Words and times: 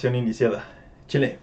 Grabación 0.00 0.14
iniciada. 0.14 0.64
Chile. 1.08 1.38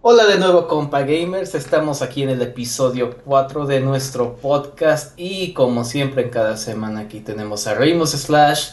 Hola 0.00 0.24
de 0.24 0.38
nuevo 0.38 0.66
compa 0.66 1.02
gamers, 1.02 1.54
estamos 1.54 2.00
aquí 2.00 2.22
en 2.22 2.30
el 2.30 2.40
episodio 2.40 3.14
4 3.26 3.66
de 3.66 3.80
nuestro 3.80 4.36
podcast 4.36 5.12
y 5.18 5.52
como 5.52 5.84
siempre 5.84 6.22
en 6.22 6.30
cada 6.30 6.56
semana 6.56 7.00
aquí 7.00 7.20
tenemos 7.20 7.66
a 7.66 7.74
Raymond 7.74 8.08
Slash, 8.08 8.70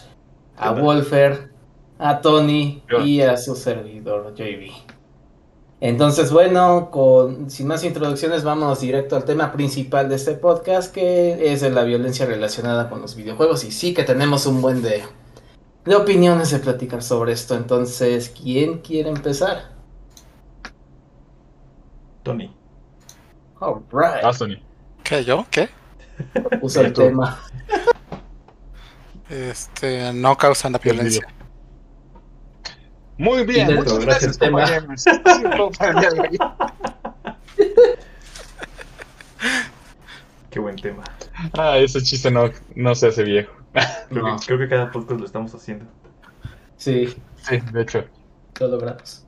a 0.55 0.71
Wolfer, 0.71 1.49
a 1.99 2.21
Tony 2.21 2.81
y 3.03 3.19
a 3.19 3.35
su 3.35 3.57
servidor 3.57 4.33
JB. 4.33 4.71
Entonces 5.81 6.31
bueno, 6.31 6.89
con, 6.89 7.49
sin 7.49 7.67
más 7.67 7.83
introducciones 7.83 8.45
vamos 8.45 8.79
directo 8.79 9.17
al 9.17 9.25
tema 9.25 9.51
principal 9.51 10.07
de 10.07 10.15
este 10.15 10.35
podcast 10.35 10.93
que 10.93 11.51
es 11.51 11.59
de 11.59 11.71
la 11.71 11.83
violencia 11.83 12.25
relacionada 12.25 12.89
con 12.89 13.01
los 13.01 13.17
videojuegos 13.17 13.65
y 13.65 13.71
sí 13.71 13.93
que 13.93 14.03
tenemos 14.03 14.45
un 14.45 14.61
buen 14.61 14.81
de 14.81 15.03
de 15.85 15.95
opiniones 15.95 16.51
de 16.51 16.59
platicar 16.59 17.01
sobre 17.03 17.31
esto. 17.33 17.55
Entonces, 17.55 18.33
¿quién 18.35 18.79
quiere 18.79 19.09
empezar? 19.09 19.71
Tony. 22.23 22.53
Alright. 23.59 24.23
Ah, 24.23 24.31
Tony. 24.37 24.61
¿Qué? 25.03 25.23
¿Yo? 25.23 25.45
¿Qué? 25.51 25.69
Puso 26.59 26.81
el 26.81 26.91
tú. 26.91 27.01
tema. 27.01 27.39
Este, 29.29 30.11
no 30.13 30.35
causan 30.37 30.73
la 30.73 30.79
violencia. 30.79 31.27
Muy 33.17 33.45
bien, 33.45 33.75
muchas 33.75 33.99
gracias, 33.99 34.37
gracias. 34.37 35.05
Qué 40.49 40.59
buen 40.59 40.75
tema. 40.75 41.03
Ah, 41.57 41.77
ese 41.77 42.01
chiste 42.01 42.29
no, 42.31 42.49
no 42.75 42.95
se 42.95 43.07
hace 43.07 43.23
viejo. 43.23 43.53
Creo, 44.09 44.23
No. 44.23 44.37
que, 44.39 44.45
creo 44.45 44.59
que 44.59 44.67
cada 44.69 44.91
podcast 44.91 45.19
lo 45.19 45.25
estamos 45.25 45.53
haciendo. 45.53 45.85
Sí, 46.77 47.13
Sí, 47.37 47.59
de 47.71 47.81
hecho. 47.81 48.05
lo 48.59 48.67
logramos. 48.67 49.25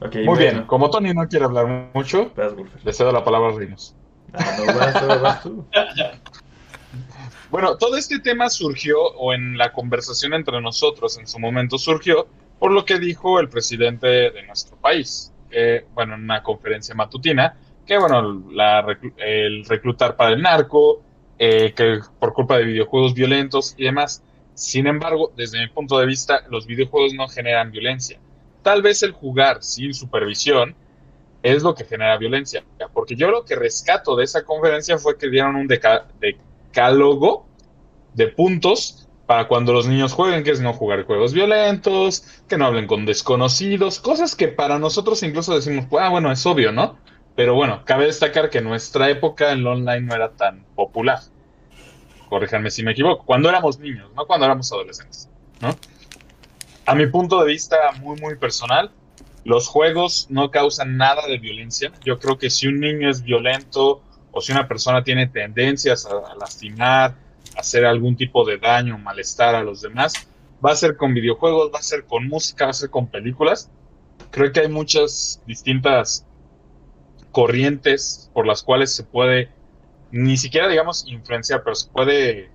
Muy 0.00 0.24
bueno. 0.24 0.36
bien, 0.36 0.62
como 0.66 0.90
Tony 0.90 1.12
no 1.12 1.26
quiere 1.28 1.44
hablar 1.44 1.90
mucho, 1.92 2.30
Vas, 2.36 2.52
le 2.84 2.92
cedo 2.92 3.10
la 3.12 3.24
palabra 3.24 3.48
a 3.52 3.58
Rinos. 3.58 3.94
Ah, 4.32 4.56
no, 4.58 4.66
vas, 4.66 5.06
vas, 5.06 5.22
vas 5.22 5.42
tú. 5.42 5.64
Bueno, 7.50 7.76
todo 7.78 7.96
este 7.96 8.18
tema 8.18 8.50
surgió, 8.50 9.00
o 9.00 9.32
en 9.32 9.56
la 9.56 9.72
conversación 9.72 10.34
entre 10.34 10.60
nosotros 10.60 11.18
en 11.18 11.26
su 11.26 11.38
momento 11.38 11.78
surgió, 11.78 12.28
por 12.58 12.70
lo 12.72 12.84
que 12.84 12.98
dijo 12.98 13.40
el 13.40 13.48
presidente 13.48 14.06
de 14.06 14.42
nuestro 14.46 14.76
país, 14.76 15.32
que, 15.50 15.86
bueno, 15.94 16.14
en 16.14 16.24
una 16.24 16.42
conferencia 16.42 16.94
matutina, 16.94 17.56
que, 17.86 17.96
bueno, 17.98 18.42
la 18.52 18.84
el 19.16 19.64
reclutar 19.64 20.14
para 20.16 20.30
el 20.34 20.42
narco, 20.42 21.02
eh, 21.38 21.72
que 21.74 22.00
por 22.18 22.32
culpa 22.32 22.58
de 22.58 22.64
videojuegos 22.64 23.14
violentos 23.14 23.74
y 23.76 23.84
demás. 23.84 24.22
Sin 24.54 24.86
embargo, 24.86 25.32
desde 25.36 25.60
mi 25.60 25.68
punto 25.68 25.98
de 25.98 26.06
vista, 26.06 26.42
los 26.50 26.66
videojuegos 26.66 27.14
no 27.14 27.28
generan 27.28 27.70
violencia. 27.70 28.18
Tal 28.62 28.82
vez 28.82 29.02
el 29.02 29.12
jugar 29.12 29.62
sin 29.62 29.94
supervisión 29.94 30.74
es 31.42 31.62
lo 31.62 31.74
que 31.74 31.84
genera 31.84 32.16
violencia, 32.18 32.64
porque 32.92 33.14
yo 33.14 33.30
lo 33.30 33.44
que 33.44 33.54
rescato 33.54 34.16
de 34.16 34.24
esa 34.24 34.44
conferencia 34.44 34.98
fue 34.98 35.16
que 35.16 35.30
dieron 35.30 35.54
un 35.54 35.68
decálogo 35.68 37.46
de 38.14 38.26
puntos 38.26 39.08
para 39.26 39.46
cuando 39.46 39.72
los 39.72 39.86
niños 39.86 40.12
jueguen, 40.14 40.42
que 40.42 40.50
es 40.50 40.60
no 40.60 40.72
jugar 40.72 41.04
juegos 41.04 41.32
violentos, 41.32 42.24
que 42.48 42.56
no 42.56 42.66
hablen 42.66 42.86
con 42.86 43.06
desconocidos, 43.06 44.00
cosas 44.00 44.34
que 44.34 44.48
para 44.48 44.78
nosotros 44.78 45.22
incluso 45.22 45.54
decimos, 45.54 45.86
ah, 46.00 46.08
bueno, 46.08 46.32
es 46.32 46.44
obvio, 46.46 46.72
¿no? 46.72 46.98
Pero 47.38 47.54
bueno, 47.54 47.84
cabe 47.84 48.06
destacar 48.06 48.50
que 48.50 48.58
en 48.58 48.64
nuestra 48.64 49.08
época 49.10 49.52
el 49.52 49.64
online 49.64 50.00
no 50.00 50.12
era 50.12 50.32
tan 50.32 50.64
popular. 50.74 51.20
Corríjanme 52.28 52.68
si 52.68 52.82
me 52.82 52.90
equivoco. 52.90 53.24
Cuando 53.24 53.48
éramos 53.48 53.78
niños, 53.78 54.10
no 54.16 54.26
cuando 54.26 54.44
éramos 54.44 54.72
adolescentes, 54.72 55.30
¿no? 55.60 55.70
A 56.84 56.96
mi 56.96 57.06
punto 57.06 57.38
de 57.44 57.52
vista 57.52 57.76
muy, 58.00 58.20
muy 58.20 58.34
personal, 58.34 58.90
los 59.44 59.68
juegos 59.68 60.26
no 60.30 60.50
causan 60.50 60.96
nada 60.96 61.28
de 61.28 61.38
violencia. 61.38 61.92
Yo 62.04 62.18
creo 62.18 62.38
que 62.38 62.50
si 62.50 62.66
un 62.66 62.80
niño 62.80 63.08
es 63.08 63.22
violento 63.22 64.02
o 64.32 64.40
si 64.40 64.50
una 64.50 64.66
persona 64.66 65.04
tiene 65.04 65.28
tendencias 65.28 66.06
a, 66.06 66.34
lastimar, 66.34 67.14
a 67.56 67.60
hacer 67.60 67.86
algún 67.86 68.16
tipo 68.16 68.44
de 68.44 68.58
daño 68.58 68.98
malestar 68.98 69.54
a 69.54 69.62
los 69.62 69.80
demás, 69.80 70.26
va 70.66 70.72
a 70.72 70.74
ser 70.74 70.96
con 70.96 71.14
videojuegos, 71.14 71.70
va 71.72 71.78
a 71.78 71.82
ser 71.82 72.04
con 72.04 72.26
música, 72.26 72.64
va 72.64 72.72
a 72.72 72.74
ser 72.74 72.90
con 72.90 73.06
películas. 73.06 73.70
Creo 74.32 74.50
que 74.50 74.58
hay 74.58 74.68
muchas 74.68 75.40
distintas 75.46 76.26
corrientes 77.32 78.30
por 78.34 78.46
las 78.46 78.62
cuales 78.62 78.94
se 78.94 79.04
puede, 79.04 79.50
ni 80.10 80.36
siquiera 80.36 80.68
digamos 80.68 81.04
influenciar, 81.06 81.62
pero 81.62 81.74
se 81.76 81.88
puede 81.90 82.50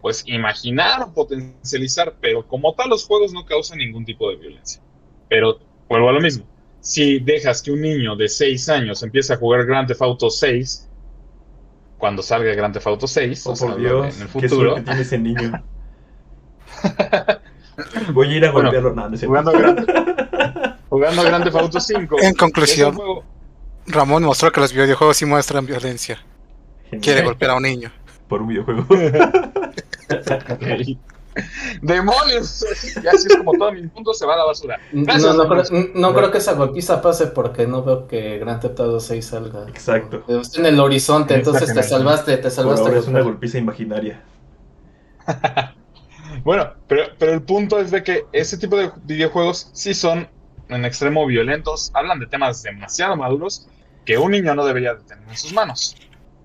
pues 0.00 0.22
imaginar 0.26 1.02
o 1.02 1.12
potencializar, 1.14 2.14
pero 2.20 2.46
como 2.46 2.74
tal 2.74 2.90
los 2.90 3.06
juegos 3.06 3.32
no 3.32 3.46
causan 3.46 3.78
ningún 3.78 4.04
tipo 4.04 4.28
de 4.30 4.36
violencia. 4.36 4.82
Pero 5.28 5.58
vuelvo 5.88 6.10
a 6.10 6.12
lo 6.12 6.20
mismo. 6.20 6.44
Si 6.80 7.18
dejas 7.20 7.62
que 7.62 7.70
un 7.72 7.80
niño 7.80 8.14
de 8.14 8.28
6 8.28 8.68
años 8.68 9.02
empiece 9.02 9.32
a 9.32 9.38
jugar 9.38 9.64
Grand 9.64 9.88
Theft 9.88 10.02
Auto 10.02 10.28
6, 10.28 10.90
cuando 11.96 12.22
salga 12.22 12.52
Grand 12.54 12.74
Theft 12.74 12.86
Auto 12.86 13.06
6, 13.06 13.46
Oh, 13.46 13.52
o 13.52 13.56
sea, 13.56 13.68
por 13.70 13.78
Dios, 13.80 14.16
en 14.16 14.22
el 14.22 14.28
qué 14.28 14.32
futuro, 14.48 14.70
suerte 14.72 14.82
tiene 14.82 15.00
ese 15.00 15.18
niño. 15.18 15.64
Voy 18.12 18.28
a 18.28 18.36
ir 18.36 18.44
a 18.44 18.52
Bueno, 18.52 18.68
golpearlo. 18.70 18.94
No, 18.94 19.08
no 19.08 19.14
es 19.14 19.20
cierto. 19.20 19.28
jugando, 19.40 19.52
Grand, 19.52 20.80
jugando 20.90 21.22
Grand 21.22 21.44
Theft 21.44 21.56
Auto 21.56 21.80
5, 21.80 22.16
En 22.20 22.24
es 22.26 22.36
conclusión, 22.36 22.90
un 22.90 22.96
juego- 22.96 23.24
Ramón 23.86 24.24
mostró 24.24 24.50
que 24.50 24.60
los 24.60 24.72
videojuegos 24.72 25.16
sí 25.16 25.26
muestran 25.26 25.66
violencia. 25.66 26.18
Genial. 26.84 27.02
Quiere 27.02 27.22
golpear 27.22 27.52
a 27.52 27.56
un 27.56 27.62
niño. 27.62 27.92
Por 28.28 28.42
un 28.42 28.48
videojuego. 28.48 28.86
¡Demonios! 31.82 32.64
Y 33.02 33.06
así 33.06 33.26
es 33.28 33.36
como 33.36 33.52
todo 33.54 33.72
mi 33.72 33.86
punto 33.88 34.14
se 34.14 34.24
va 34.24 34.34
a 34.34 34.38
la 34.38 34.44
basura. 34.44 34.78
Gracias, 34.92 35.34
no, 35.34 35.48
creo, 35.48 35.64
no 35.94 36.14
creo 36.14 36.30
que 36.30 36.38
esa 36.38 36.52
golpiza 36.52 37.02
pase 37.02 37.26
porque 37.26 37.66
no 37.66 37.82
veo 37.82 38.06
que 38.06 38.38
Grand 38.38 38.60
Theft 38.60 38.80
Auto 38.80 39.00
6 39.00 39.24
salga. 39.24 39.68
Exacto. 39.68 40.22
Está 40.28 40.60
en 40.60 40.66
el 40.66 40.78
horizonte, 40.78 41.34
entonces 41.34 41.74
te 41.74 41.82
salvaste, 41.82 42.36
te 42.36 42.42
Por 42.42 42.50
salvaste. 42.52 42.86
ahora 42.86 43.00
es 43.00 43.08
una 43.08 43.22
golpiza 43.22 43.58
imaginaria. 43.58 44.22
Bueno, 46.42 46.72
pero, 46.88 47.04
pero 47.16 47.32
el 47.32 47.42
punto 47.42 47.78
es 47.78 47.90
de 47.90 48.02
que 48.02 48.24
ese 48.32 48.58
tipo 48.58 48.76
de 48.76 48.90
videojuegos 49.04 49.70
sí 49.72 49.94
son 49.94 50.28
en 50.68 50.84
extremo 50.84 51.26
violentos, 51.26 51.90
hablan 51.94 52.20
de 52.20 52.26
temas 52.26 52.62
demasiado 52.62 53.16
maduros 53.16 53.66
que 54.04 54.18
un 54.18 54.32
niño 54.32 54.54
no 54.54 54.64
debería 54.64 54.94
de 54.94 55.02
tener 55.04 55.28
en 55.28 55.36
sus 55.36 55.52
manos. 55.52 55.96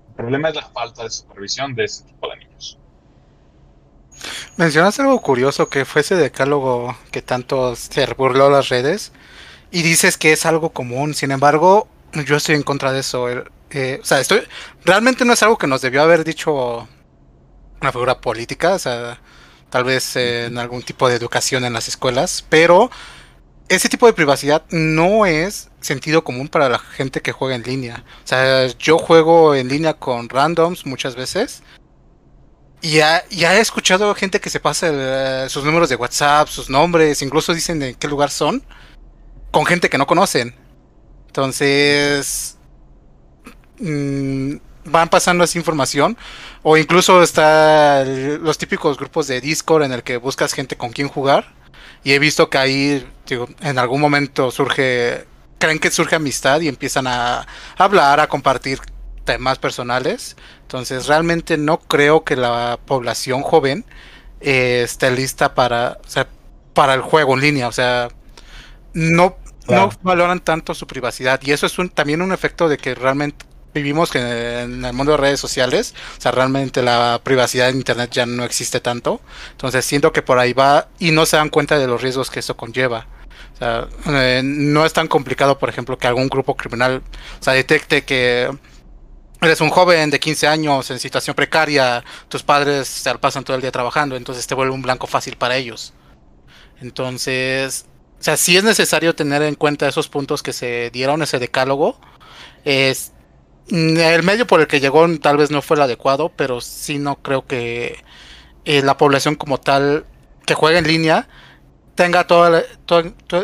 El 0.08 0.14
problema 0.14 0.48
es 0.48 0.54
la 0.54 0.68
falta 0.68 1.04
de 1.04 1.10
supervisión 1.10 1.74
de 1.74 1.84
ese 1.84 2.04
tipo 2.04 2.28
de 2.28 2.36
niños. 2.36 2.78
Mencionaste 4.56 5.02
algo 5.02 5.20
curioso 5.22 5.68
que 5.68 5.84
fue 5.84 6.02
ese 6.02 6.14
decálogo 6.14 6.96
que 7.10 7.22
tanto 7.22 7.74
se 7.76 8.06
burló 8.14 8.50
las 8.50 8.68
redes 8.68 9.12
y 9.70 9.82
dices 9.82 10.18
que 10.18 10.32
es 10.32 10.44
algo 10.44 10.70
común. 10.70 11.14
Sin 11.14 11.30
embargo, 11.30 11.88
yo 12.26 12.36
estoy 12.36 12.56
en 12.56 12.62
contra 12.62 12.92
de 12.92 13.00
eso. 13.00 13.28
Eh, 13.70 14.00
o 14.02 14.04
sea, 14.04 14.20
estoy 14.20 14.42
realmente 14.84 15.24
no 15.24 15.32
es 15.32 15.42
algo 15.42 15.56
que 15.56 15.66
nos 15.66 15.80
debió 15.80 16.02
haber 16.02 16.24
dicho 16.24 16.88
una 17.80 17.92
figura 17.92 18.20
política, 18.20 18.74
o 18.74 18.78
sea, 18.78 19.20
tal 19.70 19.84
vez 19.84 20.16
en 20.16 20.58
algún 20.58 20.82
tipo 20.82 21.08
de 21.08 21.16
educación 21.16 21.64
en 21.64 21.72
las 21.72 21.88
escuelas, 21.88 22.44
pero 22.48 22.90
ese 23.70 23.88
tipo 23.88 24.06
de 24.06 24.12
privacidad 24.12 24.64
no 24.70 25.24
es 25.26 25.70
sentido 25.80 26.22
común 26.24 26.48
para 26.48 26.68
la 26.68 26.78
gente 26.78 27.22
que 27.22 27.32
juega 27.32 27.54
en 27.54 27.62
línea. 27.62 28.04
O 28.24 28.26
sea, 28.26 28.66
yo 28.66 28.98
juego 28.98 29.54
en 29.54 29.68
línea 29.68 29.94
con 29.94 30.28
randoms 30.28 30.84
muchas 30.84 31.14
veces. 31.14 31.62
Y 32.82 32.96
ya, 32.96 33.22
ya 33.30 33.56
he 33.56 33.60
escuchado 33.60 34.14
gente 34.14 34.40
que 34.40 34.50
se 34.50 34.58
pasa 34.58 34.88
eh, 34.92 35.48
sus 35.48 35.64
números 35.64 35.88
de 35.88 35.96
WhatsApp, 35.96 36.48
sus 36.48 36.68
nombres, 36.68 37.22
incluso 37.22 37.54
dicen 37.54 37.80
en 37.82 37.94
qué 37.94 38.08
lugar 38.08 38.30
son, 38.30 38.62
con 39.52 39.64
gente 39.66 39.88
que 39.88 39.98
no 39.98 40.06
conocen. 40.06 40.54
Entonces, 41.28 42.56
mm, 43.78 44.56
van 44.86 45.08
pasando 45.10 45.44
esa 45.44 45.58
información. 45.58 46.16
O 46.62 46.76
incluso 46.76 47.22
está 47.22 48.02
el- 48.02 48.42
los 48.42 48.58
típicos 48.58 48.96
grupos 48.98 49.28
de 49.28 49.40
Discord 49.40 49.84
en 49.84 49.92
el 49.92 50.02
que 50.02 50.16
buscas 50.16 50.52
gente 50.54 50.76
con 50.76 50.90
quien 50.90 51.08
jugar. 51.08 51.54
Y 52.02 52.12
he 52.12 52.18
visto 52.18 52.48
que 52.50 52.58
ahí, 52.58 53.06
digo, 53.26 53.48
en 53.60 53.78
algún 53.78 54.00
momento 54.00 54.50
surge, 54.50 55.26
creen 55.58 55.78
que 55.78 55.90
surge 55.90 56.16
amistad 56.16 56.60
y 56.60 56.68
empiezan 56.68 57.06
a 57.06 57.46
hablar, 57.76 58.20
a 58.20 58.28
compartir 58.28 58.80
temas 59.24 59.58
personales. 59.58 60.36
Entonces, 60.62 61.06
realmente 61.06 61.56
no 61.58 61.78
creo 61.80 62.24
que 62.24 62.36
la 62.36 62.78
población 62.86 63.42
joven 63.42 63.84
eh, 64.40 64.82
esté 64.84 65.10
lista 65.10 65.54
para, 65.54 65.98
o 66.04 66.08
sea, 66.08 66.26
para 66.74 66.94
el 66.94 67.02
juego 67.02 67.34
en 67.34 67.40
línea. 67.42 67.68
O 67.68 67.72
sea, 67.72 68.08
no, 68.92 69.36
Claro. 69.66 69.90
no 69.92 69.98
valoran 70.02 70.40
tanto 70.40 70.74
su 70.74 70.86
privacidad. 70.86 71.40
Y 71.42 71.52
eso 71.52 71.66
es 71.66 71.78
un, 71.78 71.90
también 71.90 72.22
un 72.22 72.32
efecto 72.32 72.68
de 72.68 72.78
que 72.78 72.94
realmente 72.94 73.46
vivimos 73.74 74.10
que 74.10 74.18
en 74.60 74.84
el 74.84 74.92
mundo 74.92 75.12
de 75.12 75.18
redes 75.18 75.40
sociales. 75.40 75.94
O 76.18 76.20
sea, 76.20 76.32
realmente 76.32 76.82
la 76.82 77.20
privacidad 77.22 77.68
en 77.68 77.76
Internet 77.76 78.10
ya 78.12 78.26
no 78.26 78.44
existe 78.44 78.80
tanto. 78.80 79.20
Entonces, 79.52 79.84
siento 79.84 80.12
que 80.12 80.22
por 80.22 80.38
ahí 80.38 80.52
va 80.52 80.88
y 80.98 81.10
no 81.12 81.26
se 81.26 81.36
dan 81.36 81.50
cuenta 81.50 81.78
de 81.78 81.86
los 81.86 82.02
riesgos 82.02 82.30
que 82.30 82.40
eso 82.40 82.56
conlleva. 82.56 83.06
O 83.54 83.56
sea, 83.58 83.88
eh, 84.06 84.42
no 84.44 84.86
es 84.86 84.92
tan 84.92 85.08
complicado, 85.08 85.58
por 85.58 85.68
ejemplo, 85.68 85.98
que 85.98 86.06
algún 86.06 86.28
grupo 86.28 86.56
criminal, 86.56 87.02
o 87.40 87.42
sea, 87.42 87.52
detecte 87.52 88.02
que 88.02 88.50
eres 89.40 89.60
un 89.60 89.70
joven 89.70 90.10
de 90.10 90.20
15 90.20 90.46
años 90.46 90.90
en 90.90 90.98
situación 90.98 91.34
precaria, 91.34 92.04
tus 92.28 92.42
padres 92.42 92.88
se 92.88 93.14
pasan 93.18 93.44
todo 93.44 93.56
el 93.56 93.62
día 93.62 93.72
trabajando, 93.72 94.16
entonces 94.16 94.46
te 94.46 94.54
vuelve 94.54 94.72
un 94.72 94.82
blanco 94.82 95.06
fácil 95.06 95.36
para 95.36 95.56
ellos. 95.56 95.94
Entonces, 96.80 97.86
o 98.18 98.22
sea, 98.22 98.36
sí 98.36 98.56
es 98.56 98.64
necesario 98.64 99.14
tener 99.14 99.42
en 99.42 99.54
cuenta 99.54 99.88
esos 99.88 100.08
puntos 100.08 100.42
que 100.42 100.52
se 100.52 100.90
dieron, 100.90 101.22
ese 101.22 101.38
decálogo. 101.38 101.98
Es, 102.64 103.12
el 103.70 104.22
medio 104.22 104.46
por 104.46 104.60
el 104.60 104.66
que 104.66 104.80
llegó 104.80 105.06
tal 105.18 105.36
vez 105.36 105.50
no 105.50 105.62
fue 105.62 105.76
el 105.76 105.82
adecuado, 105.82 106.30
pero 106.34 106.60
sí 106.60 106.98
no 106.98 107.16
creo 107.16 107.46
que 107.46 108.02
eh, 108.64 108.82
la 108.82 108.96
población 108.96 109.36
como 109.36 109.58
tal 109.58 110.04
que 110.44 110.54
juega 110.54 110.78
en 110.78 110.86
línea 110.86 111.28
tenga 111.94 112.26
todo, 112.26 112.62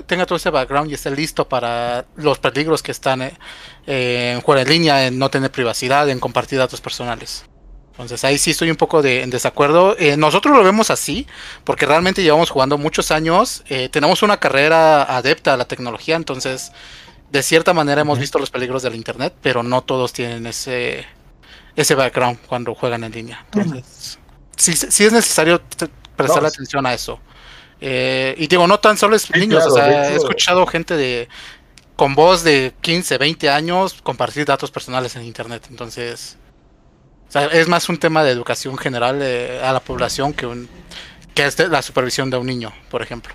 tenga 0.07 0.27
todo 0.27 0.37
ese 0.37 0.51
background 0.51 0.91
y 0.91 0.95
esté 0.95 1.11
listo 1.11 1.49
para 1.49 2.07
los 2.17 2.39
peligros 2.39 2.83
que 2.83 2.91
están 2.91 3.23
eh, 3.23 3.33
en 4.35 4.41
jugar 4.41 4.61
en 4.61 4.69
línea, 4.69 5.07
en 5.07 5.19
no 5.19 5.31
tener 5.31 5.51
privacidad, 5.51 6.09
en 6.09 6.19
compartir 6.19 6.59
datos 6.59 6.81
personales. 6.81 7.45
Entonces 7.93 8.25
ahí 8.25 8.39
sí 8.39 8.51
estoy 8.51 8.71
un 8.71 8.77
poco 8.77 9.03
de, 9.03 9.23
en 9.23 9.31
desacuerdo. 9.31 9.97
Eh, 9.99 10.17
nosotros 10.17 10.57
lo 10.57 10.63
vemos 10.65 10.91
así, 10.91 11.27
porque 11.65 11.87
realmente 11.87 12.23
llevamos 12.23 12.51
jugando 12.51 12.79
muchos 12.79 13.11
años, 13.11 13.63
tenemos 13.91 14.23
una 14.23 14.39
carrera 14.39 15.03
adepta 15.03 15.55
a 15.55 15.57
la 15.57 15.67
tecnología, 15.67 16.17
entonces 16.17 16.73
de 17.31 17.43
cierta 17.43 17.73
manera 17.73 18.01
hemos 18.01 18.19
visto 18.19 18.39
los 18.39 18.51
peligros 18.51 18.83
del 18.83 18.95
Internet, 18.95 19.35
pero 19.43 19.63
no 19.63 19.83
todos 19.83 20.13
tienen 20.13 20.47
ese, 20.47 21.05
ese 21.75 21.95
background 21.95 22.39
cuando 22.47 22.75
juegan 22.75 23.05
en 23.05 23.13
línea. 23.13 23.47
Entonces, 23.53 24.19
sí, 24.57 24.75
sí 24.75 25.05
es 25.05 25.13
necesario 25.13 25.61
prestar 26.17 26.45
atención 26.45 26.87
a 26.87 26.95
eso. 26.95 27.21
Eh, 27.81 28.35
y 28.39 28.47
digo, 28.47 28.67
no 28.67 28.81
tan 28.81 28.97
solo 28.97 29.17
es 29.17 29.31
niños, 29.31 29.67
o 29.67 29.71
sea, 29.71 30.11
he 30.11 30.17
escuchado 30.17 30.67
gente 30.67 30.97
de 30.97 31.29
con 31.95 32.15
voz 32.15 32.43
de 32.43 32.75
15, 32.81 33.19
20 33.19 33.49
años 33.51 34.01
compartir 34.03 34.45
datos 34.45 34.71
personales 34.71 35.17
en 35.17 35.25
internet. 35.25 35.67
Entonces, 35.71 36.37
es 37.53 37.69
más 37.69 37.89
un 37.89 37.99
tema 37.99 38.23
de 38.23 38.31
educación 38.31 38.79
general 38.79 39.19
eh, 39.23 39.61
a 39.63 39.73
la 39.73 39.81
población 39.81 40.33
que 40.33 40.47
un 40.47 40.69
que 41.35 41.45
es 41.45 41.59
la 41.59 41.83
supervisión 41.83 42.31
de 42.31 42.39
un 42.39 42.47
niño, 42.47 42.73
por 42.91 43.03
ejemplo. 43.03 43.35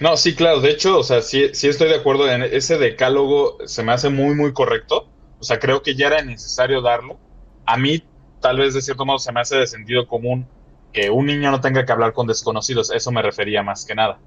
No, 0.00 0.16
sí, 0.16 0.34
claro. 0.34 0.60
De 0.60 0.70
hecho, 0.70 0.98
o 0.98 1.02
sea, 1.02 1.22
sí, 1.22 1.50
sí 1.52 1.68
estoy 1.68 1.88
de 1.88 1.96
acuerdo 1.96 2.30
en 2.30 2.42
ese 2.42 2.78
decálogo. 2.78 3.58
Se 3.66 3.82
me 3.82 3.92
hace 3.92 4.08
muy, 4.08 4.34
muy 4.34 4.52
correcto. 4.52 5.08
O 5.38 5.44
sea, 5.44 5.58
creo 5.58 5.82
que 5.82 5.94
ya 5.94 6.08
era 6.08 6.22
necesario 6.22 6.82
darlo. 6.82 7.18
A 7.66 7.76
mí, 7.76 8.02
tal 8.40 8.58
vez 8.58 8.74
de 8.74 8.82
cierto 8.82 9.04
modo, 9.04 9.18
se 9.18 9.32
me 9.32 9.40
hace 9.40 9.56
de 9.56 9.66
sentido 9.66 10.06
común 10.06 10.46
que 10.92 11.10
un 11.10 11.26
niño 11.26 11.50
no 11.50 11.60
tenga 11.60 11.84
que 11.84 11.92
hablar 11.92 12.12
con 12.12 12.26
desconocidos, 12.26 12.92
eso 12.92 13.10
me 13.10 13.22
refería 13.22 13.62
más 13.62 13.84
que 13.84 13.94
nada. 13.94 14.20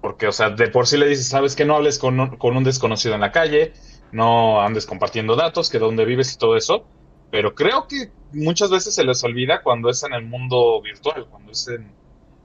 Porque, 0.00 0.26
o 0.26 0.32
sea, 0.32 0.50
de 0.50 0.68
por 0.68 0.86
sí 0.86 0.96
le 0.96 1.06
dices, 1.06 1.28
sabes 1.28 1.54
que 1.54 1.64
no 1.64 1.76
hables 1.76 1.98
con 1.98 2.18
un, 2.20 2.64
desconocido 2.64 3.14
en 3.14 3.20
la 3.20 3.32
calle, 3.32 3.72
no 4.12 4.60
andes 4.60 4.86
compartiendo 4.86 5.36
datos, 5.36 5.70
que 5.70 5.78
dónde 5.78 6.04
vives 6.04 6.32
y 6.32 6.38
todo 6.38 6.56
eso. 6.56 6.86
Pero 7.30 7.54
creo 7.54 7.86
que 7.86 8.10
muchas 8.32 8.70
veces 8.70 8.94
se 8.94 9.04
les 9.04 9.22
olvida 9.22 9.62
cuando 9.62 9.90
es 9.90 10.02
en 10.02 10.14
el 10.14 10.24
mundo 10.24 10.80
virtual, 10.80 11.26
cuando 11.30 11.52
es 11.52 11.68
en 11.68 11.92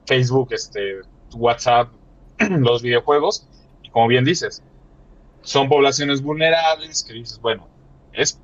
Facebook, 0.06 0.52
este, 0.52 1.00
WhatsApp, 1.34 1.88
los 2.50 2.82
videojuegos. 2.82 3.48
Y 3.82 3.90
como 3.90 4.08
bien 4.08 4.24
dices, 4.24 4.62
son 5.42 5.68
poblaciones 5.68 6.22
vulnerables 6.22 7.04
que 7.04 7.12
dices, 7.12 7.40
bueno, 7.40 7.68
es, 8.12 8.40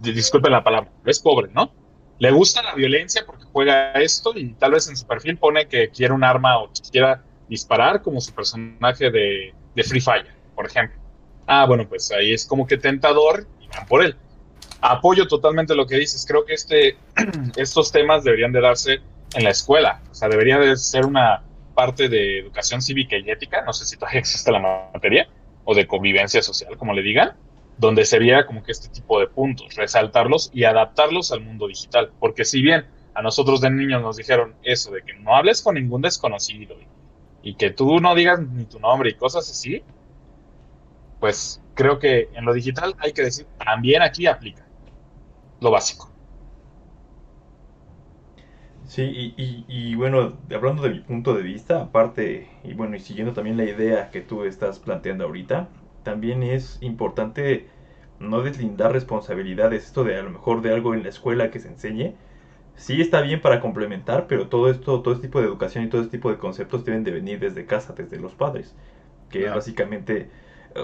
disculpen 0.00 0.52
la 0.52 0.62
palabra, 0.62 0.90
es 1.04 1.18
pobre, 1.18 1.50
¿no? 1.52 1.72
le 2.18 2.30
gusta 2.32 2.62
la 2.62 2.74
violencia 2.74 3.24
porque 3.24 3.44
juega 3.52 3.92
esto 3.92 4.32
y 4.36 4.52
tal 4.54 4.72
vez 4.72 4.88
en 4.88 4.96
su 4.96 5.06
perfil 5.06 5.36
pone 5.36 5.68
que 5.68 5.90
quiere 5.90 6.12
un 6.12 6.24
arma 6.24 6.58
o 6.58 6.70
quiera 6.90 7.22
disparar 7.48 8.02
como 8.02 8.20
su 8.20 8.32
personaje 8.34 9.10
de, 9.10 9.54
Free 9.84 10.00
Fire, 10.00 10.26
por 10.54 10.66
ejemplo. 10.66 10.98
Ah, 11.46 11.64
bueno, 11.66 11.88
pues 11.88 12.10
ahí 12.10 12.32
es 12.32 12.44
como 12.44 12.66
que 12.66 12.76
tentador 12.76 13.46
y 13.60 13.68
van 13.68 13.86
por 13.86 14.04
él. 14.04 14.16
Apoyo 14.80 15.26
totalmente 15.26 15.74
lo 15.74 15.86
que 15.86 15.96
dices. 15.96 16.26
Creo 16.26 16.44
que 16.44 16.54
este, 16.54 16.96
estos 17.56 17.92
temas 17.92 18.24
deberían 18.24 18.52
de 18.52 18.60
darse 18.60 19.00
en 19.34 19.44
la 19.44 19.50
escuela. 19.50 20.02
O 20.10 20.14
sea, 20.14 20.28
debería 20.28 20.58
de 20.58 20.76
ser 20.76 21.06
una 21.06 21.42
parte 21.78 22.08
de 22.08 22.40
educación 22.40 22.82
cívica 22.82 23.16
y 23.16 23.30
ética. 23.30 23.62
No 23.62 23.72
sé 23.72 23.84
si 23.84 23.96
todavía 23.96 24.18
existe 24.18 24.50
la 24.50 24.90
materia 24.92 25.28
o 25.62 25.76
de 25.76 25.86
convivencia 25.86 26.42
social, 26.42 26.76
como 26.76 26.92
le 26.92 27.02
digan 27.02 27.36
donde 27.76 28.04
se 28.04 28.18
viera 28.18 28.44
como 28.44 28.64
que 28.64 28.72
este 28.72 28.88
tipo 28.88 29.20
de 29.20 29.28
puntos, 29.28 29.76
resaltarlos 29.76 30.50
y 30.52 30.64
adaptarlos 30.64 31.30
al 31.30 31.40
mundo 31.42 31.68
digital. 31.68 32.10
Porque 32.18 32.44
si 32.44 32.60
bien 32.60 32.86
a 33.14 33.22
nosotros 33.22 33.60
de 33.60 33.70
niños 33.70 34.02
nos 34.02 34.16
dijeron 34.16 34.56
eso 34.64 34.90
de 34.90 35.02
que 35.02 35.14
no 35.14 35.36
hables 35.36 35.62
con 35.62 35.76
ningún 35.76 36.02
desconocido 36.02 36.74
y, 37.42 37.54
que 37.54 37.70
tú 37.70 38.00
no 38.00 38.16
digas 38.16 38.40
ni 38.40 38.64
tu 38.64 38.80
nombre 38.80 39.10
y 39.10 39.14
cosas 39.14 39.48
así, 39.48 39.84
pues 41.20 41.62
creo 41.74 42.00
que 42.00 42.28
en 42.34 42.44
lo 42.44 42.52
digital 42.52 42.96
hay 42.98 43.12
que 43.12 43.22
decir, 43.22 43.46
también 43.64 44.02
aquí 44.02 44.26
aplica 44.26 44.66
lo 45.60 45.70
básico. 45.70 46.07
Sí, 48.88 49.02
y, 49.36 49.64
y, 49.68 49.94
bueno, 49.96 50.38
hablando 50.50 50.82
de 50.82 50.88
mi 50.90 51.00
punto 51.00 51.34
de 51.34 51.42
vista, 51.42 51.82
aparte, 51.82 52.48
y 52.64 52.72
bueno, 52.72 52.96
y 52.96 53.00
siguiendo 53.00 53.34
también 53.34 53.58
la 53.58 53.64
idea 53.64 54.10
que 54.10 54.22
tú 54.22 54.44
estás 54.44 54.78
planteando 54.78 55.24
ahorita, 55.26 55.68
también 56.04 56.42
es 56.42 56.78
importante 56.80 57.68
no 58.18 58.40
deslindar 58.42 58.92
responsabilidades. 58.92 59.84
Esto 59.84 60.04
de 60.04 60.16
a 60.16 60.22
lo 60.22 60.30
mejor 60.30 60.62
de 60.62 60.72
algo 60.72 60.94
en 60.94 61.02
la 61.02 61.10
escuela 61.10 61.50
que 61.50 61.60
se 61.60 61.68
enseñe, 61.68 62.14
sí 62.76 63.00
está 63.02 63.20
bien 63.20 63.42
para 63.42 63.60
complementar, 63.60 64.26
pero 64.26 64.48
todo 64.48 64.70
esto, 64.70 65.02
todo 65.02 65.14
este 65.14 65.28
tipo 65.28 65.40
de 65.40 65.46
educación 65.46 65.84
y 65.84 65.88
todo 65.88 66.00
este 66.00 66.16
tipo 66.16 66.30
de 66.30 66.38
conceptos 66.38 66.86
deben 66.86 67.04
de 67.04 67.10
venir 67.10 67.40
desde 67.40 67.66
casa, 67.66 67.92
desde 67.92 68.18
los 68.18 68.34
padres. 68.34 68.74
Que 69.30 69.46
es 69.46 69.54
básicamente, 69.54 70.30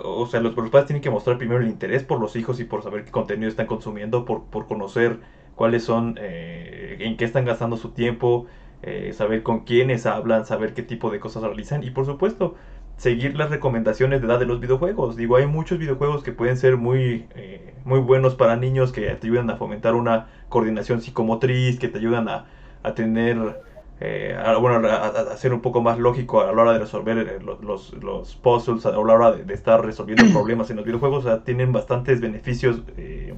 o 0.04 0.26
sea, 0.26 0.40
los, 0.40 0.54
padres 0.54 0.86
tienen 0.86 1.02
que 1.02 1.10
mostrar 1.10 1.38
primero 1.38 1.62
el 1.62 1.68
interés 1.68 2.04
por 2.04 2.20
los 2.20 2.36
hijos 2.36 2.60
y 2.60 2.64
por 2.64 2.82
saber 2.82 3.06
qué 3.06 3.10
contenido 3.10 3.48
están 3.48 3.66
consumiendo, 3.66 4.26
por, 4.26 4.44
por 4.44 4.66
conocer 4.66 5.20
cuáles 5.54 5.84
son, 5.84 6.18
eh, 6.20 6.96
en 7.00 7.16
qué 7.16 7.24
están 7.24 7.44
gastando 7.44 7.76
su 7.76 7.90
tiempo, 7.90 8.46
eh, 8.82 9.12
saber 9.14 9.42
con 9.42 9.60
quiénes 9.60 10.06
hablan, 10.06 10.46
saber 10.46 10.74
qué 10.74 10.82
tipo 10.82 11.10
de 11.10 11.20
cosas 11.20 11.42
realizan 11.42 11.82
y 11.84 11.90
por 11.90 12.06
supuesto 12.06 12.54
seguir 12.96 13.36
las 13.36 13.50
recomendaciones 13.50 14.20
de 14.20 14.26
edad 14.26 14.38
de 14.38 14.46
los 14.46 14.60
videojuegos. 14.60 15.16
Digo, 15.16 15.36
hay 15.36 15.46
muchos 15.46 15.78
videojuegos 15.78 16.22
que 16.22 16.32
pueden 16.32 16.56
ser 16.56 16.76
muy, 16.76 17.26
eh, 17.34 17.74
muy 17.84 18.00
buenos 18.00 18.34
para 18.34 18.56
niños 18.56 18.92
que 18.92 19.02
te 19.02 19.26
ayudan 19.26 19.50
a 19.50 19.56
fomentar 19.56 19.94
una 19.94 20.28
coordinación 20.48 21.00
psicomotriz, 21.00 21.78
que 21.78 21.88
te 21.88 21.98
ayudan 21.98 22.28
a, 22.28 22.46
a 22.82 22.94
tener, 22.94 23.62
eh, 24.00 24.36
a, 24.42 24.56
bueno, 24.58 24.86
a, 24.88 25.36
ser 25.36 25.52
un 25.52 25.60
poco 25.60 25.82
más 25.82 25.98
lógico 25.98 26.42
a 26.42 26.52
la 26.52 26.62
hora 26.62 26.72
de 26.72 26.78
resolver 26.78 27.18
eh, 27.18 27.38
los, 27.40 27.92
los, 27.94 28.36
puzzles, 28.36 28.86
a 28.86 28.92
la 28.92 28.98
hora 28.98 29.32
de, 29.32 29.54
estar 29.54 29.84
resolviendo 29.84 30.24
problemas 30.32 30.70
en 30.70 30.76
los 30.76 30.84
videojuegos. 30.84 31.24
O 31.24 31.28
sea, 31.28 31.44
tienen 31.44 31.72
bastantes 31.72 32.20
beneficios 32.20 32.82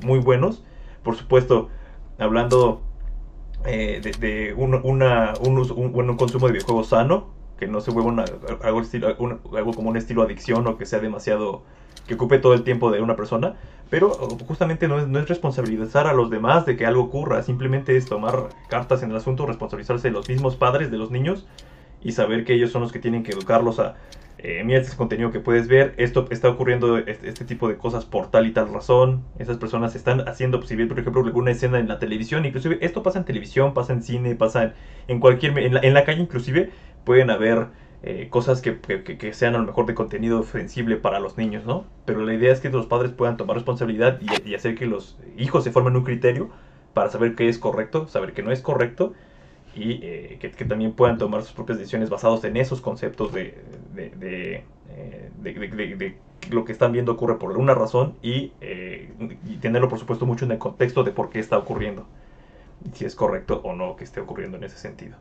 muy 0.05 0.19
buenos. 0.19 0.65
Por 1.03 1.17
supuesto, 1.17 1.71
hablando 2.19 2.83
de, 3.65 4.55
un, 4.57 4.75
una, 4.75 5.35
un, 5.41 5.59
un, 5.59 6.11
un 6.11 6.17
consumo 6.17 6.47
de 6.47 6.53
videojuegos 6.53 6.89
sano, 6.89 7.35
que 7.59 7.67
no 7.67 7.81
se 7.81 7.91
vuelva 7.91 8.25
algo, 8.63 8.83
algo 9.57 9.73
como 9.73 9.91
un 9.91 9.97
estilo 9.97 10.23
adicción 10.23 10.67
o 10.67 10.77
que 10.77 10.87
sea 10.87 11.01
demasiado, 11.01 11.63
que 12.07 12.15
ocupe 12.15 12.39
todo 12.39 12.55
el 12.55 12.63
tiempo 12.63 12.91
de 12.91 13.01
una 13.01 13.17
persona, 13.17 13.57
pero 13.91 14.11
justamente 14.47 14.89
no 14.89 14.99
es, 14.99 15.09
no 15.09 15.19
es 15.19 15.29
responsabilizar 15.29 16.07
a 16.07 16.13
los 16.13 16.31
demás 16.31 16.67
de 16.67 16.77
que 16.77 16.87
algo 16.87 17.03
ocurra, 17.03 17.43
simplemente 17.43 17.97
es 17.97 18.07
tomar 18.07 18.49
cartas 18.69 19.03
en 19.03 19.11
el 19.11 19.17
asunto, 19.17 19.47
responsabilizarse 19.47 20.09
de 20.09 20.13
los 20.13 20.29
mismos 20.29 20.57
padres 20.57 20.91
de 20.91 20.99
los 20.99 21.11
niños 21.11 21.47
y 22.03 22.13
saber 22.13 22.45
que 22.45 22.55
ellos 22.55 22.71
son 22.71 22.83
los 22.83 22.93
que 22.93 22.99
tienen 22.99 23.23
que 23.23 23.33
educarlos 23.33 23.81
a, 23.81 23.97
eh, 24.39 24.63
mira 24.65 24.81
este 24.81 24.97
contenido 24.97 25.33
que 25.33 25.41
puedes 25.41 25.69
ver, 25.69 25.95
esto 25.97 26.27
está 26.31 26.49
ocurriendo 26.49 26.99
este, 26.99 27.29
este, 27.29 27.45
tipo 27.45 27.69
de 27.69 27.77
cosas 27.77 28.05
por 28.05 28.31
tal 28.31 28.47
y 28.47 28.53
tal 28.53 28.73
razón, 28.73 29.25
esas 29.39 29.57
personas 29.57 29.95
están 29.95 30.29
haciendo, 30.29 30.63
si 30.63 30.77
por 30.85 30.99
ejemplo, 30.99 31.25
alguna 31.25 31.51
escena 31.51 31.79
en 31.79 31.89
la 31.89 31.99
televisión, 31.99 32.45
inclusive 32.45 32.79
esto 32.81 33.03
pasa 33.03 33.19
en 33.19 33.25
televisión, 33.25 33.75
pasa 33.75 33.93
en 33.93 34.03
cine, 34.03 34.35
pasa 34.35 34.75
en, 35.09 35.21
cualquier, 35.21 35.59
en 35.59 35.75
la, 35.75 35.81
en 35.81 35.95
la 35.95 36.05
calle 36.05 36.21
inclusive, 36.21 36.71
pueden 37.05 37.31
haber 37.31 37.69
eh, 38.03 38.29
cosas 38.31 38.63
que, 38.63 39.33
sean 39.33 39.55
a 39.55 39.59
lo 39.59 39.65
mejor 39.65 39.87
de 39.87 39.95
contenido 39.95 40.43
sensible 40.45 40.97
para 40.97 41.19
los 41.19 41.39
niños, 41.39 41.65
¿no? 41.65 41.87
Pero 42.05 42.25
la 42.25 42.35
idea 42.35 42.53
es 42.53 42.61
que 42.61 42.69
los 42.69 42.87
padres 42.87 43.11
puedan 43.13 43.37
tomar 43.37 43.57
responsabilidad 43.57 44.21
y, 44.45 44.55
hacer 44.55 44.75
que 44.77 44.87
los 44.87 45.19
hijos 45.37 45.65
se 45.65 45.73
formen 45.73 45.97
un 45.97 46.05
criterio 46.05 46.51
para 46.95 47.11
saber 47.11 47.35
qué 47.35 47.49
es 47.49 47.59
correcto, 47.59 48.07
saber 48.07 48.33
qué 48.33 48.43
no 48.43 48.53
es 48.53 48.61
correcto 48.61 49.15
y 49.77 50.01
eh, 50.03 50.39
que, 50.41 50.65
también 50.65 50.93
puedan 50.93 51.19
tomar 51.19 51.43
sus 51.43 51.53
propias 51.53 51.79
decisiones 51.79 52.11
basados 52.11 52.43
en 52.45 52.57
esos 52.57 52.81
conceptos 52.81 53.33
de, 53.33 53.63
de, 53.95 54.65
eh, 54.91 56.17
lo 56.51 56.65
que 56.65 56.73
están 56.73 56.93
viendo 56.93 57.13
ocurre 57.13 57.39
por 57.39 57.57
una 57.57 57.75
razón 57.75 58.15
y, 58.23 58.53
y 58.61 59.57
tenerlo 59.61 59.89
por 59.89 59.99
supuesto 59.99 60.27
mucho 60.27 60.45
en 60.45 60.53
el 60.53 60.59
contexto 60.59 61.05
de 61.05 61.13
por 61.13 61.31
qué 61.31 61.39
está 61.39 61.59
ocurriendo, 61.59 62.07
si 62.95 63.05
es 63.05 63.15
correcto 63.15 63.61
o 63.63 63.75
no 63.75 63.97
que 63.97 64.05
esté 64.05 64.21
ocurriendo 64.21 64.57
en 64.57 64.65
ese 64.65 64.79
sentido. 64.79 65.17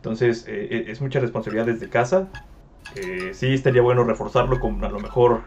Entonces, 0.00 0.46
eh, 0.48 0.68
eh, 0.70 0.84
es 0.88 1.02
mucha 1.02 1.20
responsabilidad 1.20 1.66
desde 1.66 1.90
casa. 1.90 2.28
Eh, 2.96 3.32
sí, 3.34 3.52
estaría 3.52 3.82
bueno 3.82 4.02
reforzarlo 4.02 4.58
con 4.58 4.82
a 4.82 4.88
lo 4.88 4.98
mejor 4.98 5.42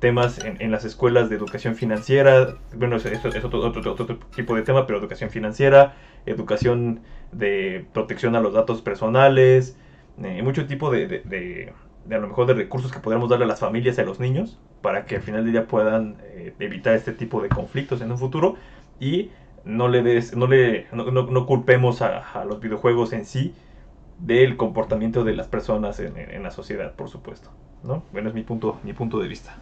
temas 0.00 0.40
en, 0.44 0.70
las 0.70 0.84
escuelas 0.84 1.30
de 1.30 1.36
educación 1.36 1.76
financiera. 1.76 2.56
Bueno, 2.74 2.96
eso 2.96 3.08
es 3.08 3.44
otro, 3.44 3.60
otro, 3.60 4.18
tipo 4.34 4.56
de 4.56 4.62
tema, 4.62 4.86
pero 4.86 4.98
educación 4.98 5.30
financiera, 5.30 5.94
educación 6.26 7.00
de 7.32 7.86
protección 7.92 8.34
a 8.34 8.40
los 8.40 8.54
datos 8.54 8.82
personales, 8.82 9.76
mucho 10.42 10.66
tipo 10.66 10.90
de, 10.90 11.06
de, 11.06 11.72
a 12.10 12.18
lo 12.18 12.28
mejor 12.28 12.46
de 12.46 12.54
recursos 12.54 12.90
que 12.92 12.98
podríamos 12.98 13.30
darle 13.30 13.44
a 13.44 13.48
las 13.48 13.60
familias 13.60 13.98
y 13.98 14.00
a 14.00 14.04
los 14.04 14.20
niños 14.20 14.58
para 14.82 15.04
que 15.04 15.16
al 15.16 15.22
final 15.22 15.44
del 15.44 15.52
día 15.52 15.66
puedan 15.66 16.16
eh, 16.22 16.54
evitar 16.58 16.94
este 16.94 17.12
tipo 17.12 17.42
de 17.42 17.48
conflictos 17.48 18.00
en 18.00 18.10
un 18.10 18.18
futuro 18.18 18.56
y 18.98 19.30
no 19.64 19.88
le 19.88 20.02
des, 20.02 20.34
no 20.36 20.46
le 20.46 20.86
no, 20.92 21.46
culpemos 21.46 22.02
a, 22.02 22.44
los 22.44 22.60
videojuegos 22.60 23.12
en 23.12 23.26
sí 23.26 23.54
del 24.18 24.56
comportamiento 24.56 25.24
de 25.24 25.34
las 25.34 25.48
personas 25.48 26.00
en, 26.00 26.42
la 26.42 26.50
sociedad, 26.50 26.94
por 26.94 27.08
supuesto. 27.08 27.50
¿no? 27.82 28.02
Bueno, 28.12 28.28
es 28.28 28.34
mi 28.34 28.42
punto, 28.42 28.78
mi 28.82 28.92
punto 28.92 29.18
de 29.18 29.28
vista. 29.28 29.56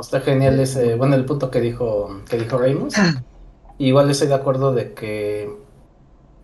Está 0.00 0.20
genial 0.20 0.58
ese, 0.60 0.96
bueno, 0.96 1.14
el 1.14 1.24
punto 1.24 1.50
que 1.50 1.60
dijo, 1.60 2.20
que 2.28 2.38
dijo 2.38 2.58
Ramos. 2.58 2.94
Igual 3.78 4.10
estoy 4.10 4.28
de 4.28 4.34
acuerdo 4.34 4.72
de 4.72 4.94
que 4.94 5.50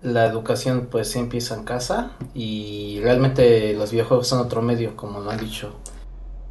la 0.02 0.26
educación 0.26 0.88
pues 0.90 1.10
sí 1.10 1.18
empieza 1.18 1.54
en 1.54 1.64
casa 1.64 2.12
y 2.34 3.00
realmente 3.02 3.74
los 3.74 3.92
videojuegos 3.92 4.28
son 4.28 4.40
otro 4.40 4.62
medio, 4.62 4.96
como 4.96 5.20
lo 5.20 5.30
han 5.30 5.38
dicho. 5.38 5.74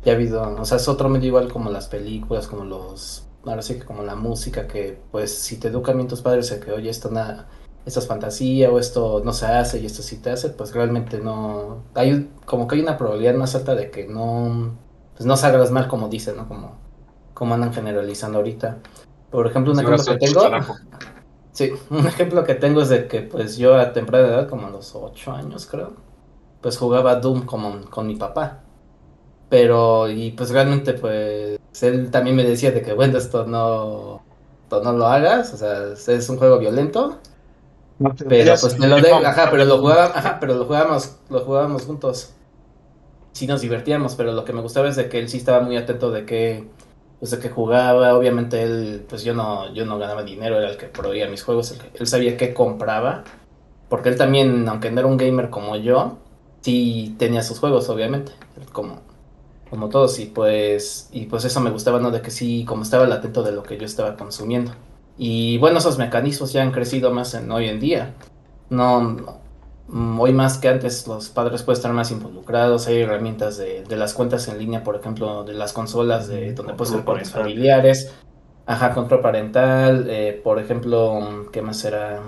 Ya 0.04 0.14
ha 0.14 0.16
habido, 0.16 0.42
o 0.42 0.66
sea, 0.66 0.78
es 0.78 0.88
otro 0.88 1.10
medio 1.10 1.28
igual 1.28 1.52
como 1.52 1.70
las 1.70 1.88
películas, 1.88 2.48
como 2.48 2.64
los, 2.64 3.26
ahora 3.46 3.62
sí 3.62 3.76
que 3.76 3.86
como 3.86 4.04
la 4.04 4.16
música, 4.16 4.68
que 4.68 5.02
pues 5.12 5.34
si 5.34 5.58
te 5.58 5.68
educan 5.68 5.98
bien 5.98 6.08
tus 6.08 6.22
padres 6.22 6.50
de 6.50 6.60
que, 6.60 6.72
oye, 6.72 6.90
esto, 6.90 7.10
nada, 7.12 7.48
esto 7.86 8.00
es 8.00 8.08
fantasía 8.08 8.72
o 8.72 8.80
esto 8.80 9.22
no 9.26 9.34
se 9.34 9.48
hace 9.48 9.80
y 9.80 9.86
esto 9.86 10.02
sí 10.02 10.18
te 10.18 10.30
hace, 10.32 10.50
pues 10.50 10.74
realmente 10.74 11.20
no, 11.20 11.84
hay 11.96 12.30
como 12.46 12.68
que 12.68 12.76
hay 12.76 12.82
una 12.82 12.98
probabilidad 12.98 13.36
más 13.36 13.56
alta 13.56 13.76
de 13.76 13.92
que 13.92 14.08
no, 14.08 14.78
pues 15.16 15.26
no 15.26 15.36
salgas 15.36 15.72
mal 15.72 15.88
como 15.88 16.08
dicen, 16.08 16.38
¿no? 16.38 16.48
Como, 16.48 16.78
como 17.40 17.54
andan 17.54 17.74
generalizando 17.74 18.40
ahorita. 18.40 18.80
Por 19.32 19.48
ejemplo, 19.48 19.72
un 19.72 19.80
ejemplo 19.80 20.04
que 20.04 20.18
tengo... 20.18 20.42
Sí, 21.54 21.72
un 21.90 22.06
ejemplo 22.06 22.44
que 22.44 22.56
tengo 22.56 22.82
es 22.82 22.90
de 22.90 23.08
que 23.08 23.22
pues 23.22 23.58
yo 23.58 23.76
a 23.76 23.94
temprana 23.94 24.28
edad, 24.28 24.50
como 24.50 24.68
a 24.68 24.70
los 24.70 24.94
8 24.94 25.32
años 25.32 25.66
creo, 25.66 25.94
pues 26.62 26.78
jugaba 26.78 27.16
Doom 27.16 27.46
como, 27.46 27.82
con 27.90 28.08
mi 28.08 28.18
papá. 28.18 28.60
Pero, 29.50 30.10
y 30.10 30.32
pues 30.32 30.52
realmente 30.52 30.94
pues 30.94 31.60
él 31.82 32.12
también 32.12 32.36
me 32.36 32.44
decía 32.44 32.72
de 32.72 32.82
que 32.82 32.94
bueno, 32.94 33.18
esto 33.18 33.46
no, 33.46 34.22
no 34.70 34.92
lo 34.92 35.08
hagas, 35.08 35.54
o 35.54 35.58
sea, 35.58 35.94
es 35.94 36.30
un 36.30 36.38
juego 36.38 36.60
violento. 36.60 37.20
pero 38.28 38.56
pues 38.60 38.78
me 38.78 38.88
lo 38.88 39.00
de, 39.02 39.12
ajá, 39.12 39.50
pero 39.50 39.64
lo 39.64 39.80
jugábamos, 39.80 40.16
ajá, 40.16 40.38
pero 40.42 40.56
lo 40.56 40.66
jugábamos, 40.66 41.16
lo 41.30 41.40
jugábamos 41.40 41.86
juntos. 41.86 42.34
Sí 43.32 43.48
nos 43.48 43.62
divertíamos, 43.62 44.16
pero 44.16 44.34
lo 44.34 44.44
que 44.44 44.52
me 44.52 44.62
gustaba 44.62 44.90
es 44.90 44.98
de 44.98 45.08
que 45.08 45.20
él 45.20 45.30
sí 45.30 45.38
estaba 45.38 45.62
muy 45.62 45.78
atento 45.78 46.12
de 46.12 46.26
que 46.26 46.68
pues 47.20 47.32
de 47.32 47.40
que 47.40 47.50
jugaba, 47.50 48.16
obviamente 48.18 48.64
él, 48.64 49.06
pues 49.10 49.24
yo 49.24 49.34
no, 49.34 49.74
yo 49.74 49.86
no 49.86 50.00
ganaba 50.00 50.24
dinero, 50.24 50.58
era 50.58 50.70
el 50.72 50.78
que 50.78 50.88
proveía 50.88 51.30
mis 51.30 51.44
juegos, 51.44 51.76
él 51.94 52.08
sabía 52.08 52.38
qué 52.38 52.54
compraba, 52.54 53.24
porque 53.90 54.10
él 54.10 54.18
también, 54.18 54.68
aunque 54.70 54.92
no 54.92 55.00
era 55.02 55.08
un 55.10 55.18
gamer 55.18 55.50
como 55.50 55.76
yo, 55.78 56.18
sí 56.62 57.16
tenía 57.20 57.44
sus 57.44 57.60
juegos, 57.60 57.90
obviamente, 57.90 58.34
como, 58.74 59.02
como 59.70 59.90
todos, 59.90 60.20
y 60.20 60.28
pues, 60.28 61.10
y 61.12 61.26
pues 61.28 61.46
eso 61.46 61.60
me 61.62 61.72
gustaba, 61.72 62.00
¿no? 62.00 62.12
De 62.12 62.22
que 62.22 62.32
sí, 62.32 62.66
como 62.68 62.84
estaba 62.84 63.06
al 63.06 63.12
atento 63.14 63.44
de 63.44 63.52
lo 63.54 63.64
que 63.64 63.78
yo 63.78 63.86
estaba 63.86 64.16
consumiendo. 64.18 64.74
Y 65.18 65.58
bueno, 65.60 65.80
esos 65.80 65.98
mecanismos 65.98 66.54
ya 66.54 66.64
han 66.64 66.72
crecido 66.72 67.12
más 67.12 67.34
en 67.34 67.52
hoy 67.52 67.68
en 67.68 67.80
día. 67.80 68.16
No, 68.70 69.02
Mm, 69.02 69.26
hoy 69.92 70.34
más 70.34 70.58
que 70.58 70.70
antes 70.70 71.08
los 71.08 71.30
padres 71.30 71.64
pueden 71.64 71.78
estar 71.78 71.94
más 71.94 72.12
involucrados, 72.12 72.88
hay 72.88 73.02
herramientas 73.02 73.58
de, 73.58 73.84
las 73.96 74.14
cuentas 74.14 74.48
en 74.48 74.60
línea, 74.60 74.84
por 74.84 74.96
ejemplo, 74.96 75.44
de 75.44 75.54
las 75.54 75.74
consolas 75.74 76.28
de 76.28 76.54
donde 76.54 76.74
puedes 76.74 76.94
ser 76.94 77.04
cuentas 77.04 77.32
familiares, 77.32 78.14
ajá, 78.66 78.94
control 78.94 79.22
parental, 79.22 80.06
eh, 80.10 80.40
por 80.44 80.60
ejemplo, 80.60 81.20
mm, 81.22 81.52
¿qué 81.52 81.62
más 81.62 81.78
será? 81.78 82.22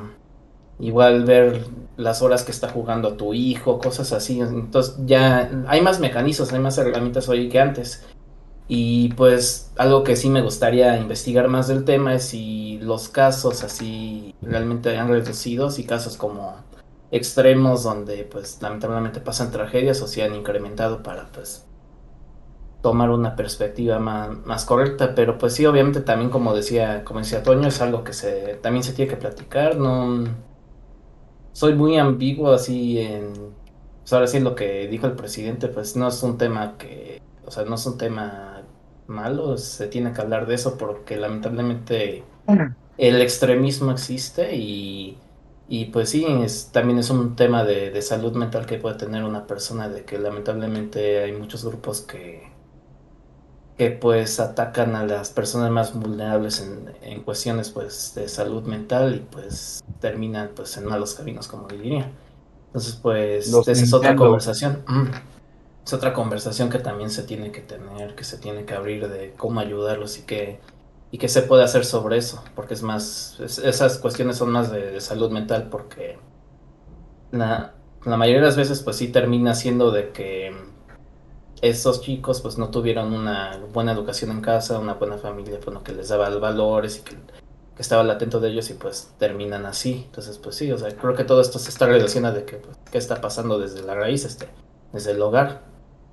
Igual 0.79 1.25
ver 1.25 1.65
las 1.97 2.23
horas 2.23 2.43
que 2.43 2.51
está 2.51 2.67
jugando 2.69 3.13
tu 3.13 3.35
hijo, 3.35 3.77
cosas 3.77 4.11
así. 4.13 4.39
Entonces 4.39 4.95
ya 5.05 5.51
hay 5.67 5.81
más 5.81 5.99
mecanismos, 5.99 6.51
hay 6.53 6.59
más 6.59 6.77
herramientas 6.79 7.29
hoy 7.29 7.49
que 7.49 7.59
antes. 7.59 8.03
Y 8.67 9.09
pues 9.13 9.71
algo 9.77 10.03
que 10.03 10.15
sí 10.15 10.29
me 10.29 10.41
gustaría 10.41 10.97
investigar 10.97 11.47
más 11.49 11.67
del 11.67 11.85
tema 11.85 12.15
es 12.15 12.23
si 12.23 12.79
los 12.81 13.09
casos 13.09 13.63
así 13.63 14.33
realmente 14.41 14.97
han 14.97 15.09
reducido, 15.09 15.69
si 15.69 15.83
casos 15.83 16.17
como 16.17 16.55
extremos 17.11 17.83
donde 17.83 18.23
pues 18.23 18.61
lamentablemente 18.61 19.19
pasan 19.19 19.51
tragedias 19.51 20.01
o 20.01 20.07
se 20.07 20.23
han 20.23 20.33
incrementado 20.33 21.03
para 21.03 21.27
pues 21.31 21.65
tomar 22.81 23.11
una 23.11 23.35
perspectiva 23.35 23.99
más, 23.99 24.65
correcta, 24.65 25.13
pero 25.13 25.37
pues 25.37 25.53
sí, 25.53 25.65
obviamente 25.65 26.01
también 26.01 26.31
como 26.31 26.55
decía, 26.55 27.03
como 27.03 27.19
decía 27.19 27.43
Toño, 27.43 27.67
es 27.67 27.81
algo 27.81 28.03
que 28.03 28.13
se 28.13 28.59
también 28.61 28.83
se 28.83 28.93
tiene 28.93 29.11
que 29.11 29.17
platicar, 29.17 29.77
no 29.77 30.23
soy 31.51 31.75
muy 31.75 31.97
ambiguo 31.97 32.51
así 32.53 32.99
en 32.99 33.33
pues 34.01 34.13
ahora 34.13 34.27
sí 34.27 34.39
lo 34.39 34.55
que 34.55 34.87
dijo 34.87 35.05
el 35.05 35.13
presidente, 35.13 35.67
pues 35.67 35.95
no 35.95 36.07
es 36.07 36.23
un 36.23 36.37
tema 36.37 36.75
que, 36.77 37.21
o 37.45 37.51
sea, 37.51 37.65
no 37.65 37.75
es 37.75 37.85
un 37.85 37.97
tema 37.97 38.63
malo, 39.07 39.57
se 39.57 39.87
tiene 39.87 40.11
que 40.13 40.21
hablar 40.21 40.47
de 40.47 40.55
eso 40.55 40.77
porque 40.77 41.17
lamentablemente 41.17 42.23
el 42.97 43.21
extremismo 43.21 43.91
existe 43.91 44.55
y 44.55 45.17
y 45.71 45.85
pues 45.85 46.09
sí, 46.09 46.25
es, 46.25 46.71
también 46.73 46.99
es 46.99 47.09
un 47.11 47.37
tema 47.37 47.63
de, 47.63 48.01
salud 48.01 48.33
mental 48.33 48.65
que 48.65 48.77
puede 48.77 48.95
tener 48.95 49.23
una 49.23 49.47
persona, 49.47 49.87
de 49.87 50.03
que 50.03 50.19
lamentablemente 50.19 51.23
hay 51.23 51.31
muchos 51.31 51.63
grupos 51.63 52.01
que, 52.01 52.51
que 53.77 53.91
pues 53.91 54.41
atacan 54.41 54.97
a 54.97 55.05
las 55.05 55.29
personas 55.29 55.71
más 55.71 55.97
vulnerables 55.97 56.59
en, 56.59 56.93
en 57.01 57.23
cuestiones 57.23 57.69
pues 57.69 58.11
de 58.15 58.27
salud 58.27 58.63
mental 58.63 59.15
y 59.15 59.19
pues 59.19 59.81
terminan 60.01 60.49
pues 60.53 60.75
en 60.75 60.87
malos 60.87 61.13
caminos, 61.13 61.47
como 61.47 61.69
diría. 61.69 62.11
Entonces 62.65 62.95
pues 63.01 63.47
esa 63.47 63.71
es 63.71 63.93
otra 63.93 64.17
conversación. 64.17 64.83
Es 65.85 65.93
otra 65.93 66.11
conversación 66.11 66.69
que 66.69 66.79
también 66.79 67.09
se 67.09 67.23
tiene 67.23 67.53
que 67.53 67.61
tener, 67.61 68.13
que 68.15 68.25
se 68.25 68.37
tiene 68.37 68.65
que 68.65 68.73
abrir 68.73 69.07
de 69.07 69.33
cómo 69.37 69.61
ayudarlos 69.61 70.19
y 70.19 70.23
que 70.23 70.59
y 71.11 71.17
qué 71.17 71.27
se 71.27 71.41
puede 71.41 71.63
hacer 71.63 71.83
sobre 71.83 72.17
eso, 72.17 72.41
porque 72.55 72.73
es 72.73 72.83
más, 72.83 73.37
esas 73.39 73.97
cuestiones 73.97 74.37
son 74.37 74.49
más 74.51 74.71
de, 74.71 75.01
salud 75.01 75.29
mental, 75.29 75.67
porque 75.69 76.17
la, 77.31 77.73
la, 78.05 78.17
mayoría 78.17 78.39
de 78.39 78.47
las 78.47 78.55
veces 78.55 78.81
pues 78.81 78.95
sí 78.95 79.09
termina 79.09 79.53
siendo 79.53 79.91
de 79.91 80.11
que 80.11 80.55
esos 81.61 82.01
chicos 82.01 82.41
pues 82.41 82.57
no 82.57 82.69
tuvieron 82.69 83.13
una 83.13 83.59
buena 83.73 83.91
educación 83.91 84.31
en 84.31 84.39
casa, 84.39 84.79
una 84.79 84.93
buena 84.93 85.17
familia, 85.17 85.59
bueno, 85.65 85.83
que 85.83 85.91
les 85.91 86.07
daba 86.07 86.29
valores 86.29 86.99
y 86.99 87.01
que, 87.01 87.11
que 87.11 87.81
estaba 87.81 88.09
atento 88.09 88.39
de 88.39 88.49
ellos 88.49 88.69
y 88.69 88.75
pues 88.75 89.13
terminan 89.19 89.65
así. 89.65 90.03
Entonces 90.05 90.37
pues 90.37 90.55
sí, 90.55 90.71
o 90.71 90.77
sea, 90.77 90.95
creo 90.95 91.13
que 91.13 91.25
todo 91.25 91.41
esto 91.41 91.59
se 91.59 91.69
está 91.69 91.87
relacionado 91.87 92.35
de 92.35 92.45
que 92.45 92.55
pues, 92.55 92.77
qué 92.89 92.97
está 92.97 93.19
pasando 93.19 93.59
desde 93.59 93.83
la 93.83 93.95
raíz, 93.95 94.23
este, 94.23 94.47
desde 94.93 95.11
el 95.11 95.21
hogar. 95.21 95.61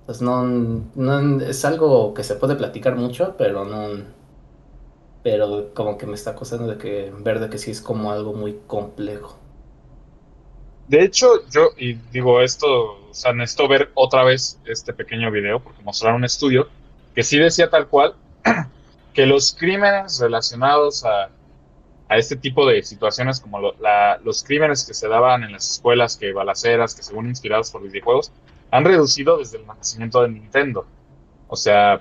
Pues 0.06 0.22
no, 0.22 0.42
no 0.44 1.40
es 1.40 1.64
algo 1.64 2.14
que 2.14 2.24
se 2.24 2.34
puede 2.34 2.56
platicar 2.56 2.96
mucho, 2.96 3.34
pero 3.38 3.64
no 3.64 4.17
pero 5.22 5.72
como 5.74 5.98
que 5.98 6.06
me 6.06 6.14
está 6.14 6.34
costando 6.34 6.66
de 6.66 6.78
que 6.78 7.12
ver 7.18 7.40
de 7.40 7.50
que 7.50 7.58
sí 7.58 7.70
es 7.70 7.80
como 7.80 8.12
algo 8.12 8.32
muy 8.32 8.58
complejo. 8.66 9.38
De 10.88 11.02
hecho, 11.02 11.46
yo, 11.50 11.70
y 11.76 11.94
digo 12.12 12.40
esto, 12.40 13.10
o 13.10 13.14
sea, 13.14 13.32
necesito 13.32 13.68
ver 13.68 13.90
otra 13.94 14.24
vez 14.24 14.58
este 14.64 14.92
pequeño 14.92 15.30
video 15.30 15.60
porque 15.60 15.82
mostraron 15.82 16.18
un 16.18 16.24
estudio 16.24 16.68
que 17.14 17.22
sí 17.22 17.38
decía 17.38 17.68
tal 17.68 17.88
cual 17.88 18.14
que 19.12 19.26
los 19.26 19.54
crímenes 19.54 20.18
relacionados 20.18 21.04
a, 21.04 21.30
a 22.08 22.16
este 22.16 22.36
tipo 22.36 22.66
de 22.66 22.82
situaciones 22.82 23.40
como 23.40 23.60
los 24.22 24.44
crímenes 24.44 24.84
que 24.86 24.94
se 24.94 25.08
daban 25.08 25.44
en 25.44 25.52
las 25.52 25.70
escuelas, 25.70 26.16
que 26.16 26.32
balaceras, 26.32 26.94
que 26.94 27.02
según 27.02 27.28
inspirados 27.28 27.70
por 27.70 27.82
videojuegos, 27.82 28.32
han 28.70 28.84
reducido 28.84 29.38
desde 29.38 29.58
el 29.58 29.66
nacimiento 29.66 30.22
de 30.22 30.28
Nintendo. 30.30 30.86
O 31.48 31.56
sea, 31.56 32.00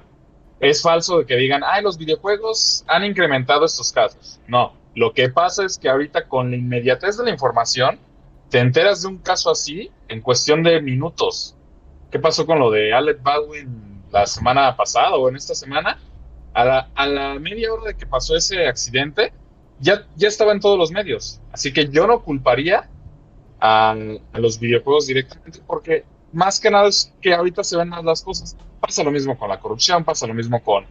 es 0.60 0.82
falso 0.82 1.20
de 1.20 1.26
que 1.26 1.36
digan, 1.36 1.62
ay, 1.66 1.84
los 1.84 1.98
videojuegos 1.98 2.84
han 2.88 3.04
incrementado 3.06 3.66
estos 3.66 3.92
casos. 3.92 4.40
No, 4.48 4.74
lo 4.96 5.14
que 5.14 5.30
pasa 5.30 5.66
es 5.66 5.78
que 5.78 5.90
ahorita 5.90 6.28
con 6.28 6.50
la 6.50 6.58
inmediatez 6.58 7.18
de 7.18 7.26
la 7.26 7.30
información, 7.30 8.00
te 8.50 8.60
enteras 8.60 9.02
de 9.02 9.10
un 9.10 9.18
caso 9.20 9.52
así 9.52 9.92
en 10.08 10.22
cuestión 10.22 10.64
de 10.64 10.82
minutos. 10.82 11.56
¿Qué 12.10 12.20
pasó 12.20 12.46
con 12.46 12.60
lo 12.60 12.72
de 12.72 12.94
Alec 12.94 13.22
Baldwin 13.22 14.04
la 14.12 14.26
semana 14.26 14.76
pasada 14.76 15.16
o 15.16 15.30
en 15.30 15.36
esta 15.36 15.54
semana? 15.54 16.00
A 16.54 16.66
la, 17.06 17.38
media 17.40 17.72
hora 17.72 17.84
de 17.90 17.96
que 17.96 18.08
pasó 18.08 18.36
ese 18.36 18.66
accidente, 18.66 19.32
ya, 19.80 20.08
ya 20.16 20.28
estaba 20.28 20.54
en 20.54 20.60
todos 20.60 20.80
los 20.80 20.90
medios. 20.90 21.40
Así 21.52 21.72
que 21.72 21.90
yo 21.90 22.08
no 22.08 22.24
culparía 22.24 22.90
a 23.60 23.96
los 24.34 24.60
videojuegos 24.60 25.06
directamente 25.06 25.60
porque 25.68 26.04
más 26.38 26.60
que 26.60 26.70
nada 26.70 26.88
es 26.88 27.12
que 27.20 27.34
ahorita 27.34 27.64
se 27.64 27.76
ven 27.76 27.90
más 27.90 28.06
las 28.06 28.22
cosas. 28.22 28.56
Pasa 28.80 29.04
lo 29.04 29.10
mismo 29.10 29.36
con 29.40 29.50
la 29.50 29.60
corrupción, 29.60 30.04
pasa 30.04 30.28
lo 30.28 30.36
mismo 30.36 30.62
con, 30.62 30.86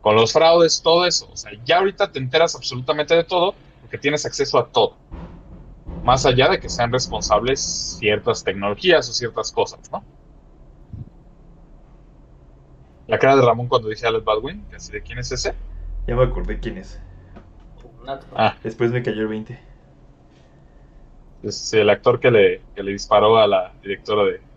con 0.00 0.14
los 0.14 0.32
fraudes, 0.32 0.80
todo 0.80 1.04
eso. 1.04 1.28
O 1.32 1.36
sea, 1.36 1.50
ya 1.64 1.78
ahorita 1.78 2.12
te 2.12 2.20
enteras 2.20 2.54
absolutamente 2.54 3.12
de 3.16 3.24
todo 3.24 3.56
porque 3.80 3.98
tienes 3.98 4.24
acceso 4.24 4.60
a 4.60 4.68
todo. 4.68 4.96
Más 6.04 6.24
allá 6.24 6.50
de 6.50 6.60
que 6.60 6.68
sean 6.68 6.92
responsables 6.92 7.98
ciertas 7.98 8.44
tecnologías 8.44 9.10
o 9.10 9.12
ciertas 9.12 9.50
cosas, 9.50 9.90
¿no? 9.90 10.04
La 13.08 13.18
cara 13.18 13.34
de 13.34 13.42
Ramón 13.42 13.66
cuando 13.66 13.88
dije 13.88 14.06
Alex 14.06 14.24
Baldwin, 14.24 14.64
¿de 14.70 15.02
quién 15.02 15.18
es 15.18 15.32
ese? 15.32 15.52
Ya 16.06 16.14
me 16.14 16.22
acordé 16.22 16.60
quién 16.60 16.78
es. 16.78 17.00
Ah. 18.36 18.54
Después 18.62 18.92
me 18.92 19.02
cayó 19.02 19.22
el 19.22 19.28
20. 19.28 19.58
Es 21.42 21.72
el 21.74 21.90
actor 21.90 22.20
que 22.20 22.30
le, 22.30 22.62
que 22.76 22.84
le 22.84 22.92
disparó 22.92 23.36
a 23.38 23.48
la 23.48 23.72
directora 23.82 24.22
de, 24.26 24.51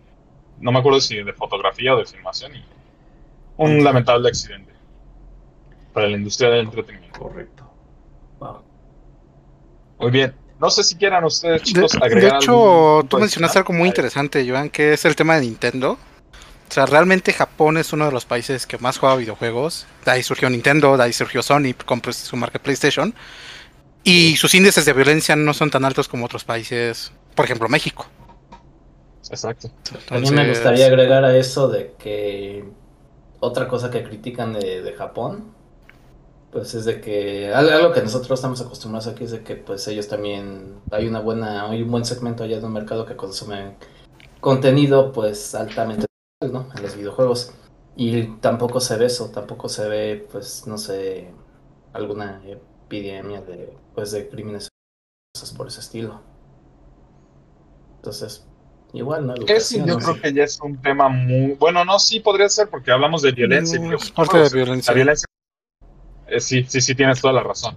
no 0.60 0.72
me 0.72 0.78
acuerdo 0.78 1.00
si 1.00 1.22
de 1.22 1.32
fotografía 1.32 1.94
o 1.94 1.98
de 1.98 2.06
filmación, 2.06 2.56
y 2.56 2.64
un 3.56 3.82
lamentable 3.82 4.28
accidente 4.28 4.72
para 5.92 6.08
la 6.08 6.16
industria 6.16 6.50
del 6.50 6.66
entretenimiento. 6.66 7.18
Correcto. 7.18 7.64
Muy 9.98 10.10
bien. 10.10 10.34
No 10.60 10.70
sé 10.70 10.84
si 10.84 10.94
quieran 10.94 11.24
ustedes, 11.24 11.62
chicos, 11.62 11.92
de, 11.92 11.98
agregar 12.04 12.32
De 12.32 12.36
hecho, 12.38 13.04
tú 13.08 13.18
mencionaste 13.18 13.58
algo 13.58 13.72
muy 13.72 13.88
interesante, 13.88 14.46
Joan, 14.48 14.70
que 14.70 14.94
es 14.94 15.04
el 15.04 15.16
tema 15.16 15.36
de 15.36 15.42
Nintendo. 15.42 15.98
O 16.68 16.72
sea, 16.72 16.86
realmente 16.86 17.32
Japón 17.32 17.76
es 17.76 17.92
uno 17.92 18.06
de 18.06 18.12
los 18.12 18.24
países 18.24 18.66
que 18.66 18.78
más 18.78 18.98
juega 18.98 19.16
videojuegos. 19.16 19.86
De 20.04 20.10
ahí 20.10 20.22
surgió 20.22 20.50
Nintendo, 20.50 20.96
de 20.96 21.04
ahí 21.04 21.12
surgió 21.12 21.42
Sony 21.42 21.74
con 21.84 22.00
pues, 22.00 22.16
su 22.16 22.36
marca 22.36 22.58
PlayStation. 22.58 23.14
Y 24.02 24.36
sus 24.36 24.54
índices 24.54 24.84
de 24.84 24.92
violencia 24.92 25.36
no 25.36 25.52
son 25.52 25.70
tan 25.70 25.84
altos 25.84 26.08
como 26.08 26.26
otros 26.26 26.44
países, 26.44 27.12
por 27.34 27.44
ejemplo, 27.44 27.68
México. 27.68 28.06
Exacto. 29.30 29.68
Entonces... 29.68 30.10
A 30.10 30.18
mí 30.18 30.30
me 30.30 30.48
gustaría 30.48 30.86
agregar 30.86 31.24
a 31.24 31.36
eso 31.36 31.68
de 31.68 31.94
que 31.98 32.64
otra 33.40 33.68
cosa 33.68 33.90
que 33.90 34.02
critican 34.02 34.52
de, 34.52 34.82
de 34.82 34.92
Japón 34.92 35.56
pues 36.56 36.74
es 36.74 36.86
de 36.86 37.02
que 37.02 37.52
algo 37.52 37.92
que 37.92 38.00
nosotros 38.00 38.38
estamos 38.38 38.62
acostumbrados 38.62 39.06
aquí 39.08 39.24
es 39.24 39.30
de 39.30 39.42
que 39.42 39.56
pues 39.56 39.86
ellos 39.88 40.08
también 40.08 40.80
hay 40.90 41.06
una 41.06 41.20
buena 41.20 41.68
hay 41.68 41.82
un 41.82 41.90
buen 41.90 42.06
segmento 42.06 42.44
allá 42.44 42.58
de 42.58 42.64
un 42.64 42.72
mercado 42.72 43.04
que 43.04 43.14
consume 43.14 43.76
contenido 44.40 45.12
pues 45.12 45.54
altamente 45.54 46.06
¿no? 46.50 46.66
en 46.74 46.82
los 46.82 46.96
videojuegos 46.96 47.52
y 47.94 48.38
tampoco 48.38 48.80
se 48.80 48.96
ve 48.96 49.04
eso 49.04 49.30
tampoco 49.34 49.68
se 49.68 49.86
ve 49.86 50.26
pues 50.32 50.66
no 50.66 50.78
sé 50.78 51.30
alguna 51.92 52.40
epidemia 52.46 53.42
de 53.42 53.76
pues 53.94 54.12
de 54.12 54.26
crímenes 54.28 54.70
cosas 55.34 55.52
por 55.52 55.66
ese 55.66 55.80
estilo 55.80 56.22
entonces 57.96 58.45
igual 58.92 59.26
no 59.26 59.34
yo 59.36 59.42
no 59.84 59.98
creo 59.98 60.14
sé. 60.14 60.20
que 60.20 60.32
ya 60.32 60.44
es 60.44 60.60
un 60.60 60.80
tema 60.80 61.08
muy 61.08 61.52
bueno 61.52 61.84
no 61.84 61.98
sí 61.98 62.20
podría 62.20 62.48
ser 62.48 62.68
porque 62.68 62.90
hablamos 62.90 63.22
de 63.22 63.32
violencia 63.32 63.78
no, 63.78 63.94
es 63.94 64.10
parte 64.10 64.38
de 64.38 64.48
violencia 64.48 64.92
la 64.92 64.94
violencia 64.94 65.26
eh, 66.26 66.40
sí, 66.40 66.64
sí, 66.68 66.80
sí, 66.80 66.94
tienes 66.94 67.20
toda 67.20 67.32
la 67.32 67.42
razón. 67.42 67.76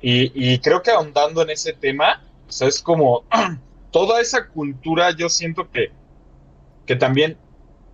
Y, 0.00 0.32
y 0.34 0.58
creo 0.58 0.82
que 0.82 0.90
ahondando 0.90 1.42
en 1.42 1.50
ese 1.50 1.72
tema, 1.72 2.22
o 2.48 2.52
sea, 2.52 2.68
es 2.68 2.80
como 2.80 3.24
toda 3.90 4.20
esa 4.20 4.48
cultura, 4.48 5.10
yo 5.12 5.28
siento 5.28 5.70
que, 5.70 5.92
que 6.86 6.96
también, 6.96 7.36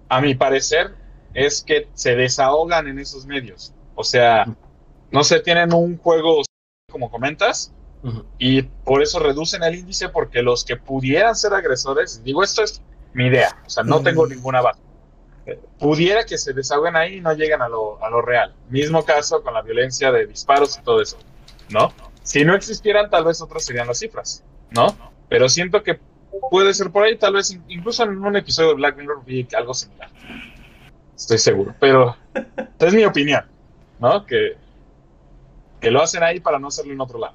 a 0.08 0.20
mi 0.20 0.34
parecer, 0.34 0.94
es 1.34 1.62
que 1.62 1.88
se 1.94 2.16
desahogan 2.16 2.88
en 2.88 2.98
esos 2.98 3.26
medios. 3.26 3.72
O 3.94 4.04
sea, 4.04 4.46
no 5.10 5.24
sé, 5.24 5.40
tienen 5.40 5.72
un 5.72 5.98
juego, 5.98 6.42
como 6.90 7.10
comentas, 7.10 7.72
uh 8.02 8.08
-huh. 8.08 8.24
y 8.38 8.62
por 8.62 9.02
eso 9.02 9.18
reducen 9.18 9.62
el 9.62 9.74
índice, 9.74 10.08
porque 10.08 10.42
los 10.42 10.64
que 10.64 10.76
pudieran 10.76 11.34
ser 11.34 11.54
agresores, 11.54 12.22
digo, 12.24 12.42
esto 12.42 12.62
es 12.62 12.82
mi 13.12 13.26
idea, 13.26 13.60
o 13.66 13.70
sea, 13.70 13.84
no 13.84 13.96
uh 13.96 14.00
-huh. 14.00 14.04
tengo 14.04 14.26
ninguna 14.26 14.60
base 14.60 14.80
pudiera 15.78 16.24
que 16.24 16.38
se 16.38 16.52
desahoguen 16.52 16.96
ahí 16.96 17.16
y 17.16 17.20
no 17.20 17.32
lleguen 17.32 17.62
a 17.62 17.68
lo, 17.68 18.02
a 18.04 18.10
lo 18.10 18.22
real. 18.22 18.54
Mismo 18.68 19.04
caso 19.04 19.42
con 19.42 19.54
la 19.54 19.62
violencia 19.62 20.12
de 20.12 20.26
disparos 20.26 20.78
y 20.78 20.82
todo 20.82 21.00
eso, 21.00 21.18
¿no? 21.70 21.92
Si 22.22 22.44
no 22.44 22.54
existieran, 22.54 23.10
tal 23.10 23.24
vez 23.24 23.40
otras 23.40 23.64
serían 23.64 23.86
las 23.86 23.98
cifras, 23.98 24.44
¿no? 24.70 24.96
Pero 25.28 25.48
siento 25.48 25.82
que 25.82 25.98
puede 26.50 26.74
ser 26.74 26.90
por 26.90 27.04
ahí, 27.04 27.16
tal 27.16 27.34
vez 27.34 27.58
incluso 27.68 28.04
en 28.04 28.18
un 28.18 28.36
episodio 28.36 28.70
de 28.70 28.74
Black 28.76 28.96
Mirror 28.96 29.24
vi 29.24 29.46
algo 29.56 29.74
similar. 29.74 30.10
Estoy 31.16 31.38
seguro, 31.38 31.74
pero 31.80 32.16
es 32.78 32.94
mi 32.94 33.04
opinión, 33.04 33.44
¿no? 33.98 34.24
Que, 34.26 34.56
que 35.80 35.90
lo 35.90 36.02
hacen 36.02 36.22
ahí 36.22 36.40
para 36.40 36.58
no 36.58 36.68
hacerlo 36.68 36.92
en 36.92 37.00
otro 37.00 37.18
lado. 37.18 37.34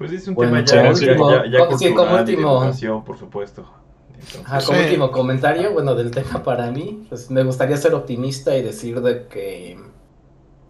Pues 0.00 0.12
es 0.12 0.26
un 0.28 0.34
bueno, 0.34 0.64
tema 0.64 0.64
ya, 0.64 0.94
ya, 0.94 1.14
ya, 1.14 1.46
ya 1.46 1.66
cultural 1.66 1.78
sí, 1.78 1.92
como 2.34 2.60
último, 2.62 3.04
por 3.04 3.18
supuesto. 3.18 3.66
Entonces, 4.14 4.40
Ajá, 4.46 4.64
como 4.64 4.78
sí. 4.78 4.84
último 4.84 5.12
comentario, 5.12 5.74
bueno, 5.74 5.94
del 5.94 6.10
tema 6.10 6.42
para 6.42 6.70
mí, 6.70 7.04
pues 7.10 7.30
me 7.30 7.44
gustaría 7.44 7.76
ser 7.76 7.92
optimista 7.92 8.56
y 8.56 8.62
decir 8.62 9.02
de 9.02 9.26
que 9.26 9.78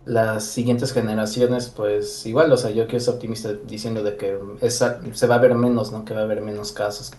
las 0.04 0.46
siguientes 0.46 0.92
generaciones, 0.92 1.68
pues 1.68 2.26
igual, 2.26 2.50
o 2.50 2.56
sea, 2.56 2.72
yo 2.72 2.88
quiero 2.88 2.98
ser 2.98 3.14
optimista 3.14 3.52
diciendo 3.52 4.02
de 4.02 4.16
que 4.16 4.36
esa, 4.62 5.00
se 5.12 5.28
va 5.28 5.36
a 5.36 5.38
ver 5.38 5.54
menos, 5.54 5.92
¿no? 5.92 6.04
Que 6.04 6.12
va 6.12 6.22
a 6.22 6.24
haber 6.24 6.40
menos 6.40 6.72
casos. 6.72 7.12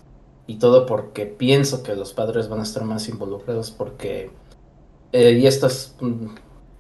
Y 0.48 0.60
todo 0.60 0.86
porque 0.86 1.26
pienso 1.26 1.82
que 1.82 1.96
los 1.96 2.12
padres 2.12 2.50
van 2.50 2.60
a 2.60 2.64
estar 2.64 2.84
más 2.84 3.08
involucrados 3.08 3.72
porque, 3.72 4.32
eh, 5.14 5.40
y 5.42 5.48
esto 5.48 5.68
es 5.68 5.96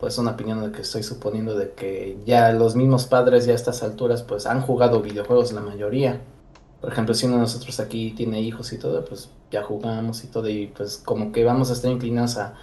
pues 0.01 0.17
una 0.17 0.31
opinión 0.31 0.61
de 0.63 0.71
que 0.71 0.81
estoy 0.81 1.03
suponiendo 1.03 1.55
de 1.55 1.73
que 1.73 2.17
ya 2.25 2.51
los 2.53 2.75
mismos 2.75 3.05
padres 3.05 3.45
ya 3.45 3.53
a 3.53 3.55
estas 3.55 3.83
alturas 3.83 4.23
pues 4.23 4.47
han 4.47 4.61
jugado 4.61 4.99
videojuegos 4.99 5.53
la 5.53 5.61
mayoría. 5.61 6.19
Por 6.81 6.91
ejemplo, 6.91 7.13
si 7.13 7.27
uno 7.27 7.35
de 7.35 7.41
nosotros 7.41 7.79
aquí 7.79 8.11
tiene 8.17 8.41
hijos 8.41 8.73
y 8.73 8.79
todo, 8.79 9.05
pues 9.05 9.29
ya 9.51 9.61
jugamos 9.61 10.23
y 10.23 10.27
todo, 10.27 10.49
y 10.49 10.65
pues 10.75 10.97
como 10.97 11.31
que 11.31 11.45
vamos 11.45 11.69
a 11.69 11.73
estar 11.73 11.91
inclinados 11.91 12.37
a, 12.37 12.55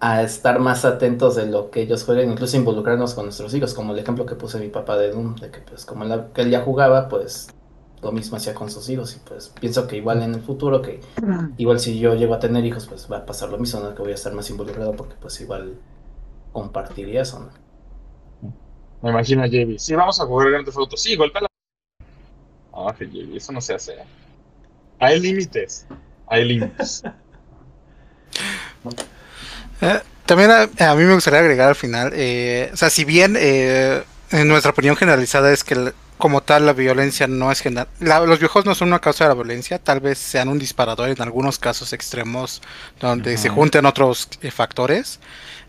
a 0.00 0.22
estar 0.22 0.60
más 0.60 0.86
atentos 0.86 1.36
de 1.36 1.44
lo 1.44 1.70
que 1.70 1.82
ellos 1.82 2.04
juegan, 2.04 2.32
incluso 2.32 2.56
involucrarnos 2.56 3.12
con 3.12 3.26
nuestros 3.26 3.52
hijos, 3.52 3.74
como 3.74 3.92
el 3.92 3.98
ejemplo 3.98 4.24
que 4.24 4.34
puse 4.34 4.58
mi 4.58 4.68
papá 4.68 4.96
de 4.96 5.10
Doom, 5.10 5.36
de 5.36 5.50
que 5.50 5.60
pues 5.60 5.84
como 5.84 6.04
él, 6.04 6.24
que 6.32 6.40
él 6.40 6.50
ya 6.50 6.62
jugaba, 6.62 7.10
pues 7.10 7.48
lo 8.00 8.12
mismo 8.12 8.38
hacía 8.38 8.54
con 8.54 8.70
sus 8.70 8.88
hijos, 8.88 9.14
y 9.14 9.18
pues 9.28 9.52
pienso 9.60 9.86
que 9.86 9.98
igual 9.98 10.22
en 10.22 10.32
el 10.32 10.40
futuro, 10.40 10.80
que 10.80 11.02
igual 11.58 11.80
si 11.80 11.98
yo 11.98 12.14
llego 12.14 12.32
a 12.32 12.38
tener 12.38 12.64
hijos, 12.64 12.86
pues 12.86 13.06
va 13.12 13.18
a 13.18 13.26
pasar 13.26 13.50
lo 13.50 13.58
mismo, 13.58 13.80
¿no? 13.80 13.94
Que 13.94 14.00
voy 14.00 14.12
a 14.12 14.14
estar 14.14 14.32
más 14.32 14.48
involucrado 14.48 14.92
porque 14.92 15.16
pues 15.20 15.38
igual 15.42 15.74
compartiría 16.52 17.22
eso, 17.22 17.40
¿no? 17.40 17.50
Me 19.02 19.10
imagino 19.10 19.42
a 19.42 19.46
JB. 19.46 19.78
Sí, 19.78 19.94
vamos 19.94 20.20
a 20.20 20.26
jugar 20.26 20.50
Grand 20.50 20.64
Theft 20.64 20.78
Auto. 20.78 20.96
Sí, 20.96 21.14
golpea 21.14 21.42
la 21.42 21.48
no, 22.72 23.36
eso 23.36 23.52
no 23.52 23.60
se 23.60 23.74
hace. 23.74 23.96
Hay 24.98 25.20
límites. 25.20 25.86
Hay 26.26 26.44
límites. 26.44 27.02
eh, 29.80 30.00
también 30.26 30.50
a, 30.50 30.90
a, 30.90 30.94
mí 30.94 31.04
me 31.04 31.14
gustaría 31.14 31.40
agregar 31.40 31.68
al 31.70 31.74
final, 31.74 32.12
eh, 32.14 32.70
o 32.72 32.76
sea, 32.76 32.90
si 32.90 33.04
bien 33.04 33.34
eh, 33.38 34.02
en 34.30 34.46
nuestra 34.46 34.72
opinión 34.72 34.94
generalizada 34.94 35.50
es 35.52 35.64
que 35.64 35.94
como 36.18 36.42
tal 36.42 36.66
la 36.66 36.74
violencia 36.74 37.26
no 37.26 37.50
es 37.50 37.60
general, 37.60 37.88
la, 37.98 38.20
los 38.20 38.38
viejos 38.38 38.66
no 38.66 38.74
son 38.74 38.88
una 38.88 38.98
causa 38.98 39.24
de 39.24 39.28
la 39.28 39.34
violencia, 39.34 39.78
tal 39.78 40.00
vez 40.00 40.18
sean 40.18 40.48
un 40.48 40.58
disparador 40.58 41.08
en 41.08 41.22
algunos 41.22 41.58
casos 41.58 41.94
extremos 41.94 42.60
donde 43.00 43.32
uh 43.32 43.34
-huh. 43.36 43.38
se 43.38 43.48
junten 43.48 43.86
otros 43.86 44.28
eh, 44.42 44.50
factores. 44.50 45.18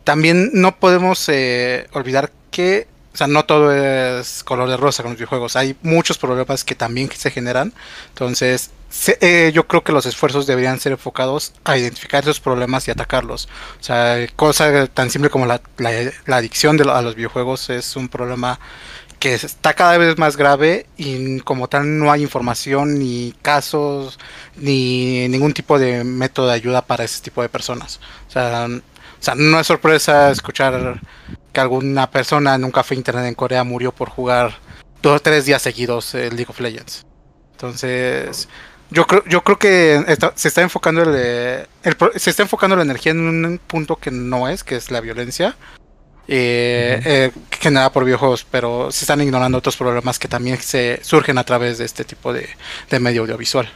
También 0.09 0.49
no 0.53 0.75
podemos 0.75 1.29
eh, 1.29 1.87
olvidar 1.93 2.31
que 2.49 2.87
o 3.13 3.17
sea, 3.17 3.27
no 3.27 3.45
todo 3.45 3.71
es 3.71 4.43
color 4.43 4.67
de 4.67 4.75
rosa 4.75 5.03
con 5.03 5.11
los 5.11 5.19
videojuegos. 5.19 5.55
Hay 5.55 5.75
muchos 5.83 6.17
problemas 6.17 6.63
que 6.63 6.73
también 6.73 7.11
se 7.11 7.29
generan. 7.29 7.75
Entonces, 8.07 8.71
se, 8.89 9.19
eh, 9.21 9.51
yo 9.53 9.67
creo 9.67 9.83
que 9.83 9.91
los 9.91 10.07
esfuerzos 10.07 10.47
deberían 10.47 10.79
ser 10.79 10.93
enfocados 10.93 11.53
a 11.63 11.77
identificar 11.77 12.23
esos 12.23 12.39
problemas 12.39 12.87
y 12.87 12.91
atacarlos. 12.91 13.49
O 13.79 13.83
sea, 13.83 14.25
cosa 14.35 14.87
tan 14.87 15.11
simple 15.11 15.29
como 15.29 15.45
la, 15.45 15.61
la, 15.77 16.37
adicción 16.37 16.75
de, 16.75 16.89
a 16.89 17.03
los 17.03 17.13
videojuegos 17.13 17.69
es 17.69 17.95
un 17.95 18.09
problema 18.09 18.59
que 19.19 19.35
está 19.35 19.75
cada 19.75 19.99
vez 19.99 20.17
más 20.17 20.37
grave 20.37 20.87
y 20.97 21.39
como 21.41 21.67
tal 21.67 21.99
no 21.99 22.11
hay 22.11 22.23
información 22.23 22.97
ni 22.97 23.35
casos 23.43 24.17
ni 24.55 25.27
ningún 25.27 25.53
tipo 25.53 25.77
de 25.77 26.03
método 26.03 26.47
de 26.47 26.53
ayuda 26.53 26.81
para 26.81 27.03
ese 27.03 27.21
tipo 27.21 27.43
de 27.43 27.49
personas. 27.49 27.99
O 28.27 28.31
sea, 28.31 28.67
o 29.19 29.23
sea, 29.23 29.35
no 29.35 29.59
es 29.59 29.67
sorpresa 29.67 30.31
escuchar 30.31 31.01
que 31.51 31.59
alguna 31.59 32.09
persona 32.09 32.55
en 32.55 32.63
un 32.63 32.71
café 32.71 32.95
internet 32.95 33.25
en 33.25 33.35
Corea 33.35 33.63
murió 33.63 33.91
por 33.91 34.09
jugar 34.09 34.57
dos 35.01 35.17
o 35.17 35.19
tres 35.19 35.45
días 35.45 35.61
seguidos 35.61 36.15
el 36.15 36.35
League 36.35 36.49
of 36.49 36.59
Legends. 36.59 37.05
Entonces, 37.51 38.47
yo 38.91 39.05
creo, 39.05 39.23
yo 39.25 39.43
creo 39.43 39.59
que 39.59 40.03
está, 40.07 40.31
se 40.35 40.47
está 40.47 40.61
enfocando 40.61 41.03
el, 41.03 41.15
el, 41.83 41.97
se 42.15 42.29
está 42.29 42.43
enfocando 42.43 42.75
la 42.75 42.83
energía 42.83 43.11
en 43.11 43.19
un 43.19 43.59
punto 43.67 43.97
que 43.97 44.11
no 44.11 44.47
es, 44.47 44.63
que 44.63 44.75
es 44.75 44.89
la 44.89 45.01
violencia 45.01 45.55
eh, 46.27 47.01
eh, 47.05 47.31
generada 47.51 47.91
por 47.91 48.05
videojuegos, 48.05 48.45
pero 48.49 48.91
se 48.91 49.03
están 49.03 49.19
ignorando 49.21 49.57
otros 49.57 49.75
problemas 49.75 50.19
que 50.19 50.27
también 50.27 50.57
se 50.57 50.99
surgen 51.03 51.37
a 51.37 51.43
través 51.43 51.79
de 51.79 51.85
este 51.85 52.05
tipo 52.05 52.31
de, 52.31 52.47
de 52.89 52.99
medio 52.99 53.21
audiovisual. 53.21 53.69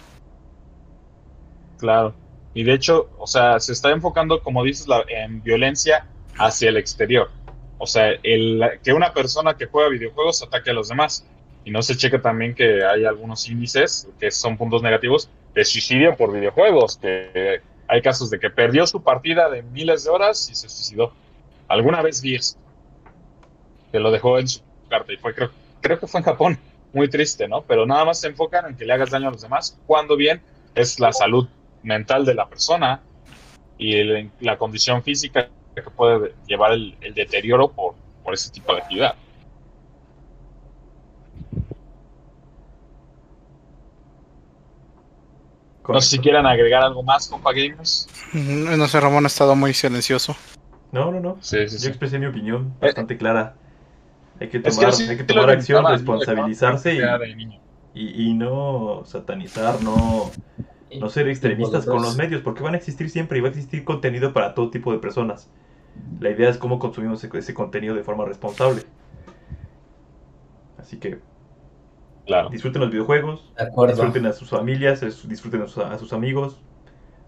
Claro. 1.80 2.23
Y 2.54 2.64
de 2.64 2.74
hecho, 2.74 3.10
o 3.18 3.28
sea, 3.28 3.60
se 3.60 3.74
está 3.74 3.92
enfocando, 3.92 4.42
como 4.42 4.64
dices, 4.64 4.88
la, 4.88 5.04
en 5.08 5.42
violencia 5.42 6.06
hacia 6.38 6.70
el 6.70 6.78
exterior. 6.78 7.30
O 7.78 7.88
sea, 7.88 8.12
el, 8.22 8.62
que 8.84 8.94
una 8.94 9.14
persona 9.14 9.56
que 9.56 9.66
juega 9.66 9.90
videojuegos 9.90 10.44
ataque 10.44 10.70
a 10.70 10.74
los 10.74 10.90
demás. 10.90 11.26
Y 11.66 11.72
no 11.72 11.82
se 11.82 11.96
checa 11.96 12.22
también 12.22 12.54
que 12.54 12.84
hay 12.84 13.06
algunos 13.06 13.48
índices, 13.48 14.08
que 14.20 14.30
son 14.32 14.58
puntos 14.58 14.84
negativos, 14.84 15.30
de 15.56 15.64
suicidio 15.66 16.16
por 16.16 16.32
videojuegos. 16.32 16.98
Que 16.98 17.62
hay 17.88 18.02
casos 18.02 18.30
de 18.30 18.40
que 18.40 18.50
perdió 18.50 18.86
su 18.86 19.02
partida 19.02 19.50
de 19.50 19.64
miles 19.64 20.04
de 20.04 20.12
horas 20.12 20.50
y 20.52 20.56
se 20.56 20.70
suicidó. 20.70 21.14
Alguna 21.68 22.02
vez 22.02 22.22
vi 22.22 22.36
eso. 22.36 22.58
Que 23.92 24.00
lo 24.00 24.12
dejó 24.12 24.38
en 24.38 24.48
su 24.48 24.62
carta. 24.90 25.12
Y 25.12 25.18
fue, 25.18 25.34
creo, 25.34 25.50
creo 25.82 26.00
que 26.00 26.08
fue 26.08 26.20
en 26.20 26.26
Japón. 26.26 26.60
Muy 26.94 27.10
triste, 27.10 27.48
¿no? 27.48 27.64
Pero 27.64 27.88
nada 27.88 28.06
más 28.06 28.20
se 28.20 28.28
enfocan 28.28 28.68
en 28.68 28.78
que 28.78 28.86
le 28.86 28.94
hagas 28.94 29.10
daño 29.10 29.30
a 29.30 29.32
los 29.32 29.42
demás, 29.42 29.80
cuando 29.88 30.16
bien 30.16 30.44
es 30.76 31.00
la 31.00 31.12
salud 31.12 31.48
mental 31.84 32.26
de 32.26 32.34
la 32.34 32.48
persona 32.48 33.02
y 33.78 33.96
el, 33.96 34.32
la 34.40 34.58
condición 34.58 35.04
física 35.04 35.50
que 35.76 35.82
puede 35.84 36.34
llevar 36.48 36.72
el, 36.74 36.96
el 37.02 37.14
deterioro 37.14 37.72
por, 37.72 37.96
por, 38.24 38.34
ese 38.34 38.52
tipo 38.52 38.74
de 38.74 38.82
actividad. 38.82 39.16
No 45.88 46.00
sé 46.00 46.12
si 46.12 46.20
quieran 46.20 46.46
agregar 46.46 46.84
algo 46.84 47.04
más, 47.04 47.28
compa 47.28 47.52
gamers. 47.52 48.08
Mm, 48.32 48.78
No 48.78 48.88
sé, 48.88 49.00
Ramón 49.00 49.26
ha 49.26 49.28
estado 49.28 49.56
muy 49.56 49.74
silencioso. 49.74 50.36
No, 50.92 51.12
no, 51.12 51.20
no. 51.20 51.38
Sí, 51.42 51.68
sí, 51.68 51.76
Yo 51.76 51.80
sí. 51.80 51.88
expresé 51.90 52.20
mi 52.20 52.28
opinión 52.28 52.74
bastante 52.80 53.18
clara. 53.18 53.56
Hay 54.40 54.48
que 54.48 54.58
Es 54.58 54.64
que 54.64 54.86
tomar, 54.86 54.94
hay 54.94 55.18
que 55.18 55.24
tomar 55.24 55.50
acción, 55.50 55.86
responsabilizarse 55.86 56.96
y, 56.96 58.00
y, 58.00 58.30
y 58.30 58.34
no 58.34 59.04
satanizar, 59.06 59.82
no, 59.84 60.32
no 61.00 61.10
ser 61.10 61.28
extremistas 61.30 61.86
con 61.88 62.02
los 62.02 62.16
medios, 62.16 62.42
porque 62.42 62.64
van 62.64 62.74
a 62.76 62.78
existir 62.78 63.10
siempre 63.10 63.38
y 63.38 63.42
va 63.42 63.48
a 63.48 63.52
existir 63.52 63.84
contenido 63.84 64.34
para 64.34 64.54
todo 64.54 64.70
tipo 64.70 64.92
de 64.92 65.00
personas. 65.00 65.50
La 66.20 66.32
idea 66.32 66.50
es 66.50 66.58
cómo 66.58 66.80
consumimos 66.80 67.24
ese, 67.24 67.38
ese 67.38 67.54
contenido 67.54 67.96
de 67.96 68.04
forma 68.04 68.26
responsable. 68.26 68.84
Así 70.78 71.00
que 71.00 71.20
Claro. 72.26 72.50
disfruten 72.50 72.82
los 72.82 72.92
videojuegos, 72.92 73.52
disfruten 73.88 74.26
a 74.26 74.34
sus 74.34 74.50
familias, 74.50 75.02
disfruten 75.28 75.62
a 75.62 75.68
sus, 75.68 75.84
a 75.84 75.98
sus 75.98 76.14
amigos, 76.14 76.58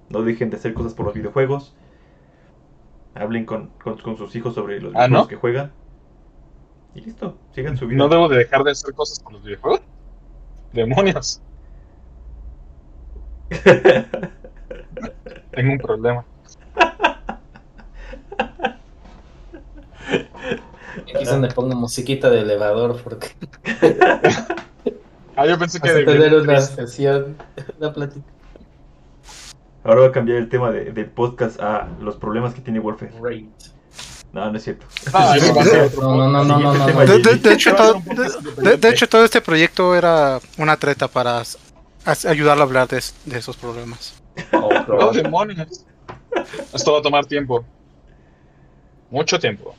no 0.10 0.22
dejen 0.24 0.50
de 0.50 0.58
hacer 0.58 0.74
cosas 0.74 0.94
por 0.94 1.06
los 1.06 1.16
videojuegos, 1.16 1.74
hablen 3.16 3.46
con, 3.46 3.70
con, 3.84 3.98
con 3.98 4.18
sus 4.18 4.36
hijos 4.36 4.54
sobre 4.56 4.80
los 4.80 4.94
¿Ah, 4.94 5.08
videojuegos 5.08 5.24
no? 5.24 5.28
que 5.28 5.36
juegan. 5.36 5.72
Y 6.94 7.02
listo, 7.02 7.38
sigan 7.54 7.78
su 7.78 7.88
vida. 7.88 7.98
¿No 7.98 8.10
debo 8.10 8.30
de 8.30 8.38
dejar 8.38 8.64
de 8.64 8.72
hacer 8.72 8.94
cosas 8.94 9.20
con 9.20 9.34
los 9.34 9.44
videojuegos? 9.44 9.82
Demonios, 10.74 11.42
tengo 15.52 15.72
un 15.74 15.78
problema. 15.80 16.24
Aquí 20.98 21.24
es 21.24 21.30
donde 21.30 21.50
pongo 21.50 21.76
musiquita 21.76 22.30
de 22.30 22.42
elevador 22.42 23.02
porque 23.04 23.30
Ah, 25.36 25.46
yo 25.46 25.58
pensé 25.60 25.80
que 25.82 25.88
vas 25.90 25.96
a 25.98 26.00
de- 26.00 26.06
tener 26.06 26.32
de- 26.32 26.38
una 26.42 26.62
sesión, 26.62 27.36
una 27.80 27.92
plática. 27.94 28.26
Ahora 29.84 30.00
voy 30.02 30.10
a 30.10 30.12
cambiar 30.14 30.38
el 30.38 30.48
tema 30.50 30.72
de- 30.72 30.92
del 30.92 31.08
podcast 31.08 31.60
a 31.62 31.88
los 32.00 32.16
problemas 32.16 32.54
que 32.54 32.62
tiene 32.62 32.80
Warfare. 32.80 33.12
Great. 33.22 33.46
No, 34.32 34.50
no 34.50 34.58
es 34.58 34.64
cierto. 34.64 34.86
De, 37.46 37.54
hecho, 38.92 39.08
todo, 39.08 39.24
este 39.26 39.42
proyecto 39.42 39.96
era 39.96 40.40
una 40.58 40.76
treta 40.78 41.08
para 41.08 41.42
ayudarlo 42.06 42.64
a 42.64 42.66
hablar 42.68 42.88
de, 42.88 42.98
es- 42.98 43.16
de 43.26 43.38
esos 43.38 43.58
problemas. 43.58 44.22
Oh, 44.54 44.70
¡Oh, 45.00 45.12
demonios! 45.12 45.86
Esto 46.74 46.94
va 46.94 47.00
a 47.00 47.02
tomar 47.02 47.26
tiempo. 47.26 47.66
Mucho 49.10 49.40
tiempo. 49.40 49.76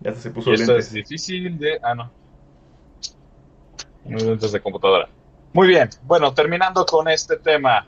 Ya 0.00 0.14
se 0.14 0.30
puso 0.30 0.50
Y 0.50 0.54
esto 0.54 0.72
lentes. 0.72 0.88
es 0.88 0.92
difícil 0.92 1.58
de. 1.58 1.78
Ah, 1.82 1.94
no. 1.94 2.10
Unos 4.04 4.22
lentes 4.22 4.52
de 4.52 4.60
computadora. 4.60 5.08
Muy 5.52 5.68
bien. 5.68 5.88
Bueno, 6.02 6.32
terminando 6.34 6.84
con 6.84 7.08
este 7.08 7.36
tema. 7.36 7.86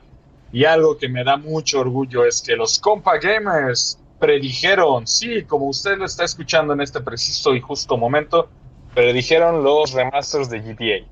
Y 0.51 0.63
algo 0.63 0.97
que 0.97 1.09
me 1.09 1.23
da 1.23 1.35
mucho 1.35 1.81
orgullo 1.81 2.23
es 2.25 2.41
que 2.41 2.55
los 2.55 2.79
compa 2.79 3.17
gamers 3.17 3.99
predijeron, 4.19 5.05
sí, 5.05 5.43
como 5.43 5.65
usted 5.67 5.97
lo 5.97 6.05
está 6.05 6.23
escuchando 6.23 6.71
en 6.73 6.79
este 6.81 7.01
preciso 7.01 7.53
y 7.53 7.59
justo 7.59 7.97
momento, 7.97 8.47
predijeron 8.93 9.63
los 9.63 9.91
remasters 9.91 10.49
de 10.49 10.59
GTA. 10.61 11.05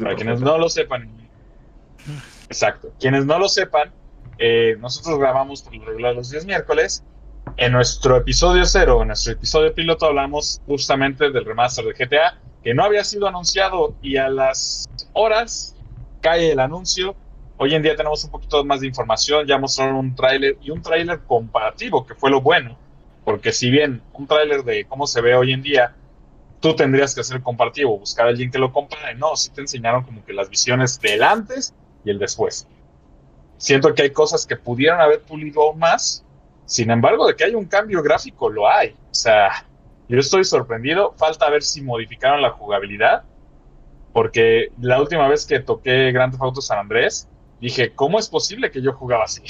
Para 0.00 0.14
quienes 0.16 0.40
no 0.42 0.58
lo 0.58 0.68
sepan. 0.68 1.08
Exacto. 2.48 2.92
Quienes 2.98 3.26
no 3.26 3.38
lo 3.38 3.48
sepan, 3.48 3.92
eh, 4.38 4.76
nosotros 4.80 5.18
grabamos 5.18 5.62
por 5.62 5.74
lo 5.76 5.84
regular 5.84 6.14
los 6.14 6.30
días 6.30 6.46
miércoles. 6.46 7.04
En 7.56 7.72
nuestro 7.72 8.16
episodio 8.16 8.64
cero, 8.64 9.02
en 9.02 9.08
nuestro 9.08 9.32
episodio 9.32 9.74
piloto, 9.74 10.06
hablamos 10.06 10.60
justamente 10.66 11.30
del 11.30 11.44
remaster 11.44 11.84
de 11.84 11.92
GTA, 11.92 12.38
que 12.62 12.74
no 12.74 12.84
había 12.84 13.04
sido 13.04 13.26
anunciado 13.26 13.94
y 14.02 14.16
a 14.16 14.28
las 14.28 14.88
horas 15.12 15.76
cae 16.20 16.52
el 16.52 16.60
anuncio. 16.60 17.14
Hoy 17.56 17.74
en 17.74 17.82
día 17.82 17.96
tenemos 17.96 18.24
un 18.24 18.30
poquito 18.30 18.64
más 18.64 18.80
de 18.80 18.86
información, 18.86 19.46
ya 19.46 19.58
mostraron 19.58 19.96
un 19.96 20.14
tráiler 20.14 20.56
y 20.62 20.70
un 20.70 20.80
tráiler 20.80 21.20
comparativo, 21.20 22.06
que 22.06 22.14
fue 22.14 22.30
lo 22.30 22.40
bueno, 22.40 22.78
porque 23.24 23.52
si 23.52 23.70
bien 23.70 24.02
un 24.14 24.26
tráiler 24.26 24.64
de 24.64 24.86
cómo 24.86 25.06
se 25.06 25.20
ve 25.20 25.34
hoy 25.34 25.52
en 25.52 25.62
día 25.62 25.94
tú 26.60 26.74
tendrías 26.76 27.14
que 27.14 27.22
hacer 27.22 27.36
el 27.36 27.42
comparativo, 27.42 27.98
buscar 27.98 28.26
a 28.26 28.28
alguien 28.30 28.50
que 28.50 28.58
lo 28.58 28.72
compare. 28.72 29.14
No, 29.14 29.34
sí 29.36 29.50
te 29.50 29.62
enseñaron 29.62 30.04
como 30.04 30.24
que 30.24 30.32
las 30.32 30.48
visiones 30.48 31.00
del 31.00 31.22
antes 31.22 31.74
y 32.04 32.10
el 32.10 32.18
después. 32.18 32.68
Siento 33.56 33.94
que 33.94 34.02
hay 34.02 34.12
cosas 34.12 34.46
que 34.46 34.56
pudieron 34.56 35.00
haber 35.00 35.24
pulido 35.24 35.62
aún 35.62 35.78
más. 35.78 36.26
Sin 36.64 36.90
embargo, 36.90 37.26
de 37.26 37.36
que 37.36 37.44
hay 37.44 37.54
un 37.54 37.66
cambio 37.66 38.02
gráfico, 38.02 38.48
lo 38.50 38.68
hay. 38.70 38.90
O 39.10 39.14
sea, 39.14 39.50
yo 40.08 40.18
estoy 40.18 40.44
sorprendido. 40.44 41.14
Falta 41.18 41.50
ver 41.50 41.62
si 41.62 41.82
modificaron 41.82 42.42
la 42.42 42.50
jugabilidad. 42.50 43.24
Porque 44.12 44.68
la 44.78 45.00
última 45.00 45.28
vez 45.28 45.46
que 45.46 45.60
toqué 45.60 46.12
Grand 46.12 46.32
Theft 46.32 46.42
Auto 46.42 46.60
San 46.62 46.78
Andrés, 46.78 47.28
dije, 47.60 47.94
¿cómo 47.94 48.18
es 48.18 48.28
posible 48.28 48.70
que 48.70 48.82
yo 48.82 48.92
jugaba 48.92 49.24
así? 49.24 49.42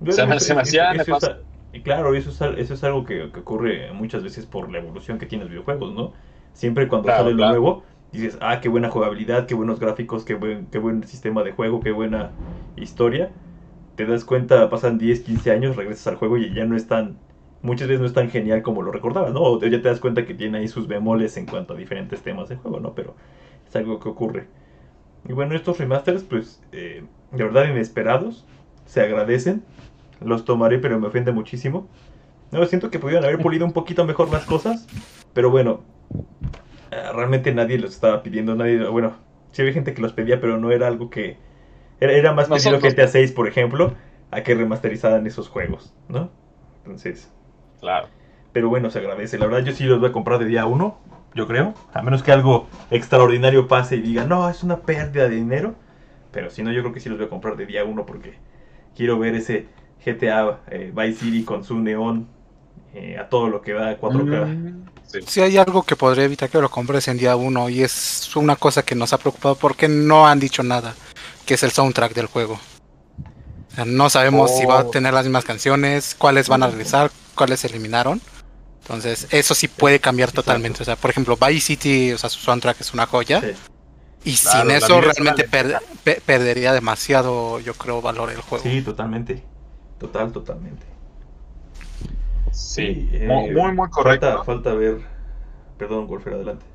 Yo 0.00 0.12
Se 0.12 0.22
me- 0.22 0.28
creo 0.28 0.40
se 0.40 0.54
me 0.54 0.60
hacía 0.62 0.92
nefasto. 0.94 1.36
claro, 1.84 2.14
eso 2.14 2.30
es, 2.30 2.58
eso 2.58 2.74
es 2.74 2.84
algo 2.84 3.04
que, 3.04 3.30
que 3.32 3.40
ocurre 3.40 3.92
muchas 3.92 4.22
veces 4.22 4.46
por 4.46 4.70
la 4.70 4.78
evolución 4.78 5.18
que 5.18 5.26
tienen 5.26 5.46
los 5.46 5.50
videojuegos, 5.50 5.92
¿no? 5.94 6.12
Siempre 6.52 6.88
cuando 6.88 7.06
Claro, 7.08 7.24
sale 7.24 7.34
lo 7.34 7.36
claro. 7.38 7.52
nuevo, 7.52 7.84
dices, 8.12 8.38
ah, 8.40 8.60
qué 8.60 8.68
buena 8.68 8.90
jugabilidad, 8.90 9.46
qué 9.46 9.54
buenos 9.54 9.80
gráficos, 9.80 10.24
qué 10.24 10.34
buen, 10.34 10.66
qué 10.66 10.78
buen 10.78 11.04
sistema 11.04 11.42
de 11.42 11.52
juego, 11.52 11.80
qué 11.80 11.92
buena 11.92 12.30
historia. 12.76 13.30
Te 13.96 14.06
das 14.06 14.24
cuenta, 14.24 14.70
pasan 14.70 14.98
10, 14.98 15.20
15 15.20 15.50
años, 15.50 15.76
regresas 15.76 16.06
al 16.06 16.16
juego 16.16 16.38
y 16.38 16.54
ya 16.54 16.64
no 16.64 16.76
es 16.76 16.86
tan, 16.86 17.18
muchas 17.62 17.88
veces 17.88 18.00
no 18.00 18.06
es 18.06 18.12
tan 18.12 18.30
genial 18.30 18.62
como 18.62 18.82
lo 18.82 18.92
recordabas, 18.92 19.32
¿no? 19.32 19.40
O 19.40 19.60
ya 19.60 19.82
te 19.82 19.88
das 19.88 20.00
cuenta 20.00 20.24
que 20.24 20.34
tiene 20.34 20.58
ahí 20.58 20.68
sus 20.68 20.86
bemoles 20.86 21.36
en 21.36 21.46
cuanto 21.46 21.74
a 21.74 21.76
diferentes 21.76 22.22
temas 22.22 22.48
de 22.48 22.56
juego, 22.56 22.80
¿no? 22.80 22.94
Pero 22.94 23.14
es 23.66 23.76
algo 23.76 23.98
que 23.98 24.08
ocurre. 24.08 24.46
Y 25.28 25.32
bueno, 25.32 25.54
estos 25.54 25.78
remasters, 25.78 26.22
pues, 26.22 26.62
eh, 26.72 27.04
de 27.32 27.44
verdad 27.44 27.68
inesperados, 27.68 28.46
se 28.86 29.02
agradecen. 29.02 29.62
Los 30.20 30.44
tomaré, 30.44 30.78
pero 30.78 30.98
me 30.98 31.08
ofende 31.08 31.32
muchísimo. 31.32 31.88
No, 32.50 32.64
siento 32.64 32.90
que 32.90 32.98
pudieron 32.98 33.24
haber 33.24 33.38
pulido 33.38 33.66
un 33.66 33.72
poquito 33.72 34.06
mejor 34.06 34.30
las 34.30 34.44
cosas, 34.46 34.86
pero 35.34 35.50
bueno, 35.50 35.80
realmente 36.90 37.52
nadie 37.54 37.78
los 37.78 37.92
estaba 37.94 38.22
pidiendo, 38.22 38.54
nadie, 38.54 38.86
bueno, 38.88 39.12
sí 39.52 39.62
había 39.62 39.74
gente 39.74 39.94
que 39.94 40.02
los 40.02 40.12
pedía, 40.12 40.40
pero 40.40 40.58
no 40.58 40.70
era 40.70 40.86
algo 40.86 41.10
que... 41.10 41.36
Era, 42.00 42.12
era 42.12 42.32
más 42.32 42.48
pedido 42.48 42.72
Nosotros. 42.72 42.94
GTA 42.94 43.08
6, 43.08 43.32
por 43.32 43.48
ejemplo, 43.48 43.94
a 44.30 44.42
que 44.42 44.54
remasterizaran 44.54 45.26
esos 45.26 45.48
juegos, 45.48 45.92
¿no? 46.08 46.30
Entonces, 46.84 47.30
Claro. 47.80 48.08
pero 48.52 48.68
bueno, 48.68 48.90
se 48.90 48.98
agradece. 48.98 49.38
La 49.38 49.46
verdad, 49.46 49.64
yo 49.64 49.72
sí 49.72 49.84
los 49.84 50.00
voy 50.00 50.10
a 50.10 50.12
comprar 50.12 50.38
de 50.38 50.46
día 50.46 50.66
uno, 50.66 50.98
yo 51.34 51.46
creo. 51.46 51.74
A 51.92 52.02
menos 52.02 52.22
que 52.22 52.32
algo 52.32 52.66
extraordinario 52.90 53.68
pase 53.68 53.96
y 53.96 54.00
diga, 54.00 54.24
no, 54.24 54.48
es 54.48 54.62
una 54.62 54.78
pérdida 54.78 55.28
de 55.28 55.36
dinero. 55.36 55.74
Pero 56.32 56.50
si 56.50 56.62
no, 56.62 56.72
yo 56.72 56.82
creo 56.82 56.92
que 56.92 57.00
sí 57.00 57.08
los 57.08 57.18
voy 57.18 57.26
a 57.26 57.30
comprar 57.30 57.56
de 57.56 57.66
día 57.66 57.84
uno 57.84 58.06
porque 58.06 58.34
quiero 58.96 59.18
ver 59.18 59.34
ese 59.34 59.66
GTA 60.04 60.60
eh, 60.70 60.92
Vice 60.94 61.20
City 61.20 61.44
con 61.44 61.64
su 61.64 61.78
neón 61.78 62.26
eh, 62.94 63.18
a 63.18 63.28
todo 63.28 63.48
lo 63.48 63.60
que 63.62 63.72
da 63.72 63.98
4K. 63.98 64.46
Mm, 64.46 64.82
sí. 65.12 65.18
Si 65.26 65.40
hay 65.40 65.56
algo 65.56 65.82
que 65.82 65.96
podría 65.96 66.24
evitar 66.24 66.48
que 66.48 66.60
lo 66.60 66.70
compres 66.70 67.08
en 67.08 67.18
día 67.18 67.34
uno 67.36 67.68
y 67.68 67.82
es 67.82 68.34
una 68.36 68.56
cosa 68.56 68.82
que 68.84 68.94
nos 68.94 69.12
ha 69.12 69.18
preocupado 69.18 69.54
porque 69.56 69.88
no 69.88 70.26
han 70.28 70.38
dicho 70.40 70.62
nada, 70.62 70.94
que 71.46 71.54
es 71.54 71.62
el 71.62 71.72
soundtrack 71.72 72.14
del 72.14 72.26
juego. 72.26 72.58
O 73.72 73.74
sea, 73.74 73.84
no 73.84 74.08
sabemos 74.10 74.56
si 74.56 74.64
va 74.64 74.80
a 74.80 74.84
Oh. 74.84 74.90
tener 74.90 75.12
las 75.14 75.24
mismas 75.24 75.44
canciones, 75.44 76.14
cuáles 76.16 76.48
van 76.48 76.62
a 76.62 76.68
regresar, 76.68 77.10
cuáles 77.34 77.60
se 77.60 77.66
eliminaron. 77.68 78.20
Entonces, 78.82 79.26
eso 79.30 79.54
sí 79.54 79.68
puede 79.68 80.00
cambiar 80.00 80.30
Exacto. 80.30 80.44
totalmente. 80.44 80.82
O 80.82 80.84
sea, 80.86 80.96
por 80.96 81.10
ejemplo, 81.10 81.36
Vice 81.36 81.60
City, 81.66 82.12
o 82.12 82.18
sea, 82.18 82.30
su 82.30 82.40
soundtrack 82.40 82.80
es 82.80 82.94
una 82.94 83.06
joya. 83.06 83.40
Sí. 83.42 83.48
Y 84.24 84.36
Claro, 84.36 84.60
sin 84.62 84.70
eso 84.72 85.00
realmente 85.00 85.44
per- 85.44 85.80
pe- 86.02 86.20
perdería 86.24 86.72
demasiado, 86.72 87.60
yo 87.60 87.74
creo, 87.74 88.00
valor 88.02 88.30
el 88.30 88.40
juego. 88.40 88.64
Sí, 88.64 88.82
totalmente. 88.82 89.44
Total, 90.00 90.32
totalmente. 90.32 90.84
Sí, 92.58 93.08
eh, 93.12 93.26
muy, 93.28 93.52
muy, 93.52 93.72
muy 93.72 93.88
correcto. 93.88 94.26
Falta, 94.26 94.44
falta 94.44 94.74
ver. 94.74 95.00
Perdón, 95.78 96.08
Wolfer, 96.08 96.34
adelante. 96.34 96.66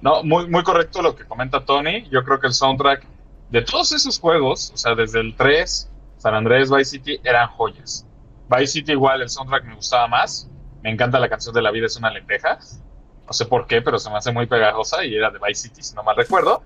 No, 0.00 0.22
muy, 0.22 0.48
muy 0.48 0.62
correcto 0.62 1.02
lo 1.02 1.16
que 1.16 1.24
comenta 1.24 1.64
Tony. 1.64 2.08
Yo 2.10 2.22
creo 2.22 2.38
que 2.38 2.46
el 2.46 2.52
soundtrack 2.52 3.04
de 3.50 3.62
todos 3.62 3.90
esos 3.90 4.20
juegos, 4.20 4.70
o 4.72 4.76
sea, 4.76 4.94
desde 4.94 5.18
el 5.18 5.34
3, 5.34 5.90
San 6.18 6.34
Andrés, 6.34 6.70
Vice 6.70 6.84
City, 6.84 7.20
eran 7.24 7.48
joyas. 7.48 8.06
Vice 8.48 8.68
City 8.68 8.92
igual, 8.92 9.20
el 9.20 9.28
soundtrack 9.28 9.64
me 9.64 9.74
gustaba 9.74 10.06
más. 10.06 10.48
Me 10.82 10.90
encanta 10.90 11.18
la 11.18 11.28
canción 11.28 11.52
de 11.52 11.62
La 11.62 11.72
vida 11.72 11.86
es 11.86 11.96
una 11.96 12.10
lenteja. 12.10 12.60
No 13.26 13.32
sé 13.32 13.46
por 13.46 13.66
qué, 13.66 13.82
pero 13.82 13.98
se 13.98 14.10
me 14.10 14.16
hace 14.16 14.30
muy 14.30 14.46
pegajosa 14.46 15.04
y 15.04 15.16
era 15.16 15.30
de 15.30 15.40
Vice 15.44 15.68
City, 15.68 15.82
si 15.82 15.94
no 15.96 16.04
mal 16.04 16.14
recuerdo. 16.14 16.62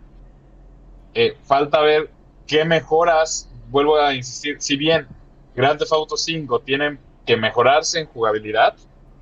Eh, 1.15 1.39
falta 1.45 1.81
ver 1.81 2.11
qué 2.47 2.67
mejoras. 2.67 3.51
Vuelvo 3.71 3.97
a 3.97 4.15
insistir, 4.15 4.61
si 4.61 4.77
bien 4.77 5.09
Grand 5.57 5.79
Theft 5.79 5.93
Auto 5.93 6.19
5 6.19 6.61
tienen 6.61 7.01
que 7.27 7.37
mejorarse 7.37 8.01
en 8.01 8.07
jugabilidad, 8.07 8.75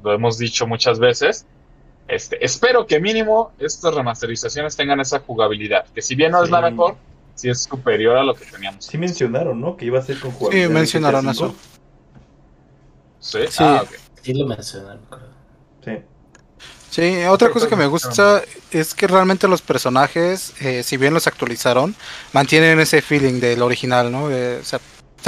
lo 0.03 0.13
hemos 0.13 0.39
dicho 0.39 0.67
muchas 0.67 0.99
veces, 0.99 1.47
este, 2.09 2.45
espero 2.45 2.87
que 2.87 3.01
mínimo 3.01 3.53
estas 3.59 3.95
remasterizaciones 3.95 4.77
tengan 4.77 5.01
esa 5.01 5.21
jugabilidad, 5.21 5.87
que 5.95 6.03
si 6.03 6.15
bien 6.15 6.33
no 6.33 6.43
es 6.43 6.51
la 6.51 6.59
Sí. 6.59 6.71
mejor, 6.71 6.97
sí 7.35 7.49
es 7.49 7.63
superior 7.63 8.17
a 8.17 8.25
lo 8.25 8.35
que 8.35 8.45
teníamos. 8.45 8.85
Sí 8.85 8.99
mencionaron, 8.99 9.61
¿no? 9.61 9.77
Que 9.77 9.87
iba 9.87 9.99
a 9.99 10.03
ser 10.03 10.19
con 10.21 10.33
jugabilidad. 10.33 10.69
de 10.69 10.75
mencionaron 10.75 11.29
eso. 11.29 11.55
¿Sí? 13.21 13.39
Sí. 13.49 13.57
Ah, 13.59 13.83
ok. 13.85 13.95
Sí 14.23 14.35
lo 14.35 14.47
mencionaron, 14.47 15.01
creo. 15.09 15.33
Sí. 15.85 16.05
Sí, 16.91 17.25
otra 17.25 17.49
cosa 17.49 17.69
que 17.69 17.77
me 17.77 17.87
gusta 17.87 18.43
es 18.71 18.95
que 18.95 19.07
realmente 19.07 19.49
los 19.49 19.63
personajes, 19.63 20.53
eh, 20.61 20.83
si 20.83 20.99
bien 20.99 21.15
los 21.15 21.27
actualizaron, 21.27 21.95
mantienen 22.35 22.79
ese 22.81 23.01
feeling 23.01 23.41
del 23.41 23.63
original, 23.63 24.13
¿no? 24.13 24.31
Eh, 24.31 24.59
o, 24.61 24.65
sea, 24.65 24.79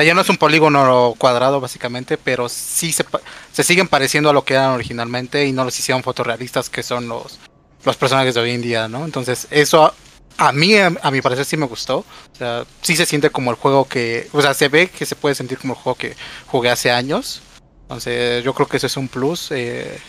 ya 0.02 0.14
no 0.14 0.20
es 0.20 0.28
un 0.28 0.36
polígono 0.36 1.14
cuadrado 1.18 1.60
básicamente, 1.60 2.18
pero 2.18 2.48
sí 2.48 2.92
se, 2.92 3.04
se 3.52 3.62
siguen 3.62 3.88
pareciendo 3.88 4.30
a 4.30 4.32
lo 4.32 4.44
que 4.44 4.54
eran 4.54 4.70
originalmente 4.70 5.46
y 5.46 5.52
no 5.52 5.64
los 5.64 5.78
hicieron 5.78 6.02
fotorrealistas 6.02 6.70
que 6.70 6.82
son 6.82 7.08
los, 7.08 7.38
los 7.84 7.96
personajes 7.96 8.34
de 8.34 8.40
hoy 8.40 8.50
en 8.50 8.62
día, 8.62 8.88
¿no? 8.88 9.04
Entonces 9.04 9.46
eso 9.50 9.84
a, 9.84 9.94
a 10.36 10.52
mí, 10.52 10.74
a, 10.76 11.10
mi 11.10 11.20
parecer 11.20 11.44
sí 11.44 11.56
me 11.56 11.66
gustó. 11.66 11.98
O 11.98 12.36
sea, 12.36 12.64
sí 12.80 12.96
se 12.96 13.06
siente 13.06 13.30
como 13.30 13.50
el 13.50 13.56
juego 13.56 13.86
que, 13.86 14.28
o 14.32 14.42
sea, 14.42 14.54
se 14.54 14.68
ve 14.68 14.88
que 14.88 15.06
se 15.06 15.14
puede 15.14 15.34
sentir 15.34 15.58
como 15.58 15.74
el 15.74 15.78
juego 15.78 15.96
que 15.96 16.16
jugué 16.46 16.70
hace 16.70 16.90
años. 16.90 17.42
Entonces 17.82 18.42
yo 18.42 18.54
creo 18.54 18.66
que 18.66 18.78
eso 18.78 18.86
es 18.86 18.96
un 18.96 19.08
plus. 19.08 19.50
Eh, 19.52 20.00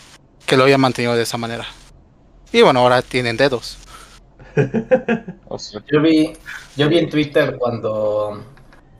que 0.45 0.57
lo 0.57 0.65
haya 0.65 0.77
mantenido 0.77 1.15
de 1.15 1.23
esa 1.23 1.37
manera. 1.37 1.65
Y 2.51 2.61
bueno, 2.61 2.79
ahora 2.79 3.01
tienen 3.01 3.37
dedos. 3.37 3.77
yo 4.55 6.01
vi, 6.01 6.33
yo 6.77 6.87
vi 6.87 6.99
en 6.99 7.09
Twitter 7.09 7.57
cuando, 7.57 8.43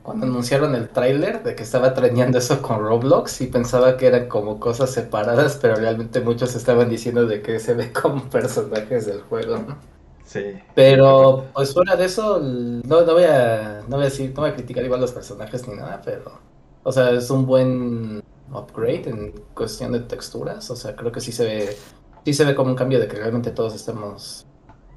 cuando 0.06 0.26
anunciaron 0.26 0.74
el 0.74 0.88
tráiler 0.88 1.42
de 1.42 1.54
que 1.54 1.64
estaba 1.64 1.92
treñando 1.92 2.38
eso 2.38 2.62
con 2.62 2.78
Roblox 2.78 3.40
y 3.42 3.48
pensaba 3.48 3.96
que 3.96 4.06
eran 4.06 4.28
como 4.28 4.60
cosas 4.60 4.90
separadas, 4.90 5.58
pero 5.60 5.74
realmente 5.74 6.20
muchos 6.20 6.54
estaban 6.54 6.88
diciendo 6.88 7.26
de 7.26 7.42
que 7.42 7.58
se 7.60 7.74
ve 7.74 7.92
como 8.02 8.22
personajes 8.30 9.04
del 9.04 9.20
juego, 9.22 9.58
¿no? 9.58 9.78
Sí. 10.24 10.58
Pero 10.74 11.46
pues 11.52 11.74
fuera 11.74 11.96
de 11.96 12.06
eso, 12.06 12.40
no, 12.40 13.02
no 13.02 13.12
voy 13.12 13.24
a 13.24 13.82
no 13.88 13.96
voy 13.96 14.06
a 14.06 14.08
decir, 14.08 14.32
no 14.34 14.42
voy 14.42 14.50
a 14.50 14.54
criticar 14.54 14.84
igual 14.84 15.00
los 15.00 15.12
personajes 15.12 15.68
ni 15.68 15.74
nada, 15.74 16.00
pero 16.04 16.40
o 16.84 16.92
sea, 16.92 17.10
es 17.10 17.30
un 17.30 17.46
buen 17.46 18.22
upgrade 18.52 19.10
en 19.10 19.32
cuestión 19.54 19.92
de 19.92 20.00
texturas. 20.00 20.70
O 20.70 20.76
sea, 20.76 20.94
creo 20.94 21.10
que 21.10 21.20
sí 21.20 21.32
se 21.32 21.44
ve, 21.44 21.76
sí 22.24 22.32
se 22.32 22.44
ve 22.44 22.54
como 22.54 22.70
un 22.70 22.76
cambio 22.76 23.00
de 23.00 23.08
que 23.08 23.16
realmente 23.16 23.50
todos 23.50 23.74
estemos, 23.74 24.46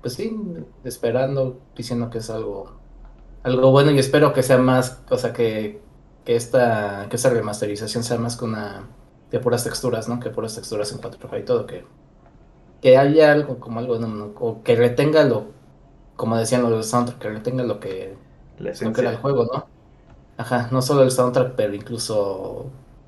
pues 0.02 0.14
sí, 0.14 0.38
esperando, 0.84 1.60
diciendo 1.76 2.10
que 2.12 2.20
es 2.20 2.30
algo, 2.30 2.79
algo 3.44 3.72
bueno 3.72 3.92
y 3.92 4.00
espero 4.00 4.34
que 4.34 4.44
sea 4.44 4.58
más, 4.58 5.02
o 5.10 5.18
sea, 5.18 5.34
que, 5.34 5.82
que 6.26 6.36
esta, 6.36 7.08
que 7.10 7.16
esta 7.16 7.30
remasterización 7.30 8.04
sea 8.04 8.18
más 8.18 8.36
que 8.36 8.46
una, 8.46 8.88
de 9.32 9.40
puras 9.40 9.64
texturas, 9.64 10.10
¿no? 10.10 10.20
Que 10.20 10.30
puras 10.30 10.56
texturas 10.56 10.92
en 10.92 11.00
4K 11.00 11.40
y 11.40 11.46
todo, 11.46 11.66
que, 11.66 11.86
que 12.82 12.98
haya 12.98 13.32
algo 13.32 13.60
como 13.60 13.80
algo, 13.80 14.00
o 14.40 14.64
que 14.64 14.76
retenga 14.76 15.24
lo, 15.24 15.48
como 16.16 16.38
decían 16.38 16.70
los 16.70 16.88
soundtrack, 16.88 17.20
que 17.20 17.30
retenga 17.30 17.64
lo 17.64 17.80
que, 17.80 18.16
lo 18.60 18.94
que 18.94 19.02
era 19.02 19.12
el 19.12 19.18
juego, 19.18 19.46
¿no? 19.46 19.68
Ajá, 20.38 20.70
no 20.72 20.82
solo 20.82 21.04
el 21.04 21.12
soundtrack, 21.12 21.56
pero 21.56 21.74
incluso 21.74 22.68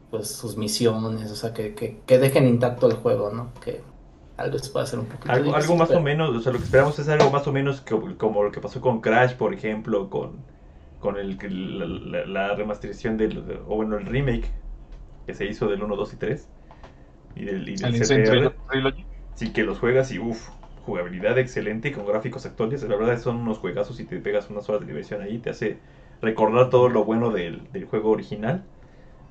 pues 0.10 0.30
sus 0.30 0.58
misiones, 0.58 1.32
o 1.32 1.36
sea, 1.36 1.54
que, 1.54 1.74
que, 1.74 2.20
dejen 2.20 2.48
intacto 2.48 2.88
el 2.88 2.94
juego, 2.94 3.32
¿no? 3.32 3.54
Que 3.62 3.82
algo 4.42 4.60
se 4.60 4.72
puede 4.72 4.84
hacer 4.84 5.00
un 5.00 5.06
poquito 5.06 5.32
Algo, 5.32 5.56
algo 5.56 5.76
más 5.76 5.92
o 5.92 6.02
menos, 6.02 6.36
o 6.36 6.42
sea, 6.42 6.52
lo 6.52 6.60
que 6.60 6.66
esperamos 6.66 6.98
es 7.00 7.10
algo 7.10 7.32
más 7.32 7.48
o 7.48 7.52
menos 7.52 7.82
como 7.82 8.44
lo 8.44 8.52
que 8.52 8.60
pasó 8.60 8.82
con 8.82 9.02
Crash, 9.02 9.36
por 9.36 9.54
ejemplo, 9.54 10.10
con, 10.10 10.38
con 11.00 11.18
el, 11.18 11.38
la, 12.34 12.56
remasterización 12.56 13.18
del, 13.18 13.62
o 13.68 13.76
bueno, 13.76 13.98
el 13.98 14.06
remake 14.06 14.50
que 15.26 15.34
se 15.34 15.46
hizo 15.46 15.68
del 15.68 15.84
1, 15.84 15.96
2 15.96 16.14
y 16.14 16.16
3. 16.18 16.48
Y 17.36 17.46
del, 17.46 17.70
y 17.70 17.76
del 17.76 18.94
Sí, 19.36 19.54
que 19.54 19.64
los 19.64 19.80
juegas 19.80 20.12
y 20.12 20.20
uff, 20.20 20.50
jugabilidad 20.86 21.38
excelente 21.38 21.90
y 21.90 21.92
con 21.92 22.06
gráficos 22.06 22.46
actuales. 22.46 22.84
La 22.84 22.96
verdad 22.96 23.18
son 23.20 23.38
unos 23.38 23.60
juegazos 23.60 24.00
y 24.00 24.06
te 24.06 24.20
pegas 24.20 24.50
unas 24.50 24.68
horas 24.70 24.82
de 24.82 24.88
diversión 24.88 25.22
ahí, 25.22 25.38
te 25.40 25.50
hace 25.50 25.78
recordar 26.22 26.70
todo 26.70 26.90
lo 26.90 27.06
bueno 27.06 27.32
del, 27.32 27.72
del 27.72 27.86
juego 27.86 28.12
original. 28.12 28.64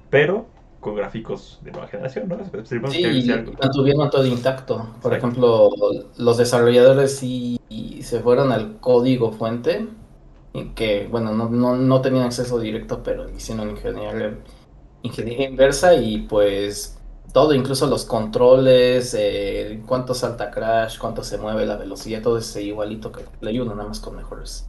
Pero 0.09 0.47
con 0.81 0.97
gráficos 0.97 1.61
de 1.63 1.73
nueva 1.73 1.87
generación, 1.89 2.29
¿no? 2.29 2.39
Sí, 2.65 2.79
mantuvieron 2.79 4.11
todo 4.11 4.27
intacto. 4.27 4.87
Por 5.03 5.15
ejemplo, 5.15 5.71
los 6.17 6.37
desarrolladores 6.39 7.17
sí 7.17 7.61
se 8.03 8.21
fueron 8.21 8.51
al 8.51 8.79
código 8.81 9.31
fuente, 9.33 9.87
que, 10.75 11.07
bueno, 11.11 11.33
no, 11.33 11.49
no, 11.49 11.77
no 11.77 12.01
tenían 12.01 12.25
acceso 12.25 12.59
directo, 12.59 13.03
pero 13.03 13.29
hicieron 13.29 13.71
ingeniería, 13.71 14.39
ingeniería 15.03 15.49
inversa 15.49 15.95
y 15.95 16.23
pues 16.23 16.99
todo, 17.33 17.55
incluso 17.55 17.87
los 17.87 18.05
controles, 18.05 19.15
eh, 19.17 19.83
cuánto 19.87 20.15
salta 20.15 20.51
Crash, 20.51 20.99
cuánto 20.99 21.23
se 21.23 21.39
mueve 21.39 21.67
la 21.67 21.77
velocidad, 21.77 22.23
todo 22.23 22.39
ese 22.39 22.63
igualito 22.63 23.13
que 23.13 23.25
le 23.41 23.61
1, 23.61 23.75
nada 23.75 23.89
más 23.89 24.01
con 24.01 24.17
mejores, 24.17 24.67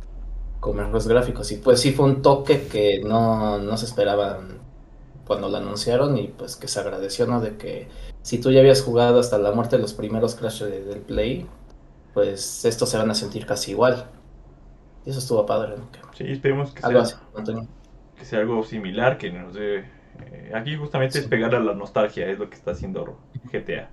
con 0.60 0.76
mejores 0.76 1.08
gráficos. 1.08 1.52
Y 1.52 1.58
pues 1.58 1.80
sí 1.80 1.92
fue 1.92 2.06
un 2.06 2.22
toque 2.22 2.68
que 2.68 3.02
no, 3.04 3.58
no 3.58 3.78
se 3.78 3.86
esperaban 3.86 4.61
cuando 5.32 5.48
lo 5.48 5.56
anunciaron 5.56 6.18
y 6.18 6.28
pues 6.28 6.58
que 6.58 6.68
se 6.68 6.82
agradeció, 6.82 7.26
¿no? 7.26 7.40
De 7.40 7.56
que 7.56 7.88
si 8.22 8.38
tú 8.38 8.52
ya 8.52 8.60
habías 8.60 8.82
jugado 8.82 9.18
hasta 9.18 9.38
la 9.38 9.54
muerte 9.54 9.78
de 9.78 9.82
los 9.82 9.94
primeros 9.94 10.36
Crash 10.36 10.62
del 10.64 11.00
Play, 11.00 11.48
pues 12.14 12.66
estos 12.66 12.90
se 12.90 12.98
van 12.98 13.10
a 13.10 13.16
sentir 13.16 13.46
casi 13.46 13.72
igual. 13.72 14.10
Y 15.06 15.10
eso 15.10 15.20
estuvo 15.20 15.46
padre, 15.46 15.78
¿no? 15.78 15.88
sí, 16.14 16.26
esperemos 16.30 16.74
que, 16.74 16.82
sea, 16.82 17.04
que 18.18 18.26
sea 18.26 18.40
algo 18.40 18.62
similar, 18.64 19.18
que 19.18 19.32
nos 19.32 19.54
dé... 19.54 19.86
Eh, 20.20 20.52
aquí 20.54 20.76
justamente 20.76 21.20
es 21.20 21.28
pegar 21.28 21.56
a 21.56 21.62
la 21.62 21.76
nostalgia, 21.76 22.28
es 22.28 22.38
lo 22.38 22.50
que 22.50 22.58
está 22.58 22.72
haciendo 22.72 23.18
GTA. 23.54 23.90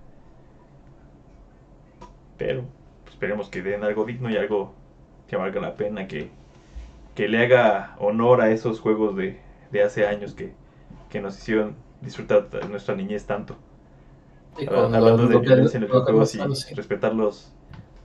Pero 2.37 2.65
pues, 3.05 3.15
esperemos 3.15 3.49
que 3.49 3.63
den 3.63 3.85
algo 3.85 4.05
digno 4.05 4.29
y 4.29 4.37
algo 4.37 4.75
que 5.29 5.37
valga 5.37 5.61
la 5.61 5.77
pena, 5.77 6.09
que, 6.09 6.31
que 7.15 7.29
le 7.29 7.45
haga 7.45 7.95
honor 8.01 8.41
a 8.41 8.51
esos 8.51 8.81
juegos 8.81 9.15
de, 9.15 9.39
de 9.71 9.85
hace 9.85 10.05
años 10.05 10.35
que, 10.35 10.53
que 11.11 11.21
nos 11.21 11.39
hicieron 11.39 11.77
disfrutar 12.01 12.49
de 12.51 12.69
nuestra 12.69 12.95
niñez 12.95 13.25
tanto. 13.27 13.57
Hablando 14.67 15.29
de 15.29 15.39
violencia 15.39 15.79
en 15.79 15.89
los 15.89 16.03
juegos 16.03 16.35
y 16.35 16.75
respetar 16.75 17.15
los, 17.15 17.53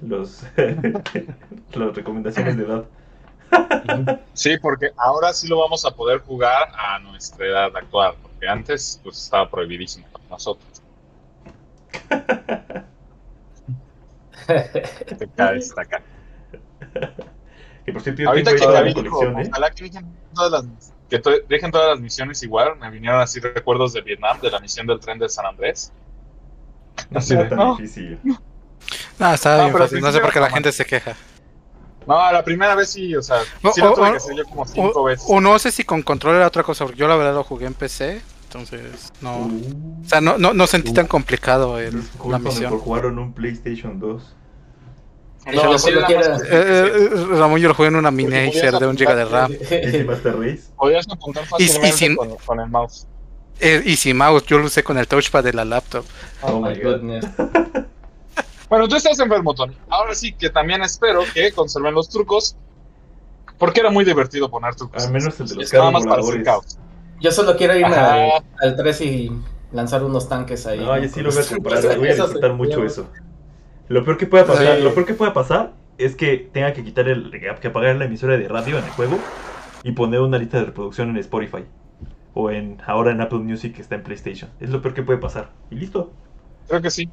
los 0.02 0.44
las 1.74 1.96
recomendaciones 1.96 2.58
de 2.58 2.64
edad. 2.64 2.86
Sí, 4.34 4.58
porque 4.58 4.92
ahora 4.98 5.34
sí 5.34 5.48
lo 5.48 5.60
vamos 5.60 5.86
a 5.86 5.92
poder 5.92 6.20
jugar 6.20 6.70
a 6.76 7.00
nuestra 7.00 7.46
edad 7.46 7.76
actual, 7.76 8.16
porque 8.22 8.48
antes 8.48 9.00
pues 9.04 9.18
estaba 9.18 9.50
prohibidísimo 9.50 10.08
para 10.12 10.26
nosotros. 10.30 10.82
Te 14.48 15.28
caes, 15.36 15.74
acá. 15.78 16.02
Que 17.86 17.94
por 17.94 18.02
cierto, 18.02 18.28
Ahorita 18.28 18.56
que 18.56 18.66
David 18.66 18.98
dijo, 19.02 19.24
¿eh? 19.24 19.50
ojalá 19.50 19.72
que 19.72 19.92
todas 20.34 20.52
las 20.52 20.93
que 21.10 21.22
dejen 21.48 21.72
todas 21.72 21.92
las 21.92 22.00
misiones 22.00 22.42
igual. 22.44 22.78
Me 22.80 22.90
vinieron 22.90 23.22
así 23.22 23.40
recuerdos 23.40 23.94
de 23.94 24.02
Vietnam, 24.02 24.40
de 24.42 24.52
la 24.52 24.60
misión 24.60 24.88
del 24.88 25.00
tren 25.00 25.20
de 25.20 25.30
San 25.30 25.46
Andrés. 25.46 25.92
Así 27.14 27.36
de, 27.36 27.46
tan 27.46 27.78
difícil. 27.78 28.20
No, 29.20 29.34
está 29.34 29.64
bien 29.64 29.78
fácil. 29.78 30.02
No 30.02 30.12
sé 30.12 30.20
por 30.20 30.32
qué 30.32 30.40
la 30.40 30.50
gente 30.50 30.72
se 30.72 30.86
queja. 30.86 31.16
No, 32.06 32.32
la 32.32 32.44
primera 32.44 32.76
vez 32.76 32.90
sí, 32.90 33.16
o 33.16 33.22
sea, 33.22 33.38
sí 33.74 33.82
lo 33.82 33.94
tuve 33.94 34.12
que 34.12 34.18
hacer 34.18 34.36
yo 34.36 34.46
como 34.46 34.66
cinco 34.66 35.04
veces. 35.04 35.26
O 35.30 35.40
no 35.40 35.58
sé 35.58 35.72
si 35.72 35.84
con 35.84 36.02
control 36.02 36.36
era 36.36 36.48
otra 36.48 36.64
cosa, 36.64 36.86
yo 36.96 37.08
la 37.08 37.16
verdad 37.16 37.34
lo 37.34 37.44
jugué 37.44 37.66
en 37.66 37.74
PC, 37.74 38.22
entonces 38.44 39.14
no. 39.22 39.38
Uh. 39.38 40.02
o 40.06 40.10
sea, 40.10 40.20
no, 40.20 40.38
no, 40.38 40.54
no 40.54 40.68
sentí 40.68 40.94
tan 40.94 41.08
complicado 41.08 41.80
el, 41.80 42.04
la 42.28 42.40
misión. 42.40 42.72
por 42.72 42.82
jugar 42.82 43.06
en 43.06 43.20
un 43.20 43.34
PlayStation 43.34 44.00
2. 44.00 44.36
No. 45.46 45.76
Eh, 45.76 46.40
eh, 46.50 47.10
Ramón, 47.32 47.60
yo 47.60 47.68
lo 47.68 47.74
jugué 47.74 47.90
en 47.90 47.98
una 47.98 48.12
miniature 48.12 48.80
de 48.80 48.88
un 48.88 48.96
GB 48.96 49.16
de 49.16 49.26
RAM. 49.26 49.52
¿Y? 50.48 50.58
Podías 50.78 51.08
apuntar 51.10 51.46
fácilmente 51.46 51.90
y, 51.90 51.92
sin, 51.92 52.16
con, 52.16 52.36
con, 52.38 52.60
el 52.62 52.70
mouse. 52.70 53.08
Eh, 53.60 53.82
y 53.86 53.96
sin 53.98 54.18
mouse, 54.18 54.46
yo 54.46 54.58
lo 54.58 54.66
usé 54.66 54.84
con 54.84 54.98
el 54.98 55.08
touchpad 55.08 55.44
de 55.44 55.54
la 55.54 55.66
laptop. 55.66 56.06
Oh, 56.42 56.62
my 56.62 56.76
goodness. 56.80 57.26
bueno, 58.70 58.88
tú 58.88 58.96
estás 58.96 59.20
enfermo, 59.20 59.54
Tony. 59.54 59.76
Ahora 59.90 60.16
sí 60.16 60.34
que 60.34 60.50
también 60.50 60.82
espero 60.82 61.24
que 61.34 61.52
conserven 61.52 61.94
los 61.94 62.10
trucos. 62.10 62.56
Porque 63.58 63.82
era 63.82 63.90
muy 63.90 64.04
divertido 64.04 64.50
poner 64.50 64.76
trucos. 64.76 65.06
Al 65.06 65.12
menos 65.12 65.40
el 65.40 65.48
de 65.48 65.56
los 65.56 65.70
carros 65.70 65.94
más 65.94 66.06
para 66.06 66.22
hacer 66.22 66.44
caos. 66.44 66.78
Yo 67.20 67.32
solo 67.32 67.56
quiero 67.56 67.76
ir 67.78 67.86
al 67.86 68.76
3 68.76 69.02
y 69.02 69.32
lanzar 69.72 70.04
unos 70.04 70.28
tanques 70.28 70.66
ahí. 70.66 70.80
No, 70.80 70.98
yo 70.98 71.08
sí 71.08 71.22
lo 71.22 71.32
voy 71.32 71.44
a 71.44 71.48
comprar. 71.48 71.98
Voy 71.98 72.08
a 72.10 72.16
disfrutar 72.16 72.54
mucho 72.54 72.84
eso. 72.84 73.08
Lo 73.88 74.04
peor 74.04 74.18
que 74.18 74.28
pueda 74.28 74.46
pasar, 74.46 74.80
lo 74.80 74.94
peor 74.94 75.06
que 75.06 75.14
pueda 75.14 75.34
pasar 75.34 75.74
es 75.98 76.16
que 76.16 76.38
tenga 76.38 76.74
que 76.74 76.84
quitar 76.84 77.08
el 77.08 77.32
que 77.32 77.68
apagar 77.68 77.96
la 77.96 78.06
emisora 78.06 78.38
de 78.38 78.48
radio 78.48 78.78
en 78.78 78.86
el 78.86 78.90
juego 78.92 79.20
y 79.84 79.92
poner 79.92 80.22
una 80.22 80.38
lista 80.38 80.60
de 80.60 80.66
reproducción 80.66 81.10
en 81.10 81.18
Spotify 81.18 81.66
o 82.34 82.50
en 82.50 82.78
ahora 82.86 83.12
en 83.12 83.22
Apple 83.22 83.40
Music 83.40 83.76
que 83.76 83.82
está 83.82 83.96
en 83.96 84.04
PlayStation. 84.04 84.50
Es 84.60 84.70
lo 84.70 84.82
peor 84.82 84.94
que 84.94 85.04
puede 85.04 85.20
pasar. 85.20 85.52
Y 85.70 85.76
listo. 85.76 86.12
Creo 86.68 86.82
que 86.82 86.90
sí. 86.90 87.10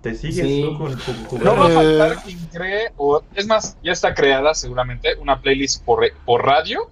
Te 0.00 0.14
sigues 0.14 0.70
¿no? 0.70 0.78
con, 0.78 1.42
No 1.42 1.56
va 1.56 1.66
a 1.66 1.70
faltar 1.70 2.22
quien 2.22 2.38
cree, 2.52 2.92
o 2.98 3.22
es 3.34 3.46
más, 3.46 3.78
ya 3.82 3.92
está 3.92 4.14
creada 4.14 4.54
seguramente 4.54 5.16
una 5.16 5.40
playlist 5.40 5.82
por, 5.82 6.04
por 6.26 6.44
radio 6.44 6.90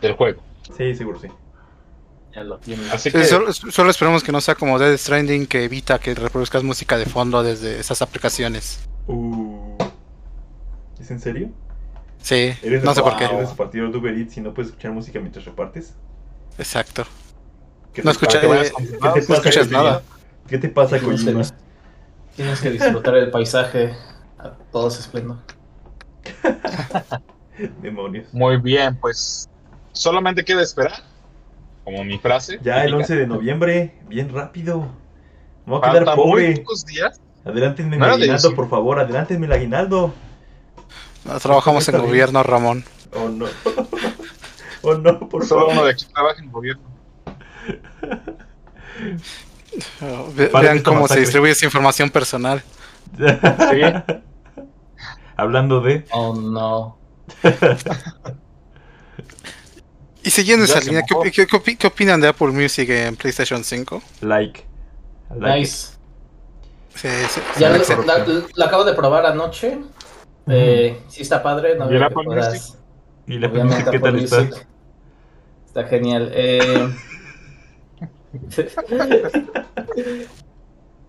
del 0.00 0.14
juego. 0.14 0.42
Sí, 0.76 0.94
seguro 0.94 1.18
sí. 1.20 1.28
Así 2.92 3.10
que... 3.10 3.24
solo, 3.24 3.90
esperemos 3.90 4.22
que 4.22 4.32
no 4.32 4.40
sea 4.40 4.54
como 4.54 4.78
Dead 4.78 4.96
Stranding 4.96 5.46
que 5.46 5.64
evita 5.64 5.98
que 5.98 6.14
reproduzcas 6.14 6.62
música 6.62 6.96
de 6.96 7.06
fondo 7.06 7.42
desde 7.42 7.78
esas 7.78 8.00
aplicaciones. 8.00 8.80
Uh, 9.06 9.76
¿Es 11.00 11.10
en 11.10 11.20
serio? 11.20 11.50
Sí, 12.22 12.54
no 12.82 12.94
sé 12.94 13.02
por 13.02 13.16
qué. 13.16 13.24
Eres 13.24 13.50
partido 13.50 13.90
de 13.90 13.98
Uber 13.98 14.16
Eats 14.16 14.36
y 14.36 14.40
no 14.40 14.54
puedes 14.54 14.70
escuchar 14.70 14.92
música 14.92 15.18
mientras 15.20 15.44
repartes. 15.44 15.94
Exacto. 16.58 17.04
No, 18.02 18.10
escucha, 18.10 18.40
no 18.42 19.14
escuchas 19.16 19.70
nada. 19.70 20.02
¿Qué 20.48 20.58
te 20.58 20.68
pasa, 20.68 20.98
Kojima? 20.98 21.42
Tienes 22.36 22.60
que 22.60 22.70
disfrutar 22.70 23.16
el 23.16 23.30
paisaje 23.30 23.94
a 24.38 24.50
todos 24.70 24.98
esplendor. 24.98 25.38
Demonios. 27.82 28.32
Muy 28.32 28.56
bien, 28.56 28.96
pues 28.96 29.48
solamente 29.92 30.44
queda 30.44 30.62
esperar, 30.62 31.02
como 31.84 32.04
mi 32.04 32.18
frase. 32.18 32.58
Ya 32.62 32.76
el 32.84 32.92
típica. 32.92 32.96
11 32.98 33.16
de 33.16 33.26
noviembre, 33.26 33.94
bien 34.08 34.32
rápido. 34.32 34.86
Me 35.66 35.72
voy 35.78 35.80
a 35.82 35.90
quedar 35.92 36.06
muy 36.06 36.14
pobre. 36.16 36.56
pocos 36.58 36.84
días. 36.86 37.20
Adelántenme 37.44 37.98
de 37.98 38.04
aguinaldo, 38.04 38.54
por 38.54 38.68
favor, 38.68 39.00
adelántenme 39.00 39.46
el 39.46 39.52
aguinaldo. 39.52 40.14
No 41.24 41.38
trabajamos 41.40 41.88
en 41.88 41.94
bien. 41.96 42.06
gobierno, 42.06 42.42
Ramón. 42.42 42.84
Oh 43.14 43.28
no. 43.28 43.46
oh 44.82 44.94
no, 44.94 45.28
por 45.28 45.44
Solo 45.44 45.62
favor. 45.62 45.74
uno 45.74 45.84
de 45.84 45.92
aquí 45.92 46.04
trabaja 46.12 46.38
en 46.38 46.44
el 46.46 46.50
gobierno. 46.50 46.82
Oh, 50.02 50.28
ve- 50.34 50.48
Para 50.48 50.64
vean 50.64 50.76
esta 50.78 50.90
cómo 50.90 51.08
se 51.08 51.18
distribuye 51.20 51.52
esa 51.52 51.64
información 51.64 52.10
personal. 52.10 52.62
Hablando 55.36 55.80
de. 55.80 56.04
Oh 56.12 56.34
no. 56.34 56.98
Y 60.24 60.30
siguiendo 60.30 60.66
Ya 60.66 60.74
esa 60.74 60.84
línea, 60.84 61.02
¿qué, 61.02 61.14
qué- 61.30 61.46
qué 61.46 61.56
opi- 61.56 61.76
qué 61.76 61.86
opinan 61.86 62.20
de 62.20 62.28
Apple 62.28 62.48
Music 62.48 62.88
en 62.90 63.16
PlayStation 63.16 63.64
5? 63.64 64.02
Like. 64.20 64.64
like 65.36 65.60
Nice. 65.60 65.88
Sí, 66.94 67.08
sí, 67.30 67.40
Ya 67.58 67.70
lo, 67.70 67.78
la- 68.54 68.66
acabo 68.66 68.84
de 68.84 68.92
probar 68.94 69.26
anoche. 69.26 69.78
Eh, 70.48 71.00
sí 71.08 71.22
está 71.22 71.42
padre, 71.42 71.76
no 71.76 71.86
¿Y 71.90 71.94
el 71.94 71.98
veo 71.98 72.00
que 72.00 72.04
Apple 72.14 72.24
puedas- 72.24 72.52
Music? 72.52 72.74
¿Y 73.26 73.38
la 73.38 73.48
qué 73.90 73.96
Apple 73.96 74.00
tal 74.00 74.18
está? 74.18 74.40
Music. 74.42 74.66
Está 75.66 75.84
genial. 75.84 76.30
Eh, 76.34 76.94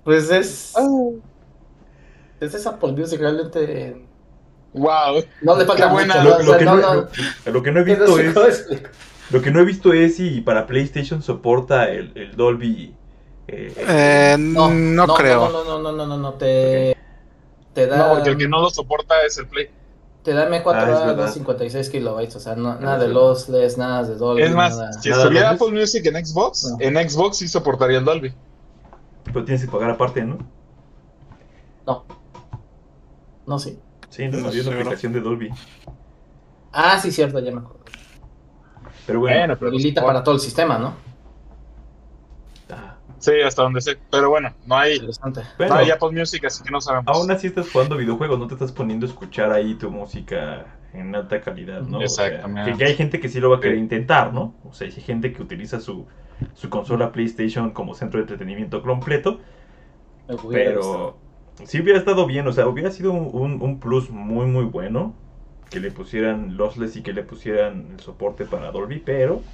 pues 0.04 0.30
es. 0.30 0.74
Es 2.40 2.54
esa 2.54 2.72
Apple 2.72 2.92
Music 2.94 3.20
realmente. 3.20 4.06
Wow. 4.74 5.24
No 5.42 5.56
le 5.56 5.66
falta 5.66 5.88
buena. 5.88 6.24
Lo, 6.24 6.38
que 6.58 6.66
no, 6.66 6.76
no, 6.76 6.82
no- 6.82 6.94
lo- 7.46 7.52
lo 7.52 7.64
que 7.64 7.72
no 7.72 7.80
he 7.82 7.84
visto 7.84 8.48
es. 8.48 8.68
Lo 9.30 9.42
que 9.42 9.52
no 9.52 9.60
he 9.62 9.66
visto 9.66 9.94
es 9.94 10.18
si 10.18 10.42
para 10.42 10.66
PlayStation 10.68 11.22
soporta 11.22 11.90
el, 11.90 12.12
el 12.16 12.36
Dolby. 12.36 12.94
eh, 13.48 13.74
Eh, 13.78 14.36
no, 14.40 15.08
creo. 15.16 15.50
No, 15.50 15.64
no, 15.64 15.80
no, 15.80 15.92
no, 15.92 16.06
no, 16.08 16.18
no, 16.18 16.34
te. 16.34 16.96
Te 17.74 17.88
da. 17.88 17.98
No, 18.10 18.14
porque 18.16 18.30
el 18.32 18.38
que 18.38 18.48
no 18.48 18.62
lo 18.62 18.70
soporta 18.70 19.16
es 19.26 19.38
el 19.38 19.48
Play. 19.48 19.70
Te 20.24 20.32
da 20.34 20.48
M4 20.50 20.64
Ah, 20.74 20.82
a 20.82 20.86
verdad. 20.86 21.16
256 21.18 21.90
kilobytes. 21.90 22.36
O 22.36 22.40
sea, 22.40 22.56
no- 22.56 22.76
nada 22.80 22.98
de 23.00 23.08
lossless, 23.10 23.78
nada 23.78 24.04
de 24.04 24.16
Dolby. 24.16 24.42
Es 24.44 24.52
más, 24.54 24.78
nada. 24.78 24.94
si 24.94 25.10
estuviera. 25.10 25.50
Apple 25.52 25.72
Music 25.72 26.06
en 26.06 26.26
Xbox, 26.26 26.66
No. 26.72 26.78
en 26.80 27.10
Xbox 27.10 27.38
sí 27.38 27.48
soportaría 27.48 27.98
el 28.00 28.06
Dolby. 28.06 28.34
Pero 29.26 29.44
tienes 29.46 29.66
que 29.66 29.72
pagar 29.72 29.90
aparte, 29.92 30.24
¿no? 30.24 30.38
No. 31.88 32.06
No, 33.46 33.60
sí. 33.60 33.78
Sí, 34.14 34.28
No 34.28 34.48
había 34.48 34.62
una 34.62 34.76
aplicación 34.80 35.12
de 35.14 35.22
Dolby. 35.22 35.50
Ah, 36.72 37.00
sí, 37.00 37.12
cierto, 37.12 37.40
ya 37.40 37.52
me 37.52 37.58
acuerdo. 37.60 37.80
Pero 39.08 39.20
bueno. 39.20 39.38
Bueno, 39.38 39.54
Lo 39.54 39.60
pero 39.60 39.70
habilita 39.70 40.02
soporta. 40.02 40.14
para 40.14 40.24
todo 40.24 40.36
el 40.36 40.42
sistema, 40.42 40.78
¿no? 40.78 40.94
ah, 42.70 42.96
Sí, 43.18 43.32
hasta 43.44 43.64
donde 43.64 43.82
sé. 43.82 43.98
Pero 44.12 44.30
bueno, 44.30 44.54
no 44.68 44.78
hay, 44.78 44.94
Interesante. 44.96 45.42
bueno, 45.58 45.74
no 45.76 45.80
hay 45.80 45.90
Apple 45.90 46.12
Music, 46.12 46.46
así 46.46 46.64
que 46.64 46.70
no 46.72 46.80
sabemos. 46.80 47.06
aún 47.18 47.32
así 47.32 47.48
estás 47.48 47.72
jugando 47.72 47.98
videojuegos, 47.98 48.38
no 48.38 48.46
te 48.48 48.54
estás 48.54 48.72
poniendo 48.72 49.06
a 49.08 49.10
escuchar 49.10 49.52
ahí 49.52 49.74
tu 49.76 49.90
música 49.90 50.66
en 50.94 51.16
alta 51.16 51.42
calidad, 51.42 51.82
¿no? 51.82 51.98
O 52.00 52.08
sea, 52.08 52.28
Exactamente. 52.28 52.72
que, 52.74 52.78
que 52.78 52.86
hay 52.86 52.96
gente 52.96 53.20
que 53.20 53.30
sí 53.30 53.40
lo 53.40 53.50
va 53.50 53.58
a 53.58 53.60
querer 53.60 53.78
Sí. 53.78 53.82
intentar, 53.82 54.32
¿no? 54.32 54.54
O 54.64 54.74
sea, 54.74 54.86
hay 54.88 54.94
gente 54.94 55.34
que 55.34 55.42
utiliza 55.42 55.80
su, 55.80 56.06
su 56.54 56.70
consola 56.70 57.12
PlayStation 57.12 57.72
como 57.72 57.96
centro 57.96 58.20
de 58.20 58.24
entretenimiento 58.26 58.82
completo, 58.84 59.40
pero. 60.52 61.18
Sí 61.66 61.82
hubiera 61.82 62.00
estado 62.00 62.26
bien, 62.28 62.48
o 62.48 62.52
sea, 62.52 62.68
hubiera 62.68 62.92
sido 62.92 63.12
un, 63.14 63.62
un- 63.62 63.80
plus 63.80 64.10
muy, 64.10 64.46
muy 64.48 64.66
bueno 64.66 65.16
que 65.70 65.80
le 65.80 65.92
pusieran 65.92 66.58
lossless 66.58 66.96
y 66.98 67.04
que 67.04 67.14
le 67.14 67.24
pusieran 67.24 67.92
el 67.92 68.00
soporte 68.00 68.46
para 68.46 68.72
Dolby, 68.72 69.00
pero 69.00 69.46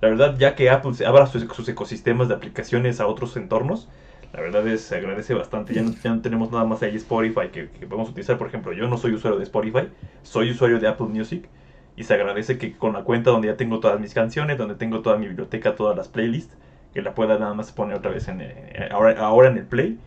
la 0.00 0.08
verdad, 0.08 0.36
ya 0.38 0.54
que 0.56 0.70
Apple 0.70 0.92
abra 1.06 1.26
sus, 1.26 1.44
sus 1.54 1.68
ecosistemas 1.68 2.28
de 2.28 2.34
aplicaciones 2.34 3.00
a 3.00 3.06
otros 3.06 3.36
entornos, 3.36 3.90
la 4.32 4.40
verdad 4.42 4.66
es, 4.68 4.82
se 4.82 4.96
agradece 4.96 5.34
bastante. 5.34 5.74
Ya 5.74 5.82
no, 5.82 5.92
ya 6.02 6.14
no 6.14 6.22
tenemos 6.22 6.52
nada 6.52 6.64
más 6.64 6.82
ahí 6.82 6.96
Spotify 6.96 7.50
que, 7.52 7.70
que 7.70 7.86
podemos 7.86 8.10
utilizar. 8.10 8.38
Por 8.38 8.48
ejemplo, 8.48 8.72
yo 8.72 8.88
no 8.88 8.98
soy 8.98 9.12
usuario 9.14 9.38
de 9.38 9.44
Spotify, 9.44 9.88
soy 10.22 10.50
usuario 10.52 10.78
de 10.80 10.88
Apple 10.88 11.06
Music. 11.08 11.48
Y 11.96 12.04
se 12.04 12.14
agradece 12.14 12.56
que 12.58 12.76
con 12.76 12.92
la 12.94 13.04
cuenta 13.04 13.30
donde 13.30 13.48
ya 13.48 13.56
tengo 13.56 13.80
todas 13.80 14.00
mis 14.00 14.14
canciones, 14.14 14.56
donde 14.58 14.76
tengo 14.76 15.02
toda 15.02 15.16
mi 15.18 15.26
biblioteca, 15.28 15.74
todas 15.76 15.96
las 15.96 16.08
playlists, 16.08 16.56
que 16.92 17.02
la 17.02 17.14
pueda 17.14 17.38
nada 17.38 17.52
más 17.54 17.72
poner 17.72 17.96
otra 17.96 18.10
vez 18.10 18.28
en, 18.28 18.40
eh, 18.40 18.88
ahora, 18.90 19.20
ahora 19.20 19.50
en 19.50 19.58
el 19.58 19.66
Play 19.66 20.00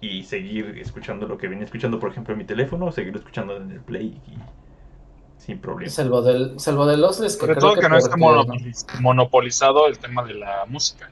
y 0.00 0.22
seguir 0.24 0.78
escuchando 0.78 1.26
lo 1.26 1.38
que 1.38 1.48
venía 1.48 1.64
escuchando, 1.64 1.98
por 1.98 2.10
ejemplo, 2.10 2.32
en 2.32 2.38
mi 2.38 2.44
teléfono, 2.44 2.90
seguirlo 2.92 3.18
escuchando 3.18 3.56
en 3.56 3.70
el 3.70 3.80
Play 3.80 4.20
y 4.26 5.42
sin 5.42 5.58
problema. 5.58 5.90
Salvo 5.90 6.22
del, 6.22 6.58
salvo 6.60 6.86
de 6.86 6.96
lossless, 6.96 7.34
que 7.34 7.40
Sobre 7.40 7.54
creo 7.54 7.60
todo 7.60 7.74
que 7.74 7.80
que 7.80 7.88
no 7.88 7.96
esté 7.98 8.10
monopoliz- 8.16 9.00
monopolizado 9.00 9.86
el 9.86 9.98
tema 9.98 10.24
de 10.24 10.34
la 10.34 10.64
música. 10.66 11.10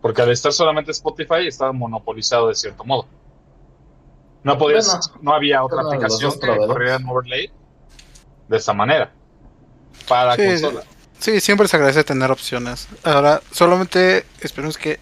Porque 0.00 0.22
al 0.22 0.30
estar 0.30 0.52
solamente 0.52 0.92
Spotify 0.92 1.46
estaba 1.46 1.72
monopolizado 1.72 2.48
de 2.48 2.54
cierto 2.54 2.84
modo. 2.84 3.06
No 4.42 4.56
podías, 4.56 4.86
Bueno, 4.86 5.18
no 5.22 5.34
había 5.34 5.62
otra 5.62 5.82
los 5.82 5.92
aplicación 5.92 6.32
que 6.40 6.56
corriera 6.66 6.96
en 6.96 7.06
overlay 7.08 7.50
de 8.48 8.56
esa 8.56 8.72
manera. 8.72 9.12
Para 10.08 10.34
Sí, 10.36 10.46
consola. 10.46 10.82
Sí, 11.18 11.40
siempre 11.40 11.68
se 11.68 11.76
agradece 11.76 12.02
tener 12.04 12.30
opciones. 12.30 12.88
Ahora, 13.04 13.42
solamente 13.50 14.24
esperemos 14.40 14.78
que 14.78 14.98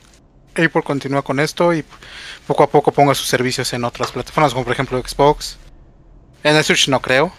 Apple 0.62 0.82
continúe 0.82 1.22
con 1.22 1.40
esto 1.40 1.72
y 1.72 1.84
poco 2.46 2.62
a 2.64 2.66
poco 2.70 2.92
ponga 2.92 3.14
sus 3.14 3.26
servicios 3.28 3.72
en 3.72 3.84
otras 3.84 4.12
plataformas, 4.12 4.52
como 4.52 4.64
por 4.64 4.72
ejemplo 4.72 5.00
Xbox. 5.00 5.58
En 6.42 6.56
el 6.56 6.64
Switch 6.64 6.88
no 6.88 7.00
creo, 7.00 7.32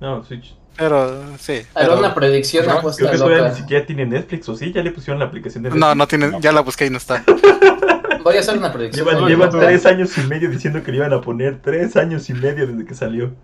No, 0.00 0.24
Switch. 0.24 0.54
pero 0.76 1.36
sí. 1.38 1.62
Era 1.76 1.94
una 1.94 2.14
predicción 2.14 2.66
No, 2.66 2.72
apuesta 2.74 3.00
Creo 3.00 3.12
que 3.12 3.18
todavía 3.18 3.38
loca. 3.38 3.50
ni 3.52 3.56
siquiera 3.60 3.86
tiene 3.86 4.06
Netflix, 4.06 4.48
o 4.48 4.54
sí, 4.56 4.72
ya 4.72 4.82
le 4.82 4.90
pusieron 4.92 5.18
la 5.18 5.26
aplicación 5.26 5.62
de 5.64 5.70
Netflix. 5.70 5.80
No, 5.86 5.94
no 5.94 6.06
tiene, 6.08 6.28
No. 6.28 6.40
ya 6.40 6.52
la 6.52 6.60
busqué 6.62 6.86
y 6.86 6.90
no 6.90 6.96
está. 6.98 7.24
Voy 8.24 8.36
a 8.36 8.40
hacer 8.40 8.58
una 8.58 8.72
predicción. 8.72 9.06
Llevan, 9.06 9.20
No, 9.22 9.28
llevan 9.28 9.50
no, 9.50 9.58
tres 9.58 9.86
años 9.86 10.16
y 10.18 10.22
medio 10.22 10.50
diciendo 10.50 10.82
que 10.82 10.90
le 10.90 10.98
iban 10.98 11.12
a 11.12 11.20
poner 11.20 11.60
tres 11.62 11.96
años 11.96 12.28
y 12.30 12.34
medio 12.34 12.66
desde 12.66 12.84
que 12.84 12.94
salió. 12.94 13.34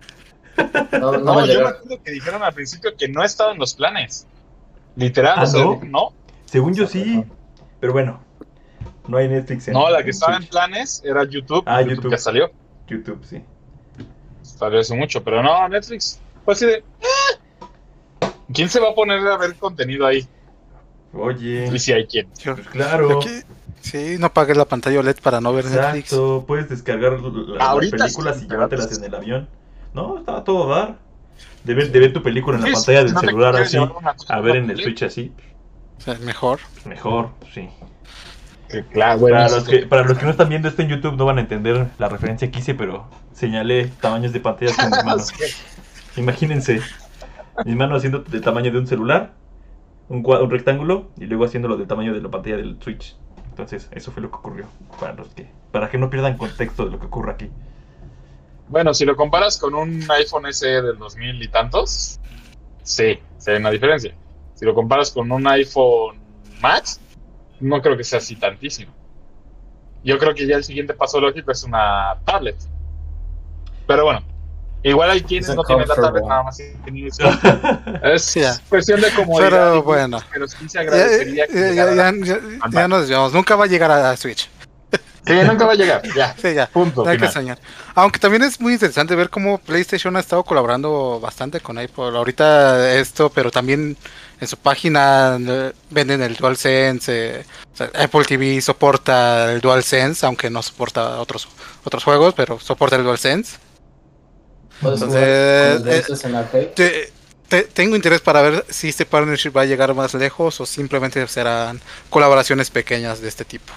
No, 0.93 1.13
no 1.13 1.19
No, 1.19 1.35
va 1.37 1.43
a 1.43 1.47
yo 1.47 1.61
me 1.63 1.69
acuerdo 1.69 2.03
que 2.03 2.11
dijeron 2.13 2.43
al 2.43 2.53
principio 2.53 2.93
que 2.97 3.09
no 3.09 3.23
estaba 3.25 3.53
en 3.53 3.59
los 3.59 3.75
planes. 3.75 4.27
Literal, 4.97 5.35
Ah, 5.39 5.43
o 5.43 5.47
sea, 5.47 5.65
¿no? 5.65 5.81
no. 5.85 6.13
Según 6.47 6.75
yo 6.75 6.87
sí, 6.87 7.25
pero 7.81 7.93
bueno, 7.93 8.21
no 9.07 9.17
hay 9.19 9.29
Netflix 9.29 9.69
en 9.69 9.75
No, 9.75 9.89
la 9.91 9.99
que 9.99 10.05
en 10.05 10.11
estaba 10.11 10.37
en 10.37 10.47
planes 10.47 11.03
era 11.05 11.25
YouTube. 11.25 11.63
Ah, 11.67 11.81
YouTube, 11.83 11.97
YouTube. 11.97 12.11
ya 12.13 12.19
salió. 12.19 12.51
YouTube, 12.89 13.25
sí. 13.25 13.43
Salió 14.43 14.81
hace 14.81 14.95
mucho, 14.97 15.23
pero 15.23 15.43
no, 15.43 15.69
Netflix. 15.69 16.21
Fue 16.45 16.55
así 16.55 16.67
de. 16.67 16.85
"Ah". 17.03 18.29
¿Quién 18.53 18.69
se 18.69 18.79
va 18.81 18.91
a 18.91 18.95
poner 18.95 19.27
a 19.27 19.37
ver 19.37 19.55
contenido 19.57 20.07
ahí? 20.07 20.27
Oye, 21.13 21.71
Y 21.73 21.79
si 21.79 21.93
hay 21.93 22.07
quien. 22.07 22.29
Yo- 22.39 22.55
pues 22.57 22.67
claro. 22.69 23.19
aquí- 23.19 23.43
sí, 23.81 24.17
no 24.19 24.33
pagué 24.33 24.55
la 24.55 24.65
pantalla 24.65 25.01
OLED 25.01 25.17
para 25.23 25.41
no 25.41 25.53
ver 25.53 25.65
Netflix. 25.67 26.13
Exacto, 26.13 26.45
puedes 26.47 26.69
descargar 26.69 27.21
la- 27.21 27.55
las 27.55 27.63
Ahorita 27.69 27.97
películas 27.97 28.39
sí, 28.39 28.47
y 28.47 28.49
llevártelas 28.51 28.99
en 28.99 29.05
el 29.05 29.15
avión. 29.15 29.49
No, 29.93 30.19
estaba 30.19 30.45
todo 30.45 30.73
a 30.73 30.79
dar. 30.79 30.99
De 31.65 31.73
ver, 31.75 31.91
de 31.91 31.99
ver 31.99 32.13
tu 32.13 32.23
película 32.23 32.57
en 32.59 32.63
la 32.63 32.69
Sí, 32.69 32.75
pantalla 32.75 33.05
del 33.05 33.15
no 33.15 33.21
celular 33.21 33.57
así, 33.57 33.79
a 34.29 34.41
ver 34.41 34.57
en 34.57 34.71
el 34.71 34.83
Switch 34.83 35.03
así, 35.03 35.33
O 35.99 36.01
sea, 36.03 36.15
mejor. 36.19 36.61
mejor, 36.85 37.31
sí. 37.55 37.71
Que 38.83 38.93
claro, 38.93 39.21
Para 39.21 39.49
los, 39.49 39.65
que, 39.65 39.87
para 39.87 40.05
los 40.05 40.19
que 40.19 40.25
no 40.25 40.31
están 40.31 40.49
viendo 40.49 40.69
esto 40.69 40.83
en 40.83 40.89
YouTube 40.89 41.17
no 41.17 41.25
van 41.25 41.39
a 41.39 41.41
entender 41.41 41.87
la 41.99 42.09
referencia 42.09 42.51
que 42.51 42.59
hice, 42.59 42.75
pero 42.75 43.09
señalé 43.33 43.87
tamaños 44.01 44.33
de 44.33 44.41
pantallas 44.41 44.77
con 44.77 44.91
mis 44.91 45.05
manos. 45.05 45.33
Imagínense, 46.17 46.81
mis 47.65 47.77
manos 47.77 47.99
haciendo 47.99 48.21
del 48.21 48.41
tamaño 48.41 48.71
de 48.71 48.79
un 48.79 48.87
celular, 48.87 49.33
un, 50.09 50.25
un 50.27 50.51
rectángulo, 50.51 51.11
y 51.19 51.27
luego 51.27 51.45
haciéndolo 51.45 51.77
del 51.77 51.87
tamaño 51.87 52.13
de 52.13 52.21
la 52.21 52.31
pantalla 52.31 52.57
del 52.57 52.77
Switch. 52.81 53.17
Entonces, 53.51 53.89
eso 53.93 54.11
fue 54.11 54.23
lo 54.23 54.31
que 54.31 54.37
ocurrió. 54.37 54.67
Para 54.99 55.13
los 55.13 55.29
que, 55.29 55.49
para 55.71 55.89
que 55.89 55.97
no 55.97 56.11
pierdan 56.11 56.37
contexto 56.37 56.85
de 56.85 56.91
lo 56.91 56.99
que 56.99 57.07
ocurre 57.07 57.33
aquí. 57.33 57.51
Bueno, 58.69 58.95
si 58.95 59.05
lo 59.05 59.15
comparas 59.15 59.59
con 59.59 59.75
un 59.75 60.05
iPhone 60.11 60.53
SE 60.53 60.83
del 60.83 60.99
2000 60.99 61.43
y 61.43 61.49
tantos, 61.49 62.19
sí, 62.83 63.19
se 63.39 63.53
ve 63.53 63.59
una 63.59 63.71
diferencia. 63.71 64.15
Si 64.55 64.65
lo 64.65 64.75
comparas 64.75 65.11
con 65.11 65.31
un 65.31 65.47
iPhone 65.47 66.17
Max, 66.61 67.01
no 67.65 67.81
creo 67.83 67.97
que 67.97 68.05
sea 68.05 68.19
así 68.19 68.37
tantísimo. 68.37 68.93
Yo 70.05 70.19
creo 70.19 70.35
que 70.35 70.47
ya 70.47 70.57
el 70.57 70.65
siguiente 70.65 70.93
paso 70.95 71.21
lógico 71.21 71.51
es 71.51 71.63
una 71.65 72.17
tablet. 72.27 72.57
Pero 73.87 74.05
bueno, 74.05 74.23
igual 74.83 75.11
hay 75.11 75.23
quienes 75.23 75.49
Es 75.49 75.57
no 75.57 75.63
tienen 75.65 75.89
la 75.89 75.95
tablet 75.95 76.25
nada 76.25 76.43
más. 76.43 76.61
Es 76.61 78.35
ya. 78.35 78.59
cuestión 78.69 79.01
de 79.01 79.11
comodidad. 79.13 79.51
Pero 79.51 79.83
bueno. 79.83 80.19
Pero 80.33 80.47
sí 80.49 80.69
se 80.69 80.75
Ya, 80.75 80.81
agradecería 80.81 81.47
que 81.47 81.55
ya- 81.55 81.61
llegara 81.71 81.95
ya- 81.95 82.13
la- 82.13 82.71
ya- 82.71 82.89
nos 82.89 83.01
desviamos. 83.01 83.33
Nunca 83.33 83.57
va 83.57 83.65
a 83.65 83.69
llegar 83.69 83.91
a 83.91 84.17
Switch. 84.17 84.49
Sí, 85.27 85.33
nunca 85.47 85.65
va 85.65 85.73
a 85.73 85.75
llegar, 85.75 86.03
ya. 86.15 86.35
Sí, 86.43 86.53
ya. 86.53 86.67
Punto. 86.67 87.07
Hay 87.09 87.17
que 87.17 87.29
soñar. 87.29 87.59
Aunque 87.95 88.19
también 88.19 88.43
es 88.43 88.61
muy 88.61 88.75
interesante 88.75 89.15
ver 89.15 89.31
cómo 89.31 89.57
PlayStation 89.57 90.15
ha 90.17 90.21
estado 90.21 90.45
colaborando 90.45 91.19
bastante 91.19 91.61
con 91.61 91.79
Apple. 91.79 92.15
Ahorita 92.15 92.93
esto, 92.95 93.31
pero 93.31 93.51
también 93.51 93.97
en 94.41 94.49
su 94.49 94.57
página 94.57 95.39
eh, 95.41 95.73
venden 95.91 96.23
el 96.23 96.37
DualSense. 96.37 97.39
eh, 97.41 97.45
o 97.73 97.77
sea, 97.77 97.91
Apple 97.95 98.25
TV 98.25 98.61
soporta 98.61 99.53
el 99.53 99.61
DualSense, 99.61 100.25
aunque 100.27 100.51
no 100.51 100.63
soporta 100.63 101.21
otros 101.21 101.49
otros 101.85 102.05
juegos, 102.05 102.35
pero 102.35 102.59
soporta 102.59 102.97
el 102.97 103.05
DualSense. 103.05 103.59
Puedes 104.81 105.01
Entonces, 105.03 105.79
jugar 105.81 105.83
con 105.83 105.89
eh, 105.89 106.03
DLCs 106.09 106.25
en 106.25 106.35
arcade. 106.35 106.67
Te- 106.67 107.13
te- 107.49 107.63
tengo 107.65 107.95
interés 107.97 108.21
para 108.21 108.43
ver 108.43 108.65
si 108.69 108.89
este 108.89 109.07
partnership 109.07 109.51
va 109.57 109.63
a 109.63 109.67
llegar 109.67 109.95
más 109.95 110.15
lejos 110.15 110.61
o 110.61 110.67
simplemente 110.67 111.27
serán 111.29 111.81
colaboraciones 112.11 112.71
pequeñas 112.71 113.21
de 113.21 113.29
este 113.29 113.45
tipo. 113.45 113.73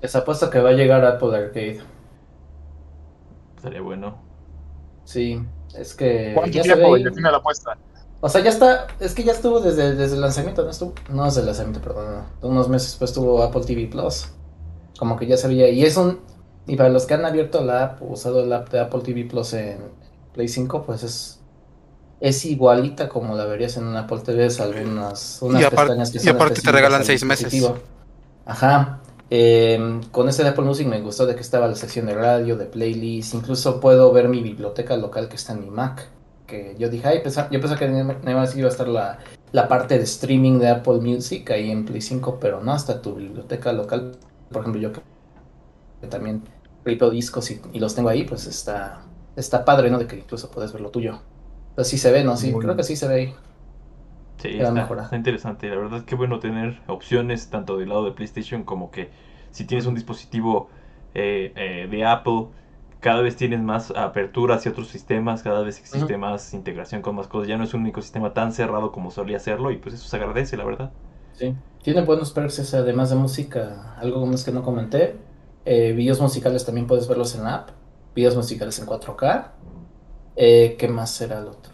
Les 0.00 0.14
apuesto 0.16 0.48
que 0.48 0.60
va 0.60 0.70
a 0.70 0.72
llegar 0.72 1.04
a 1.04 1.10
Apple 1.10 1.36
Arcade. 1.36 1.80
Estaría 3.56 3.80
bueno. 3.80 4.22
Sí, 5.04 5.40
es 5.74 5.94
que 5.94 6.32
¿Cuánto 6.34 6.60
tiempo? 6.62 6.92
ve- 6.92 7.20
la 7.20 7.36
apuesta. 7.38 7.76
O 8.20 8.28
sea, 8.28 8.40
ya 8.42 8.50
está, 8.50 8.88
es 8.98 9.14
que 9.14 9.22
ya 9.22 9.32
estuvo 9.32 9.60
desde, 9.60 9.94
desde 9.94 10.16
el 10.16 10.20
lanzamiento, 10.20 10.64
¿no 10.64 10.70
estuvo? 10.70 10.92
No, 11.08 11.24
desde 11.26 11.40
el 11.40 11.46
lanzamiento, 11.46 11.80
perdón, 11.80 12.24
no. 12.42 12.48
Unos 12.48 12.68
meses 12.68 12.88
después 12.90 13.10
estuvo 13.10 13.42
Apple 13.42 13.62
TV 13.64 13.86
Plus. 13.86 14.26
Como 14.98 15.16
que 15.16 15.26
ya 15.26 15.36
se 15.36 15.46
veía, 15.46 15.68
y 15.68 15.84
es 15.84 15.96
un, 15.96 16.18
y 16.66 16.74
para 16.76 16.88
los 16.88 17.06
que 17.06 17.14
han 17.14 17.24
abierto 17.24 17.62
la 17.64 17.84
app, 17.84 18.02
o 18.02 18.06
usado 18.14 18.44
la 18.44 18.56
app 18.58 18.70
de 18.70 18.80
Apple 18.80 19.00
TV 19.04 19.24
Plus 19.24 19.52
en 19.52 19.78
Play 20.34 20.48
5, 20.48 20.82
pues 20.82 21.04
es, 21.04 21.38
es 22.18 22.44
igualita 22.44 23.08
como 23.08 23.36
la 23.36 23.44
verías 23.44 23.76
en 23.76 23.84
un 23.84 23.96
Apple 23.96 24.18
TV, 24.24 24.50
salvo 24.50 24.80
unas, 24.84 25.38
unas 25.40 25.62
Y 25.62 25.64
apar- 25.64 25.86
pestañas 25.86 26.10
que 26.10 26.18
y 26.20 26.28
aparte 26.28 26.60
te 26.60 26.72
regalan 26.72 27.00
al 27.00 27.06
seis 27.06 27.24
meses. 27.24 27.52
Ajá. 28.46 28.98
Eh, 29.30 30.00
con 30.10 30.28
ese 30.28 30.42
de 30.42 30.48
Apple 30.48 30.64
Music 30.64 30.88
me 30.88 31.00
gustó 31.02 31.26
de 31.26 31.34
que 31.36 31.42
estaba 31.42 31.68
la 31.68 31.76
sección 31.76 32.06
de 32.06 32.14
radio, 32.14 32.56
de 32.56 32.64
playlist, 32.64 33.34
incluso 33.34 33.78
puedo 33.78 34.10
ver 34.12 34.28
mi 34.28 34.42
biblioteca 34.42 34.96
local 34.96 35.28
que 35.28 35.36
está 35.36 35.52
en 35.52 35.60
mi 35.60 35.70
Mac. 35.70 36.08
Que 36.48 36.76
yo 36.78 36.88
dije, 36.90 37.06
ay, 37.08 37.20
pensaba- 37.22 37.50
yo 37.52 37.60
pensé 37.60 37.76
que 37.76 37.88
nada 37.88 38.36
más 38.36 38.56
iba 38.56 38.68
a 38.68 38.72
estar 38.72 38.88
la, 38.88 39.18
la 39.52 39.68
parte 39.68 39.98
de 39.98 40.04
streaming 40.04 40.58
de 40.58 40.68
Apple 40.70 41.00
Music 41.00 41.50
ahí 41.52 41.70
en 41.70 41.84
Play 41.86 42.00
5, 42.02 42.40
pero 42.40 42.62
no, 42.62 42.72
hasta 42.72 43.02
tu 43.02 43.14
biblioteca 43.16 43.72
local. 43.72 44.18
Por 44.50 44.62
ejemplo, 44.62 44.80
yo 44.82 44.92
que 44.92 45.02
también 46.08 46.44
ripeo 46.84 47.10
discos 47.10 47.50
y, 47.50 47.60
y 47.72 47.80
los 47.80 47.94
tengo 47.94 48.08
ahí, 48.08 48.24
pues 48.24 48.46
está, 48.46 49.02
está 49.36 49.64
padre, 49.64 49.90
¿no? 49.90 49.98
De 49.98 50.06
que 50.06 50.16
incluso 50.18 50.50
puedes 50.50 50.72
ver 50.72 50.82
lo 50.82 50.90
tuyo. 50.90 51.20
Entonces 51.70 51.90
sí 51.90 51.98
se 51.98 52.12
ve, 52.12 52.24
¿no? 52.24 52.36
Sí, 52.36 52.50
Muy 52.50 52.58
creo 52.58 52.74
bien. 52.74 52.76
que 52.76 52.84
sí 52.84 52.96
se 52.96 53.08
ve 53.08 53.14
ahí. 53.14 53.34
Sí, 54.38 54.60
está, 54.60 54.96
está 55.02 55.16
interesante. 55.16 55.68
La 55.68 55.76
verdad 55.76 55.98
es 56.00 56.04
que 56.04 56.14
bueno 56.14 56.38
tener 56.38 56.80
opciones 56.86 57.50
tanto 57.50 57.76
del 57.76 57.88
lado 57.88 58.04
de 58.04 58.12
PlayStation 58.12 58.62
como 58.64 58.90
que 58.90 59.10
si 59.50 59.66
tienes 59.66 59.86
un 59.86 59.94
dispositivo 59.96 60.70
eh, 61.14 61.52
eh, 61.56 61.88
de 61.90 62.04
Apple, 62.04 62.46
cada 63.00 63.20
vez 63.20 63.36
tienes 63.36 63.60
más 63.60 63.92
apertura 63.92 64.56
hacia 64.56 64.72
otros 64.72 64.88
sistemas, 64.88 65.42
cada 65.42 65.62
vez 65.62 65.78
existe 65.78 66.16
más 66.16 66.52
integración 66.52 67.00
con 67.00 67.14
más 67.14 67.28
cosas. 67.28 67.48
Ya 67.48 67.56
no 67.56 67.64
es 67.64 67.74
un 67.74 67.86
ecosistema 67.86 68.34
tan 68.34 68.52
cerrado 68.52 68.90
como 68.90 69.10
solía 69.10 69.38
serlo 69.38 69.70
y 69.70 69.76
pues 69.76 69.94
eso 69.94 70.08
se 70.08 70.16
agradece, 70.16 70.56
la 70.56 70.64
verdad. 70.64 70.90
Sí. 71.34 71.54
Tiene 71.82 72.02
buenos 72.02 72.32
perks 72.32 72.74
además 72.74 73.10
de 73.10 73.16
música, 73.16 73.94
algo 73.98 74.26
más 74.26 74.42
que 74.44 74.50
no 74.50 74.62
comenté. 74.62 75.16
Eh, 75.64 75.92
videos 75.92 76.20
musicales 76.20 76.64
también 76.64 76.86
puedes 76.86 77.06
verlos 77.06 77.34
en 77.36 77.44
la 77.44 77.54
app. 77.54 77.70
Videos 78.14 78.34
musicales 78.34 78.78
en 78.80 78.86
4K. 78.86 79.52
Eh, 80.34 80.76
¿qué 80.78 80.88
más 80.88 81.10
será 81.10 81.38
el 81.38 81.48
otro? 81.48 81.72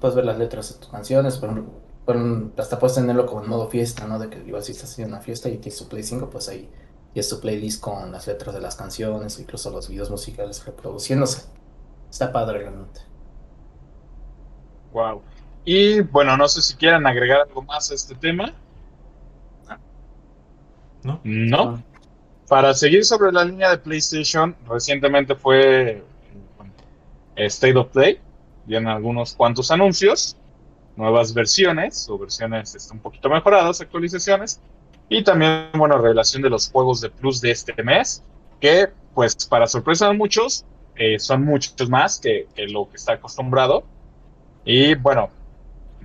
Puedes 0.00 0.16
ver 0.16 0.24
las 0.26 0.38
letras 0.38 0.74
de 0.74 0.80
tus 0.80 0.88
canciones. 0.90 1.38
Por 1.38 1.50
ejemplo, 1.50 2.50
hasta 2.58 2.78
puedes 2.78 2.96
tenerlo 2.96 3.24
como 3.24 3.42
en 3.42 3.48
modo 3.48 3.68
fiesta, 3.68 4.06
¿no? 4.06 4.18
De 4.18 4.28
que 4.28 4.38
igual 4.46 4.62
si 4.62 4.72
estás 4.72 4.90
haciendo 4.90 5.14
una 5.14 5.22
fiesta 5.22 5.48
y 5.48 5.56
tienes 5.56 5.78
tu 5.78 5.88
Play 5.88 6.02
5, 6.02 6.28
pues 6.28 6.48
ahí 6.48 6.68
y 7.14 7.20
es 7.20 7.28
tu 7.28 7.40
playlist 7.40 7.80
con 7.80 8.10
las 8.10 8.26
letras 8.26 8.54
de 8.54 8.60
las 8.60 8.74
canciones, 8.74 9.38
incluso 9.38 9.70
los 9.70 9.88
videos 9.88 10.10
musicales 10.10 10.64
reproduciéndose. 10.64 11.44
Está 12.10 12.32
padre 12.32 12.58
realmente. 12.58 13.00
Wow. 14.92 15.22
Y 15.64 16.00
bueno, 16.00 16.36
no 16.36 16.48
sé 16.48 16.60
si 16.60 16.74
quieran 16.74 17.06
agregar 17.06 17.42
algo 17.48 17.62
más 17.62 17.90
a 17.90 17.94
este 17.94 18.14
tema. 18.14 18.52
¿No? 21.04 21.20
No. 21.22 21.82
Para 22.48 22.74
seguir 22.74 23.04
sobre 23.04 23.30
la 23.30 23.44
línea 23.44 23.70
de 23.70 23.78
PlayStation, 23.78 24.56
recientemente 24.66 25.34
fue 25.34 26.02
State 27.36 27.76
of 27.76 27.88
Play. 27.88 28.20
Dieron 28.66 28.88
algunos 28.88 29.34
cuantos 29.34 29.70
anuncios, 29.70 30.36
nuevas 30.96 31.34
versiones 31.34 32.08
o 32.08 32.18
versiones 32.18 32.74
este, 32.74 32.92
un 32.92 33.00
poquito 33.00 33.28
mejoradas, 33.28 33.80
actualizaciones. 33.80 34.60
Y 35.08 35.22
también, 35.22 35.68
bueno, 35.74 35.98
revelación 35.98 36.42
de 36.42 36.50
los 36.50 36.70
juegos 36.70 37.00
de 37.00 37.10
Plus 37.10 37.40
de 37.40 37.50
este 37.50 37.74
mes, 37.82 38.22
que 38.60 38.88
pues 39.14 39.36
para 39.46 39.66
sorpresa 39.66 40.08
de 40.08 40.14
muchos, 40.14 40.64
eh, 40.96 41.18
son 41.18 41.44
muchos 41.44 41.88
más 41.88 42.18
que, 42.18 42.48
que 42.54 42.66
lo 42.66 42.88
que 42.88 42.96
está 42.96 43.12
acostumbrado. 43.14 43.84
Y 44.64 44.94
bueno, 44.94 45.30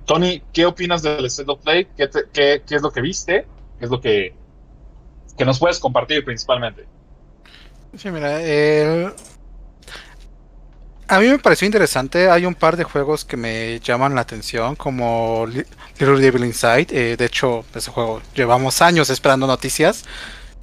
Tony, 0.04 0.42
¿qué 0.52 0.66
opinas 0.66 1.02
del 1.02 1.24
State 1.26 1.50
of 1.50 1.60
Play? 1.62 1.86
¿Qué, 1.96 2.08
qué- 2.32 2.62
qué 2.66 2.74
es 2.74 2.82
lo 2.82 2.90
que 2.90 3.00
viste? 3.00 3.46
¿Qué 3.78 3.84
es 3.86 3.90
lo 3.90 4.00
que, 4.00 4.34
que 5.36 5.44
nos 5.44 5.58
puedes 5.58 5.78
compartir 5.78 6.24
principalmente? 6.24 6.84
Sí, 7.96 8.10
mira, 8.10 8.40
el- 8.42 9.12
a 11.10 11.20
mí 11.20 11.26
me 11.28 11.38
pareció 11.38 11.66
interesante. 11.66 12.30
Hay 12.30 12.46
un 12.46 12.54
par 12.54 12.76
de 12.76 12.84
juegos 12.84 13.24
que 13.24 13.36
me 13.36 13.80
llaman 13.80 14.14
la 14.14 14.22
atención, 14.22 14.76
como 14.76 15.46
Li- 15.46 15.64
Little 15.98 16.20
Devil 16.20 16.44
Inside. 16.44 16.86
eh, 16.90 17.16
de 17.16 17.24
hecho, 17.24 17.64
ese 17.74 17.90
juego 17.90 18.22
llevamos 18.34 18.80
años 18.82 19.10
esperando 19.10 19.46
noticias. 19.46 20.04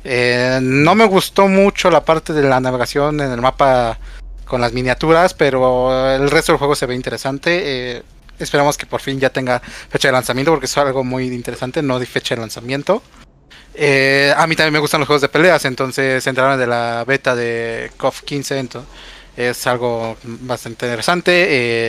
Eh, 0.03 0.59
no 0.61 0.95
me 0.95 1.05
gustó 1.05 1.47
mucho 1.47 1.89
la 1.91 2.05
parte 2.05 2.33
de 2.33 2.43
la 2.43 2.59
navegación 2.59 3.19
en 3.19 3.31
el 3.31 3.41
mapa 3.41 3.99
con 4.45 4.61
las 4.61 4.71
miniaturas, 4.73 5.33
pero 5.33 6.15
el 6.15 6.29
resto 6.31 6.53
del 6.53 6.59
juego 6.59 6.75
se 6.75 6.85
ve 6.85 6.95
interesante. 6.95 7.97
eh, 7.97 8.03
esperamos 8.39 8.77
que 8.77 8.85
por 8.85 9.01
fin 9.01 9.19
ya 9.19 9.29
tenga 9.31 9.59
fecha 9.89 10.07
de 10.07 10.11
lanzamiento, 10.13 10.51
porque 10.51 10.67
es 10.67 10.77
algo 10.77 11.03
muy 11.03 11.27
interesante, 11.27 11.81
no 11.81 11.99
de 11.99 12.05
fecha 12.05 12.35
de 12.35 12.41
lanzamiento. 12.41 13.01
A 14.35 14.47
mí 14.47 14.55
también 14.55 14.73
me 14.73 14.79
gustan 14.79 14.99
los 15.01 15.07
juegos 15.07 15.21
de 15.21 15.29
peleas, 15.29 15.65
entonces 15.65 16.25
entraron 16.25 16.57
de 16.59 16.67
la 16.67 17.03
beta 17.05 17.35
de 17.35 17.91
KOF 17.97 18.21
15, 18.21 18.57
entonces 18.59 18.89
es 19.37 19.65
algo 19.67 20.17
bastante 20.23 20.85
interesante. 20.87 21.31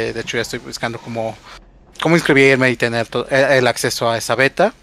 eh, 0.08 0.12
de 0.12 0.20
hecho, 0.20 0.36
ya 0.36 0.42
estoy 0.42 0.58
buscando 0.60 0.98
cómo, 1.00 1.36
cómo 2.00 2.14
inscribirme 2.14 2.70
y 2.70 2.76
tener 2.76 3.06
to- 3.08 3.26
el 3.28 3.66
acceso 3.66 4.08
a 4.10 4.16
esa 4.18 4.34
beta. 4.34 4.74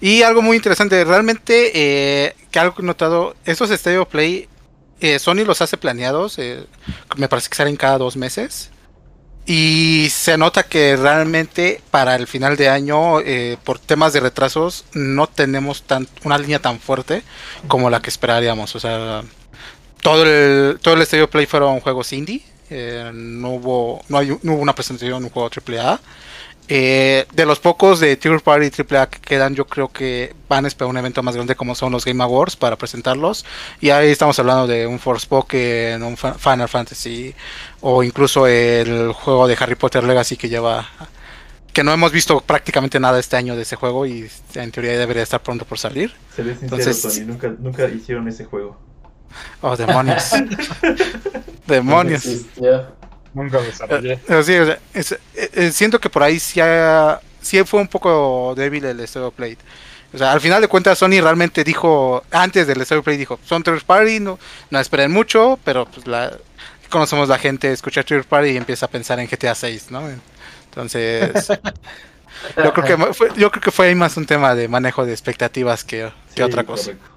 Y 0.00 0.22
algo 0.22 0.40
muy 0.40 0.56
interesante, 0.56 1.04
realmente, 1.04 1.72
eh, 1.74 2.34
que 2.50 2.58
algo 2.58 2.74
que 2.74 2.82
he 2.82 2.84
notado, 2.86 3.36
estos 3.44 3.68
Stereo 3.70 4.08
Play, 4.08 4.48
eh, 5.00 5.18
Sony 5.18 5.44
los 5.44 5.60
hace 5.60 5.76
planeados, 5.76 6.38
eh, 6.38 6.64
me 7.16 7.28
parece 7.28 7.50
que 7.50 7.56
salen 7.56 7.76
cada 7.76 7.98
dos 7.98 8.16
meses. 8.16 8.70
Y 9.46 10.08
se 10.10 10.38
nota 10.38 10.62
que 10.62 10.96
realmente 10.96 11.80
para 11.90 12.14
el 12.14 12.26
final 12.26 12.56
de 12.56 12.68
año, 12.68 13.20
eh, 13.20 13.56
por 13.64 13.78
temas 13.78 14.12
de 14.12 14.20
retrasos, 14.20 14.84
no 14.92 15.26
tenemos 15.26 15.82
tan, 15.82 16.06
una 16.24 16.38
línea 16.38 16.60
tan 16.60 16.78
fuerte 16.78 17.22
como 17.66 17.90
la 17.90 18.00
que 18.00 18.10
esperaríamos. 18.10 18.74
O 18.76 18.80
sea, 18.80 19.22
todo 20.02 20.24
el, 20.24 20.78
todo 20.80 20.94
el 20.94 21.04
Stereo 21.06 21.28
Play 21.30 21.46
fueron 21.46 21.80
juegos 21.80 22.12
indie. 22.12 22.42
eh, 22.70 23.10
no, 23.12 23.50
hubo, 23.50 24.02
no, 24.08 24.18
hay, 24.18 24.28
no 24.42 24.54
hubo 24.54 24.62
una 24.62 24.74
presentación 24.74 25.20
de 25.20 25.26
un 25.26 25.30
juego 25.30 25.48
AAA. 25.50 26.00
Eh, 26.72 27.26
de 27.32 27.46
los 27.46 27.58
pocos 27.58 27.98
de 27.98 28.16
Third 28.16 28.42
Party 28.42 28.70
AAA 28.70 29.10
que 29.10 29.18
quedan, 29.18 29.56
yo 29.56 29.66
creo 29.66 29.88
que 29.88 30.34
van 30.48 30.64
a 30.64 30.68
esperar 30.68 30.88
un 30.88 30.96
evento 30.98 31.20
más 31.20 31.34
grande 31.34 31.56
como 31.56 31.74
son 31.74 31.90
los 31.90 32.04
Game 32.04 32.22
Awards 32.22 32.54
para 32.54 32.76
presentarlos. 32.76 33.44
Y 33.80 33.90
ahí 33.90 34.08
estamos 34.10 34.38
hablando 34.38 34.68
de 34.68 34.86
un 34.86 35.00
Forspoken, 35.00 36.00
un 36.02 36.16
Final 36.16 36.68
Fantasy 36.68 37.34
o 37.80 38.04
incluso 38.04 38.46
el 38.46 39.12
juego 39.12 39.48
de 39.48 39.56
Harry 39.58 39.74
Potter 39.74 40.04
Legacy 40.04 40.36
que 40.36 40.48
lleva 40.48 40.88
que 41.72 41.82
no 41.84 41.92
hemos 41.92 42.10
visto 42.12 42.40
prácticamente 42.40 42.98
nada 43.00 43.18
este 43.18 43.36
año 43.36 43.54
de 43.56 43.62
ese 43.62 43.74
juego 43.76 44.04
y 44.06 44.28
en 44.54 44.70
teoría 44.72 44.96
debería 44.98 45.22
estar 45.24 45.40
pronto 45.42 45.64
por 45.64 45.78
salir. 45.78 46.12
Sincero, 46.36 46.56
Entonces- 46.62 47.02
Tony, 47.02 47.26
nunca, 47.26 47.52
nunca 47.58 47.88
hicieron 47.88 48.28
ese 48.28 48.44
juego. 48.44 48.76
Oh, 49.60 49.76
demonios. 49.76 50.30
demonios. 51.66 52.24
Nunca 53.32 53.60
desarrollé. 53.60 54.18
Eh, 54.28 54.42
sí, 54.42 54.54
o 54.56 54.66
sea, 54.66 54.78
es- 54.92 55.12
eh, 55.12 55.18
eh, 55.34 55.70
siento 55.72 56.00
que 56.00 56.10
por 56.10 56.22
ahí 56.22 56.40
sí, 56.40 56.60
ha- 56.60 57.20
sí 57.40 57.62
fue 57.64 57.80
un 57.80 57.88
poco 57.88 58.54
débil 58.56 58.84
el 58.84 59.06
Stereo 59.06 59.30
Play. 59.30 59.56
O 60.12 60.18
sea, 60.18 60.32
al 60.32 60.40
final 60.40 60.60
de 60.60 60.66
cuentas 60.66 60.98
Sony 60.98 61.20
realmente 61.22 61.62
dijo, 61.62 62.24
antes 62.32 62.66
del 62.66 62.84
Stereo 62.84 63.02
Play 63.04 63.16
dijo, 63.16 63.38
son 63.44 63.62
third 63.62 63.84
party, 63.84 64.18
no, 64.18 64.38
no 64.70 64.80
esperen 64.80 65.12
mucho, 65.12 65.58
pero 65.64 65.86
pues 65.86 66.06
la, 66.08 66.32
conocemos 66.90 67.28
la 67.28 67.38
gente, 67.38 67.70
escucha 67.72 68.02
third 68.02 68.24
party 68.24 68.48
y 68.50 68.56
empieza 68.56 68.86
a 68.86 68.90
pensar 68.90 69.20
en 69.20 69.28
GTA 69.28 69.54
6, 69.54 69.92
¿no? 69.92 70.02
Entonces, 70.64 71.48
yo 72.56 72.72
creo 72.72 72.84
que 73.06 73.14
fue, 73.14 73.28
yo 73.36 73.50
creo 73.52 73.62
que 73.62 73.70
fue 73.70 73.86
ahí 73.86 73.94
más 73.94 74.16
un 74.16 74.26
tema 74.26 74.56
de 74.56 74.66
manejo 74.66 75.06
de 75.06 75.12
expectativas 75.12 75.84
que, 75.84 76.10
que 76.34 76.36
Sí, 76.36 76.42
otra 76.42 76.64
cosa. 76.64 76.86
correcto. 76.86 77.09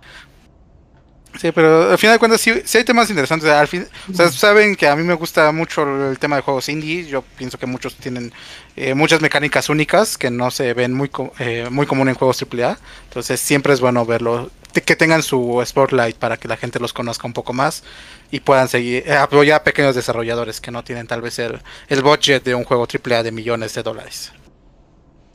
Sí, 1.40 1.52
pero 1.52 1.92
al 1.92 1.98
final 1.98 2.16
de 2.16 2.20
cuentas 2.20 2.42
sí, 2.42 2.52
hay 2.52 2.84
temas 2.84 3.10
interesantes. 3.10 3.50
Al 3.50 3.68
fin, 3.68 3.88
o 4.10 4.14
sea, 4.14 4.32
saben 4.32 4.76
que 4.76 4.88
a 4.88 4.96
mí 4.96 5.04
me 5.04 5.14
gusta 5.14 5.52
mucho 5.52 6.12
el 6.12 6.20
tema 6.20 6.36
de 6.36 6.42
juegos 6.42 6.70
indie. 6.70 7.06
Yo 7.06 7.24
pienso 7.38 7.58
que 7.58 7.66
muchos 7.66 7.96
tienen 7.96 8.32
eh, 8.76 8.94
muchas 8.94 9.20
mecánicas 9.22 9.70
únicas 9.70 10.18
que 10.18 10.30
no 10.30 10.52
se 10.52 10.74
ven 10.74 10.94
muy, 10.94 11.10
eh, 11.40 11.68
muy 11.72 11.88
común 11.88 12.10
en 12.10 12.16
juegos 12.16 12.42
AAA. 12.42 12.78
Entonces 13.06 13.40
siempre 13.40 13.74
es 13.74 13.82
bueno 13.82 14.06
verlo 14.06 14.52
que 14.82 14.96
tengan 14.96 15.22
su 15.22 15.62
spotlight 15.66 16.18
para 16.18 16.38
que 16.38 16.48
la 16.48 16.58
gente 16.58 16.80
los 16.80 16.94
conozca 16.94 17.28
un 17.28 17.34
poco 17.34 17.54
más 17.54 17.84
y 18.32 18.40
puedan 18.40 18.68
seguir 18.68 19.04
eh, 19.06 19.16
apoyar 19.16 19.62
a 19.62 19.64
pequeños 19.64 19.96
desarrolladores 19.96 20.60
que 20.60 20.72
no 20.72 20.84
tienen 20.84 21.06
tal 21.08 21.22
vez 21.22 21.38
el, 21.40 21.60
el 21.88 22.02
budget 22.02 22.44
de 22.44 22.56
un 22.56 22.64
juego 22.64 22.88
AAA 22.88 23.24
de 23.24 23.32
millones 23.32 23.74
de 23.76 23.84
dólares. 23.84 24.32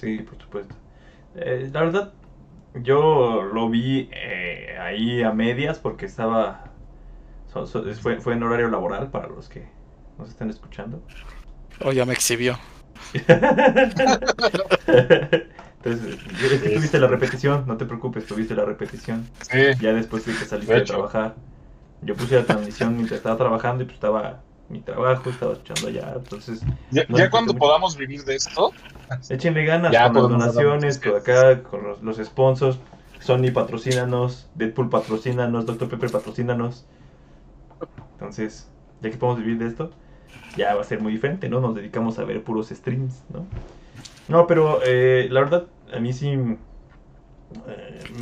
Sí, 0.00 0.18
por 0.18 0.40
supuesto. 0.40 0.74
Eh, 1.36 1.70
la 1.72 1.80
verdad, 1.80 2.12
yo 2.74 3.42
lo 3.42 3.68
vi 3.68 4.08
eh, 4.12 4.76
ahí 4.80 5.22
a 5.22 5.32
medias 5.32 5.78
porque 5.78 6.06
estaba... 6.06 6.64
fue, 8.00 8.20
fue 8.20 8.34
en 8.34 8.42
horario 8.42 8.68
laboral 8.68 9.10
para 9.10 9.28
los 9.28 9.48
que 9.48 9.68
nos 10.18 10.28
están 10.28 10.50
escuchando. 10.50 11.02
Oh, 11.84 11.92
ya 11.92 12.04
me 12.04 12.12
exhibió. 12.12 12.58
Entonces, 15.84 16.18
es 16.42 16.60
que 16.60 16.70
tuviste 16.70 16.98
la 16.98 17.06
repetición, 17.06 17.64
no 17.66 17.76
te 17.76 17.84
preocupes, 17.84 18.26
tuviste 18.26 18.54
la 18.54 18.64
repetición. 18.64 19.28
Sí. 19.42 19.58
Ya 19.80 19.92
después 19.92 20.26
de 20.26 20.32
que 20.32 20.44
saliste 20.44 20.74
de, 20.74 20.80
trabajar. 20.82 21.36
Yo 22.02 22.16
puse 22.16 22.34
la 22.36 22.44
transmisión 22.44 22.96
mientras 22.96 23.18
estaba 23.18 23.36
trabajando 23.36 23.84
y 23.84 23.86
pues 23.86 23.94
estaba 23.94 24.40
mi 24.68 24.80
trabajo, 24.80 25.30
estaba 25.30 25.52
escuchando 25.54 25.88
allá, 25.88 26.12
entonces... 26.16 26.60
Ya, 26.90 27.30
cuando 27.30 27.54
podamos 27.54 27.96
vivir 27.96 28.24
de 28.24 28.36
esto... 28.36 28.72
Échenle 29.30 29.64
ganas 29.64 29.90
con 29.90 30.14
las 30.14 30.28
donaciones, 30.30 30.98
con 30.98 31.16
acá, 31.16 31.62
con 31.62 31.84
los, 31.84 32.02
los 32.02 32.16
sponsors. 32.18 32.78
Sony 33.20 33.50
patrocínanos, 33.52 34.48
Deadpool 34.54 34.90
patrocínanos, 34.90 35.66
Dr. 35.66 35.88
Pepper 35.88 36.10
patrocínanos. 36.10 36.86
Entonces, 38.12 38.68
ya 39.00 39.10
que 39.10 39.16
podemos 39.16 39.40
vivir 39.42 39.58
de 39.58 39.66
esto, 39.66 39.90
ya 40.56 40.74
va 40.74 40.82
a 40.82 40.84
ser 40.84 41.00
muy 41.00 41.12
diferente, 41.12 41.48
¿no? 41.48 41.60
Nos 41.60 41.74
dedicamos 41.74 42.18
a 42.18 42.24
ver 42.24 42.42
puros 42.42 42.68
streams, 42.68 43.24
¿no? 43.32 43.44
No, 44.28 44.46
pero 44.46 44.80
eh, 44.84 45.28
la 45.30 45.40
verdad, 45.40 45.66
a 45.92 45.98
mí 45.98 46.12
sí 46.12 46.28
eh, 46.28 46.58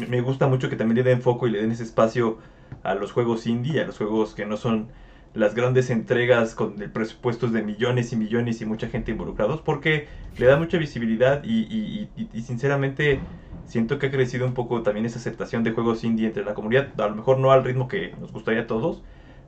me 0.09 0.21
gusta 0.21 0.47
mucho 0.47 0.71
que 0.71 0.77
también 0.77 0.97
le 0.97 1.03
den 1.03 1.23
foco 1.23 1.47
y 1.47 1.51
le 1.51 1.61
den 1.61 1.73
ese 1.73 1.83
espacio 1.83 2.39
a 2.83 2.95
los 2.95 3.13
juegos 3.13 3.47
indie, 3.47 3.81
a 3.81 3.87
los 3.87 3.99
juegos 3.99 4.35
que 4.35 4.47
no 4.47 4.57
son 4.57 4.89
las 5.37 5.55
grandes 5.55 5.91
entregas 5.91 6.55
con 6.55 6.77
presupuestos 6.93 7.53
de 7.53 7.63
millones 7.63 8.13
y 8.13 8.17
millones 8.17 8.61
y 8.61 8.67
mucha 8.67 8.89
gente 8.89 9.13
involucrados, 9.13 9.61
porque 9.61 10.09
le 10.39 10.47
da 10.47 10.57
mucha 10.57 10.79
visibilidad 10.79 11.45
y, 11.45 12.09
sinceramente 12.43 13.21
siento 13.67 13.99
que 13.99 14.07
ha 14.07 14.11
crecido 14.11 14.47
un 14.47 14.55
poco 14.55 14.83
también 14.83 15.07
esa 15.07 15.19
aceptación 15.19 15.63
de 15.65 15.73
juegos 15.73 16.05
indie 16.05 16.27
entre 16.27 16.45
la 16.45 16.55
comunidad, 16.55 16.89
a 17.01 17.09
lo 17.09 17.17
mejor 17.17 17.39
no 17.39 17.53
al 17.53 17.65
ritmo 17.65 17.89
que 17.89 18.15
nos 18.21 18.33
gustaría 18.33 18.63
a 18.63 18.67
todos, 18.67 19.03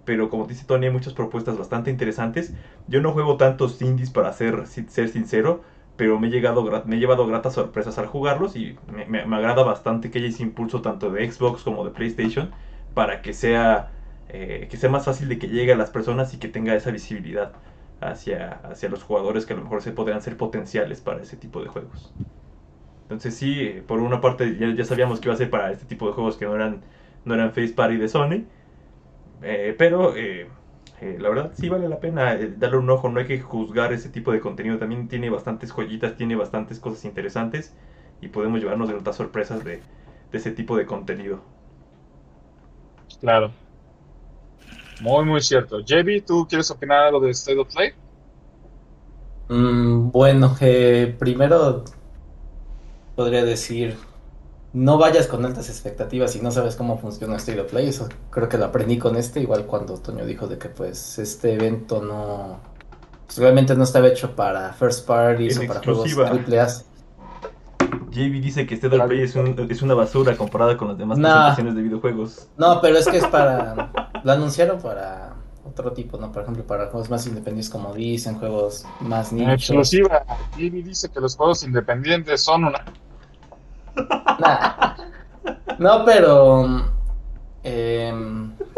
pero 0.05 0.29
como 0.29 0.47
dice 0.47 0.65
Tony 0.67 0.87
hay 0.87 0.93
muchas 0.93 1.13
propuestas 1.13 1.59
bastante 1.59 1.91
interesantes. 1.91 2.55
Yo 2.87 3.01
no 3.03 3.13
juego 3.13 3.37
tantos 3.37 3.81
indies 3.83 4.11
para 4.11 4.33
ser, 4.33 4.67
ser 4.67 5.09
sincero, 5.11 5.63
pero 5.97 6.19
me 6.19 6.29
he, 6.29 6.31
llegado, 6.31 6.65
me 6.87 6.97
he 6.97 6.99
llevado 6.99 7.27
gratas 7.27 7.55
sorpresas 7.55 7.99
al 7.99 8.07
jugarlos 8.07 8.57
y 8.57 8.77
me, 9.09 9.21
agrada 9.21 9.65
bastante 9.65 10.11
que 10.11 10.19
haya 10.19 10.29
ese 10.29 10.43
impulso 10.43 10.81
tanto 10.81 11.11
de 11.11 11.31
Xbox 11.31 11.63
como 11.63 11.85
de 11.85 11.91
PlayStation 11.91 12.53
para 12.95 13.21
que 13.21 13.33
sea, 13.33 13.91
eh, 14.29 14.69
que 14.71 14.77
sea 14.77 14.91
más 14.91 15.05
fácil 15.05 15.29
de 15.29 15.39
que 15.39 15.49
llegue 15.49 15.73
a 15.73 15.77
las 15.77 15.91
personas 15.91 16.35
y 16.35 16.39
que 16.39 16.49
tenga 16.49 16.75
esa 16.75 16.91
visibilidad 16.91 17.53
hacia, 18.01 18.61
hacia 18.65 18.89
los 18.89 19.03
jugadores 19.03 19.47
que 19.47 19.55
a 19.55 19.57
lo 19.57 19.63
mejor 19.63 19.83
se 19.83 19.93
podrían 19.93 20.23
ser 20.23 20.37
potenciales 20.37 21.01
para 21.01 21.23
ese 21.23 21.37
tipo 21.37 21.63
de 21.63 21.69
juegos. 21.69 22.13
Entonces 23.03 23.35
sí, 23.35 23.83
por 23.87 24.01
una 24.01 24.21
parte 24.21 24.57
ya, 24.57 24.85
sabíamos 24.85 25.21
que 25.21 25.29
iba 25.29 25.35
a 25.35 25.39
ser 25.39 25.51
para 25.51 25.73
este 25.73 25.87
tipo 25.87 26.07
de 26.07 26.13
juegos 26.13 26.37
que 26.37 26.45
no 26.45 26.55
eran, 26.55 26.83
no 27.25 27.35
eran 27.35 27.53
Face 27.53 27.73
Party 27.75 27.97
de 27.97 28.09
Sony, 28.09 28.45
eh, 29.43 29.75
pero 29.79 30.15
eh, 30.15 30.47
eh, 31.01 31.17
la 31.21 31.29
verdad 31.29 31.53
sí 31.55 31.69
vale 31.69 31.89
la 31.89 32.01
pena 32.01 32.35
eh, 32.35 32.53
darle 32.57 32.79
un 32.79 32.91
ojo, 32.91 33.09
no 33.09 33.21
hay 33.21 33.27
que 33.27 33.41
juzgar 33.41 33.93
ese 33.93 34.09
tipo 34.09 34.33
de 34.33 34.41
contenido, 34.41 34.79
también 34.79 35.07
tiene 35.07 35.31
bastantes 35.31 35.71
joyitas, 35.71 36.17
tiene 36.17 36.35
bastantes 36.35 36.81
cosas 36.81 37.05
interesantes 37.05 37.73
y 38.21 38.29
podemos 38.29 38.61
llevarnos 38.61 38.89
de 38.89 38.97
otras 38.97 39.15
sorpresas 39.15 39.65
de, 39.65 39.81
ese 40.33 40.51
tipo 40.51 40.77
de 40.77 40.87
contenido. 40.87 41.41
Claro. 43.21 43.53
Muy, 45.01 45.25
muy 45.25 45.41
cierto. 45.41 45.81
JB, 45.81 46.25
¿tú 46.27 46.47
quieres 46.49 46.71
opinar 46.71 47.05
algo 47.05 47.21
de 47.21 47.31
State 47.31 47.59
of 47.59 47.73
Play? 47.75 47.93
Mm, 49.49 50.11
bueno, 50.11 50.57
eh, 50.61 51.15
primero 51.19 51.85
podría 53.15 53.45
decir 53.45 53.97
no 54.73 54.99
vayas 54.99 55.27
con 55.27 55.45
altas 55.45 55.69
expectativas 55.71 56.37
y 56.37 56.41
no 56.41 56.51
sabes 56.51 56.77
cómo 56.77 56.99
funciona 56.99 57.37
State 57.37 57.61
of 57.61 57.71
Play. 57.71 57.89
Eso 57.89 58.09
creo 58.31 58.49
que 58.49 58.59
lo 58.59 58.67
aprendí 58.67 58.99
con 58.99 59.17
este, 59.17 59.41
igual 59.41 59.65
cuando 59.65 59.95
Toño 59.95 60.25
dijo 60.25 60.47
de 60.47 60.59
que 60.59 60.69
pues 60.69 61.19
este 61.19 61.55
evento 61.55 62.03
no 62.03 62.61
pues, 63.27 63.39
realmente 63.39 63.75
no 63.75 63.85
estaba 63.85 64.09
hecho 64.09 64.35
para 64.35 64.73
first 64.73 65.07
parties 65.07 65.59
o 65.59 65.67
para 65.67 65.81
juegos 65.81 66.05
triple 66.05 66.61
A. 66.61 66.69
JB 68.11 68.41
dice 68.41 68.67
que 68.67 68.75
State 68.75 68.97
of 68.97 69.07
Play 69.07 69.23
es, 69.23 69.35
es, 69.37 69.83
una 69.83 69.95
basura 69.95 70.37
comparada 70.37 70.77
con 70.77 70.89
las 70.89 70.99
demás 70.99 71.19
presentaciones 71.19 71.75
de 71.75 71.83
videojuegos. 71.83 72.49
No, 72.57 72.81
pero 72.81 72.99
es 72.99 73.07
que 73.07 73.19
es 73.19 73.27
para 73.27 73.91
lo 74.25 74.33
anunciaron 74.33 74.81
para 74.81 75.35
otro 75.65 75.93
tipo, 75.93 76.19
¿no? 76.19 76.33
Por 76.33 76.43
ejemplo, 76.43 76.65
para 76.67 76.87
juegos 76.87 77.11
más 77.11 77.27
independientes 77.27 77.71
como 77.71 77.95
dicen, 77.95 78.39
juegos 78.39 78.85
más 79.01 79.33
nichos. 79.33 79.55
Exclusiva. 79.55 80.25
JB 80.57 80.85
dice 80.85 81.09
que 81.09 81.21
los 81.21 81.37
juegos 81.37 81.63
independientes 81.63 82.41
son 82.41 82.65
una 82.65 82.85
no, 85.79 86.05
pero. 86.05 86.85
Eh, 87.65 88.13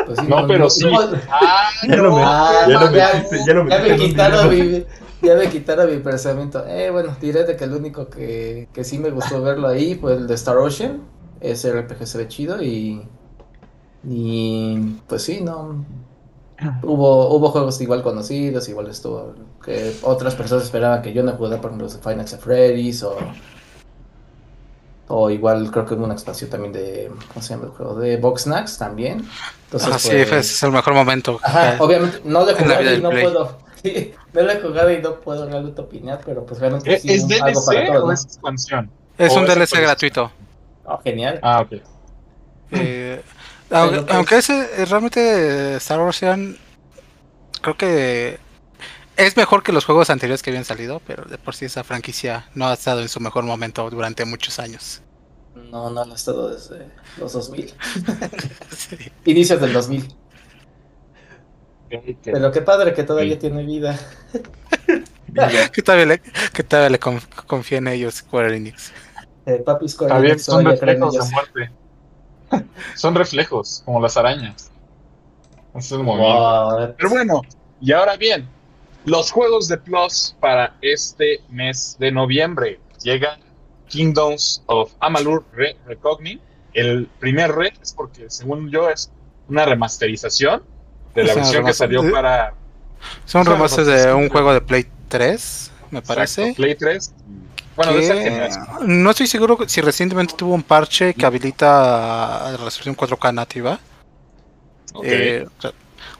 pues 0.07 0.23
no, 0.25 0.47
pero 0.47 0.71
sí. 0.71 0.91
ya, 1.89 1.97
no 1.97 2.17
me, 2.17 2.97
ya, 2.97 3.97
quitaron 3.97 4.49
mi, 4.49 4.85
ya 5.23 5.35
me 5.37 5.49
quitaron 5.49 5.91
mi 5.91 5.99
pensamiento. 5.99 6.65
Eh, 6.67 6.91
bueno, 6.91 7.15
diré 7.21 7.45
de 7.45 7.57
que 7.57 7.65
el 7.65 7.75
único 7.75 8.09
que, 8.09 8.69
que 8.73 8.85
sí 8.85 8.99
me 8.99 9.11
gustó 9.11 9.43
verlo 9.43 9.69
ahí 9.69 9.95
fue 9.95 10.15
el 10.15 10.27
de 10.27 10.35
Star 10.35 10.57
Ocean. 10.57 11.03
Ese 11.41 11.73
RPG 11.73 12.07
se 12.07 12.19
ve 12.19 12.29
chido 12.29 12.63
y. 12.63 13.07
Y 14.05 14.79
pues 15.07 15.23
sí, 15.23 15.41
no. 15.41 15.85
Hubo, 16.83 17.35
hubo 17.35 17.49
juegos 17.51 17.81
igual 17.81 18.03
conocidos, 18.03 18.69
igual 18.69 18.89
estuvo. 18.89 19.35
Que 19.65 19.95
otras 20.03 20.35
personas 20.35 20.65
esperaban 20.65 21.03
que 21.03 21.13
yo 21.13 21.23
no 21.23 21.33
jugara, 21.33 21.61
por 21.61 21.71
ejemplo, 21.71 21.89
Final 21.89 22.27
Freddy's 22.27 23.03
o 23.03 23.17
o 25.13 25.29
igual 25.29 25.71
creo 25.73 25.85
que 25.85 25.95
hubo 25.95 26.05
una 26.05 26.15
expansión 26.15 26.51
también 26.51 26.73
de, 26.73 27.11
¿cómo 27.29 27.43
se 27.43 27.53
llama 27.53 27.67
el 27.67 27.71
juego? 27.73 27.97
De 27.97 28.17
Box 28.17 28.43
Snacks 28.43 28.79
también. 28.79 29.27
Entonces, 29.65 29.93
ah, 29.93 29.99
sí, 29.99 30.11
es 30.15 30.63
el 30.63 30.71
mejor 30.71 30.95
momento. 30.95 31.41
Ajá, 31.43 31.77
obviamente 31.81 32.21
no 32.25 32.45
lo 32.45 32.51
he 32.51 32.55
jugado 32.55 32.95
y 32.95 33.01
no 33.01 33.11
puedo. 33.11 33.59
Sí, 33.83 34.13
no 34.35 34.43
lo 34.43 34.53
he 34.53 34.61
jugado 34.61 34.93
y 34.93 35.01
no 35.01 35.19
puedo 35.21 35.49
realmente 35.49 35.81
opinar, 35.81 36.21
pero 36.23 36.45
pues 36.45 36.61
realmente 36.61 36.99
sí, 36.99 37.15
¿Es 37.15 37.27
DLC 37.27 37.41
algo 37.41 37.65
para 37.65 37.87
todos, 37.87 38.05
o 38.05 38.13
es 38.13 38.25
expansión? 38.25 38.91
Es 39.17 39.35
un 39.35 39.47
DLC 39.47 39.81
gratuito. 39.81 40.31
Oh, 40.85 40.99
genial. 41.03 41.41
Ah, 41.43 41.63
ok. 41.63 41.81
Eh, 42.73 43.23
aunque, 43.71 44.03
pues 44.03 44.15
aunque 44.15 44.39
ese 44.39 44.83
eh, 44.83 44.85
realmente 44.85 45.77
Star 45.77 46.01
Wars 46.01 46.21
creo 46.21 47.77
que 47.77 48.39
es 49.17 49.37
mejor 49.37 49.63
que 49.63 49.73
los 49.73 49.85
juegos 49.85 50.11
anteriores 50.11 50.43
que 50.43 50.51
habían 50.51 50.65
salido, 50.65 51.01
pero 51.07 51.25
de 51.25 51.39
por 51.39 51.55
sí 51.55 51.67
esa 51.67 51.85
franquicia 51.85 52.49
no 52.55 52.69
ha 52.69 52.75
estado 52.75 53.01
en 53.03 53.09
su 53.09 53.21
mejor 53.21 53.45
momento 53.45 53.89
durante 53.91 54.25
muchos 54.25 54.59
años. 54.59 55.03
No, 55.55 55.91
no, 55.91 56.03
ha 56.03 56.15
estado 56.15 56.51
desde 56.55 56.89
los 57.19 57.33
2000. 57.33 57.75
Inicios 59.25 59.61
del 59.61 59.73
2000. 59.73 60.15
Pero 62.23 62.53
qué 62.53 62.63
padre 62.63 62.95
que 62.95 63.03
todavía 63.03 63.39
tiene 63.39 63.65
vida. 63.65 63.99
que 65.73 65.83
todavía 65.83 66.07
le, 66.07 66.23
que 66.53 66.63
todavía 66.63 66.91
le 66.91 66.99
confía 66.99 67.79
en 67.79 67.89
ellos 67.89 68.15
Square 68.15 68.57
Enix. 68.57 68.93
Eh, 69.47 69.63
papi 69.65 69.89
Square 69.89 70.39
son 70.39 70.65
reflejos 70.65 71.15
de 71.15 71.35
muerte. 71.35 71.80
Son 72.95 73.15
reflejos, 73.15 73.83
como 73.85 74.01
las 74.01 74.17
arañas. 74.17 74.71
es 75.75 75.93
el 75.93 76.03
movimiento. 76.03 76.95
Pero 76.97 77.11
bueno, 77.11 77.43
y 77.81 77.93
ahora 77.93 78.17
bien, 78.17 78.49
los 79.05 79.31
juegos 79.31 79.69
de 79.69 79.79
Plus 79.79 80.37
para 80.41 80.77
este 80.83 81.41
mes 81.49 81.97
de 81.99 82.13
noviembre 82.13 82.81
llegan 83.03 83.41
Kingdoms 83.89 84.63
of 84.67 84.93
Amalur 85.01 85.45
Re 85.53 85.77
Recogni. 85.87 86.41
El 86.73 87.07
primer 87.19 87.53
red 87.53 87.73
es 87.83 87.93
porque, 87.93 88.31
según 88.31 88.71
yo, 88.71 88.89
es 88.89 89.11
una 89.49 89.65
remasterización 89.65 90.63
de 91.15 91.25
la 91.25 91.35
versión 91.35 91.65
que 91.65 91.73
salió 91.73 92.11
para. 92.13 92.55
Son 93.25 93.45
remasters 93.45 93.87
de 93.87 94.13
un 94.13 94.29
juego 94.29 94.53
de 94.53 94.61
Play 94.61 94.87
3, 95.09 95.73
me 95.91 96.03
parece. 96.03 96.53
Play 96.55 96.75
3. 96.75 97.13
Bueno, 97.81 97.93
no 98.83 99.11
estoy 99.11 99.27
seguro 99.27 99.59
si 99.67 99.81
recientemente 99.81 100.35
tuvo 100.37 100.55
un 100.55 100.63
parche 100.63 101.15
que 101.15 101.25
habilita 101.25 102.51
la 102.51 102.57
resolución 102.59 102.95
4K 102.95 103.33
nativa. 103.33 103.81
Eh, 105.03 105.47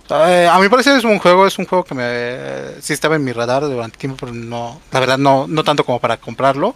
eh, 0.09 0.49
a 0.51 0.59
mi 0.59 0.71
parecer 0.71 0.97
es 0.97 1.05
un 1.05 1.19
juego, 1.19 1.47
es 1.47 1.59
un 1.59 1.67
juego 1.67 1.85
que 1.85 1.95
me 1.95 2.81
sí 2.81 2.95
estaba 2.95 3.17
en 3.17 3.25
mi 3.25 3.33
radar 3.33 3.63
durante 3.65 3.99
tiempo, 3.99 4.17
pero 4.19 4.33
no, 4.33 4.81
la 4.91 5.01
verdad 5.01 5.19
no, 5.19 5.47
no 5.47 5.63
tanto 5.63 5.85
como 5.85 6.01
para 6.01 6.17
comprarlo. 6.17 6.75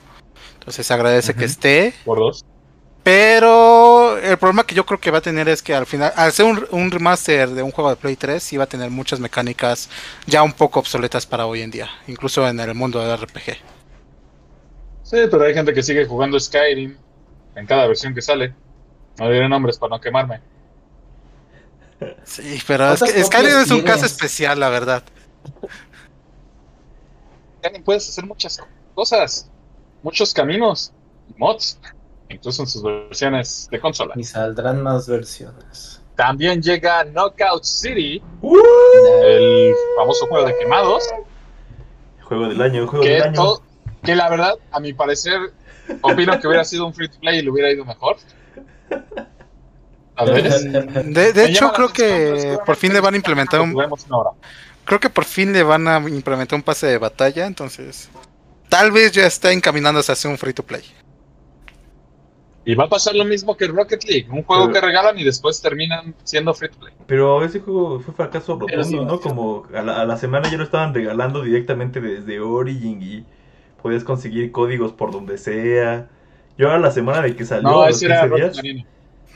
Entonces 0.58 0.86
se 0.86 0.92
agradece 0.92 1.34
que 1.34 1.46
esté. 1.46 1.94
Por 2.04 2.18
dos. 2.18 2.44
Pero 3.02 4.18
el 4.18 4.36
problema 4.36 4.64
que 4.64 4.74
yo 4.74 4.84
creo 4.84 5.00
que 5.00 5.10
va 5.10 5.18
a 5.18 5.22
tener 5.22 5.48
es 5.48 5.62
que 5.62 5.74
al 5.74 5.86
final, 5.86 6.12
al 6.14 6.30
ser 6.32 6.44
un, 6.70 6.90
remaster 6.90 7.48
de 7.48 7.62
un 7.62 7.70
juego 7.70 7.88
de 7.88 7.96
Play 7.96 8.16
3, 8.16 8.42
sí 8.42 8.58
va 8.58 8.64
a 8.64 8.66
tener 8.66 8.90
muchas 8.90 9.18
mecánicas 9.18 9.88
ya 10.26 10.42
un 10.42 10.52
poco 10.52 10.80
obsoletas 10.80 11.24
para 11.24 11.46
hoy 11.46 11.62
en 11.62 11.70
día, 11.70 11.88
incluso 12.06 12.46
en 12.46 12.60
el 12.60 12.74
mundo 12.74 13.00
del 13.00 13.18
RPG. 13.18 13.56
Sí, 15.04 15.18
pero 15.30 15.44
hay 15.44 15.54
gente 15.54 15.72
que 15.72 15.82
sigue 15.82 16.06
jugando 16.06 16.40
Skyrim 16.40 16.96
en 17.54 17.66
cada 17.66 17.86
versión 17.86 18.14
que 18.14 18.22
sale. 18.22 18.54
No 19.18 19.30
diré 19.30 19.48
nombres 19.48 19.78
para 19.78 19.90
no 19.90 20.00
quemarme. 20.00 20.40
Sí, 22.24 22.58
pero 22.66 22.92
es 22.92 23.02
que 23.02 23.22
Skyrim 23.22 23.60
es 23.60 23.70
un 23.70 23.82
caso 23.82 24.06
especial, 24.06 24.58
la 24.58 24.70
verdad. 24.70 25.04
Skyrim 27.58 27.84
puedes 27.84 28.08
hacer 28.08 28.24
muchas 28.26 28.60
cosas, 28.94 29.50
muchos 30.02 30.32
caminos, 30.32 30.92
mods, 31.36 31.78
incluso 32.30 32.62
en 32.62 32.68
sus 32.68 32.82
versiones 32.82 33.68
de 33.70 33.80
consola. 33.80 34.14
Y 34.16 34.24
saldrán 34.24 34.82
más 34.82 35.06
versiones. 35.06 36.00
También 36.16 36.62
llega 36.62 37.04
Knockout 37.04 37.64
City, 37.64 38.22
¡Uh! 38.40 38.56
el 39.24 39.74
famoso 39.96 40.26
juego 40.28 40.46
de 40.46 40.56
quemados. 40.58 41.04
Juego 42.22 42.48
del 42.48 42.62
año, 42.62 42.86
juego 42.86 43.04
que, 43.04 43.10
del 43.10 43.22
año. 43.22 43.62
Que 44.04 44.14
la 44.14 44.28
verdad, 44.28 44.54
a 44.70 44.80
mi 44.80 44.92
parecer, 44.92 45.52
opino 46.02 46.38
que 46.38 46.46
hubiera 46.46 46.64
sido 46.64 46.86
un 46.86 46.94
free 46.94 47.08
to 47.08 47.18
play 47.20 47.38
y 47.38 47.42
le 47.42 47.50
hubiera 47.50 47.70
ido 47.70 47.84
mejor. 47.84 48.16
Tal 50.16 50.32
vez. 50.32 50.64
De, 51.34 51.44
hecho, 51.44 51.72
creo 51.72 51.88
que 51.88 52.58
por 52.64 52.76
fin 52.76 52.92
le 52.92 53.00
van 53.00 53.14
a 53.14 53.16
implementar 53.16 53.60
un, 53.60 53.72
Juguemos 53.72 54.06
una 54.06 54.18
hora. 54.18 54.30
creo 54.84 55.00
que 55.00 55.10
por 55.10 55.24
fin 55.24 55.52
le 55.52 55.62
van 55.62 55.88
a 55.88 55.98
implementar 56.08 56.56
un 56.56 56.62
pase 56.62 56.86
de 56.86 56.98
batalla, 56.98 57.46
entonces 57.46 58.08
tal 58.68 58.92
vez 58.92 59.12
ya 59.12 59.26
está 59.26 59.52
encaminándose 59.52 60.12
hacia 60.12 60.30
un 60.30 60.38
free 60.38 60.52
to 60.54 60.62
play. 60.62 60.82
Y 62.66 62.74
va 62.74 62.84
a 62.84 62.88
pasar 62.88 63.14
lo 63.14 63.24
mismo 63.26 63.56
que 63.56 63.66
Rocket 63.66 64.04
League, 64.04 64.26
un 64.30 64.42
juego 64.42 64.68
Pero- 64.68 64.74
que 64.80 64.86
regalan 64.86 65.18
y 65.18 65.24
después 65.24 65.60
terminan 65.60 66.14
siendo 66.24 66.54
free 66.54 66.70
to 66.70 66.78
play. 66.78 66.94
Pero 67.06 67.44
ese 67.44 67.60
juego 67.60 68.00
fue 68.00 68.14
fracaso 68.14 68.58
rotundo, 68.58 68.84
sí, 68.84 68.96
¿no? 68.96 69.16
sí. 69.16 69.22
Como 69.22 69.66
a 69.74 69.82
la, 69.82 70.00
a 70.00 70.04
la 70.06 70.16
semana 70.16 70.50
ya 70.50 70.56
lo 70.56 70.64
estaban 70.64 70.94
regalando 70.94 71.42
directamente 71.42 72.00
desde 72.00 72.40
Origin 72.40 73.02
y 73.02 73.26
podías 73.84 74.02
conseguir 74.02 74.50
códigos 74.50 74.92
por 74.92 75.12
donde 75.12 75.36
sea. 75.36 76.08
Yo 76.56 76.70
a 76.70 76.78
la 76.78 76.90
semana 76.90 77.20
de 77.20 77.36
que 77.36 77.44
salió, 77.44 77.68
No, 77.68 77.86
ese 77.86 78.06
era 78.06 78.22
15 78.22 78.28
Rocket 78.30 78.58
Arena. 78.58 78.84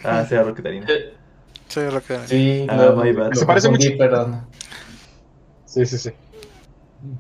Ah, 0.05 0.23
ese 0.25 0.35
era 0.37 0.45
Rocket 0.45 0.67
Arena. 0.67 0.87
Eh, 0.89 1.15
Sí, 1.69 1.81
que- 2.07 2.27
Sí, 2.27 2.67
Ah, 2.67 2.95
my 2.97 3.13
bad. 3.13 3.35
Se 3.35 3.45
parece 3.45 3.69
mucho. 3.69 3.91
Perdón. 3.99 4.47
Sí, 5.67 5.85
sí, 5.85 5.99
sí. 5.99 6.11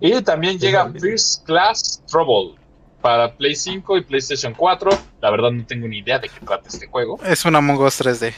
Y 0.01 0.23
también 0.23 0.55
Sí, 0.55 0.61
llega. 0.61 0.91
First 0.99 1.45
Class 1.45 2.03
Trouble 2.11 2.55
para 3.03 3.31
Play 3.37 3.55
5 3.55 3.99
y 3.99 4.05
PlayStation 4.05 4.55
4. 4.55 4.91
La 5.21 5.31
verdad 5.31 5.51
no 5.51 5.67
tengo 5.67 5.87
ni 5.87 5.99
idea 5.99 6.19
de 6.19 6.31
qué 6.31 6.41
trata 6.47 6.67
este 6.67 6.87
juego. 6.87 7.19
Es 7.27 7.45
un 7.45 7.57
Among 7.57 7.79
Us 7.83 8.01
3D. 8.01 8.33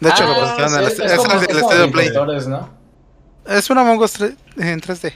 De 0.00 0.08
hecho, 0.08 0.24
Ah, 0.24 0.26
lo 0.26 0.34
presentaron 0.40 0.72
en 0.74 0.80
el, 0.80 0.86
Es, 0.86 0.98
es 0.98 1.12
es 1.52 1.56
Estadio 1.56 1.92
Play. 1.92 2.10
¿no? 2.48 2.77
Es 3.48 3.70
un 3.70 3.78
Among 3.78 4.00
Us 4.02 4.12
3 4.12 4.34
en 4.58 4.80
3D. 4.80 5.12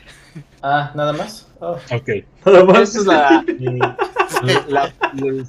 Ah, 0.63 0.91
nada 0.95 1.13
más. 1.13 1.47
Oh. 1.61 1.73
Ok. 1.93 2.09
Nada 2.47 2.65
más. 2.65 2.79
Esta 2.95 2.99
es 3.01 3.07
la, 3.07 3.45
la- 4.69 4.93
la- 5.15 5.47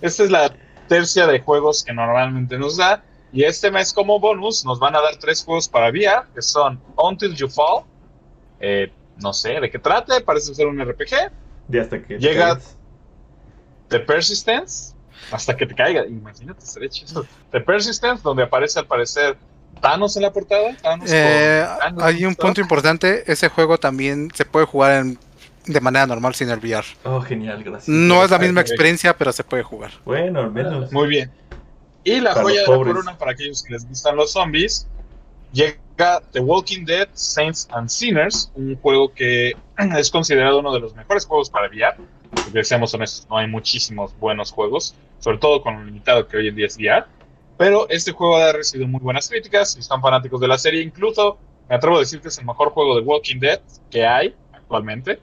esta 0.00 0.24
es 0.24 0.30
la 0.30 0.52
tercia 0.88 1.26
de 1.26 1.40
juegos 1.40 1.84
que 1.84 1.92
normalmente 1.92 2.58
nos 2.58 2.76
da. 2.76 3.02
Y 3.32 3.44
este 3.44 3.70
mes 3.70 3.92
como 3.92 4.18
bonus 4.20 4.64
nos 4.64 4.78
van 4.78 4.94
a 4.96 5.00
dar 5.00 5.16
tres 5.16 5.42
juegos 5.44 5.68
para 5.68 5.88
VR, 5.90 6.26
que 6.34 6.42
son 6.42 6.80
Until 6.96 7.34
You 7.34 7.48
Fall. 7.48 7.84
eh, 8.60 8.92
no 9.18 9.32
sé 9.32 9.60
de 9.60 9.70
qué 9.70 9.78
trate, 9.78 10.20
parece 10.22 10.54
ser 10.54 10.66
un 10.66 10.80
RPG. 10.80 11.30
De 11.68 11.80
hasta 11.80 12.02
que 12.02 12.18
Llega-. 12.18 12.58
The 13.88 14.00
Persistence, 14.00 14.94
hasta 15.30 15.56
que 15.56 15.66
te 15.66 15.74
caiga. 15.74 16.04
Imagínate, 16.06 16.64
estaría 16.64 16.88
chido. 16.88 17.24
The 17.52 17.60
Persistence, 17.60 18.22
donde 18.22 18.42
aparece 18.42 18.78
al 18.80 18.86
parecer 18.86 19.36
Thanos 19.80 20.16
en 20.16 20.22
la 20.22 20.32
portada. 20.32 20.76
Thanos 20.80 21.06
con 21.06 21.14
Eh, 21.16 21.66
Thanos 21.80 22.02
hay 22.04 22.24
un 22.24 22.34
punto 22.34 22.60
importante, 22.60 23.24
ese 23.30 23.48
juego 23.48 23.78
también 23.78 24.30
se 24.34 24.44
puede 24.44 24.66
jugar 24.66 25.00
en- 25.02 25.18
de 25.66 25.80
manera 25.80 26.06
normal 26.06 26.34
sin 26.34 26.50
el 26.50 26.58
VR. 26.58 26.84
Oh, 27.04 27.20
genial, 27.20 27.62
gracias. 27.62 27.88
No 27.88 28.24
es 28.24 28.30
la 28.30 28.38
misma 28.38 28.60
experiencia, 28.60 29.16
pero 29.16 29.32
se 29.32 29.44
puede 29.44 29.62
jugar. 29.62 29.92
Bueno, 30.04 30.40
al 30.40 30.50
menos. 30.52 30.90
Muy 30.92 31.08
bien. 31.08 31.30
Y 32.04 32.20
la 32.20 32.30
Para 32.32 32.42
joya 32.42 32.54
de 32.62 32.66
la 32.66 32.66
pobres. 32.66 32.94
corona 32.94 33.16
para 33.18 33.30
aquellos 33.32 33.62
que 33.62 33.72
les 33.74 33.88
gustan 33.88 34.16
los 34.16 34.32
zombies. 34.32 34.88
Llega 35.52 36.20
The 36.32 36.40
Walking 36.40 36.84
Dead 36.84 37.08
Saints 37.12 37.68
and 37.70 37.88
Sinners, 37.88 38.50
un 38.54 38.76
juego 38.76 39.12
que 39.12 39.52
es 39.98 40.10
considerado 40.10 40.58
uno 40.60 40.72
de 40.72 40.80
los 40.80 40.94
mejores 40.94 41.26
juegos 41.26 41.48
para 41.50 41.68
VR. 41.68 41.96
Porque 42.30 42.64
seamos 42.64 42.92
honestos, 42.94 43.26
no 43.28 43.36
hay 43.36 43.46
muchísimos 43.46 44.18
buenos 44.18 44.50
juegos, 44.52 44.94
sobre 45.20 45.36
todo 45.38 45.62
con 45.62 45.74
lo 45.76 45.84
limitado 45.84 46.26
que 46.26 46.38
hoy 46.38 46.48
en 46.48 46.56
día 46.56 46.66
es 46.66 46.76
VR. 46.76 47.04
Pero 47.62 47.88
este 47.88 48.10
juego 48.10 48.38
ha 48.38 48.50
recibido 48.50 48.88
muy 48.88 48.98
buenas 48.98 49.28
críticas, 49.28 49.74
si 49.74 49.78
están 49.78 50.00
fanáticos 50.00 50.40
de 50.40 50.48
la 50.48 50.58
serie, 50.58 50.82
incluso 50.82 51.38
me 51.68 51.76
atrevo 51.76 51.94
a 51.94 52.00
decir 52.00 52.20
que 52.20 52.26
es 52.26 52.36
el 52.38 52.44
mejor 52.44 52.70
juego 52.70 52.96
de 52.96 53.02
Walking 53.02 53.38
Dead 53.38 53.60
que 53.88 54.04
hay 54.04 54.34
actualmente. 54.52 55.20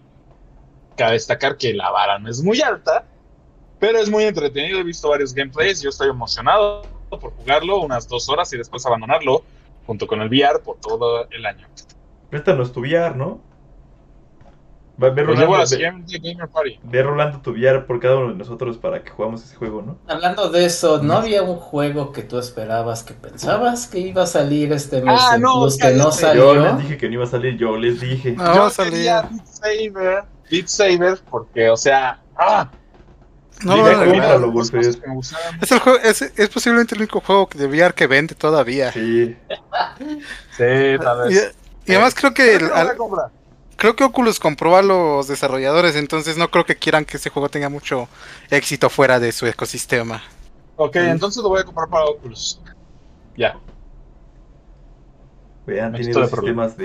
Cabe 0.96 1.12
destacar 1.16 1.58
que 1.58 1.74
la 1.74 1.92
vara 1.92 2.18
no 2.18 2.30
es 2.30 2.42
muy 2.42 2.62
alta, 2.62 3.04
pero 3.78 4.00
es 4.00 4.10
muy 4.10 4.24
entretenido. 4.24 4.80
He 4.80 4.84
visto 4.86 5.10
varios 5.10 5.34
gameplays. 5.34 5.82
Yo 5.82 5.90
estoy 5.90 6.12
emocionado 6.12 6.84
por 7.10 7.34
jugarlo 7.34 7.82
unas 7.82 8.08
dos 8.08 8.30
horas 8.30 8.54
y 8.54 8.58
después 8.58 8.86
abandonarlo 8.86 9.44
junto 9.86 10.08
con 10.08 10.22
el 10.22 10.30
VR 10.30 10.60
por 10.64 10.78
todo 10.80 11.28
el 11.32 11.46
año. 11.46 11.68
Préstanos 12.30 12.72
tu 12.72 12.80
VR, 12.80 13.18
¿no? 13.18 13.42
Ve, 15.00 15.08
a 15.08 15.24
la 15.24 15.58
ve, 15.60 15.66
siguiente 15.68 16.20
Gamer 16.22 16.48
Party. 16.50 16.80
ve 16.84 17.04
rolando 17.04 17.40
tu 17.42 17.52
VR 17.52 17.86
por 17.86 18.00
cada 18.02 18.18
uno 18.18 18.30
de 18.34 18.36
nosotros 18.36 18.78
para 18.78 19.02
que 19.02 19.10
jugamos 19.12 19.44
ese 19.44 19.56
juego, 19.56 19.82
¿no? 19.82 19.98
Hablando 20.08 20.50
de 20.50 20.66
eso, 20.66 21.02
¿no 21.02 21.14
había 21.14 21.42
un 21.42 21.56
juego 21.56 22.12
que 22.12 22.22
tú 22.24 22.38
esperabas, 22.38 23.04
que 23.04 23.14
pensabas 23.14 23.88
que 23.88 24.00
iba 24.00 24.24
a 24.24 24.28
salir 24.28 24.74
este 24.74 25.02
mes 25.02 25.20
Ah, 25.22 25.38
no, 25.38 25.62
Plus, 25.62 25.78
que 25.78 25.92
no 25.92 26.12
salió? 26.12 26.54
Yo 26.54 26.62
les 26.62 26.78
dije 26.80 26.98
que 26.98 27.08
no 27.08 27.14
iba 27.14 27.24
a 27.24 27.28
salir, 27.28 27.58
yo 27.58 27.78
les 27.78 28.02
dije. 28.02 28.34
No, 28.34 28.44
va 28.44 28.56
Yo 28.56 28.64
a 28.66 28.70
salir. 28.70 28.92
quería 28.94 29.22
Beat 29.22 29.48
Saber, 29.48 30.24
Beat 30.52 30.68
Saber, 30.68 31.20
porque, 31.30 31.70
o 31.70 31.78
sea, 31.78 32.20
¡ah! 32.38 32.70
No, 33.64 33.76
cosas 34.54 34.72
que 34.72 35.08
me 35.08 35.14
gustaban. 35.16 35.60
es, 35.62 35.72
el 35.72 35.80
juego, 35.80 36.00
es, 36.00 36.22
es 36.22 36.50
posiblemente 36.50 36.96
el 36.96 37.02
único 37.02 37.20
juego 37.20 37.50
de 37.54 37.68
VR 37.68 37.94
que 37.94 38.08
vende 38.08 38.34
todavía. 38.36 38.92
Sí. 38.94 39.36
Sí, 40.58 40.98
tal 41.02 41.30
Y, 41.32 41.36
vez. 41.36 41.56
y 41.86 41.92
además 41.92 42.16
creo 42.16 42.34
que 42.34 42.56
el- 42.56 42.68
no 42.70 42.74
al-. 42.76 42.98
Creo 43.80 43.96
que 43.96 44.04
Oculus 44.04 44.40
compró 44.40 44.76
a 44.78 44.84
los 44.84 45.28
desarrolladores, 45.28 45.96
entonces 45.96 46.38
no 46.38 46.52
creo 46.52 46.66
que 46.66 46.78
quieran 46.78 47.06
que 47.06 47.18
ese 47.18 47.32
juego 47.32 47.50
tenga 47.50 47.70
mucho 47.70 48.10
éxito 48.52 48.90
fuera 48.90 49.20
de 49.20 49.32
su 49.32 49.48
ecosistema. 49.48 50.22
Ok, 50.76 50.96
entonces 50.98 51.42
lo 51.44 51.50
voy 51.50 51.62
a 51.62 51.66
comprar 51.66 51.90
para 51.90 52.06
Oculus. 52.06 52.62
Ya. 53.36 53.60
Vean, 55.66 55.92
Me 55.92 56.00
tiene 56.00 56.14
dos 56.14 56.24
de 56.24 56.28
problema. 56.30 56.68
sistemas 56.70 56.78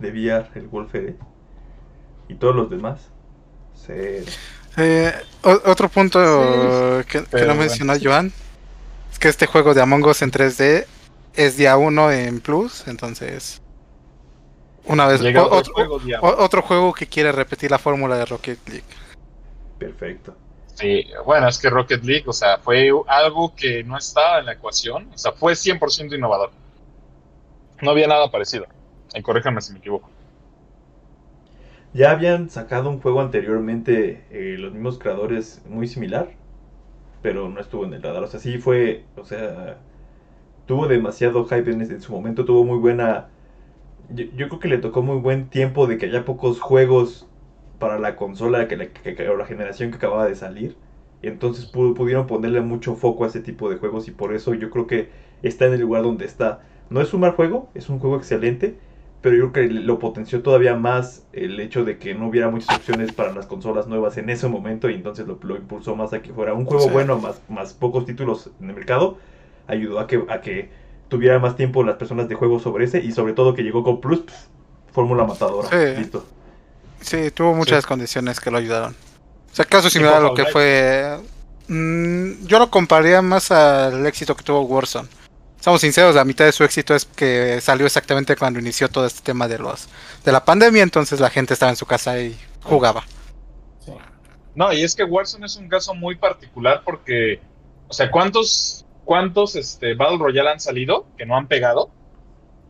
de, 0.00 0.08
de 0.10 0.10
VR, 0.32 0.50
el 0.54 0.68
Wolfere. 0.68 1.16
Y 2.28 2.34
todos 2.36 2.54
los 2.54 2.70
demás. 2.70 3.12
Cero. 3.74 4.26
Eh, 4.76 5.12
otro 5.42 5.88
punto 5.88 7.02
Sí, 7.02 7.06
que, 7.06 7.20
no 7.20 7.26
bueno. 7.30 7.54
mencionó 7.54 7.94
Joan 8.02 8.32
es 9.10 9.18
que 9.18 9.28
este 9.28 9.46
juego 9.46 9.74
de 9.74 9.82
Among 9.82 10.04
Us 10.06 10.22
en 10.22 10.30
3D 10.32 10.86
es 11.34 11.56
día 11.56 11.76
1 11.78 12.12
en 12.12 12.40
Plus, 12.40 12.86
entonces 12.88 13.61
una 14.86 15.06
vez 15.06 15.20
Llega 15.20 15.42
o- 15.42 15.46
otro 15.46 15.58
otro, 15.58 15.74
juego, 15.74 16.00
ya. 16.06 16.20
o- 16.20 16.44
otro 16.44 16.62
juego 16.62 16.92
que 16.92 17.06
quiere 17.06 17.32
repetir 17.32 17.70
la 17.70 17.78
fórmula 17.78 18.16
de 18.16 18.24
Rocket 18.26 18.58
League. 18.68 18.84
Perfecto. 19.78 20.34
Sí, 20.74 21.06
bueno, 21.26 21.48
es 21.48 21.58
que 21.58 21.68
Rocket 21.70 22.02
League, 22.02 22.24
o 22.26 22.32
sea, 22.32 22.58
fue 22.58 22.90
algo 23.06 23.54
que 23.54 23.84
no 23.84 23.96
estaba 23.98 24.38
en 24.40 24.46
la 24.46 24.52
ecuación, 24.52 25.08
o 25.14 25.18
sea, 25.18 25.32
fue 25.32 25.54
100% 25.54 26.14
innovador. 26.14 26.50
No 27.82 27.90
había 27.90 28.06
nada 28.06 28.30
parecido. 28.30 28.66
Y 29.14 29.20
corríjame 29.22 29.60
si 29.60 29.72
me 29.72 29.80
equivoco. 29.80 30.08
Ya 31.92 32.10
habían 32.12 32.48
sacado 32.48 32.88
un 32.88 33.00
juego 33.00 33.20
anteriormente, 33.20 34.24
eh, 34.30 34.56
los 34.58 34.72
mismos 34.72 34.98
creadores, 34.98 35.60
muy 35.68 35.86
similar, 35.86 36.30
pero 37.20 37.48
no 37.50 37.60
estuvo 37.60 37.84
en 37.84 37.92
el 37.92 38.02
radar. 38.02 38.22
O 38.22 38.28
sea, 38.28 38.40
sí 38.40 38.56
fue, 38.58 39.04
o 39.16 39.24
sea, 39.26 39.76
tuvo 40.66 40.86
demasiado 40.88 41.44
hype 41.44 41.70
en, 41.70 41.82
ese- 41.82 41.94
en 41.94 42.00
su 42.02 42.12
momento, 42.12 42.44
tuvo 42.44 42.64
muy 42.64 42.78
buena... 42.78 43.28
Yo, 44.14 44.24
yo 44.34 44.48
creo 44.48 44.60
que 44.60 44.68
le 44.68 44.78
tocó 44.78 45.02
muy 45.02 45.16
buen 45.20 45.48
tiempo 45.50 45.86
de 45.86 45.98
que 45.98 46.06
haya 46.06 46.24
pocos 46.24 46.60
juegos 46.60 47.30
para 47.78 47.98
la 47.98 48.16
consola, 48.16 48.68
que 48.68 48.76
la, 48.76 48.92
que- 48.92 49.14
que- 49.14 49.28
o 49.28 49.36
la 49.36 49.46
generación 49.46 49.90
que 49.90 49.96
acababa 49.96 50.26
de 50.26 50.34
salir. 50.36 50.76
Y 51.22 51.28
entonces 51.28 51.70
pu- 51.72 51.94
pudieron 51.94 52.26
ponerle 52.26 52.60
mucho 52.60 52.94
foco 52.96 53.24
a 53.24 53.28
ese 53.28 53.40
tipo 53.40 53.70
de 53.70 53.76
juegos 53.76 54.08
y 54.08 54.12
por 54.12 54.34
eso 54.34 54.54
yo 54.54 54.70
creo 54.70 54.86
que 54.86 55.10
está 55.42 55.66
en 55.66 55.74
el 55.74 55.80
lugar 55.80 56.02
donde 56.02 56.26
está. 56.26 56.62
No 56.90 57.00
es 57.00 57.14
un 57.14 57.20
mal 57.20 57.32
juego, 57.32 57.70
es 57.74 57.88
un 57.88 57.98
juego 58.00 58.16
excelente, 58.16 58.78
pero 59.20 59.36
yo 59.36 59.52
creo 59.52 59.68
que 59.68 59.74
lo 59.74 59.98
potenció 59.98 60.42
todavía 60.42 60.74
más 60.76 61.28
el 61.32 61.58
hecho 61.60 61.84
de 61.84 61.98
que 61.98 62.14
no 62.14 62.28
hubiera 62.28 62.50
muchas 62.50 62.72
opciones 62.72 63.12
para 63.12 63.32
las 63.32 63.46
consolas 63.46 63.86
nuevas 63.86 64.16
en 64.18 64.30
ese 64.30 64.48
momento 64.48 64.90
y 64.90 64.94
entonces 64.94 65.26
lo, 65.26 65.38
lo 65.42 65.56
impulsó 65.56 65.94
más 65.96 66.12
a 66.12 66.22
que 66.22 66.32
fuera 66.32 66.54
un 66.54 66.66
juego 66.66 66.88
Sí. 66.88 66.90
bueno, 66.90 67.18
más, 67.20 67.42
más 67.48 67.72
pocos 67.74 68.04
títulos 68.04 68.50
en 68.60 68.68
el 68.70 68.74
mercado, 68.76 69.18
ayudó 69.66 70.00
a 70.00 70.06
que, 70.06 70.24
a 70.28 70.40
que 70.40 70.70
tuviera 71.12 71.38
más 71.38 71.56
tiempo 71.56 71.84
las 71.84 71.96
personas 71.96 72.26
de 72.26 72.34
juego 72.34 72.58
sobre 72.58 72.86
ese 72.86 72.98
y 73.00 73.12
sobre 73.12 73.34
todo 73.34 73.52
que 73.54 73.62
llegó 73.62 73.84
con 73.84 74.00
Plus, 74.00 74.20
pf, 74.20 74.36
fórmula 74.92 75.24
matadora, 75.24 75.68
Sí. 75.68 76.00
listo. 76.00 76.24
Sí, 77.02 77.30
tuvo 77.32 77.52
muchas 77.54 77.84
condiciones 77.84 78.40
que 78.40 78.50
lo 78.50 78.56
ayudaron. 78.56 78.92
O 79.52 79.54
sea, 79.54 79.66
caso 79.66 79.90
similar 79.90 80.14
a 80.14 80.20
lo 80.20 80.32
que 80.34 80.46
fue... 80.46 81.18
mm, 81.68 82.46
yo 82.46 82.58
lo 82.58 82.70
compararía 82.70 83.20
más 83.20 83.50
al 83.50 84.06
éxito 84.06 84.34
que 84.34 84.42
tuvo 84.42 84.62
Warzone. 84.62 85.06
Somos 85.60 85.82
sinceros, 85.82 86.14
la 86.14 86.24
mitad 86.24 86.46
de 86.46 86.52
su 86.52 86.64
éxito 86.64 86.94
es 86.94 87.04
que 87.04 87.60
salió 87.60 87.84
exactamente 87.84 88.34
cuando 88.36 88.58
inició 88.58 88.88
todo 88.88 89.04
este 89.06 89.20
tema 89.20 89.46
de 89.46 89.58
los 89.58 89.88
de 90.24 90.32
la 90.32 90.44
pandemia, 90.44 90.82
entonces 90.82 91.20
la 91.20 91.28
gente 91.30 91.52
estaba 91.52 91.70
en 91.70 91.76
su 91.76 91.84
casa 91.86 92.18
y 92.18 92.36
jugaba. 92.62 93.04
Sí. 93.84 93.92
No, 94.54 94.72
y 94.72 94.82
es 94.82 94.94
que 94.94 95.04
Warzone 95.04 95.44
es 95.46 95.56
un 95.56 95.68
caso 95.68 95.94
muy 95.94 96.16
particular 96.16 96.82
porque, 96.84 97.40
O 97.88 97.92
sea, 97.94 98.10
¿cuántos, 98.10 98.81
cuántos 99.04 99.56
este, 99.56 99.94
Battle 99.94 100.18
Royale 100.18 100.50
han 100.50 100.60
salido 100.60 101.06
que 101.16 101.26
no 101.26 101.36
han 101.36 101.48
pegado? 101.48 101.90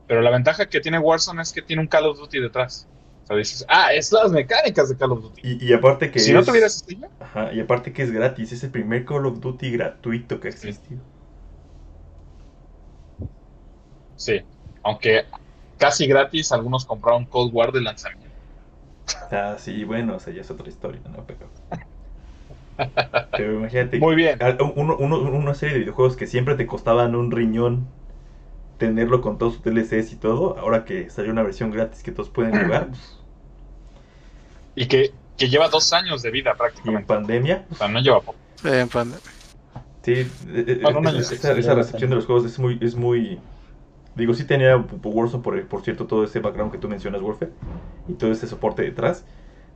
Pero 0.06 0.20
la 0.20 0.30
ventaja 0.30 0.68
que 0.68 0.80
tiene 0.80 0.98
Warzone 0.98 1.42
es 1.42 1.52
que 1.52 1.62
tiene 1.62 1.82
un 1.82 1.88
Call 1.88 2.06
of 2.06 2.18
Duty 2.18 2.40
detrás. 2.40 2.88
O 3.24 3.26
sea, 3.26 3.36
dices, 3.36 3.64
ah, 3.68 3.92
es 3.94 4.10
las 4.12 4.32
mecánicas 4.32 4.88
de 4.88 4.96
Call 4.96 5.12
of 5.12 5.22
Duty. 5.22 5.40
Y, 5.44 5.64
y 5.64 5.72
aparte 5.72 6.10
que 6.10 6.18
si 6.18 6.30
es... 6.30 6.36
no 6.36 6.44
tuvieras 6.44 6.76
este 6.76 6.98
Ajá, 7.20 7.52
y 7.52 7.60
aparte 7.60 7.92
que 7.92 8.02
es 8.02 8.10
gratis, 8.10 8.52
es 8.52 8.64
el 8.64 8.70
primer 8.70 9.04
Call 9.04 9.26
of 9.26 9.40
Duty 9.40 9.70
gratuito 9.70 10.40
que 10.40 10.48
ha 10.48 10.50
existido. 10.50 11.00
Sí, 14.16 14.40
aunque 14.82 15.24
casi 15.78 16.06
gratis 16.06 16.52
algunos 16.52 16.84
compraron 16.84 17.24
Cold 17.26 17.52
War 17.54 17.72
de 17.72 17.80
lanzamiento. 17.80 18.36
Ah, 19.30 19.56
sí, 19.58 19.84
bueno, 19.84 20.16
o 20.16 20.20
sea, 20.20 20.32
ya 20.32 20.42
es 20.42 20.50
otra 20.50 20.68
historia, 20.68 21.00
¿no? 21.08 21.24
Pero, 21.26 21.48
pero 23.34 23.54
imagínate, 23.54 23.98
Muy 23.98 24.14
bien. 24.16 24.38
a- 24.38 24.56
uno- 24.76 24.96
uno- 24.98 25.20
una 25.20 25.54
serie 25.54 25.74
de 25.74 25.80
videojuegos 25.80 26.16
que 26.16 26.26
siempre 26.26 26.54
te 26.56 26.66
costaban 26.66 27.14
un 27.14 27.30
riñón 27.30 27.88
tenerlo 28.78 29.20
con 29.22 29.38
todos 29.38 29.54
sus 29.54 29.62
DLCs 29.64 30.12
y 30.14 30.16
todo, 30.18 30.58
ahora 30.58 30.84
que 30.84 31.10
salió 31.10 31.32
una 31.32 31.42
versión 31.44 31.70
gratis 31.72 32.02
que 32.04 32.12
todos 32.12 32.30
pueden 32.30 32.56
jugar, 32.56 32.88
pues, 32.90 33.20
Y 34.74 34.86
que, 34.88 35.14
que 35.36 35.48
lleva 35.48 35.68
dos 35.68 35.92
años 35.92 36.22
de 36.22 36.30
vida 36.30 36.54
y 36.84 36.92
en 36.92 37.04
prácticamente. 37.04 37.06
pandemia, 37.06 37.66
O 37.70 37.74
sea, 37.74 37.88
no 37.88 38.00
lleva 38.00 38.20
poco. 38.20 38.38
Eh, 38.64 38.86
pues, 38.90 39.06
sí, 40.02 40.12
eh, 40.12 40.32
eh, 40.46 40.98
Bueno, 41.00 41.20
esa, 41.20 41.20
sí, 41.20 41.34
esa- 41.34 41.52
sí, 41.54 41.58
esa 41.58 41.74
ya 41.74 41.74
recepción 41.74 42.10
de 42.10 42.16
los 42.16 42.26
juegos 42.26 42.44
es 42.44 42.58
muy, 42.58 42.78
es 42.82 42.96
muy, 42.96 43.42
digo, 44.14 44.34
sí 44.34 44.46
tenía 44.46 44.76
Warzone, 44.78 45.42
por, 45.44 45.68
por 45.68 45.82
cierto, 45.84 46.06
todo 46.06 46.24
ese 46.24 46.40
background 46.40 46.72
que 46.72 46.78
tú 46.78 46.88
mencionas, 46.88 47.22
Warfare, 47.22 47.52
y 48.06 48.14
todo 48.14 48.32
ese 48.32 48.46
soporte 48.48 48.82
detrás, 48.82 49.26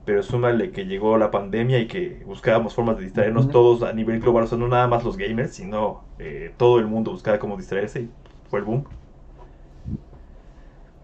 pero 0.06 0.22
súmale 0.24 0.72
que 0.72 0.86
llegó 0.86 1.18
la 1.18 1.30
pandemia 1.32 1.80
y 1.80 1.88
que 1.88 2.22
buscábamos 2.26 2.74
formas 2.74 2.98
de 2.98 3.04
distraernos 3.04 3.50
todos 3.50 3.82
a 3.84 3.92
nivel 3.94 4.20
global, 4.20 4.44
o 4.44 4.48
sea, 4.48 4.58
no 4.58 4.68
nada 4.68 4.88
más 4.88 5.04
los 5.04 5.18
gamers, 5.18 5.54
sino 5.54 6.04
eh, 6.18 6.54
todo 6.58 6.78
el 6.80 6.86
mundo 6.88 7.12
buscaba 7.12 7.40
cómo 7.40 7.58
distraerse 7.58 8.02
y 8.02 8.10
fue 8.50 8.60
el 8.60 8.66
boom. 8.66 8.86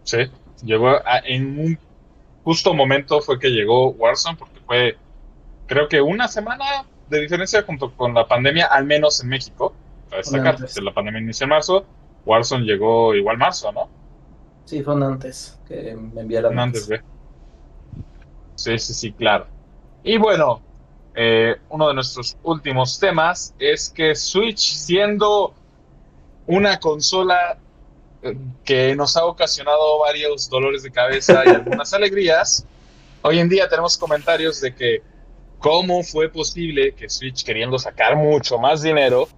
Sí, 0.05 0.19
llegó 0.63 0.89
a- 0.91 1.21
en 1.25 1.59
un 1.59 1.79
justo 2.45 2.75
momento 2.75 3.21
fue 3.21 3.39
que 3.39 3.51
llegó 3.51 3.91
Warzone, 3.93 4.37
porque 4.39 4.61
fue, 4.67 4.99
creo 5.67 5.89
que 5.89 6.01
una 6.01 6.29
semana 6.29 6.65
de 7.09 7.21
diferencia 7.21 7.63
junto 7.65 7.95
con 7.97 8.15
la 8.15 8.27
pandemia, 8.29 8.67
al 8.67 8.87
menos 8.87 9.23
en 9.23 9.29
México. 9.31 9.75
Para 10.09 10.23
destacar, 10.23 10.57
antes. 10.57 10.75
que 10.75 10.83
la 10.83 10.93
pandemia 10.95 11.21
inició 11.21 11.45
en 11.45 11.51
marzo, 11.51 11.87
Warzone 12.27 12.65
llegó 12.65 13.15
igual 13.15 13.39
marzo, 13.39 13.73
¿no? 13.73 13.89
Sí, 14.65 14.83
fue 14.83 14.95
un 14.95 15.03
antes 15.03 15.59
que 15.67 15.95
me 15.97 16.23
enviaron. 16.23 16.59
Antes 16.59 16.89
de. 16.89 17.01
Sí, 18.55 18.79
sí, 18.79 18.95
sí, 18.95 19.13
claro. 19.13 19.47
Y 20.05 20.19
bueno, 20.19 20.61
eh, 21.15 21.57
uno 21.71 21.89
de 21.89 21.95
nuestros 21.95 22.37
últimos 22.43 22.99
temas 22.99 23.55
es 23.59 23.91
que 23.91 24.15
Switch, 24.15 24.59
siendo 24.59 25.55
una 26.47 26.79
consola 26.81 27.59
eh, 28.23 28.37
que 28.65 28.95
nos 28.97 29.17
ha 29.17 29.25
ocasionado 29.27 30.01
varios 30.01 30.49
dolores 30.49 30.83
de 30.83 30.91
cabeza 30.91 31.43
y 31.45 31.51
algunas 31.51 31.93
alegrías, 31.95 32.65
hoy 33.23 33.39
en 33.39 33.49
día 33.49 33.69
tenemos 33.69 33.97
comentarios 33.97 34.61
de 34.61 34.75
que 34.75 35.03
cómo 35.59 36.03
fue 36.03 36.29
posible 36.29 36.93
que 36.95 37.09
Switch, 37.09 37.45
queriendo 37.45 37.79
sacar 37.79 38.17
mucho 38.17 38.59
más 38.59 38.83
dinero, 38.83 39.29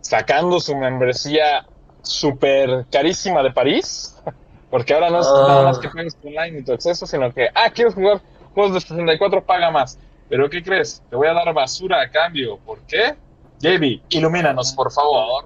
sacando 0.00 0.60
su 0.60 0.76
membresía 0.76 1.66
súper 2.02 2.86
carísima 2.90 3.42
de 3.42 3.50
París, 3.50 4.16
porque 4.70 4.94
ahora 4.94 5.10
no 5.10 5.20
es 5.20 5.26
Ah. 5.26 5.44
nada 5.48 5.62
más 5.64 5.78
que 5.78 5.88
juegues 5.88 6.16
online 6.22 6.60
y 6.60 6.62
tu 6.62 6.72
acceso, 6.72 7.06
sino 7.06 7.32
que, 7.32 7.48
ah, 7.54 7.70
quieres 7.70 7.94
jugar 7.94 8.20
juegos 8.58 8.74
de 8.74 8.80
64, 8.80 9.44
paga 9.44 9.70
más. 9.70 9.96
Pero 10.28 10.50
¿qué 10.50 10.64
crees? 10.64 11.00
Te 11.08 11.14
voy 11.14 11.28
a 11.28 11.32
dar 11.32 11.54
basura 11.54 12.02
a 12.02 12.10
cambio. 12.10 12.58
¿Por 12.58 12.80
qué? 12.80 13.14
JB, 13.60 14.02
ilumínanos, 14.08 14.72
por 14.72 14.90
favor. 14.90 15.44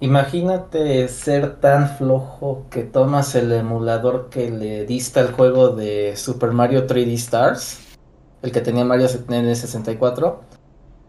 Imagínate 0.00 1.08
ser 1.08 1.60
tan 1.60 1.96
flojo 1.96 2.66
que 2.70 2.82
tomas 2.82 3.34
el 3.36 3.50
emulador 3.52 4.28
que 4.28 4.50
le 4.50 4.84
diste 4.84 5.20
al 5.20 5.32
juego 5.32 5.70
de 5.70 6.14
Super 6.14 6.52
Mario 6.52 6.86
3D 6.86 7.14
Stars, 7.14 7.96
el 8.42 8.52
que 8.52 8.60
tenía 8.60 8.84
Mario 8.84 9.06
N64, 9.06 10.36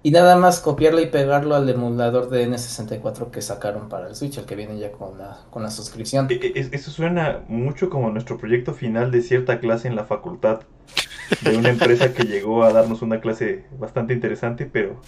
y 0.06 0.12
nada 0.12 0.36
más 0.36 0.60
copiarlo 0.60 1.02
y 1.02 1.08
pegarlo 1.08 1.56
al 1.56 1.68
emulador 1.68 2.30
de 2.30 2.48
N64 2.48 3.32
que 3.32 3.42
sacaron 3.42 3.90
para 3.90 4.08
el 4.08 4.16
Switch, 4.16 4.38
el 4.38 4.46
que 4.46 4.56
viene 4.56 4.78
ya 4.78 4.92
con 4.92 5.18
la, 5.18 5.40
con 5.50 5.64
la 5.64 5.72
suscripción. 5.72 6.28
Eso 6.30 6.92
suena 6.92 7.40
mucho 7.48 7.90
como 7.90 8.12
nuestro 8.12 8.38
proyecto 8.38 8.76
final 8.76 9.10
de 9.10 9.24
cierta 9.24 9.60
clase 9.60 9.88
en 9.88 9.96
la 9.96 10.04
facultad, 10.04 10.60
de 11.42 11.58
una 11.58 11.70
empresa 11.70 12.14
que 12.14 12.22
llegó 12.26 12.64
a 12.64 12.72
darnos 12.72 13.02
una 13.02 13.20
clase 13.20 13.66
bastante 13.80 14.14
interesante, 14.14 14.70
pero 14.72 15.02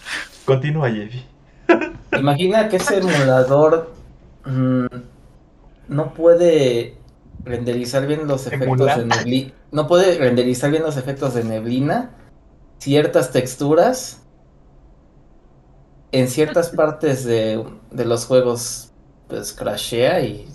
continúa, 0.45 0.89
Jevi. 0.89 1.23
Imagina 2.17 2.67
que 2.67 2.77
ese 2.77 2.97
emulador 2.97 3.93
mm, 4.45 4.87
no 5.89 6.13
puede 6.15 6.95
renderizar 7.45 8.07
bien 8.07 8.27
los 8.27 8.47
efectos 8.47 8.97
de 8.97 9.05
neblina. 9.05 9.51
No 9.71 9.85
puede 9.85 10.17
renderizar 10.17 10.71
bien 10.71 10.81
los 10.81 10.97
efectos 10.97 11.35
de 11.35 11.43
neblina, 11.43 12.15
ciertas 12.79 13.31
texturas. 13.31 14.23
En 16.11 16.27
ciertas 16.29 16.69
partes 16.71 17.23
de, 17.25 17.63
de 17.91 18.05
los 18.05 18.25
juegos, 18.25 18.93
pues 19.27 19.53
crashea 19.53 20.21
y, 20.21 20.47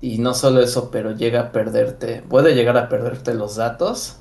y 0.00 0.18
no 0.18 0.34
solo 0.34 0.60
eso, 0.60 0.90
pero 0.90 1.12
llega 1.12 1.40
a 1.40 1.52
perderte. 1.52 2.22
Puede 2.22 2.54
llegar 2.54 2.76
a 2.78 2.88
perderte 2.88 3.34
los 3.34 3.56
datos. 3.56 4.18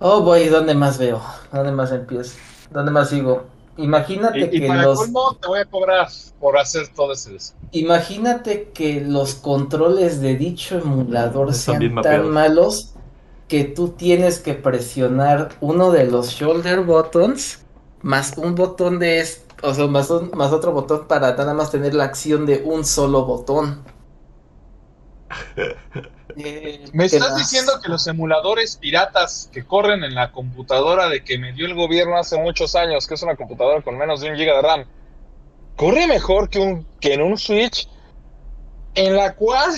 Oh, 0.00 0.22
boy, 0.22 0.48
¿dónde 0.48 0.74
más 0.74 0.98
veo? 0.98 1.22
¿Dónde 1.52 1.72
más 1.72 1.92
empiezo? 1.92 2.42
¿Dónde 2.70 2.90
más 2.92 3.10
sigo? 3.10 3.46
Imagínate 3.76 4.52
Y, 4.52 4.58
y 4.58 4.60
que 4.60 4.66
para 4.66 4.86
los. 4.86 5.12
colmo, 5.12 5.36
te 5.40 5.48
voy 5.48 5.60
a 5.60 5.66
cobrar 5.66 6.08
por 6.38 6.56
hacer 6.58 6.88
todo 6.94 7.12
ese 7.12 7.36
Imagínate 7.70 8.72
que 8.72 9.00
los 9.00 9.34
controles 9.34 10.20
de 10.20 10.36
dicho 10.36 10.78
emulador 10.78 11.54
Están 11.66 11.80
sean 11.80 12.00
tan 12.00 12.28
mapeados. 12.28 12.30
malos 12.30 12.94
que 13.48 13.64
tú 13.64 13.90
tienes 13.96 14.38
que 14.40 14.54
presionar 14.54 15.56
uno 15.60 15.90
de 15.92 16.04
los 16.04 16.28
shoulder 16.30 16.80
buttons 16.82 17.66
más 18.02 18.36
un 18.38 18.54
botón 18.54 18.98
de 18.98 19.20
es- 19.20 19.44
o 19.62 19.74
sea, 19.74 19.86
más, 19.88 20.10
un- 20.10 20.30
más 20.34 20.52
otro 20.52 20.72
botón 20.72 21.06
para 21.08 21.32
nada 21.36 21.54
más 21.54 21.70
tener 21.70 21.94
la 21.94 22.04
acción 22.04 22.46
de 22.46 22.62
un 22.64 22.84
solo 22.84 23.24
botón. 23.26 23.84
Eh, 26.36 26.88
¿Me 26.92 27.06
¿qué 27.08 27.16
estás 27.16 27.34
diciendo 27.34 27.72
que 27.82 27.88
los 27.88 28.06
emuladores 28.06 28.76
piratas 28.76 29.50
que 29.52 29.66
corren 29.66 30.04
en 30.04 30.14
la 30.14 30.30
computadora 30.30 31.08
de 31.08 31.24
que 31.24 31.38
me 31.38 31.52
dio 31.52 31.66
el 31.66 31.74
gobierno 31.74 32.16
hace 32.16 32.38
muchos 32.38 32.74
años, 32.76 33.06
que 33.06 33.14
es 33.14 33.22
una 33.22 33.34
computadora 33.36 33.82
con 33.82 33.98
menos 33.98 34.20
de 34.20 34.30
un 34.30 34.36
giga 34.36 34.54
de 34.56 34.62
RAM, 34.62 34.84
corre 35.76 36.06
mejor 36.08 36.50
que, 36.50 36.60
un, 36.60 36.86
que 37.00 37.14
en 37.14 37.22
un 37.22 37.38
Switch 37.38 37.88
en 38.94 39.16
la 39.16 39.34
cual 39.34 39.70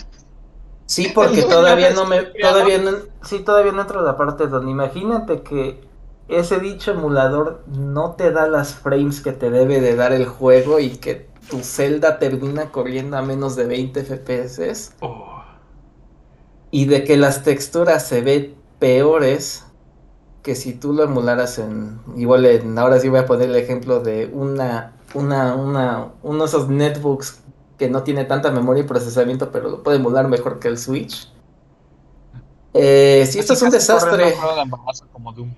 Sí, 0.86 1.08
porque 1.14 1.42
todavía 1.44 1.90
no, 1.90 2.06
me, 2.06 2.22
todavía 2.24 2.78
no, 2.78 2.90
sí, 3.22 3.40
todavía 3.44 3.72
no 3.72 3.82
entro 3.82 4.00
a 4.00 4.02
la 4.02 4.16
parte 4.16 4.46
donde 4.48 4.70
imagínate 4.72 5.42
que 5.42 5.89
ese 6.30 6.60
dicho 6.60 6.92
emulador 6.92 7.62
no 7.66 8.12
te 8.12 8.30
da 8.32 8.48
las 8.48 8.74
frames 8.74 9.20
que 9.20 9.32
te 9.32 9.50
debe 9.50 9.80
de 9.80 9.96
dar 9.96 10.12
el 10.12 10.26
juego 10.26 10.78
y 10.80 10.90
que 10.96 11.28
tu 11.48 11.60
celda 11.64 12.18
termina 12.18 12.70
corriendo 12.70 13.16
a 13.16 13.22
menos 13.22 13.56
de 13.56 13.66
20 13.66 14.00
FPS 14.04 14.92
Oh, 15.00 15.42
y 16.70 16.86
de 16.86 17.04
que 17.04 17.16
las 17.16 17.42
texturas 17.42 18.06
se 18.06 18.20
ven 18.22 18.54
peores 18.78 19.64
que 20.42 20.54
si 20.54 20.72
tú 20.72 20.92
lo 20.92 21.02
emularas 21.04 21.58
en 21.58 22.00
igual 22.16 22.46
en 22.46 22.78
ahora 22.78 22.98
sí 23.00 23.08
voy 23.08 23.20
a 23.20 23.26
poner 23.26 23.48
el 23.50 23.56
ejemplo 23.56 24.00
de 24.00 24.26
una 24.32 24.92
una 25.14 25.54
una 25.54 26.08
uno 26.22 26.38
de 26.44 26.48
esos 26.48 26.68
netbooks 26.68 27.40
que 27.78 27.90
no 27.90 28.02
tiene 28.04 28.24
tanta 28.24 28.50
memoria 28.50 28.82
y 28.84 28.86
procesamiento 28.86 29.50
pero 29.50 29.68
lo 29.70 29.82
puede 29.82 29.98
emular 29.98 30.28
mejor 30.28 30.58
que 30.60 30.68
el 30.68 30.78
Switch. 30.78 31.28
Eh, 32.72 33.26
sí, 33.28 33.38
esto 33.40 33.54
es 33.54 33.62
un 33.62 33.70
desastre. 33.70 34.34
como 35.12 35.32
de 35.32 35.40
un- 35.42 35.56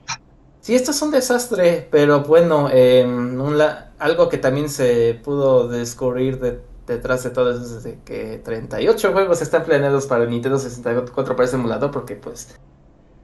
Sí, 0.63 0.77
esto 0.77 0.93
es 0.93 1.03
un 1.03 1.11
desastre, 1.11 1.89
pero 1.91 2.21
bueno, 2.21 2.69
eh, 2.73 3.05
un 3.05 3.59
la- 3.59 3.91
algo 3.99 4.29
que 4.29 4.39
también 4.39 4.69
se 4.69 5.21
pudo 5.25 5.67
descubrir 5.67 6.39
de- 6.39 6.61
detrás 6.87 7.25
de 7.25 7.31
todo 7.31 7.51
eso 7.51 7.63
es 7.79 7.83
de 7.83 7.99
que 8.05 8.41
38 8.45 9.13
juegos 9.13 9.43
están 9.43 9.65
planeados 9.65 10.07
para 10.07 10.23
el 10.23 10.31
Nintendo 10.31 10.59
64 10.59 11.35
para 11.35 11.47
ese 11.49 11.57
emulador 11.57 11.91
porque 11.91 12.15
pues 12.15 12.57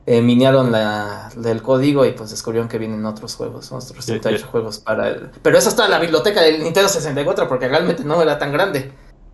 eh, 0.06 0.20
la, 0.20 1.30
el 1.44 1.62
código 1.62 2.04
y 2.06 2.12
pues 2.12 2.30
descubrieron 2.30 2.68
que 2.68 2.78
vienen 2.78 3.04
otros 3.06 3.36
juegos, 3.36 3.70
otros 3.70 4.04
Ya, 4.06 4.14
38 4.14 4.44
ya. 4.46 4.50
juegos 4.50 4.78
para 4.80 5.08
el... 5.10 5.30
Pero 5.40 5.58
eso 5.58 5.68
está 5.68 5.84
en 5.84 5.92
la 5.92 6.00
biblioteca 6.00 6.42
del 6.42 6.62
Nintendo 6.64 6.88
64 6.88 7.46
porque 7.48 7.68
realmente 7.68 8.02
no 8.04 8.20
era 8.20 8.36
tan 8.38 8.50
grande. 8.52 8.90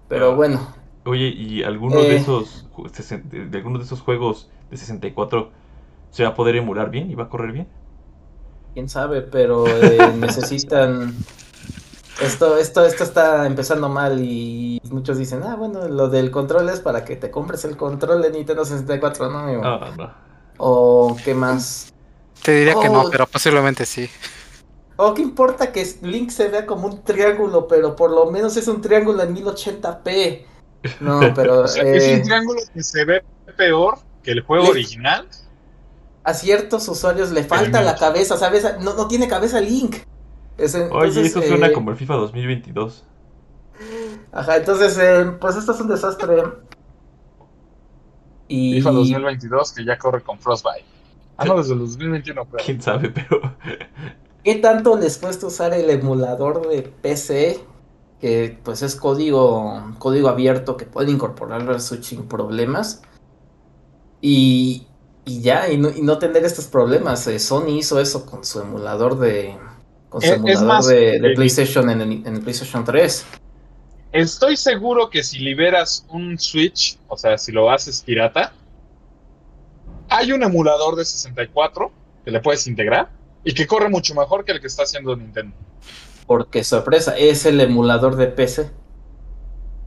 Pero 0.09 0.37
bueno, 0.37 0.75
Oye, 1.07 1.29
¿y 1.29 1.63
alguno 1.63 2.01
de 2.03 2.17
Eh. 2.17 2.17
esos 2.17 2.67
ju- 2.75 2.91
sesen- 2.91 3.25
de, 3.31 3.47
de 3.47 3.59
alguno 3.59 3.79
de 3.79 3.85
esos 3.85 4.01
juegos 4.03 4.51
de 4.71 4.77
64 4.77 5.51
se 6.11 6.23
va 6.25 6.31
a 6.31 6.35
poder 6.35 6.57
emular 6.57 6.91
bien 6.91 7.11
y 7.11 7.15
va 7.15 7.25
a 7.25 7.29
correr 7.31 7.53
bien? 7.53 7.69
Quién 8.75 8.89
sabe, 8.89 9.23
pero 9.23 9.67
eh, 9.67 10.13
necesitan 10.19 11.15
esto, 12.21 12.59
esto, 12.59 12.85
esto 12.85 13.05
está 13.05 13.47
empezando 13.47 13.89
mal 13.89 14.21
y 14.21 14.81
muchos 14.91 15.19
dicen, 15.19 15.43
ah, 15.43 15.57
bueno, 15.57 15.89
lo 15.89 16.09
del 16.09 16.31
control 16.31 16.69
es 16.69 16.81
para 16.81 17.05
que 17.05 17.17
te 17.17 17.31
compres 17.31 17.65
el 17.65 17.77
control 17.77 18.23
de 18.23 18.31
Nintendo 18.31 18.65
64, 18.65 19.31
¿no? 19.31 19.39
amigo? 19.39 19.63
Ah, 19.65 19.91
no. 19.97 20.13
O 20.59 21.17
qué 21.25 21.35
más. 21.35 21.93
Te 22.43 22.53
diría 22.53 22.75
que 22.75 22.89
no, 22.89 23.03
Oh. 23.03 23.11
pero 23.11 23.27
posiblemente 23.27 23.87
sí. 23.87 24.09
Oh, 24.97 25.13
¿qué 25.13 25.23
importa 25.23 25.73
que 25.73 25.85
Link 26.03 26.31
se 26.31 26.49
vea 26.49 26.67
como 26.67 26.87
un 26.87 27.03
triángulo, 27.03 27.67
pero 27.67 27.97
por 27.97 28.11
lo 28.11 28.31
menos 28.31 28.57
es 28.57 28.69
un 28.69 28.81
triángulo 28.81 29.23
en 29.23 29.35
1080p? 29.35 30.45
No, 31.01 31.21
pero... 31.35 31.65
Es 31.65 31.77
un 31.77 31.87
eh, 31.87 32.21
triángulo 32.23 32.61
que 32.73 32.83
se 32.83 33.05
ve 33.05 33.25
peor 33.57 33.99
que 34.23 34.33
el 34.33 34.43
juego 34.43 34.69
original. 34.69 35.29
A 36.25 36.35
ciertos 36.35 36.89
usuarios 36.89 37.31
le 37.31 37.45
falta 37.45 37.83
la 37.83 37.97
cabeza, 37.97 38.37
¿sabes? 38.37 38.67
No, 38.81 38.95
no 38.95 39.07
tiene 39.07 39.29
cabeza 39.29 39.61
Link. 39.61 39.97
Es- 40.57 40.75
Oye, 40.75 40.85
entonces, 40.87 41.27
eso 41.27 41.43
suena 41.43 41.69
eh, 41.69 41.73
como 41.73 41.91
el 41.91 41.97
FIFA 41.97 42.15
2022. 42.15 43.05
Ajá, 44.33 44.57
entonces, 44.57 44.99
eh, 44.99 45.27
pues 45.41 45.57
esto 45.57 45.73
es 45.73 45.81
un 45.81 45.89
desastre. 45.89 46.43
Y... 48.49 48.75
FIFA 48.75 48.91
2022 48.91 49.73
que 49.73 49.85
ya 49.85 49.99
corre 49.99 50.23
con 50.23 50.39
Frostbite. 50.39 50.85
Ah, 51.37 51.45
no, 51.45 51.57
desde 51.57 51.75
el 51.75 51.81
2021, 51.81 52.45
pero. 52.51 52.65
Quién 52.65 52.81
sabe, 52.81 53.11
pero. 53.11 53.41
¿Qué 54.43 54.57
tanto 54.57 54.97
les 54.97 55.19
cuesta 55.19 55.47
usar 55.47 55.75
el 55.75 55.91
emulador 55.91 56.69
de 56.69 56.83
PC? 56.83 57.61
Que 58.21 58.59
pues 58.63 58.83
es 58.83 58.97
código, 58.97 59.95
código 59.99 60.29
abierto 60.29 60.77
que 60.77 60.87
puede 60.87 61.11
incorporarlo 61.11 61.73
al 61.73 61.81
Switch 61.81 62.05
sin 62.05 62.29
problemas. 62.29 63.03
Y, 64.21 64.87
y 65.25 65.41
ya, 65.41 65.71
y 65.71 65.79
no, 65.79 65.91
y 65.91 66.03
no 66.03 66.19
tener 66.19 66.45
estos 66.45 66.67
problemas. 66.67 67.27
Eh, 67.27 67.39
Sony 67.39 67.79
hizo 67.79 68.01
eso 68.01 68.27
con 68.27 68.45
su 68.45 68.61
emulador 68.61 69.19
de. 69.19 69.57
Con 70.09 70.21
su 70.21 70.29
Eh, 70.29 70.31
es 70.31 70.37
emulador 70.37 70.67
más, 70.67 70.87
de, 70.87 71.19
de 71.21 71.33
eh, 71.33 71.35
PlayStation 71.35 71.89
en 71.91 72.01
el, 72.01 72.13
en 72.27 72.35
el 72.35 72.41
PlayStation 72.41 72.85
3. 72.85 73.25
Estoy 74.13 74.57
seguro 74.57 75.11
que 75.11 75.23
si 75.25 75.41
liberas 75.41 76.07
un 76.09 76.39
Switch, 76.39 76.99
o 77.09 77.17
sea, 77.17 77.37
si 77.37 77.51
lo 77.51 77.71
haces 77.71 78.03
pirata, 78.03 78.53
hay 80.09 80.31
un 80.33 80.43
emulador 80.43 80.95
de 80.95 81.05
64 81.05 81.91
que 82.25 82.31
le 82.31 82.41
puedes 82.41 82.67
integrar 82.67 83.11
y 83.43 83.55
que 83.55 83.67
corre 83.67 83.89
mucho 83.89 84.15
mejor 84.15 84.45
que 84.45 84.53
el 84.53 84.61
que 84.61 84.69
está 84.69 84.85
haciendo 84.85 85.17
Nintendo. 85.17 85.57
Porque, 86.27 86.63
sorpresa, 86.63 87.17
es 87.17 87.45
el 87.45 87.61
emulador 87.61 88.17
de 88.17 88.29
PC. 88.29 88.71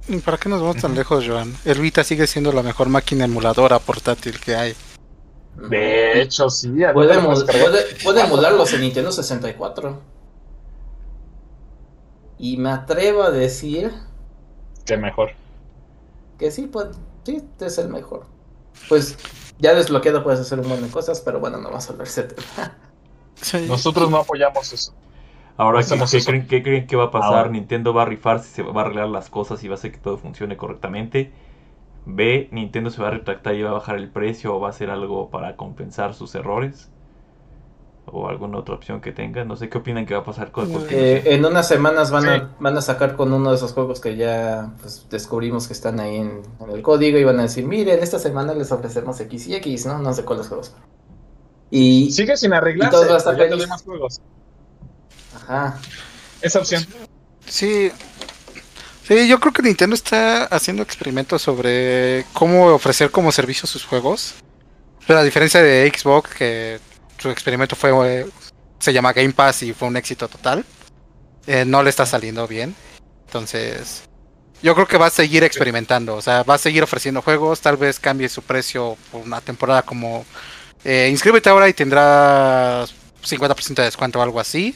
¿Y 0.09 0.17
¿Para 0.17 0.37
qué 0.37 0.49
nos 0.49 0.61
vamos 0.61 0.77
tan 0.77 0.93
lejos, 0.93 1.25
Joan? 1.27 1.55
El 1.65 1.79
Vita 1.79 2.03
sigue 2.03 2.27
siendo 2.27 2.51
la 2.51 2.63
mejor 2.63 2.89
máquina 2.89 3.25
emuladora 3.25 3.79
portátil 3.79 4.39
que 4.39 4.55
hay. 4.55 4.75
De 5.57 6.21
hecho, 6.21 6.49
sí. 6.49 6.69
Puede, 6.93 7.13
cargar. 7.15 7.35
puede, 7.45 7.83
puede 8.03 8.21
emularlos 8.21 8.71
en 8.73 8.81
Nintendo 8.81 9.11
64. 9.11 9.99
Y 12.37 12.57
me 12.57 12.69
atrevo 12.69 13.23
a 13.23 13.31
decir 13.31 13.91
Que 14.85 14.97
mejor. 14.97 15.31
que 16.37 16.51
sí, 16.51 16.67
pues, 16.67 16.87
sí, 17.23 17.43
es 17.59 17.77
el 17.79 17.89
mejor. 17.89 18.25
Pues 18.87 19.17
ya 19.59 19.73
desbloqueado 19.73 20.23
puedes 20.23 20.39
hacer 20.39 20.59
un 20.59 20.67
montón 20.67 20.87
de 20.87 20.93
cosas, 20.93 21.21
pero 21.21 21.39
bueno, 21.39 21.57
no 21.57 21.71
vas 21.71 21.89
a 21.89 21.93
hablar 21.93 22.07
ese 22.07 22.23
tema. 22.23 22.77
Sí. 23.35 23.65
Nosotros 23.67 24.09
no 24.09 24.17
apoyamos 24.17 24.71
eso. 24.73 24.93
Ahora, 25.57 25.81
¿qué, 25.83 26.05
qué 26.11 26.23
creen, 26.23 26.47
qué 26.47 26.63
creen 26.63 26.87
que 26.87 26.95
va 26.95 27.05
a 27.05 27.11
pasar? 27.11 27.47
Ahora. 27.47 27.49
¿Nintendo 27.49 27.93
va 27.93 28.03
a 28.03 28.05
rifar 28.05 28.43
si 28.43 28.49
se 28.49 28.61
va 28.63 28.81
a 28.81 28.85
arreglar 28.85 29.09
las 29.09 29.29
cosas 29.29 29.63
y 29.63 29.67
va 29.67 29.73
a 29.75 29.77
hacer 29.77 29.91
que 29.91 29.97
todo 29.97 30.17
funcione 30.19 30.55
correctamente? 30.57 31.33
B, 32.09 32.47
Nintendo 32.51 32.89
se 32.89 33.01
va 33.01 33.09
a 33.09 33.11
retractar 33.11 33.53
y 33.55 33.61
va 33.63 33.71
a 33.71 33.73
bajar 33.73 33.97
el 33.97 34.09
precio 34.09 34.55
o 34.55 34.59
va 34.61 34.67
a 34.67 34.69
hacer 34.71 34.89
algo 34.89 35.29
para 35.29 35.55
compensar 35.57 36.13
sus 36.13 36.33
errores. 36.35 36.89
O 38.09 38.29
alguna 38.29 38.59
otra 38.59 38.73
opción 38.75 39.01
que 39.01 39.11
tenga. 39.11 39.43
No 39.43 39.57
sé 39.57 39.67
qué 39.67 39.79
opinan 39.79 40.05
que 40.05 40.13
va 40.13 40.21
a 40.21 40.23
pasar 40.23 40.51
con 40.53 40.71
con- 40.71 40.85
Eh, 40.89 41.23
en 41.25 41.43
unas 41.43 41.67
semanas 41.67 42.09
van, 42.09 42.23
Sí. 42.23 42.29
a, 42.29 42.49
van 42.61 42.77
a 42.77 42.81
sacar 42.81 43.17
con 43.17 43.33
uno 43.33 43.49
de 43.49 43.57
esos 43.57 43.73
juegos 43.73 43.99
que 43.99 44.15
ya 44.15 44.71
pues, 44.81 45.05
descubrimos 45.09 45.67
que 45.67 45.73
están 45.73 45.99
ahí 45.99 46.15
en, 46.15 46.41
en 46.61 46.69
el 46.69 46.81
código 46.81 47.17
y 47.17 47.25
van 47.25 47.37
a 47.39 47.43
decir, 47.43 47.65
miren, 47.67 48.01
esta 48.01 48.17
semana 48.19 48.53
les 48.53 48.71
ofrecemos 48.71 49.19
X 49.19 49.47
y 49.47 49.55
X, 49.55 49.85
¿no? 49.87 49.99
No 49.99 50.13
sé 50.13 50.23
cuáles 50.23 50.47
juegos. 50.47 50.73
Y, 51.69 52.09
Sigue 52.11 52.37
sin 52.37 52.53
arreglarse. 52.53 52.95
Y 52.95 52.97
todos 52.97 53.07
van 53.07 53.15
a 53.15 53.17
estar 53.17 53.67
ya 53.67 53.77
juegos. 53.83 54.21
ajá, 55.35 55.77
Esa 56.41 56.59
opción. 56.59 56.83
Sí. 57.45 57.91
Sí, 59.07 59.25
yo 59.25 59.39
creo 59.39 59.53
que 59.53 59.61
Nintendo 59.61 59.93
está 59.95 60.43
haciendo 60.45 60.83
experimentos 60.83 61.41
sobre 61.41 62.25
cómo 62.33 62.65
ofrecer 62.65 63.09
como 63.09 63.31
servicio 63.31 63.65
sus 63.65 63.85
juegos. 63.85 64.35
Pero 65.05 65.19
a 65.19 65.23
diferencia 65.23 65.61
de 65.61 65.89
Xbox, 65.89 66.31
que 66.35 66.79
su 67.17 67.29
experimento 67.29 67.77
fue 67.77 68.25
se 68.79 68.91
llama 68.91 69.13
Game 69.13 69.31
Pass 69.31 69.63
y 69.63 69.71
fue 69.71 69.87
un 69.87 69.95
éxito 69.95 70.27
total, 70.27 70.65
eh, 71.47 71.63
no 71.63 71.83
le 71.83 71.89
está 71.89 72.05
saliendo 72.05 72.45
bien. 72.49 72.75
Entonces, 73.27 74.03
yo 74.61 74.75
creo 74.75 74.87
que 74.87 74.97
va 74.97 75.05
a 75.05 75.09
seguir 75.09 75.45
experimentando. 75.45 76.15
O 76.15 76.21
sea, 76.21 76.43
va 76.43 76.55
a 76.55 76.57
seguir 76.57 76.83
ofreciendo 76.83 77.21
juegos. 77.21 77.61
Tal 77.61 77.77
vez 77.77 78.01
cambie 78.01 78.27
su 78.27 78.41
precio 78.41 78.97
por 79.09 79.21
una 79.21 79.39
temporada 79.39 79.83
como 79.83 80.25
eh, 80.83 81.07
inscríbete 81.09 81.49
ahora 81.49 81.69
y 81.69 81.73
tendrás 81.73 82.93
50% 83.23 83.75
de 83.75 83.83
descuento 83.83 84.19
o 84.19 84.21
algo 84.21 84.41
así. 84.41 84.75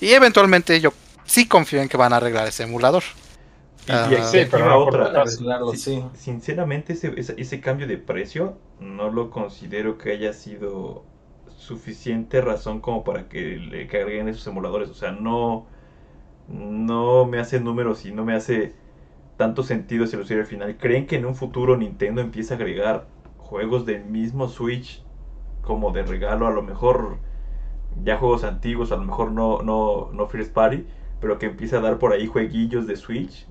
Y 0.00 0.10
eventualmente 0.14 0.80
yo 0.80 0.92
sí 1.24 1.46
confío 1.46 1.80
en 1.80 1.88
que 1.88 1.96
van 1.96 2.12
a 2.12 2.16
arreglar 2.16 2.48
ese 2.48 2.64
emulador. 2.64 3.04
Y, 3.86 3.94
Ah, 3.94 4.10
y 4.12 4.14
aquí 4.16 4.22
sí, 4.22 4.46
pero 4.50 4.64
va 4.64 4.78
no 4.78 4.82
por 4.82 4.96
otra. 4.96 5.22
arreglarlo, 5.22 5.74
Sí, 5.74 5.76
sí. 5.76 6.04
Sinceramente, 6.14 6.92
ese, 6.94 7.12
ese, 7.18 7.34
ese 7.38 7.60
cambio 7.60 7.86
de 7.86 7.98
precio 7.98 8.58
no 8.80 9.10
lo 9.10 9.30
considero 9.30 9.98
que 9.98 10.12
haya 10.12 10.32
sido 10.32 11.04
suficiente 11.56 12.40
razón 12.40 12.80
como 12.80 13.04
para 13.04 13.28
que 13.28 13.56
le 13.56 13.86
carguen 13.86 14.28
esos 14.28 14.46
emuladores. 14.46 14.88
O 14.90 14.94
sea, 14.94 15.12
no, 15.12 15.66
no 16.48 17.26
me 17.26 17.38
hace 17.40 17.60
números 17.60 18.06
y 18.06 18.12
no 18.12 18.24
me 18.24 18.34
hace 18.34 18.74
tanto 19.36 19.62
sentido 19.64 20.04
ese 20.04 20.16
usuario 20.18 20.42
al 20.44 20.48
final. 20.48 20.76
¿Creen 20.78 21.06
que 21.06 21.16
en 21.16 21.26
un 21.26 21.34
futuro 21.36 21.76
Nintendo 21.76 22.20
empiece 22.22 22.54
a 22.54 22.56
agregar 22.58 23.08
juegos 23.38 23.86
del 23.86 24.04
mismo 24.06 24.48
Switch 24.48 25.02
como 25.62 25.92
de 25.92 26.02
regalo? 26.04 26.46
A 26.48 26.50
lo 26.52 26.62
mejor 26.62 27.18
ya 28.04 28.18
juegos 28.18 28.44
antiguos, 28.44 28.92
a 28.92 28.96
lo 28.96 29.04
mejor 29.04 29.32
no, 29.32 29.62
no, 29.62 30.10
no 30.12 30.26
First 30.28 30.52
Party, 30.52 30.86
pero 31.20 31.38
que 31.38 31.46
empiece 31.46 31.76
a 31.76 31.80
dar 31.80 31.98
por 31.98 32.12
ahí 32.12 32.26
jueguillos 32.26 32.86
de 32.86 32.96
Switch 32.96 33.46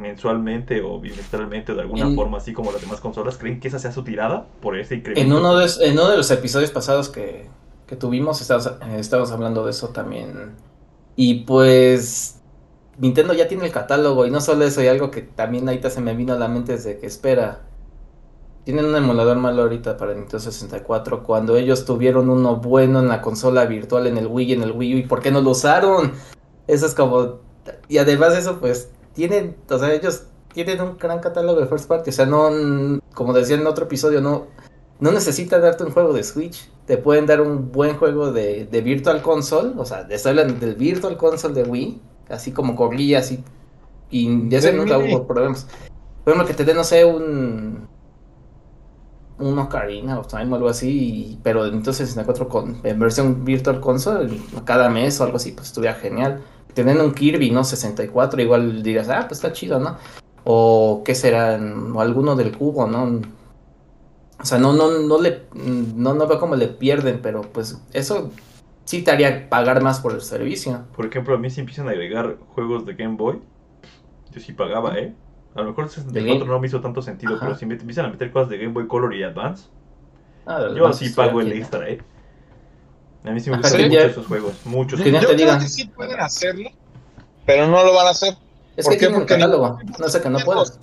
mensualmente 0.00 0.82
o 0.82 1.00
bimestralmente 1.00 1.72
o 1.72 1.74
de 1.74 1.82
alguna 1.82 2.06
En- 2.06 2.14
forma 2.14 2.38
así 2.38 2.52
como 2.52 2.72
las 2.72 2.80
demás 2.80 3.00
consolas, 3.00 3.36
¿creen 3.38 3.60
que 3.60 3.68
esa 3.68 3.78
sea 3.78 3.92
su 3.92 4.04
tirada 4.04 4.46
por 4.60 4.78
ese 4.78 4.96
incremento? 4.96 5.20
En 5.26 5.32
uno 5.32 5.56
de, 5.56 5.68
en 5.80 5.92
uno 5.94 6.08
de 6.08 6.16
los 6.16 6.30
episodios 6.30 6.70
pasados 6.70 7.08
que, 7.08 7.48
que 7.86 7.96
tuvimos, 7.96 8.40
estábamos, 8.40 9.30
eh, 9.30 9.34
hablando 9.34 9.64
de 9.64 9.70
eso 9.70 9.88
también. 9.88 10.52
Y 11.16 11.44
pues 11.44 12.40
Nintendo 12.98 13.32
ya 13.34 13.48
tiene 13.48 13.66
el 13.66 13.72
catálogo 13.72 14.26
y 14.26 14.30
no 14.30 14.40
solo 14.40 14.64
eso, 14.64 14.82
y 14.82 14.86
algo 14.86 15.10
que 15.10 15.22
también 15.22 15.68
ahorita 15.68 15.90
se 15.90 16.00
me 16.00 16.14
vino 16.14 16.32
a 16.34 16.38
la 16.38 16.48
mente 16.48 16.74
es 16.74 16.84
de 16.84 16.98
que 16.98 17.06
espera. 17.06 17.62
Tienen 18.64 18.86
un 18.86 18.96
emulador 18.96 19.36
malo 19.36 19.62
ahorita 19.62 19.96
para 19.96 20.12
Nintendo 20.12 20.40
64 20.40 21.22
cuando 21.22 21.56
ellos 21.56 21.84
tuvieron 21.84 22.28
uno 22.28 22.56
bueno 22.56 22.98
en 22.98 23.06
la 23.06 23.22
consola 23.22 23.64
virtual, 23.64 24.08
en 24.08 24.18
el 24.18 24.26
Wii 24.26 24.50
y 24.50 24.52
en 24.54 24.62
el 24.64 24.72
Wii 24.72 24.94
U, 24.94 24.98
¿y 24.98 25.02
por 25.04 25.20
qué 25.22 25.30
no 25.30 25.40
lo 25.40 25.50
usaron? 25.50 26.12
Eso 26.66 26.86
es 26.86 26.94
como... 26.94 27.38
Y 27.88 27.98
además 27.98 28.32
de 28.32 28.40
eso, 28.40 28.58
pues 28.58 28.90
tienen, 29.16 29.56
o 29.68 29.78
sea, 29.78 29.92
ellos 29.92 30.24
tienen 30.54 30.80
un 30.80 30.96
gran 30.98 31.18
catálogo 31.20 31.58
de 31.60 31.66
first 31.66 31.88
party, 31.88 32.10
o 32.10 32.12
sea, 32.12 32.26
no, 32.26 32.50
como 33.14 33.32
decía 33.32 33.56
en 33.56 33.66
otro 33.66 33.86
episodio, 33.86 34.20
no, 34.20 34.46
no 35.00 35.10
necesitan 35.10 35.60
darte 35.62 35.84
un 35.84 35.90
juego 35.90 36.12
de 36.12 36.22
Switch, 36.22 36.70
te 36.86 36.98
pueden 36.98 37.26
dar 37.26 37.40
un 37.40 37.72
buen 37.72 37.96
juego 37.96 38.30
de, 38.32 38.66
de 38.66 38.80
Virtual 38.82 39.20
Console, 39.22 39.72
o 39.76 39.84
sea, 39.84 40.06
les 40.06 40.24
hablan 40.26 40.60
del 40.60 40.74
Virtual 40.76 41.16
Console 41.16 41.54
de 41.54 41.68
Wii, 41.68 42.00
así 42.28 42.52
como 42.52 42.76
corría, 42.76 43.18
así, 43.20 43.42
y 44.10 44.54
ese 44.54 44.68
Del 44.68 44.76
nunca 44.76 44.98
hubo 44.98 45.26
problemas. 45.26 45.66
Por 46.22 46.32
ejemplo, 46.34 46.46
que 46.46 46.54
te 46.54 46.64
den, 46.64 46.76
no 46.76 46.84
sé, 46.84 47.04
un, 47.04 47.88
un 49.38 49.58
Ocarina 49.58 50.18
of 50.18 50.28
Time 50.28 50.50
o 50.52 50.54
algo 50.56 50.68
así, 50.68 50.88
y- 51.32 51.38
pero 51.42 51.66
entonces 51.66 52.08
64 52.08 52.48
con, 52.48 52.80
en 52.84 52.98
versión 52.98 53.44
Virtual 53.44 53.80
Console, 53.80 54.40
cada 54.64 54.88
mes 54.88 55.20
o 55.20 55.24
algo 55.24 55.36
así, 55.36 55.52
pues 55.52 55.68
estuviera 55.68 55.94
genial. 55.94 56.42
Tener 56.76 57.00
un 57.00 57.12
Kirby, 57.14 57.50
¿no? 57.50 57.64
64, 57.64 58.42
igual 58.42 58.82
dirás, 58.82 59.08
ah, 59.08 59.24
pues 59.26 59.38
está 59.38 59.50
chido, 59.50 59.80
¿no? 59.80 59.96
O 60.44 61.00
qué 61.06 61.14
será, 61.14 61.58
o 61.94 62.00
alguno 62.02 62.36
del 62.36 62.54
cubo, 62.56 62.86
¿no? 62.86 63.22
O 64.38 64.44
sea, 64.44 64.58
no, 64.58 64.74
no, 64.74 64.98
no 64.98 65.18
le, 65.18 65.44
no, 65.54 66.12
no 66.12 66.26
veo 66.26 66.38
cómo 66.38 66.54
le 66.54 66.68
pierden, 66.68 67.20
pero 67.22 67.40
pues 67.40 67.80
eso 67.94 68.30
sí 68.84 69.00
te 69.00 69.10
haría 69.10 69.48
pagar 69.48 69.82
más 69.82 70.00
por 70.00 70.12
el 70.12 70.20
servicio. 70.20 70.84
Por 70.94 71.06
ejemplo, 71.06 71.34
a 71.34 71.38
mí 71.38 71.48
si 71.48 71.60
empiezan 71.60 71.88
a 71.88 71.92
agregar 71.92 72.36
juegos 72.54 72.84
de 72.84 72.92
Game 72.92 73.16
Boy, 73.16 73.40
yo 74.32 74.40
sí 74.40 74.52
pagaba, 74.52 74.98
¿eh? 74.98 75.14
A 75.54 75.62
lo 75.62 75.68
mejor 75.68 75.84
el 75.84 75.90
64 75.90 76.40
Game- 76.40 76.52
no 76.52 76.60
me 76.60 76.66
hizo 76.66 76.82
tanto 76.82 77.00
sentido, 77.00 77.36
Ajá. 77.36 77.46
pero 77.46 77.58
si 77.58 77.64
me 77.64 77.72
empiezan 77.74 78.04
a 78.04 78.10
meter 78.10 78.30
cosas 78.30 78.50
de 78.50 78.58
Game 78.58 78.74
Boy 78.74 78.86
Color 78.86 79.14
y 79.14 79.22
Advance, 79.22 79.68
Ah, 80.44 80.60
yo 80.76 80.92
sí 80.92 81.08
pago 81.08 81.40
el 81.40 81.52
extra, 81.52 81.88
¿eh? 81.88 82.02
A 83.24 83.30
mí 83.30 83.40
sí 83.40 83.50
me 83.50 83.56
Ajá, 83.56 83.62
gustan 83.62 83.82
mucho 83.82 83.92
ya- 83.94 84.04
esos 84.04 84.26
juegos, 84.26 84.54
muchos. 84.64 85.00
Que 85.00 85.10
Yo 85.10 85.18
te 85.20 85.26
creo 85.26 85.36
digan. 85.38 85.60
que 85.60 85.68
sí 85.68 85.86
pueden 85.86 86.20
hacerlo, 86.20 86.70
pero 87.44 87.66
no 87.66 87.84
lo 87.84 87.92
van 87.94 88.06
a 88.06 88.10
hacer. 88.10 88.36
Es 88.76 88.84
¿Por 88.84 88.92
que 88.94 88.98
qué? 88.98 89.06
tiene 89.06 89.14
un 89.14 89.20
Porque 89.22 89.34
catálogo, 89.34 89.78
no 89.98 90.08
sé 90.08 90.20
que 90.20 90.28
no 90.30 90.38
puedes. 90.40 90.78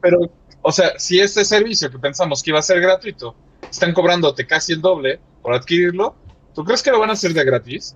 Pero, 0.00 0.18
o 0.62 0.72
sea, 0.72 0.98
si 0.98 1.20
este 1.20 1.44
servicio 1.44 1.90
que 1.90 1.98
pensamos 1.98 2.42
que 2.42 2.50
iba 2.50 2.58
a 2.58 2.62
ser 2.62 2.80
gratuito, 2.80 3.34
están 3.70 3.92
cobrándote 3.92 4.46
casi 4.46 4.72
el 4.72 4.80
doble 4.80 5.20
por 5.42 5.54
adquirirlo, 5.54 6.16
¿tú 6.54 6.64
crees 6.64 6.82
que 6.82 6.90
lo 6.90 6.98
van 6.98 7.10
a 7.10 7.12
hacer 7.12 7.32
de 7.34 7.44
gratis? 7.44 7.94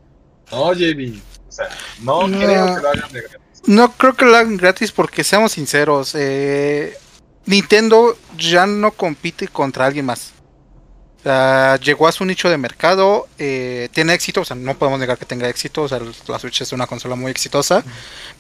No, 0.51 0.73
JB. 0.75 1.19
O 1.49 1.53
sea, 1.53 1.69
no, 2.03 2.29
No. 2.29 2.39
creo 2.39 2.77
que 2.77 2.83
lo 2.83 2.89
hagan 2.91 3.13
de 3.13 3.21
gratis. 3.23 3.39
No 3.67 3.93
creo 3.93 4.15
que 4.15 4.25
lo 4.25 4.37
hagan 4.37 4.57
gratis 4.57 4.93
porque 4.93 5.25
seamos 5.25 5.53
sinceros, 5.53 6.15
eh, 6.15 6.95
Nintendo 7.47 8.17
ya 8.39 8.67
no 8.67 8.91
compite 8.93 9.49
contra 9.49 9.87
alguien 9.87 10.07
más. 10.07 10.32
Ah, 11.25 11.79
llegó 11.81 12.09
a 12.09 12.13
su 12.13 12.25
nicho 12.25 12.51
de 12.51 12.59
mercado, 12.59 13.29
eh, 13.39 13.89
tiene 13.93 14.13
éxito, 14.13 14.41
o 14.41 14.45
sea, 14.45 14.57
no 14.57 14.77
podemos 14.77 14.99
negar 14.99 15.19
que 15.19 15.25
tenga 15.25 15.49
éxito, 15.49 15.83
o 15.83 15.89
sea, 15.89 16.01
la 16.27 16.39
Switch 16.41 16.63
es 16.63 16.73
una 16.73 16.89
consola 16.89 17.15
muy 17.15 17.31
exitosa, 17.31 17.85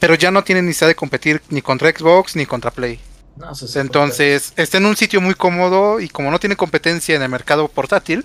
pero 0.00 0.16
ya 0.16 0.32
no 0.32 0.42
tiene 0.42 0.62
necesidad 0.62 0.88
de 0.88 0.96
competir 0.96 1.42
ni 1.48 1.62
contra 1.62 1.90
Xbox 1.90 2.34
ni 2.34 2.44
contra 2.44 2.72
Play. 2.72 2.98
No, 3.36 3.52
eso 3.52 3.68
sí 3.68 3.78
Entonces, 3.78 4.52
está 4.56 4.78
en 4.78 4.86
un 4.86 4.96
sitio 4.96 5.20
muy 5.20 5.34
cómodo 5.34 6.00
y 6.00 6.08
como 6.08 6.30
no 6.32 6.40
tiene 6.40 6.56
competencia 6.56 7.14
en 7.14 7.22
el 7.22 7.28
mercado 7.28 7.68
portátil, 7.68 8.24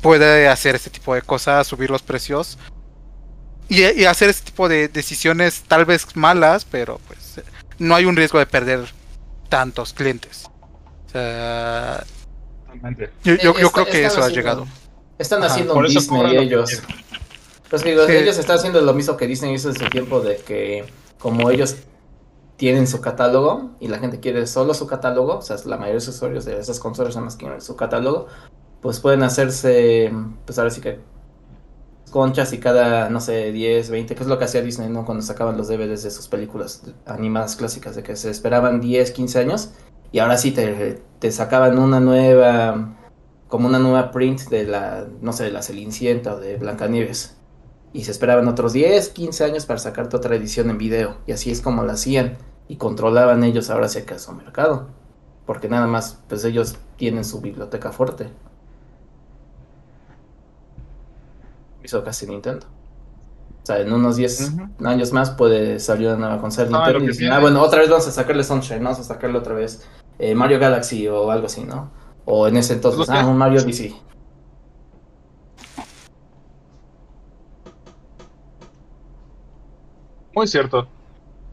puede 0.00 0.48
hacer 0.48 0.74
este 0.74 0.90
tipo 0.90 1.14
de 1.14 1.22
cosas, 1.22 1.66
subir 1.66 1.90
los 1.90 2.02
precios 2.02 2.58
y, 3.68 3.84
y 3.84 4.04
hacer 4.04 4.30
este 4.30 4.46
tipo 4.46 4.68
de 4.68 4.88
decisiones 4.88 5.62
tal 5.68 5.84
vez 5.84 6.16
malas, 6.16 6.64
pero 6.64 7.00
pues 7.06 7.40
no 7.78 7.94
hay 7.94 8.04
un 8.04 8.16
riesgo 8.16 8.40
de 8.40 8.46
perder 8.46 8.92
tantos 9.48 9.92
clientes. 9.92 10.46
O 11.06 11.10
sea, 11.12 12.04
Totalmente. 12.72 13.10
yo, 13.24 13.34
yo- 13.36 13.42
yo 13.54 13.66
Está- 13.66 13.70
creo 13.82 13.86
que 13.86 14.04
eso 14.06 14.22
ha 14.22 14.28
llegado. 14.28 14.66
Están 15.18 15.42
Ajá, 15.42 15.52
haciendo 15.52 15.74
por 15.74 15.84
un 15.84 15.90
Disney 15.90 16.36
ellos. 16.38 16.82
Pues 17.68 17.84
digo, 17.84 18.06
Sí. 18.06 18.12
ellos 18.12 18.38
están 18.38 18.56
haciendo 18.56 18.80
lo 18.80 18.94
mismo 18.94 19.16
que 19.16 19.26
Disney 19.26 19.54
hizo 19.54 19.68
en 19.68 19.76
su 19.76 19.84
tiempo 19.86 20.20
de 20.20 20.36
que 20.38 20.84
como 21.18 21.50
ellos 21.50 21.76
tienen 22.56 22.86
su 22.86 23.00
catálogo 23.00 23.70
y 23.80 23.88
la 23.88 23.98
gente 23.98 24.18
quiere 24.20 24.46
solo 24.46 24.74
su 24.74 24.86
catálogo, 24.86 25.36
o 25.38 25.42
sea, 25.42 25.56
la 25.66 25.76
mayoría 25.76 25.94
de 25.94 26.00
sus 26.00 26.16
usuarios 26.16 26.44
de 26.44 26.58
esas 26.58 26.80
consolas 26.80 27.14
son 27.14 27.24
más 27.24 27.36
que 27.36 27.44
quieren 27.44 27.60
su 27.60 27.76
catálogo, 27.76 28.26
pues 28.82 28.98
pueden 29.00 29.22
hacerse, 29.22 30.12
pues 30.46 30.58
ahora 30.58 30.70
sí 30.70 30.80
que 30.80 30.98
conchas 32.10 32.52
y 32.52 32.58
cada, 32.58 33.08
no 33.08 33.20
sé, 33.20 33.52
10, 33.52 33.88
20, 33.90 34.14
que 34.16 34.22
es 34.22 34.28
lo 34.28 34.36
que 34.38 34.44
hacía 34.44 34.62
Disney, 34.62 34.88
¿no? 34.88 35.04
Cuando 35.06 35.22
sacaban 35.22 35.56
los 35.56 35.68
DVDs 35.68 36.02
de 36.02 36.10
sus 36.10 36.26
películas 36.28 36.82
animadas 37.06 37.54
clásicas, 37.56 37.94
de 37.94 38.02
que 38.02 38.16
se 38.16 38.30
esperaban 38.30 38.80
10, 38.80 39.12
15 39.12 39.38
años 39.38 39.70
y 40.12 40.18
ahora 40.18 40.36
sí 40.36 40.50
te, 40.52 41.00
te 41.18 41.30
sacaban 41.32 41.78
una 41.78 42.00
nueva, 42.00 42.96
como 43.48 43.68
una 43.68 43.78
nueva 43.78 44.10
print 44.10 44.48
de 44.48 44.64
la, 44.64 45.06
no 45.20 45.32
sé, 45.32 45.44
de 45.44 45.52
la 45.52 45.62
Cenicienta 45.62 46.34
o 46.34 46.40
de 46.40 46.56
Blancanieves. 46.56 47.36
Y 47.92 48.04
se 48.04 48.12
esperaban 48.12 48.46
otros 48.48 48.72
10, 48.72 49.08
15 49.08 49.44
años 49.44 49.66
para 49.66 49.78
sacarte 49.80 50.16
otra 50.16 50.36
edición 50.36 50.70
en 50.70 50.78
video. 50.78 51.16
Y 51.26 51.32
así 51.32 51.50
es 51.50 51.60
como 51.60 51.82
lo 51.82 51.90
hacían. 51.92 52.38
Y 52.68 52.76
controlaban 52.76 53.42
ellos 53.42 53.68
ahora 53.70 53.88
si 53.88 53.98
acaso 53.98 54.32
mercado. 54.32 54.86
Porque 55.44 55.68
nada 55.68 55.88
más, 55.88 56.20
pues 56.28 56.44
ellos 56.44 56.76
tienen 56.96 57.24
su 57.24 57.40
biblioteca 57.40 57.90
fuerte. 57.90 58.28
Hizo 61.82 62.04
casi 62.04 62.26
Nintendo. 62.26 62.66
O 63.62 63.66
sea, 63.66 63.80
en 63.80 63.92
unos 63.92 64.16
10 64.16 64.52
Ujú. 64.54 64.86
años 64.88 65.12
más 65.12 65.30
puede 65.30 65.80
salir 65.80 66.08
una 66.08 66.16
nueva 66.16 66.40
consola 66.40 66.68
de 66.68 66.74
Ah, 66.74 66.78
Nintendo 66.86 67.04
y 67.04 67.08
dicen, 67.08 67.32
ah, 67.32 67.40
bueno, 67.40 67.62
otra 67.62 67.80
vez 67.80 67.90
vamos 67.90 68.06
a 68.06 68.10
sacarle 68.12 68.42
Sunshine, 68.44 68.82
vamos 68.82 69.00
a 69.00 69.04
sacarle 69.04 69.38
otra 69.38 69.54
vez 69.54 69.86
eh, 70.20 70.34
Mario 70.34 70.58
Galaxy 70.58 71.08
o 71.08 71.30
algo 71.30 71.46
así, 71.46 71.62
¿no? 71.62 71.90
O 72.26 72.46
en 72.46 72.56
ese 72.58 72.74
entonces, 72.74 73.08
que- 73.08 73.16
ah, 73.16 73.26
un 73.26 73.36
Mario 73.38 73.62
Odyssey. 73.62 73.96
Muy 80.34 80.46
cierto. 80.46 80.88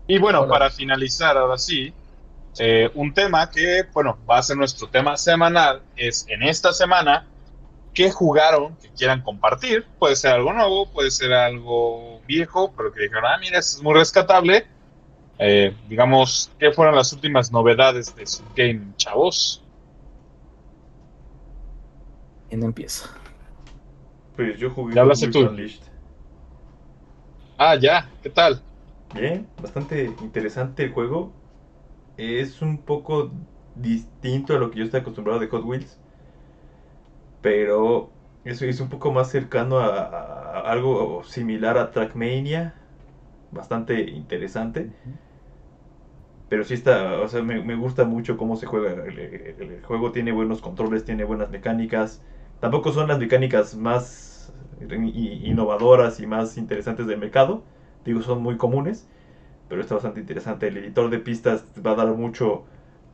Y 0.05 0.19
bueno, 0.19 0.41
Hola. 0.41 0.49
para 0.49 0.69
finalizar, 0.69 1.37
ahora 1.37 1.57
sí, 1.57 1.93
eh, 2.59 2.89
un 2.93 3.13
tema 3.13 3.49
que, 3.49 3.85
bueno, 3.93 4.17
va 4.29 4.37
a 4.37 4.43
ser 4.43 4.57
nuestro 4.57 4.87
tema 4.87 5.17
semanal, 5.17 5.81
es 5.95 6.25
en 6.29 6.43
esta 6.43 6.71
semana, 6.73 7.25
¿qué 7.93 8.11
jugaron 8.11 8.75
que 8.77 8.89
quieran 8.89 9.21
compartir? 9.21 9.85
Puede 9.99 10.15
ser 10.15 10.33
algo 10.33 10.53
nuevo, 10.53 10.91
puede 10.91 11.09
ser 11.11 11.33
algo 11.33 12.21
viejo, 12.27 12.73
pero 12.75 12.91
que 12.93 13.01
dijeron, 13.03 13.25
ah, 13.25 13.37
mira, 13.39 13.59
es 13.59 13.81
muy 13.81 13.93
rescatable. 13.93 14.65
Eh, 15.39 15.75
digamos, 15.87 16.51
¿qué 16.59 16.71
fueron 16.71 16.95
las 16.95 17.13
últimas 17.13 17.51
novedades 17.51 18.13
de 18.15 18.25
su 18.25 18.43
game, 18.55 18.93
chavos? 18.97 19.63
¿Quién 22.49 22.63
empieza? 22.63 23.09
Pues 24.31 24.57
yo 24.57 24.69
jugué 24.69 24.95
Ya 24.95 25.01
hablaste 25.01 25.27
tú. 25.29 25.49
Ah, 27.57 27.75
ya, 27.75 28.09
¿qué 28.21 28.29
tal? 28.29 28.61
Bien, 29.11 29.51
bastante 29.57 30.17
interesante 30.21 30.83
el 30.85 30.93
juego. 30.93 31.37
Es 32.17 32.61
un 32.63 32.83
poco 32.85 33.33
distinto 33.73 34.55
a 34.55 34.59
lo 34.59 34.71
que 34.71 34.79
yo 34.79 34.85
estoy 34.85 35.01
acostumbrado 35.01 35.39
de 35.41 35.47
Hot 35.49 35.63
Wheels. 35.65 36.01
Pero 37.41 38.17
eso 38.43 38.65
es 38.65 38.79
un 38.79 38.89
poco 38.89 39.11
más 39.11 39.29
cercano 39.31 39.79
a, 39.79 39.87
a- 40.07 40.59
a 40.61 40.71
algo 40.71 41.23
similar 41.23 41.77
a 41.77 41.91
Trackmania. 41.91 42.75
Bastante 43.51 44.01
interesante. 44.11 44.93
Pero 46.49 46.63
sí 46.63 46.73
está, 46.75 47.19
o 47.21 47.27
sea, 47.27 47.41
me, 47.43 47.61
me 47.63 47.75
gusta 47.75 48.05
mucho 48.05 48.37
cómo 48.37 48.55
se 48.55 48.65
juega. 48.67 48.91
El, 49.05 49.19
el- 49.19 49.83
juego 49.83 50.11
tiene 50.11 50.31
buenos 50.31 50.61
controles, 50.61 51.05
tiene 51.05 51.23
buenas 51.25 51.49
mecánicas. 51.51 52.23
Tampoco 52.59 52.91
son 52.91 53.07
las 53.07 53.19
mecánicas 53.19 53.75
más 53.75 54.53
innovadoras 54.79 56.19
y 56.19 56.27
más 56.27 56.57
interesantes 56.57 57.07
del 57.07 57.19
mercado. 57.19 57.65
Digo, 58.05 58.21
son 58.21 58.41
muy 58.41 58.57
comunes, 58.57 59.09
pero 59.67 59.81
está 59.81 59.95
bastante 59.95 60.19
interesante. 60.21 60.67
El 60.67 60.77
editor 60.77 61.09
de 61.09 61.19
pistas 61.19 61.65
va 61.85 61.91
a 61.91 61.95
dar 61.95 62.07
mucho 62.15 62.65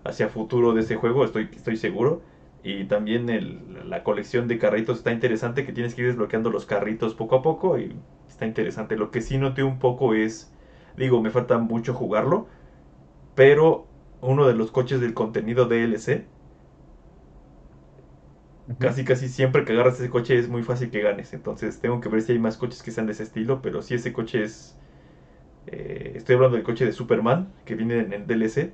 hacia 0.04 0.30
futuro 0.30 0.74
de 0.74 0.82
ese 0.82 0.96
juego, 0.96 1.26
estoy, 1.26 1.50
estoy 1.56 1.78
seguro. 1.78 2.24
Y 2.64 2.86
también 2.86 3.30
el- 3.30 3.90
la 3.90 4.04
colección 4.04 4.48
de 4.48 4.58
carritos 4.60 5.00
está 5.00 5.12
interesante, 5.12 5.66
que 5.66 5.74
tienes 5.74 5.96
que 5.96 6.02
ir 6.02 6.08
desbloqueando 6.08 6.50
los 6.50 6.66
carritos 6.66 7.14
poco 7.16 7.36
a 7.38 7.42
poco 7.42 7.78
y 7.80 8.02
está 8.28 8.46
interesante. 8.46 8.96
Lo 8.98 9.12
que 9.12 9.22
sí 9.22 9.38
noté 9.38 9.64
un 9.64 9.80
poco 9.80 10.14
es, 10.16 10.54
digo, 10.96 11.22
me 11.22 11.30
falta 11.30 11.58
mucho 11.58 11.94
jugarlo, 11.94 12.48
pero 13.36 13.92
uno 14.22 14.48
de 14.48 14.54
los 14.56 14.72
coches 14.72 15.02
del 15.02 15.14
contenido 15.14 15.66
DLC, 15.66 16.30
casi 18.80 19.04
casi 19.06 19.28
siempre 19.30 19.66
que 19.66 19.74
agarras 19.74 19.96
ese 20.00 20.10
coche 20.10 20.38
es 20.38 20.50
muy 20.50 20.64
fácil 20.64 20.92
que 20.92 21.02
ganes. 21.02 21.34
Entonces 21.34 21.80
tengo 21.82 22.00
que 22.02 22.10
ver 22.10 22.22
si 22.22 22.34
hay 22.34 22.40
más 22.40 22.58
coches 22.58 22.82
que 22.84 22.92
sean 22.92 23.08
de 23.08 23.14
ese 23.14 23.24
estilo, 23.24 23.62
pero 23.62 23.82
si 23.82 23.96
ese 23.96 24.14
coche 24.14 24.44
es... 24.44 24.78
eh, 25.68 26.14
estoy 26.16 26.36
hablando 26.36 26.58
del 26.58 26.66
coche 26.66 26.86
de 26.86 26.94
Superman, 26.94 27.54
que 27.66 27.76
viene 27.76 28.00
en 28.00 28.14
el 28.14 28.28
DLC. 28.28 28.74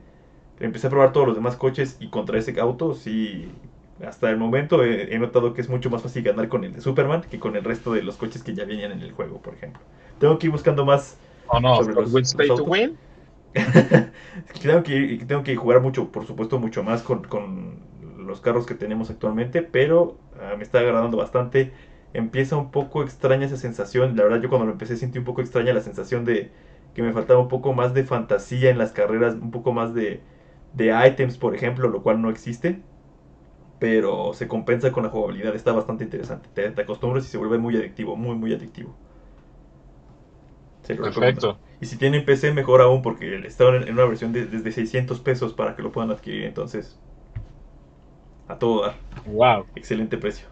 Empecé 0.60 0.88
a 0.88 0.92
probar 0.92 1.14
todos 1.14 1.28
los 1.28 1.36
demás 1.38 1.58
coches 1.58 1.98
y 2.02 2.10
contra 2.10 2.38
ese 2.40 2.60
auto, 2.62 2.94
sí, 2.96 3.62
hasta 4.06 4.30
el 4.32 4.38
momento 4.38 4.84
he, 4.86 5.14
he 5.16 5.20
notado 5.20 5.54
que 5.54 5.62
es 5.62 5.70
mucho 5.70 5.90
más 5.92 6.04
fácil 6.04 6.24
ganar 6.24 6.50
con 6.50 6.64
el 6.66 6.74
de 6.74 6.82
Superman 6.82 7.24
que 7.24 7.40
con 7.40 7.56
el 7.58 7.64
resto 7.66 7.94
de 7.94 8.04
los 8.04 8.18
coches 8.18 8.44
que 8.44 8.56
ya 8.56 8.66
venían 8.66 8.92
en 8.94 9.02
el 9.02 9.14
juego, 9.14 9.42
por 9.42 9.54
ejemplo. 9.56 9.84
Tengo 10.20 10.40
que 10.40 10.48
ir 10.48 10.52
buscando 10.54 10.86
más 10.86 11.20
¿O 11.48 11.60
no? 11.60 11.84
Sobre 11.84 11.94
¿Hot 11.94 12.04
los- 12.04 12.14
to. 12.56 12.66
Win? 12.66 12.98
tengo, 14.62 14.84
que, 15.44 15.56
jugar 15.56 15.82
mucho, 15.82 16.12
por 16.12 16.26
supuesto, 16.26 16.60
mucho 16.60 16.84
más 16.84 17.02
con, 17.02 17.80
los 18.18 18.42
carros 18.42 18.66
que 18.66 18.76
tenemos 18.76 19.10
actualmente, 19.10 19.62
pero 19.64 20.18
ah, 20.40 20.56
me 20.58 20.64
está 20.64 20.80
agradando 20.80 21.18
bastante. 21.18 21.74
Empieza 22.14 22.58
un 22.58 22.72
poco 22.72 23.04
extraña 23.04 23.46
esa 23.46 23.58
sensación. 23.58 24.16
La 24.16 24.24
verdad, 24.24 24.42
yo 24.42 24.50
cuando 24.50 24.66
lo 24.66 24.72
empecé 24.74 24.98
sentí 24.98 25.20
un 25.20 25.26
poco 25.26 25.42
extraña 25.42 25.74
la 25.74 25.82
sensación 25.82 26.26
de 26.26 26.52
que 26.94 27.04
me 27.04 27.14
faltaba 27.14 27.40
un 27.40 27.48
poco 27.48 27.74
más 27.74 27.94
de 27.94 28.04
fantasía 28.04 28.70
en 28.70 28.78
las 28.78 28.92
carreras, 28.92 29.36
un 29.36 29.52
poco 29.52 29.74
más 29.74 29.94
de, 29.94 30.22
de 30.74 31.08
items, 31.08 31.38
por 31.38 31.56
ejemplo, 31.56 31.88
lo 31.90 32.04
cual 32.04 32.22
no 32.22 32.30
existe. 32.30 32.82
Pero 33.80 34.34
se 34.34 34.48
compensa 34.48 34.92
con 34.92 35.04
la 35.04 35.10
jugabilidad, 35.10 35.56
está 35.56 35.72
bastante 35.72 36.04
interesante. 36.04 36.50
Te, 36.54 36.70
te 36.72 36.82
acostumbras 36.82 37.26
y 37.26 37.30
se 37.30 37.38
vuelve 37.38 37.58
muy 37.58 37.76
adictivo, 37.78 38.16
muy, 38.16 38.36
muy 38.36 38.54
adictivo. 38.54 38.96
Se 40.90 40.96
lo 40.96 41.06
recomiendo. 41.06 41.42
Perfecto. 41.42 41.60
Y 41.82 41.86
si 41.86 41.98
tienen 41.98 42.26
PC, 42.26 42.52
mejor 42.52 42.82
aún, 42.82 43.04
porque 43.04 43.46
está 43.46 43.70
en 43.70 43.84
en 43.84 43.94
una 43.94 44.06
versión 44.06 44.34
de, 44.34 44.46
desde 44.48 44.72
600 44.72 45.20
pesos 45.20 45.54
para 45.54 45.76
que 45.76 45.84
lo 45.84 45.92
puedan 45.92 46.10
adquirir. 46.10 46.46
Entonces, 46.46 46.98
a 48.48 48.58
todo 48.58 48.82
dar. 48.82 48.96
Wow. 49.28 49.68
Excelente 49.76 50.18
precio. 50.18 50.48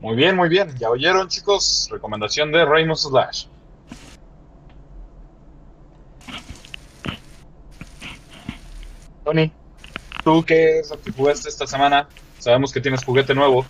Muy 0.00 0.16
bien, 0.16 0.34
muy 0.34 0.48
bien. 0.48 0.74
Ya 0.76 0.90
oyeron, 0.90 1.28
chicos. 1.28 1.88
Recomendación 1.92 2.50
de 2.50 2.64
Rainbow 2.64 2.96
Slash. 2.96 3.46
Tony, 9.24 9.52
¿tú 10.24 10.44
qué 10.44 10.80
es 10.80 10.90
lo 10.90 11.00
que 11.00 11.12
jugaste 11.12 11.48
esta 11.48 11.64
semana? 11.68 12.08
Sabemos 12.40 12.72
que 12.72 12.80
tienes 12.80 13.04
juguete 13.04 13.36
nuevo. 13.36 13.64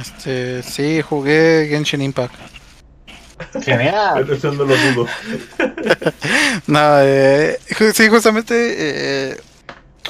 Este, 0.00 0.62
sí, 0.62 1.02
jugué 1.02 1.66
Genshin 1.68 2.00
Impact. 2.00 2.59
Genial. 3.62 4.14
Pero 4.26 4.34
eso 4.34 4.52
no 4.52 4.64
lo 4.64 4.76
dudo. 4.76 5.06
No, 6.66 6.78
eh, 7.00 7.58
ju- 7.78 7.92
sí, 7.92 8.08
justamente, 8.08 8.54
eh, 9.32 9.40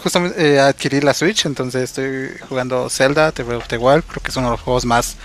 justamente 0.03 0.55
eh, 0.55 0.61
adquirí 0.61 1.01
la 1.01 1.15
Switch, 1.15 1.47
entonces 1.47 1.83
estoy 1.85 2.31
jugando 2.49 2.89
Zelda, 2.91 3.33
The 3.33 3.43
Breath 3.43 3.63
of 3.63 3.69
the 3.69 3.79
Wild, 3.79 4.05
creo 4.05 4.23
que 4.23 4.31
es 4.31 4.37
uno 4.37 4.49
de 4.49 4.53
los 4.53 4.61
juegos 4.61 4.85
más 4.85 5.17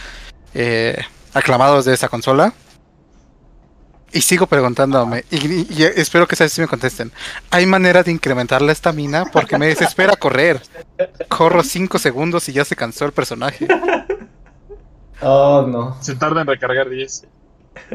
eh, 0.54 0.98
aclamados 1.34 1.86
de 1.86 1.94
esa 1.94 2.08
consola. 2.10 2.54
Y 4.14 4.22
sigo 4.22 4.48
preguntándome, 4.48 5.26
y, 5.30 5.46
y- 5.46 5.68
y 5.70 5.84
espero 5.84 6.26
que 6.28 6.36
sí 6.48 6.62
me 6.62 6.68
contesten. 6.68 7.12
¿Hay 7.52 7.66
manera 7.66 8.02
de 8.02 8.12
incrementar 8.12 8.62
la 8.62 8.72
estamina? 8.72 9.26
Porque 9.26 9.58
me 9.58 9.68
desespera 9.68 10.16
correr. 10.16 10.62
Corro 11.28 11.64
5 11.64 12.00
segundos 12.00 12.48
y 12.48 12.54
ya 12.54 12.64
se 12.64 12.76
cansó 12.78 13.06
el 13.06 13.12
personaje. 13.12 13.68
Oh, 15.22 15.66
no. 15.66 15.96
Se 16.02 16.14
tarda 16.16 16.42
en 16.42 16.48
recargar 16.48 16.90
10. 16.90 17.26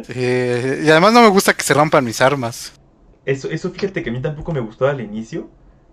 Eh, 0.08 0.82
y 0.84 0.90
además 0.90 1.12
no 1.12 1.22
me 1.22 1.28
gusta 1.28 1.54
que 1.54 1.62
se 1.62 1.74
rompan 1.74 2.04
mis 2.04 2.20
armas. 2.20 2.72
Eso, 3.24 3.50
eso 3.50 3.70
fíjate 3.70 4.02
que 4.02 4.10
a 4.10 4.12
mí 4.12 4.20
tampoco 4.22 4.52
me 4.52 4.60
gustó 4.60 4.86
al 4.86 5.00
inicio. 5.00 5.50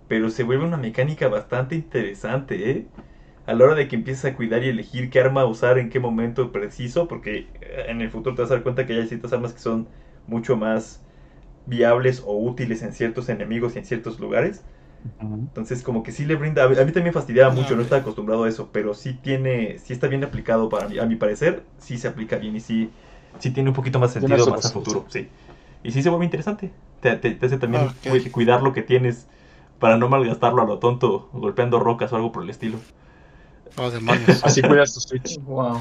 pero 0.07 0.31
se 0.31 0.43
vuelve 0.43 0.65
una 0.65 0.77
mecánica 0.77 1.29
bastante 1.29 1.75
interesante, 1.75 2.71
¿eh? 2.71 2.87
A 3.47 3.53
la 3.55 3.65
hora 3.65 3.75
de 3.75 3.87
que 3.89 3.95
empiezas 3.97 4.25
a 4.33 4.35
cuidar 4.37 4.63
y 4.63 4.69
elegir 4.69 5.09
qué 5.11 5.19
arma 5.21 5.45
usar 5.45 5.79
en 5.79 5.89
qué 5.91 5.99
momento 6.01 6.51
preciso, 6.53 7.07
porque 7.09 7.51
eh, 7.61 7.85
en 7.89 8.01
el 8.01 8.11
futuro 8.11 8.35
te 8.35 8.43
vas 8.43 8.51
a 8.51 8.55
dar 8.55 8.63
cuenta 8.63 8.85
que 8.87 8.93
hay 8.95 9.07
ciertas 9.07 9.33
armas 9.33 9.53
que 9.53 9.59
son 9.61 9.89
mucho 10.27 10.57
más 10.57 11.03
viables 11.65 12.23
o 12.25 12.37
útiles 12.37 12.83
en 12.83 12.93
ciertos 12.93 13.29
enemigos 13.29 13.75
y 13.75 13.79
en 13.79 13.85
ciertos 13.85 14.19
lugares. 14.19 14.65
Entonces, 15.49 15.81
como 15.83 16.03
que 16.03 16.11
sí 16.11 16.25
le 16.25 16.35
brinda. 16.35 16.63
A 16.65 16.67
mí 16.69 16.75
también 16.75 17.05
me 17.05 17.11
fastidiaba 17.11 17.53
mucho, 17.53 17.75
no 17.75 17.81
estaba 17.81 18.01
acostumbrado 18.01 18.43
a 18.43 18.49
eso, 18.49 18.69
pero 18.71 18.93
sí 18.93 19.13
tiene, 19.15 19.79
sí 19.79 19.93
está 19.93 20.07
bien 20.07 20.23
aplicado 20.23 20.69
para 20.69 20.87
mí. 20.87 20.99
A 20.99 21.05
mi 21.05 21.15
parecer, 21.15 21.63
sí 21.77 21.97
se 21.97 22.07
aplica 22.07 22.37
bien 22.37 22.55
y 22.55 22.59
sí, 22.59 22.93
sí 23.39 23.51
tiene 23.51 23.69
un 23.69 23.75
poquito 23.75 23.99
más 23.99 24.11
sentido 24.13 24.47
más 24.47 24.65
a 24.65 24.69
futuro, 24.69 25.05
sí. 25.09 25.29
Y 25.83 25.91
sí 25.91 26.03
se 26.03 26.09
vuelve 26.09 26.25
interesante. 26.25 26.71
Te, 27.01 27.15
te, 27.15 27.45
hace 27.45 27.57
también 27.57 27.89
cuidar 28.31 28.61
lo 28.61 28.73
que 28.73 28.81
tienes 28.81 29.27
para 29.79 29.97
no 29.97 30.09
malgastarlo 30.09 30.61
a 30.61 30.65
lo 30.65 30.79
tonto, 30.79 31.29
golpeando 31.33 31.79
rocas 31.79 32.11
o 32.11 32.15
algo 32.15 32.31
por 32.31 32.43
el 32.43 32.49
estilo. 32.49 32.79
Oh, 33.77 33.89
demonios. 33.91 34.39
Así 34.43 34.61
cuidas 34.61 34.93
tu 34.93 34.99
Switch. 34.99 35.39
Wow. 35.41 35.79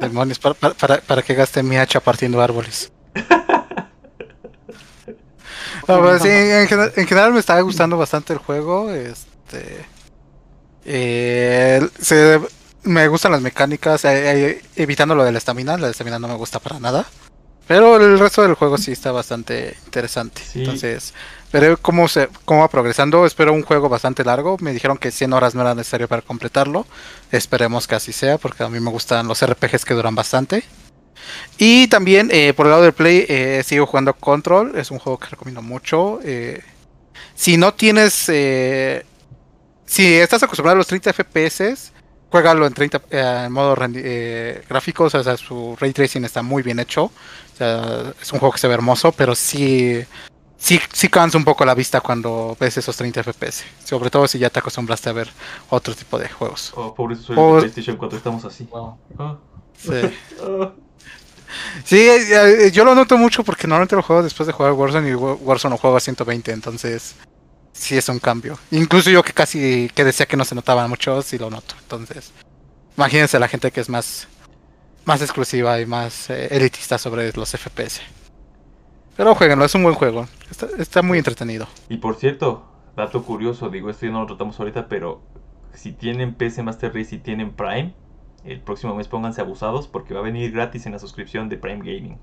Demonios, 0.00 0.38
para, 0.38 0.54
para, 0.54 1.00
para 1.00 1.22
que 1.22 1.34
gaste 1.34 1.62
mi 1.62 1.76
hacha 1.76 2.00
partiendo 2.00 2.40
árboles. 2.40 2.92
No, 5.88 6.02
pues 6.02 6.20
sí, 6.20 6.28
en, 6.28 6.68
general 7.06 7.32
me 7.32 7.40
está 7.40 7.58
gustando 7.62 7.96
bastante 7.96 8.34
el 8.34 8.38
juego. 8.38 8.90
Este. 8.92 9.86
Eh, 10.84 11.80
me 12.82 13.08
gustan 13.08 13.32
las 13.32 13.40
mecánicas, 13.40 14.04
eh, 14.04 14.50
eh, 14.50 14.62
evitando 14.76 15.14
lo 15.14 15.24
de 15.24 15.32
la 15.32 15.38
estamina. 15.38 15.76
La 15.76 15.88
estamina 15.88 16.18
no 16.18 16.28
me 16.28 16.34
gusta 16.34 16.58
para 16.58 16.78
nada. 16.78 17.06
Pero 17.66 17.96
el 17.96 18.18
resto 18.18 18.42
del 18.42 18.54
juego 18.54 18.78
sí 18.78 18.92
está 18.92 19.12
bastante 19.12 19.76
interesante. 19.84 20.40
Entonces, 20.54 21.12
veré 21.52 21.76
cómo, 21.76 22.08
se, 22.08 22.30
cómo 22.46 22.60
va 22.60 22.68
progresando. 22.68 23.26
Espero 23.26 23.52
un 23.52 23.62
juego 23.62 23.90
bastante 23.90 24.24
largo. 24.24 24.56
Me 24.60 24.72
dijeron 24.72 24.96
que 24.96 25.10
100 25.10 25.34
horas 25.34 25.54
no 25.54 25.60
era 25.60 25.74
necesario 25.74 26.08
para 26.08 26.22
completarlo. 26.22 26.86
Esperemos 27.30 27.86
que 27.86 27.94
así 27.94 28.12
sea, 28.12 28.38
porque 28.38 28.62
a 28.62 28.70
mí 28.70 28.80
me 28.80 28.90
gustan 28.90 29.28
los 29.28 29.44
RPGs 29.44 29.84
que 29.84 29.92
duran 29.92 30.14
bastante. 30.14 30.64
Y 31.58 31.88
también 31.88 32.30
eh, 32.32 32.54
por 32.54 32.66
el 32.66 32.70
lado 32.70 32.84
del 32.84 32.94
Play 32.94 33.26
eh, 33.28 33.62
sigo 33.66 33.84
jugando 33.84 34.14
Control, 34.14 34.78
es 34.78 34.90
un 34.90 34.98
juego 34.98 35.18
que 35.18 35.28
recomiendo 35.28 35.60
mucho. 35.60 36.20
Si 37.34 37.58
no 37.58 37.74
tienes, 37.74 38.14
si 38.14 40.14
estás 40.14 40.42
acostumbrado 40.42 40.76
a 40.76 40.78
los 40.78 40.86
30 40.86 41.12
FPS, 41.12 41.92
juégalo 42.30 42.66
en 42.66 42.74
30 42.74 43.02
en 43.10 43.52
modo 43.52 43.74
gráfico, 44.68 45.04
o 45.04 45.10
sea, 45.10 45.36
su 45.36 45.76
ray 45.80 45.92
tracing 45.92 46.24
está 46.24 46.42
muy 46.42 46.62
bien 46.62 46.78
hecho. 46.78 47.10
es 47.58 48.32
un 48.32 48.38
juego 48.38 48.52
que 48.52 48.58
se 48.58 48.68
ve 48.68 48.74
hermoso, 48.74 49.12
pero 49.12 49.34
sí, 49.34 50.04
sí, 50.56 50.80
sí 50.92 51.08
cansa 51.08 51.38
un 51.38 51.44
poco 51.44 51.64
la 51.64 51.74
vista 51.74 52.00
cuando 52.00 52.56
ves 52.58 52.76
esos 52.76 52.96
30 52.96 53.22
FPS. 53.22 53.64
Sobre 53.84 54.10
todo 54.10 54.28
si 54.28 54.38
ya 54.38 54.50
te 54.50 54.58
acostumbraste 54.58 55.08
a 55.08 55.12
ver 55.12 55.28
otro 55.70 55.94
tipo 55.94 56.18
de 56.18 56.28
juegos. 56.28 56.72
Oh, 56.76 56.94
por 56.94 57.12
eso 57.12 57.22
soy 57.22 57.60
PlayStation 57.60 57.96
4 57.96 58.18
estamos 58.18 58.44
así. 58.44 58.68
Ah. 59.18 59.36
Sí. 59.76 59.90
Ah. 60.40 60.72
Sí, 61.84 61.96
eh, 61.96 62.66
eh, 62.66 62.70
yo 62.70 62.84
lo 62.84 62.94
noto 62.94 63.16
mucho 63.16 63.42
porque 63.42 63.66
normalmente 63.66 63.96
lo 63.96 64.02
juego 64.02 64.22
después 64.22 64.46
de 64.46 64.52
jugar 64.52 64.72
Warzone 64.72 65.10
y 65.10 65.14
Warzone 65.14 65.72
lo 65.72 65.78
juego 65.78 65.96
a 65.96 66.00
120, 66.00 66.52
entonces 66.52 67.14
sí 67.78 67.96
es 67.96 68.08
un 68.08 68.18
cambio. 68.18 68.58
Incluso 68.70 69.10
yo 69.10 69.22
que 69.22 69.32
casi 69.32 69.90
que 69.94 70.04
decía 70.04 70.26
que 70.26 70.36
no 70.36 70.44
se 70.44 70.54
notaba 70.54 70.86
mucho, 70.88 71.22
sí 71.22 71.38
lo 71.38 71.50
noto. 71.50 71.74
Entonces, 71.82 72.32
imagínense 72.96 73.38
la 73.38 73.48
gente 73.48 73.70
que 73.70 73.80
es 73.80 73.88
más, 73.88 74.28
más 75.04 75.22
exclusiva 75.22 75.80
y 75.80 75.86
más 75.86 76.30
eh, 76.30 76.48
elitista 76.50 76.98
sobre 76.98 77.32
los 77.32 77.50
FPS. 77.50 78.00
Pero 79.16 79.34
jueguenlo, 79.34 79.64
es 79.64 79.74
un 79.74 79.82
buen 79.82 79.94
juego. 79.94 80.28
Está, 80.78 81.02
muy 81.02 81.18
entretenido. 81.18 81.66
Y 81.88 81.96
por 81.96 82.16
cierto, 82.16 82.66
dato 82.96 83.24
curioso, 83.24 83.68
digo, 83.68 83.90
esto 83.90 84.06
ya 84.06 84.12
no 84.12 84.20
lo 84.20 84.26
tratamos 84.26 84.58
ahorita, 84.60 84.88
pero 84.88 85.22
si 85.74 85.92
tienen 85.92 86.34
PC 86.34 86.62
Master 86.62 86.94
Race 86.94 87.14
y 87.14 87.18
tienen 87.18 87.52
Prime, 87.52 87.94
el 88.44 88.60
próximo 88.60 88.94
mes 88.94 89.08
pónganse 89.08 89.40
abusados 89.40 89.88
porque 89.88 90.14
va 90.14 90.20
a 90.20 90.22
venir 90.22 90.52
gratis 90.52 90.86
en 90.86 90.92
la 90.92 90.98
suscripción 90.98 91.48
de 91.48 91.56
Prime 91.56 91.78
Gaming. 91.78 92.18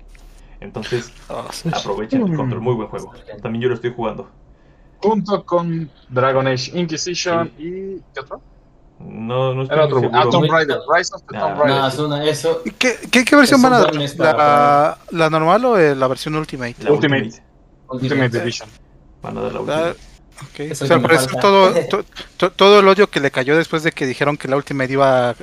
Entonces, 0.60 1.12
ah, 1.28 1.48
aprovechen 1.72 2.22
el 2.22 2.36
control, 2.36 2.62
muy 2.62 2.74
buen 2.74 2.88
juego. 2.88 3.12
También 3.42 3.62
yo 3.62 3.68
lo 3.68 3.74
estoy 3.74 3.92
jugando. 3.94 4.30
Junto 5.00 5.44
con 5.44 5.90
Dragon 6.08 6.46
Age 6.46 6.78
Inquisition 6.78 7.52
y. 7.58 8.00
¿Qué 8.14 8.20
otro? 8.20 8.40
No, 8.98 9.54
no 9.54 9.62
estoy 9.62 9.78
otro. 9.78 10.10
Ah, 10.12 10.24
Tomb 10.30 10.50
Raider, 10.50 10.78
Rise 10.88 11.10
of 11.14 11.22
the 11.30 11.38
Tomb 11.38 11.58
Raider. 11.58 11.80
No, 11.80 11.88
es 11.88 11.98
una, 11.98 12.24
eso, 12.24 12.62
¿Qué, 12.78 12.96
qué, 13.10 13.36
versión 13.36 13.60
van 13.60 13.74
a 13.74 13.78
dar? 13.80 13.94
¿La, 13.94 14.98
¿La, 15.10 15.30
normal 15.30 15.64
o 15.66 15.76
la 15.76 16.08
versión 16.08 16.34
Ultimate? 16.34 16.76
La 16.80 16.92
Ultimate. 16.92 17.42
Ultimate, 17.88 18.38
Edition. 18.38 18.68
Van 19.22 19.36
a 19.36 19.42
dar 19.42 19.52
la 19.52 19.60
Ultimate. 19.60 19.96
Okay. 20.50 20.70
O 20.70 20.74
sea, 20.74 20.98
por 20.98 21.12
eso 21.12 21.28
todo, 21.40 21.74
todo 22.56 22.80
el 22.80 22.88
odio 22.88 23.08
que 23.08 23.20
le 23.20 23.30
cayó 23.30 23.56
después 23.56 23.82
de 23.82 23.92
que 23.92 24.06
dijeron 24.06 24.36
que 24.36 24.48
la 24.48 24.56
Ultimate 24.56 24.92
iba 24.92 25.34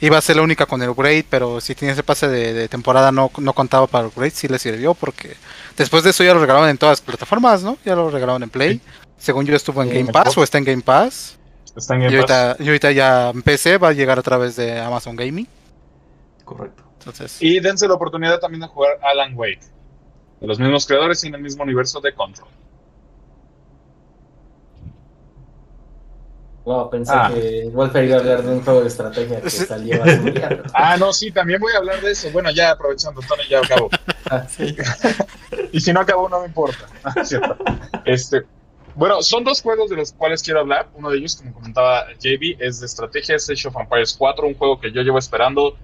iba 0.00 0.18
a 0.18 0.20
ser 0.22 0.36
la 0.36 0.42
única 0.42 0.66
con 0.66 0.82
el 0.82 0.88
upgrade, 0.88 1.26
pero 1.28 1.60
si 1.60 1.74
tenía 1.74 1.92
ese 1.92 2.02
pase 2.02 2.26
de, 2.28 2.68
temporada 2.68 3.12
no, 3.12 3.30
no 3.38 3.52
contaba 3.52 3.86
para 3.86 4.04
el 4.04 4.08
upgrade, 4.08 4.30
sí 4.30 4.48
le 4.48 4.58
sirvió 4.58 4.94
porque 4.94 5.36
después 5.76 6.02
de 6.04 6.10
eso 6.10 6.24
ya 6.24 6.34
lo 6.34 6.40
regalaban 6.40 6.70
en 6.70 6.78
todas 6.78 6.92
las 6.92 7.00
plataformas, 7.02 7.62
¿no? 7.62 7.76
Ya 7.84 7.94
lo 7.94 8.10
regalaban 8.10 8.42
en 8.42 8.50
Play. 8.50 8.80
Según 9.20 9.44
yo 9.44 9.54
estuvo 9.54 9.82
en 9.82 9.90
Game 9.90 10.10
Pass 10.10 10.36
o 10.38 10.42
está 10.42 10.56
en 10.56 10.64
Game 10.64 10.82
Pass. 10.82 11.38
Está 11.76 11.94
en 11.94 12.00
Game 12.00 12.12
y 12.12 12.16
ahorita, 12.16 12.56
Pass. 12.56 12.66
Y 12.66 12.68
ahorita 12.68 12.90
ya 12.90 13.30
en 13.30 13.42
PC 13.42 13.76
va 13.76 13.88
a 13.88 13.92
llegar 13.92 14.18
a 14.18 14.22
través 14.22 14.56
de 14.56 14.80
Amazon 14.80 15.14
Gaming. 15.14 15.46
Correcto. 16.44 16.82
Entonces... 16.98 17.36
Y 17.40 17.60
dense 17.60 17.86
la 17.86 17.94
oportunidad 17.94 18.40
también 18.40 18.62
de 18.62 18.66
jugar 18.66 18.98
Alan 19.02 19.34
Wake. 19.36 19.60
De 20.40 20.46
los 20.46 20.58
mismos 20.58 20.86
creadores 20.86 21.22
y 21.22 21.26
en 21.28 21.34
el 21.34 21.42
mismo 21.42 21.62
universo 21.62 22.00
de 22.00 22.14
Control. 22.14 22.48
Wow, 26.64 26.88
pensé 26.88 27.12
ah. 27.14 27.30
que 27.34 27.70
Wolfer 27.72 28.04
iba 28.04 28.16
a 28.16 28.20
hablar 28.20 28.42
de 28.42 28.52
un 28.52 28.62
juego 28.62 28.80
de 28.80 28.88
estrategia 28.88 29.40
que 29.40 29.50
salió 29.50 30.02
hace 30.02 30.34
Ah, 30.72 30.96
no, 30.98 31.12
sí, 31.12 31.30
también 31.30 31.60
voy 31.60 31.72
a 31.74 31.78
hablar 31.78 32.00
de 32.00 32.12
eso. 32.12 32.30
Bueno, 32.32 32.50
ya 32.50 32.70
aprovechando, 32.70 33.20
Tony, 33.22 33.42
ya 33.50 33.60
acabo. 33.60 33.90
Ah, 34.30 34.46
y 35.72 35.80
si 35.80 35.92
no 35.92 36.00
acabo, 36.00 36.28
no 36.28 36.40
me 36.40 36.46
importa. 36.46 36.86
Ah, 37.04 38.02
este, 38.04 38.44
bueno, 38.94 39.22
son 39.22 39.44
dos 39.44 39.62
juegos 39.62 39.90
de 39.90 39.96
los 39.96 40.12
cuales 40.12 40.42
quiero 40.42 40.60
hablar. 40.60 40.88
Uno 40.94 41.10
de 41.10 41.18
ellos, 41.18 41.36
como 41.36 41.52
comentaba 41.52 42.06
JB, 42.14 42.56
es 42.58 42.80
de 42.80 42.86
estrategia, 42.86 43.36
es 43.36 43.48
Age 43.48 43.68
of 43.68 43.76
Empires 43.76 44.14
4, 44.18 44.46
un 44.46 44.54
juego 44.54 44.80
que 44.80 44.92
yo 44.92 45.02
llevo 45.02 45.18
esperando 45.18 45.76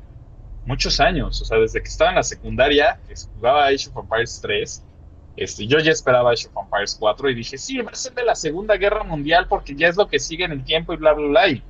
muchos 0.65 1.01
años. 1.01 1.41
O 1.41 1.45
sea, 1.45 1.59
desde 1.59 1.83
que 1.83 1.89
estaba 1.89 2.11
en 2.11 2.17
la 2.17 2.23
secundaria, 2.23 3.01
jugaba 3.35 3.67
Age 3.67 3.89
of 3.89 4.05
Empires 4.05 4.41
3 4.43 4.83
este, 5.37 5.67
yo 5.67 5.79
ya 5.79 5.93
esperaba 5.93 6.31
Age 6.31 6.49
of 6.49 6.65
Empires 6.65 6.97
4 6.99 7.31
y 7.31 7.35
dije, 7.35 7.59
sí, 7.59 7.79
va 7.79 7.91
a 7.91 7.95
ser 7.95 8.15
de 8.15 8.25
la 8.25 8.35
Segunda 8.35 8.77
Guerra 8.77 9.05
Mundial 9.05 9.47
porque 9.49 9.75
ya 9.75 9.89
es 9.89 9.97
lo 9.97 10.09
que 10.09 10.19
sigue 10.19 10.45
en 10.45 10.53
el 10.53 10.65
tiempo 10.65 10.95
y 10.95 10.97
bla, 10.97 11.13
bla, 11.13 11.29
bla. 11.29 11.49
Y 11.49 11.63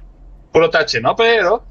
puro 0.53 0.71
tache, 0.71 1.01
¿no? 1.01 1.17
Pero 1.17 1.65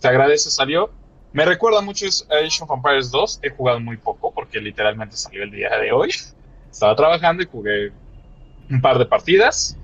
te 0.00 0.08
agradece, 0.08 0.50
salió. 0.50 0.90
Me 1.32 1.44
recuerda 1.44 1.82
mucho 1.82 2.06
Age 2.06 2.62
of 2.62 2.70
Empires 2.70 3.10
2. 3.10 3.40
He 3.42 3.50
jugado 3.50 3.78
muy 3.78 3.98
poco 3.98 4.32
porque 4.32 4.58
literalmente 4.58 5.16
salió 5.16 5.42
el 5.42 5.50
día 5.50 5.76
de 5.76 5.92
hoy. 5.92 6.10
Estaba 6.70 6.96
trabajando 6.96 7.42
y 7.42 7.46
jugué 7.46 7.92
un 8.70 8.80
par 8.80 8.98
de 8.98 9.06
partidas. 9.06 9.78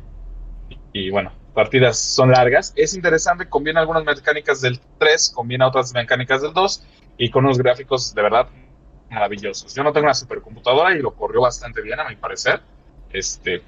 Y, 0.93 1.11
bueno, 1.11 1.33
partidas 1.55 1.99
son 1.99 2.31
largas. 2.31 2.73
Es 2.77 2.95
interesante, 2.95 3.49
combina 3.49 3.81
algunas 3.81 4.05
mecánicas 4.05 4.61
del 4.61 4.81
3, 4.99 5.33
combina 5.35 5.67
otras 5.67 5.93
mecánicas 5.95 6.43
del 6.43 6.53
2 6.53 6.85
y 7.19 7.31
con 7.31 7.45
unos 7.45 7.59
gráficos 7.59 8.15
de 8.15 8.23
verdad 8.23 8.49
maravillosos. 9.11 9.75
Yo 9.75 9.83
no 9.83 9.93
tengo 9.93 10.07
una 10.07 10.15
supercomputadora 10.15 10.95
y 10.95 11.01
lo 11.01 11.15
corrió 11.15 11.43
bastante 11.43 11.81
bien, 11.81 12.01
a 12.01 12.09
mi 12.09 12.17
parecer. 12.17 12.61
Este, 13.11 13.63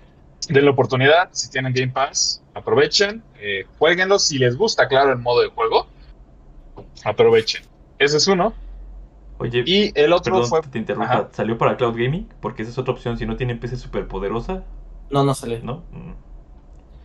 den 0.49 0.65
la 0.65 0.73
oportunidad, 0.73 1.29
si 1.33 1.51
tienen 1.51 1.73
Game 1.73 1.93
Pass, 1.93 2.43
aprovechen, 2.55 3.23
eh, 3.39 3.67
jueguenlo. 3.79 4.19
Si 4.19 4.39
les 4.39 4.57
gusta, 4.57 4.89
claro, 4.89 5.13
el 5.13 5.19
modo 5.19 5.43
de 5.43 5.49
juego, 5.49 5.87
aprovechen. 7.05 7.63
Ese 7.99 8.17
es 8.17 8.27
uno. 8.27 8.55
Oye, 9.39 9.63
y 9.67 9.93
el 9.95 10.13
otro 10.13 10.43
fue. 10.45 10.63
Te 10.63 10.79
interrumpa, 10.79 11.29
¿salió 11.33 11.59
para 11.59 11.77
Cloud 11.77 11.95
Gaming? 11.97 12.29
Porque 12.41 12.63
esa 12.63 12.73
es 12.73 12.79
otra 12.79 12.95
opción. 12.95 13.19
Si 13.19 13.27
no 13.27 13.37
tienen 13.37 13.61
PC 13.61 13.77
super 13.77 14.07
poderosa. 14.09 14.65
No, 15.11 15.25
no 15.25 15.35
salió. 15.35 15.61
¿No? 15.63 15.83
Mm. 15.93 16.15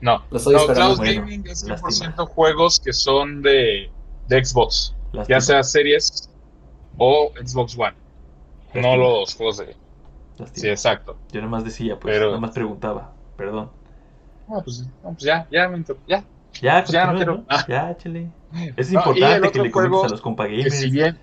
No, 0.02 0.23
no 0.32 0.40
Cloud 0.40 0.98
Gaming 0.99 1.45
es 1.48 1.65
100% 1.65 2.28
juegos 2.28 2.80
que 2.80 2.91
son 2.91 3.44
de, 3.44 3.91
de 4.28 4.45
Xbox, 4.45 4.95
ya 5.28 5.40
sea 5.40 5.61
series 5.61 6.28
o 6.98 7.32
Xbox 7.44 7.78
One. 7.78 7.94
No 8.73 8.98
los 8.98 9.36
juegos 9.36 9.57
de. 9.57 9.76
Sí, 10.53 10.68
exacto. 10.68 11.18
Yo 11.32 11.41
nomás 11.41 11.64
decía, 11.64 11.99
pues, 11.99 12.15
Pero... 12.15 12.32
nomás 12.32 12.52
preguntaba, 12.52 13.14
perdón. 13.38 13.69
No, 14.48 14.61
pues, 14.64 14.88
pues 15.03 15.19
ya, 15.19 15.48
ya, 15.52 15.72
ya. 16.07 16.23
Ya, 16.60 16.82
pues 16.82 16.91
ya 16.91 17.06
no 17.06 17.15
quiero. 17.15 17.44
Ah. 17.48 17.65
Ya, 17.68 17.98
chile. 17.98 18.30
Es 18.76 18.91
importante 18.91 19.52
que 19.52 19.61
le 19.61 19.72
comentes 19.72 20.03
a 20.03 20.10
los 20.10 20.22
compagamers. 20.22 20.80
Si 20.80 20.90
bien, 20.90 21.18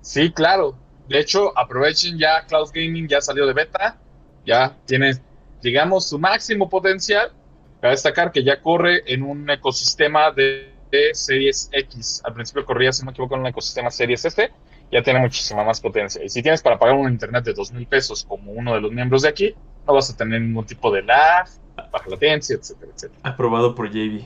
sí, 0.00 0.30
claro. 0.32 0.74
De 1.08 1.18
hecho, 1.18 1.56
aprovechen 1.58 2.18
ya 2.18 2.46
Cloud 2.46 2.70
Gaming, 2.72 3.08
ya 3.08 3.20
salió 3.20 3.46
de 3.46 3.52
beta. 3.52 3.98
Ya 4.46 4.76
tiene, 4.86 5.20
digamos, 5.62 6.08
su 6.08 6.18
máximo 6.18 6.68
potencial. 6.68 7.32
Para 7.80 7.92
destacar 7.92 8.30
que 8.30 8.44
ya 8.44 8.60
corre 8.60 9.02
en 9.12 9.24
un 9.24 9.48
ecosistema 9.50 10.30
de, 10.30 10.72
de 10.90 11.14
Series 11.14 11.68
X. 11.72 12.20
Al 12.24 12.34
principio 12.34 12.64
corría, 12.64 12.92
si 12.92 13.02
no 13.02 13.06
me 13.06 13.12
equivoco, 13.12 13.34
en 13.34 13.40
un 13.40 13.46
ecosistema 13.48 13.90
Series 13.90 14.24
S 14.24 14.52
ya 14.92 15.02
tiene 15.02 15.20
muchísima 15.20 15.64
más 15.64 15.80
potencia. 15.80 16.22
Y 16.22 16.28
si 16.28 16.42
tienes 16.42 16.62
para 16.62 16.78
pagar 16.78 16.94
un 16.94 17.10
internet 17.10 17.44
de 17.44 17.54
dos 17.54 17.72
mil 17.72 17.86
pesos 17.86 18.24
como 18.28 18.52
uno 18.52 18.74
de 18.74 18.80
los 18.80 18.92
miembros 18.92 19.22
de 19.22 19.30
aquí, 19.30 19.54
no 19.86 19.94
vas 19.94 20.10
a 20.10 20.16
tener 20.16 20.40
ningún 20.40 20.66
tipo 20.66 20.92
de 20.92 21.02
lag, 21.02 21.48
baja 21.90 22.08
latencia, 22.10 22.54
etcétera, 22.54 22.92
etcétera. 22.94 23.20
Aprobado 23.22 23.74
por 23.74 23.90
JB. 23.90 24.22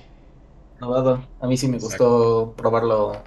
Probado. 0.79 1.25
A 1.41 1.47
mí 1.47 1.57
sí 1.57 1.69
me 1.69 1.79
gustó 1.79 2.53
probarlo 2.57 3.23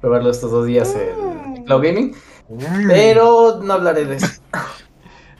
probarlo 0.00 0.30
estos 0.30 0.50
dos 0.50 0.66
días 0.66 0.94
en 0.94 1.64
Cloud 1.64 1.82
Gaming. 1.82 2.14
Pero 2.86 3.60
no 3.62 3.72
hablaré 3.74 4.04
de 4.04 4.16
eso. 4.16 4.40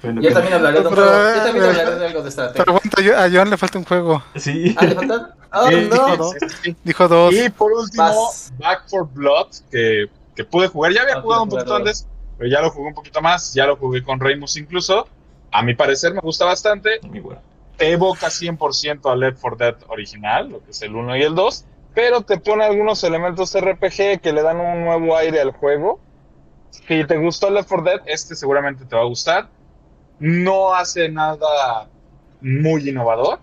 Bueno, 0.03 0.23
Yo 0.23 0.29
que- 0.29 0.35
también 0.35 0.55
hablaré 0.55 0.81
de 0.81 0.89
un 0.89 0.95
Pero, 0.95 1.07
juego. 1.07 1.35
Yo 1.37 1.43
también 1.45 1.65
hablaré 1.67 1.97
de 1.97 2.07
algo 2.07 2.23
de 2.23 2.29
estrategia. 2.29 2.65
Pero 2.65 2.77
aguanta, 2.77 3.03
yo- 3.03 3.19
a 3.19 3.31
Joan 3.31 3.51
le 3.51 3.57
falta 3.59 3.79
un 3.79 3.85
juego. 3.85 4.23
Sí. 4.37 4.75
¿Ah, 4.79 4.85
le 4.87 4.95
faltan? 4.95 5.29
Oh, 5.53 5.69
Sí, 5.69 5.89
no. 5.91 6.17
no. 6.17 6.25
sí, 6.31 6.37
sí, 6.41 6.57
sí. 6.63 6.77
Dijo 6.85 7.09
dos. 7.09 7.35
Y 7.35 7.51
por 7.51 7.73
último, 7.73 8.03
Vas. 8.05 8.53
Back 8.59 8.89
for 8.89 9.09
Blood, 9.13 9.49
que, 9.71 10.07
que 10.37 10.45
pude 10.45 10.69
jugar. 10.69 10.93
Ya 10.93 11.03
había 11.03 11.17
Ah, 11.17 11.21
jugado 11.21 11.43
un 11.43 11.49
poquito 11.49 11.75
antes, 11.75 12.07
pero 12.39 12.49
ya 12.51 12.61
lo 12.61 12.71
jugué 12.71 12.89
un 12.89 12.95
poquito 12.95 13.21
más. 13.21 13.53
Ya 13.53 13.67
lo 13.67 13.77
jugué 13.77 14.03
con 14.03 14.21
Reymus 14.21 14.57
incluso. 14.57 15.07
A 15.53 15.63
mi 15.63 15.75
parecer 15.75 16.15
me 16.15 16.21
gusta 16.21 16.45
bastante. 16.45 17.01
Te 17.77 17.93
evoca 17.93 18.31
100% 18.31 19.11
al 19.11 19.21
Left 19.21 19.39
4 19.41 19.57
Dead 19.59 19.75
original, 19.89 20.51
lo 20.51 20.63
que 20.65 20.71
es 20.71 20.83
el 20.83 20.95
1 20.95 21.17
y 21.17 21.23
el 21.23 21.35
2. 21.35 21.65
Pero 21.95 22.21
te 22.23 22.39
pone 22.39 22.65
algunos 22.65 23.03
elementos 23.05 23.53
RPG 23.55 24.21
que 24.21 24.33
le 24.33 24.43
dan 24.43 24.61
un 24.61 24.85
nuevo 24.85 25.17
aire 25.17 25.41
al 25.41 25.51
juego. 25.51 25.99
Si 26.71 27.05
te 27.05 27.17
gustó 27.17 27.51
Left 27.51 27.69
4 27.69 27.85
Dead, 27.91 28.01
este 28.07 28.37
seguramente 28.37 28.85
te 28.85 28.95
va 28.95 29.03
a 29.03 29.07
gustar. 29.07 29.49
No 30.21 30.75
hace 30.75 31.09
nada 31.09 31.89
muy 32.41 32.89
innovador. 32.89 33.41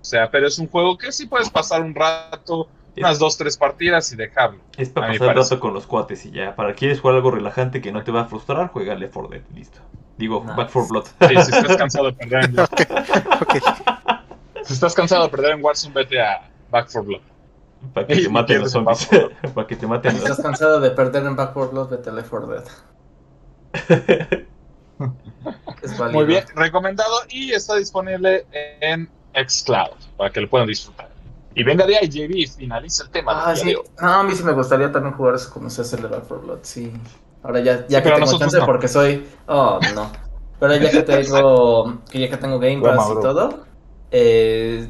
O 0.00 0.04
sea, 0.04 0.30
pero 0.30 0.46
es 0.46 0.58
un 0.58 0.68
juego 0.68 0.96
que 0.98 1.12
sí 1.12 1.26
puedes 1.26 1.50
pasar 1.50 1.82
un 1.82 1.94
rato, 1.94 2.68
unas 2.96 3.18
dos, 3.18 3.36
tres 3.36 3.56
partidas 3.56 4.12
y 4.12 4.16
dejarlo. 4.16 4.60
Es 4.76 4.88
para 4.90 5.08
pasar 5.08 5.28
el 5.30 5.36
rato 5.36 5.60
con 5.60 5.74
los 5.74 5.86
cuates 5.86 6.24
y 6.26 6.30
ya. 6.30 6.54
Para 6.56 6.74
quieres 6.74 7.00
jugar 7.00 7.16
algo 7.16 7.30
relajante 7.30 7.80
que 7.80 7.92
no 7.92 8.02
te 8.02 8.10
va 8.10 8.22
a 8.22 8.24
frustrar, 8.26 8.68
juega 8.68 8.94
Left 8.94 9.14
4 9.14 9.30
Dead. 9.30 9.42
Listo. 9.54 9.78
Digo, 10.16 10.40
Nice. 10.44 10.56
Back 10.56 10.70
4 10.72 10.88
Blood. 10.88 11.04
Sí, 11.04 11.28
si 11.28 11.56
estás 11.56 11.76
cansado 11.76 12.06
de 12.06 12.12
perder 12.14 12.44
en, 12.44 12.58
Ok. 12.60 12.74
si 14.64 14.72
estás 14.72 14.94
cansado 14.94 15.22
de 15.24 15.28
perder 15.28 15.52
en 15.52 15.64
Warzone, 15.64 15.94
vete 15.94 16.20
a 16.20 16.50
Back 16.70 16.86
4 16.92 17.02
Blood. 17.04 17.20
Para 17.94 18.06
que 18.06 18.16
te 18.16 18.28
maten 18.30 18.60
los 18.60 18.72
zombies. 18.72 19.08
Back 19.10 19.30
4 19.42 19.52
para 19.54 19.66
que 19.66 19.76
te 19.76 19.86
maten 19.86 20.12
Si 20.12 20.18
estás 20.18 20.40
cansado 20.40 20.80
de 20.80 20.90
perder 20.90 21.24
en 21.26 21.36
Backward 21.36 21.70
Blood, 21.70 21.90
vete 21.90 22.10
a 22.10 22.12
Left 22.12 22.30
4 22.30 22.48
Dead. 22.48 22.64
Es 25.82 25.96
válido. 25.98 26.18
Muy 26.18 26.24
bien, 26.26 26.44
recomendado 26.54 27.14
y 27.28 27.52
está 27.52 27.76
disponible 27.76 28.46
en 28.80 29.08
Xcloud 29.34 29.96
para 30.16 30.30
que 30.30 30.40
lo 30.40 30.48
puedan 30.48 30.66
disfrutar. 30.66 31.08
Y 31.54 31.64
venga 31.64 31.86
de 31.86 31.96
ahí, 31.96 32.08
JB, 32.08 32.56
finaliza 32.56 33.04
el 33.04 33.10
tema. 33.10 33.50
Ah, 33.50 33.56
sí. 33.56 33.74
No, 34.00 34.08
a 34.08 34.22
mí 34.22 34.34
sí 34.34 34.44
me 34.44 34.52
gustaría 34.52 34.92
también 34.92 35.14
jugar 35.14 35.34
eso 35.34 35.52
como 35.52 35.68
se 35.68 35.82
hace 35.82 35.96
el 35.96 36.02
Back 36.02 36.24
4 36.28 36.40
Blood, 36.40 36.58
sí. 36.62 36.92
Ahora 37.42 37.60
ya, 37.60 37.86
ya 37.88 38.02
que 38.02 38.10
pero 38.10 38.24
tengo 38.24 38.38
chance 38.38 38.58
no. 38.58 38.66
porque 38.66 38.86
soy... 38.88 39.26
Oh, 39.46 39.80
no. 39.94 40.10
Pero 40.60 40.76
ya 40.76 40.90
que 40.90 41.02
tengo, 41.02 42.00
que 42.10 42.20
ya 42.20 42.30
que 42.30 42.36
tengo 42.36 42.58
Game 42.58 42.80
Pass 42.80 43.10
y 43.10 43.20
todo, 43.20 43.64
eh, 44.10 44.88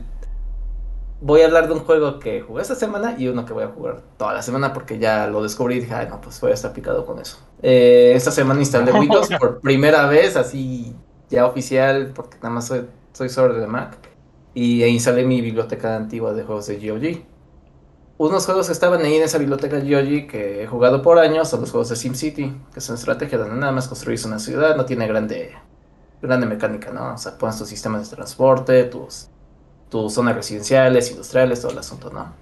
voy 1.21 1.43
a 1.43 1.47
hablar 1.47 1.67
de 1.67 1.75
un 1.75 1.81
juego 1.81 2.19
que 2.19 2.41
jugué 2.41 2.63
esta 2.63 2.75
semana 2.75 3.17
y 3.19 3.29
uno 3.29 3.45
que 3.45 3.53
voy 3.53 3.65
a 3.65 3.69
jugar 3.69 4.03
toda 4.17 4.35
la 4.35 4.43
semana 4.43 4.73
porque 4.73 4.99
ya 4.99 5.27
lo 5.27 5.43
descubrí 5.43 5.77
y 5.77 5.81
dije, 5.81 5.95
ay, 5.95 6.09
no, 6.09 6.21
pues 6.21 6.41
voy 6.41 6.53
a 6.53 6.55
estar 6.55 6.73
picado 6.73 7.05
con 7.05 7.19
eso. 7.19 7.39
Eh, 7.63 8.13
esta 8.15 8.31
semana 8.31 8.61
instalé 8.61 8.93
Windows 8.93 9.29
por 9.41 9.61
primera 9.61 10.07
vez, 10.07 10.37
así 10.37 10.95
ya 11.29 11.47
oficial, 11.47 12.13
porque 12.15 12.37
nada 12.37 12.51
más 12.51 12.67
soy, 12.67 12.87
soy 13.13 13.27
usuario 13.27 13.59
de 13.59 13.67
Mac, 13.67 13.99
y 14.55 14.83
e 14.83 14.89
instalé 14.89 15.25
mi 15.25 15.41
biblioteca 15.41 15.97
antigua 15.97 16.33
de 16.33 16.45
juegos 16.45 16.67
de 16.67 16.77
GOG. 16.77 17.25
Unos 18.19 18.47
juegos 18.47 18.67
que 18.67 18.73
estaban 18.73 19.01
ahí 19.03 19.15
en 19.15 19.23
esa 19.23 19.39
biblioteca 19.39 19.79
GOG 19.79 20.27
que 20.29 20.63
he 20.63 20.67
jugado 20.67 21.03
por 21.03 21.19
años 21.19 21.49
son 21.49 21.61
los 21.61 21.71
juegos 21.71 21.89
de 21.91 21.97
SimCity, 21.97 22.53
que 22.73 22.79
es 22.79 22.89
una 22.89 22.99
estrategia 22.99 23.39
donde 23.39 23.57
nada 23.57 23.73
más 23.73 23.89
construís 23.89 24.25
una 24.25 24.39
ciudad, 24.39 24.77
no 24.77 24.85
tiene 24.85 25.07
grande, 25.07 25.53
grande 26.23 26.47
mecánica, 26.47 26.91
¿no? 26.91 27.15
O 27.15 27.19
sea, 27.19 27.37
pones 27.39 27.59
tus 27.59 27.69
sistemas 27.69 28.09
de 28.09 28.17
transporte, 28.17 28.85
tus, 28.85 29.29
tus 29.89 30.15
zonas 30.15 30.35
residenciales, 30.35 31.11
industriales, 31.11 31.61
todo 31.61 31.73
el 31.73 31.79
asunto, 31.79 32.11
¿no? 32.11 32.33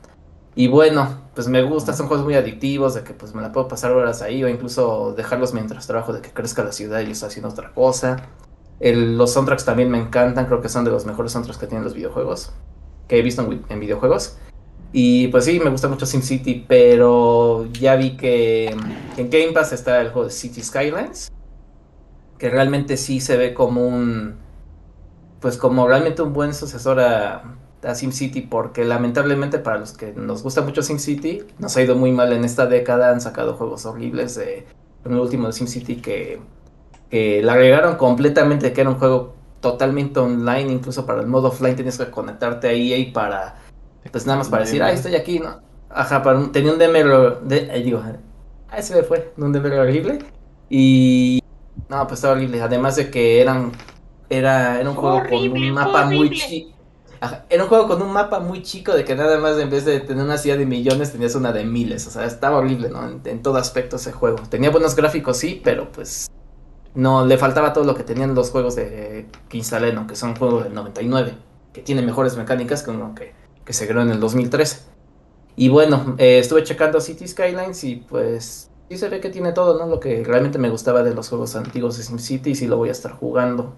Y 0.55 0.69
bueno, 0.69 1.21
pues 1.35 1.49
me 1.49 1.63
gusta, 1.63 1.93
son 1.93 2.09
juegos 2.09 2.25
muy 2.25 2.35
adictivos, 2.35 2.95
de 2.95 3.03
que 3.03 3.13
pues 3.13 3.35
me 3.35 3.43
la 3.43 3.53
puedo 3.53 3.69
pasar 3.69 3.93
horas 3.93 4.23
ahí 4.23 4.43
o 4.43 4.49
incluso 4.49 5.13
dejarlos 5.15 5.53
mientras 5.53 5.87
trabajo, 5.87 6.15
de 6.15 6.23
que 6.23 6.31
crezca 6.31 6.65
la 6.65 6.73
ciudad 6.73 7.01
y 7.01 7.07
yo 7.07 7.13
estoy 7.13 7.29
haciendo 7.29 7.51
otra 7.51 7.73
cosa. 7.75 8.29
Los 8.81 9.33
soundtracks 9.33 9.67
también 9.67 9.91
me 9.91 9.99
encantan, 9.99 10.47
creo 10.47 10.63
que 10.63 10.71
son 10.71 10.85
de 10.85 10.91
los 10.91 11.05
mejores 11.05 11.33
soundtracks 11.33 11.59
que 11.59 11.67
tienen 11.67 11.85
los 11.85 11.95
videojuegos, 11.95 12.53
que 13.07 13.19
he 13.19 13.23
visto 13.23 13.43
en, 13.43 13.65
en 13.69 13.81
videojuegos. 13.81 14.39
Y 14.93 15.29
pues 15.29 15.45
sí, 15.45 15.61
me 15.61 15.69
gusta 15.69 15.89
mucho 15.89 16.07
SimCity, 16.07 16.65
pero 16.67 17.67
ya 17.73 17.97
vi 17.97 18.17
que 18.17 18.69
en 19.17 19.31
Game 19.31 19.53
Pass 19.53 19.75
está 19.75 20.01
el 20.01 20.09
juego 20.09 20.29
de 20.29 20.33
City 20.33 20.63
Skylines, 20.63 21.31
que 22.39 22.49
realmente 22.49 22.97
sí 22.97 23.21
se 23.21 23.37
ve 23.37 23.53
como 23.53 23.87
un, 23.87 24.37
pues 25.47 25.59
como 25.59 25.87
realmente 25.87 26.23
un 26.23 26.33
buen 26.33 26.53
sucesor 26.53 26.99
a, 26.99 27.55
SimCity, 27.95 28.41
porque 28.41 28.85
lamentablemente 28.85 29.61
para 29.61 29.79
los 29.79 29.93
que 29.93 30.13
nos 30.13 30.43
gusta 30.43 30.61
mucho 30.63 30.83
SimCity, 30.83 31.45
nos 31.61 31.77
ha 31.77 31.83
ido 31.83 31.95
muy 31.95 32.11
mal 32.11 32.33
en 32.33 32.45
esta 32.45 32.67
década, 32.67 33.13
han 33.13 33.21
sacado 33.21 33.55
juegos 33.55 33.87
horribles 33.87 34.35
de, 34.35 34.67
el 35.05 35.13
último 35.13 35.47
de 35.47 35.53
SimCity 35.53 36.03
que, 36.03 36.41
que 37.11 37.43
la 37.45 37.53
agregaron 37.53 37.95
completamente, 37.95 38.73
que 38.73 38.81
era 38.81 38.91
un 38.91 38.99
juego 38.99 39.37
totalmente 39.61 40.19
online, 40.19 40.73
incluso 40.73 41.07
para 41.07 41.21
el 41.21 41.29
modo 41.29 41.47
offline 41.47 41.77
tenías 41.77 41.97
que 41.97 42.11
conectarte 42.11 42.67
a 42.67 42.73
EA 42.73 43.13
para, 43.13 43.55
pues 44.11 44.27
nada 44.27 44.39
más 44.39 44.49
para 44.49 44.65
decir, 44.65 44.83
ah, 44.83 44.91
estoy 44.91 45.15
aquí, 45.15 45.39
¿no? 45.39 45.61
Ajá, 45.91 46.25
para 46.25 46.41
un- 46.41 46.51
tenía 46.51 46.73
un 46.73 46.79
DMR, 46.81 47.39
de, 47.45 47.69
eh, 47.73 47.83
digo, 47.85 48.03
ah, 48.69 48.83
se 48.83 48.97
me 48.97 49.05
fue, 49.05 49.33
un 49.37 49.53
DMR 49.53 49.79
horrible, 49.79 50.19
y, 50.69 51.41
no, 51.89 52.05
pues 52.09 52.19
estaba 52.19 52.35
horrible, 52.35 52.61
además 52.61 52.97
de 52.97 53.13
que 53.13 53.41
eran, 53.41 53.71
era, 54.29 54.81
era 54.81 54.91
un 54.91 54.97
juego 54.97 55.23
con 55.29 55.53
un 55.53 55.71
mapa 55.73 56.07
muy 56.07 56.31
chico. 56.31 56.71
Era 57.49 57.63
un 57.63 57.69
juego 57.69 57.89
con 57.89 58.03
un 58.03 58.13
mapa 58.13 58.41
muy 58.41 58.63
chico 58.63 58.93
de 58.93 59.05
que 59.05 59.15
nada 59.15 59.39
más 59.39 59.59
en 59.59 59.71
vez 59.71 59.85
de 59.85 60.01
tener 60.01 60.23
una 60.23 60.37
ciudad 60.37 60.59
de 60.59 60.67
millones 60.67 61.13
tenías 61.13 61.35
una 61.35 61.53
de 61.53 61.65
miles. 61.65 62.07
O 62.07 62.11
sea, 62.11 62.25
estaba 62.27 62.59
horrible, 62.59 62.91
¿no? 62.91 63.09
En, 63.09 63.21
en 63.25 63.43
todo 63.43 63.57
aspecto 63.57 63.97
ese 63.97 64.13
juego. 64.13 64.39
Tenía 64.51 64.71
buenos 64.71 64.95
gráficos, 64.95 65.39
sí, 65.39 65.61
pero 65.65 65.91
pues 65.91 66.29
no 66.97 67.27
le 67.27 67.37
faltaba 67.39 67.73
todo 67.73 67.85
lo 67.85 67.95
que 67.95 68.03
tenían 68.03 68.35
los 68.35 68.51
juegos 68.51 68.75
de 68.75 69.27
que 69.49 69.57
instalé, 69.59 69.93
¿no? 69.93 70.07
Que 70.07 70.17
son 70.17 70.35
juegos 70.35 70.65
del 70.65 70.75
99, 70.75 71.35
que 71.73 71.83
tienen 71.83 72.07
mejores 72.07 72.37
mecánicas 72.37 72.83
que 72.83 72.91
uno 72.91 73.15
que, 73.15 73.35
que 73.65 73.73
se 73.73 73.87
creó 73.87 74.03
en 74.03 74.11
el 74.11 74.19
2013. 74.19 74.81
Y 75.57 75.69
bueno, 75.69 76.17
eh, 76.19 76.39
estuve 76.39 76.65
checando 76.65 77.01
City 77.01 77.29
Skylines 77.29 77.85
y 77.85 77.97
pues 77.97 78.71
sí 78.89 78.99
se 78.99 79.09
ve 79.09 79.21
que 79.21 79.29
tiene 79.29 79.53
todo, 79.53 79.79
¿no? 79.79 79.87
Lo 79.87 80.01
que 80.01 80.25
realmente 80.25 80.59
me 80.59 80.71
gustaba 80.71 81.03
de 81.03 81.15
los 81.15 81.29
juegos 81.29 81.55
antiguos 81.55 81.99
de 81.99 82.03
SimCity 82.03 82.51
y 82.51 82.55
sí 82.55 82.67
lo 82.67 82.79
voy 82.79 82.89
a 82.89 82.93
estar 82.93 83.13
jugando. 83.13 83.75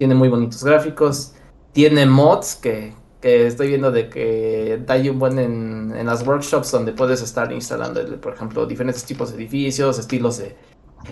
Tiene 0.00 0.14
muy 0.14 0.30
bonitos 0.30 0.64
gráficos, 0.64 1.34
tiene 1.72 2.06
mods 2.06 2.54
que, 2.56 2.94
que 3.20 3.46
estoy 3.46 3.68
viendo 3.68 3.92
de 3.92 4.08
que 4.08 4.82
hay 4.88 5.10
un 5.10 5.18
buen 5.18 5.38
en, 5.38 5.94
en 5.94 6.06
las 6.06 6.26
workshops 6.26 6.70
donde 6.70 6.94
puedes 6.94 7.20
estar 7.20 7.52
instalando, 7.52 8.00
por 8.18 8.32
ejemplo, 8.32 8.64
diferentes 8.64 9.04
tipos 9.04 9.28
de 9.30 9.36
edificios, 9.36 9.98
estilos 9.98 10.38
de 10.38 10.56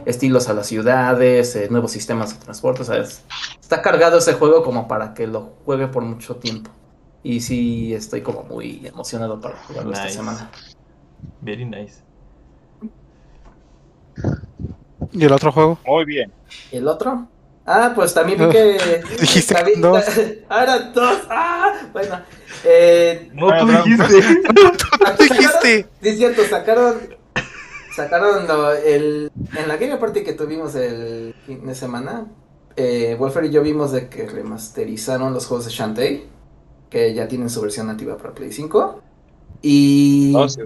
estilos 0.06 0.48
a 0.48 0.54
las 0.54 0.68
ciudades, 0.68 1.54
eh, 1.54 1.68
nuevos 1.70 1.90
sistemas 1.90 2.32
de 2.32 2.42
transporte, 2.42 2.80
o 2.80 2.84
sea, 2.86 2.96
es- 2.96 3.24
está 3.60 3.82
cargado 3.82 4.16
ese 4.16 4.32
juego 4.32 4.62
como 4.64 4.88
para 4.88 5.12
que 5.12 5.26
lo 5.26 5.58
juegue 5.66 5.88
por 5.88 6.02
mucho 6.02 6.36
tiempo. 6.36 6.70
Y 7.22 7.42
sí, 7.42 7.92
estoy 7.92 8.22
como 8.22 8.44
muy 8.44 8.86
emocionado 8.86 9.38
para 9.38 9.56
jugarlo 9.66 9.92
esta 9.92 10.08
semana. 10.08 10.50
Very 11.42 11.66
nice. 11.66 12.00
¿Y 15.12 15.24
el 15.26 15.32
otro 15.32 15.52
juego? 15.52 15.78
Muy 15.84 16.06
bien. 16.06 16.32
¿Y 16.70 16.78
el 16.78 16.88
otro? 16.88 17.28
Ah, 17.70 17.92
pues 17.94 18.14
también 18.14 18.38
vi 18.38 18.48
que... 18.48 19.02
Dijiste 19.20 19.54
también- 19.54 19.80
dos. 19.82 20.02
Ah, 20.48 20.62
eran 20.62 20.92
dos. 20.94 21.18
Ah, 21.28 21.72
bueno. 21.92 22.20
Eh, 22.64 23.30
No, 23.34 23.48
tú 23.58 23.66
dijiste. 23.66 24.14
dijiste? 25.18 25.86
Sí, 26.02 26.08
es 26.08 26.16
cierto, 26.16 26.42
sacaron. 26.48 26.94
Sacaron 27.94 28.46
lo- 28.46 28.72
el. 28.72 29.30
En 29.56 29.68
la 29.68 29.76
Game 29.76 29.96
Party 29.98 30.22
que 30.22 30.32
tuvimos 30.32 30.74
el 30.76 31.34
fin 31.46 31.66
de 31.66 31.74
semana. 31.74 32.26
Eh, 32.76 33.16
Wolfer 33.18 33.44
y 33.44 33.50
yo 33.50 33.60
vimos 33.62 33.92
de 33.92 34.08
que 34.08 34.26
remasterizaron 34.26 35.34
los 35.34 35.46
juegos 35.46 35.66
de 35.66 35.72
Shantae. 35.72 36.24
Que 36.88 37.12
ya 37.12 37.28
tienen 37.28 37.50
su 37.50 37.60
versión 37.60 37.88
nativa 37.88 38.16
para 38.16 38.32
Play 38.34 38.50
5. 38.52 39.02
Y. 39.62 40.30
No, 40.32 40.48
sí. 40.48 40.62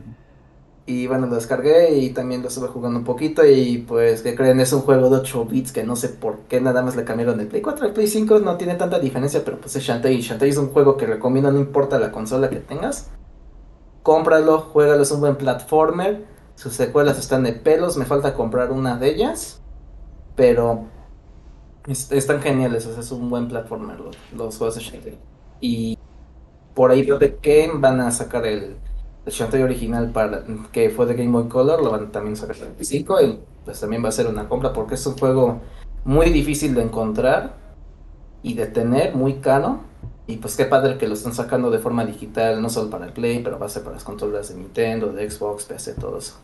Y 0.84 1.06
bueno, 1.06 1.26
lo 1.28 1.36
descargué 1.36 1.96
y 1.96 2.10
también 2.12 2.42
lo 2.42 2.48
estuve 2.48 2.66
jugando 2.68 2.98
un 2.98 3.04
poquito. 3.04 3.44
Y 3.46 3.78
pues, 3.86 4.22
que 4.22 4.34
creen? 4.34 4.58
Es 4.60 4.72
un 4.72 4.80
juego 4.82 5.10
de 5.10 5.16
8 5.18 5.44
bits 5.46 5.72
que 5.72 5.84
no 5.84 5.94
sé 5.96 6.08
por 6.08 6.40
qué 6.48 6.60
nada 6.60 6.82
más 6.82 6.96
le 6.96 7.04
cambiaron 7.04 7.38
del 7.38 7.46
Play 7.48 7.62
4 7.62 7.86
al 7.86 7.92
Play 7.92 8.08
5. 8.08 8.40
No 8.40 8.56
tiene 8.56 8.74
tanta 8.74 8.98
diferencia, 8.98 9.44
pero 9.44 9.60
pues 9.60 9.76
es 9.76 9.82
Shantae. 9.84 10.12
Y 10.14 10.22
Shantae 10.22 10.48
es 10.48 10.56
un 10.56 10.70
juego 10.72 10.96
que 10.96 11.06
recomiendo, 11.06 11.52
no 11.52 11.60
importa 11.60 11.98
la 12.00 12.10
consola 12.10 12.50
que 12.50 12.56
tengas. 12.60 13.10
Cómpralo, 14.02 14.60
juégalo, 14.60 15.02
es 15.02 15.10
un 15.12 15.20
buen 15.20 15.36
platformer. 15.36 16.26
Sus 16.56 16.74
secuelas 16.74 17.18
están 17.18 17.44
de 17.44 17.52
pelos, 17.54 17.96
me 17.96 18.06
falta 18.06 18.34
comprar 18.34 18.72
una 18.72 18.96
de 18.98 19.10
ellas. 19.10 19.62
Pero 20.36 20.90
es- 21.86 22.10
están 22.12 22.40
geniales, 22.42 22.86
o 22.86 22.92
sea, 22.92 23.00
es 23.00 23.10
un 23.12 23.28
buen 23.30 23.48
platformer 23.48 24.00
los, 24.00 24.16
los 24.32 24.56
juegos 24.58 24.76
de 24.76 24.80
Shantae. 24.82 25.18
Y 25.60 25.98
por 26.74 26.90
ahí 26.90 27.04
de 27.04 27.38
que 27.38 27.70
van 27.74 28.00
a 28.00 28.10
sacar 28.12 28.46
el 28.46 28.80
Shantae 29.26 29.62
original 29.62 30.10
para 30.10 30.44
que 30.72 30.90
fue 30.90 31.06
de 31.06 31.14
Game 31.14 31.30
Boy 31.30 31.48
Color, 31.48 31.82
lo 31.82 31.90
van 31.90 32.04
a 32.04 32.10
también 32.10 32.36
sacar 32.36 32.56
el 32.56 32.84
5 32.84 33.22
y 33.22 33.38
pues 33.64 33.80
también 33.80 34.04
va 34.04 34.08
a 34.08 34.12
ser 34.12 34.26
una 34.26 34.48
compra 34.48 34.72
porque 34.72 34.94
es 34.94 35.06
un 35.06 35.16
juego 35.16 35.60
muy 36.04 36.30
difícil 36.30 36.74
de 36.74 36.82
encontrar 36.82 37.54
y 38.42 38.54
de 38.54 38.66
tener, 38.66 39.14
muy 39.14 39.34
caro. 39.34 39.80
Y 40.26 40.36
pues 40.36 40.56
qué 40.56 40.64
padre 40.64 40.98
que 40.98 41.08
lo 41.08 41.14
están 41.14 41.34
sacando 41.34 41.70
de 41.70 41.78
forma 41.78 42.04
digital, 42.04 42.62
no 42.62 42.68
solo 42.68 42.90
para 42.90 43.06
el 43.06 43.12
Play, 43.12 43.42
pero 43.42 43.58
va 43.58 43.66
a 43.66 43.68
ser 43.68 43.82
para 43.82 43.94
las 43.94 44.04
consolas 44.04 44.48
de 44.48 44.56
Nintendo, 44.56 45.12
de 45.12 45.28
Xbox, 45.28 45.64
PC, 45.64 45.94
todo 45.94 46.18
eso. 46.18 46.38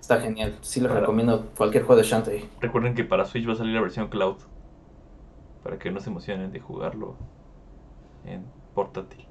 Está 0.00 0.20
genial. 0.20 0.56
Sí 0.62 0.80
les 0.80 0.90
recomiendo 0.90 1.46
cualquier 1.56 1.84
juego 1.84 2.00
de 2.00 2.06
Shantae. 2.06 2.48
Recuerden 2.60 2.94
que 2.94 3.04
para 3.04 3.24
Switch 3.24 3.48
va 3.48 3.52
a 3.52 3.56
salir 3.56 3.74
la 3.74 3.80
versión 3.80 4.08
cloud. 4.08 4.36
Para 5.62 5.78
que 5.78 5.90
no 5.90 6.00
se 6.00 6.10
emocionen 6.10 6.52
de 6.52 6.60
jugarlo 6.60 7.16
en 8.24 8.44
portátil. 8.74 9.29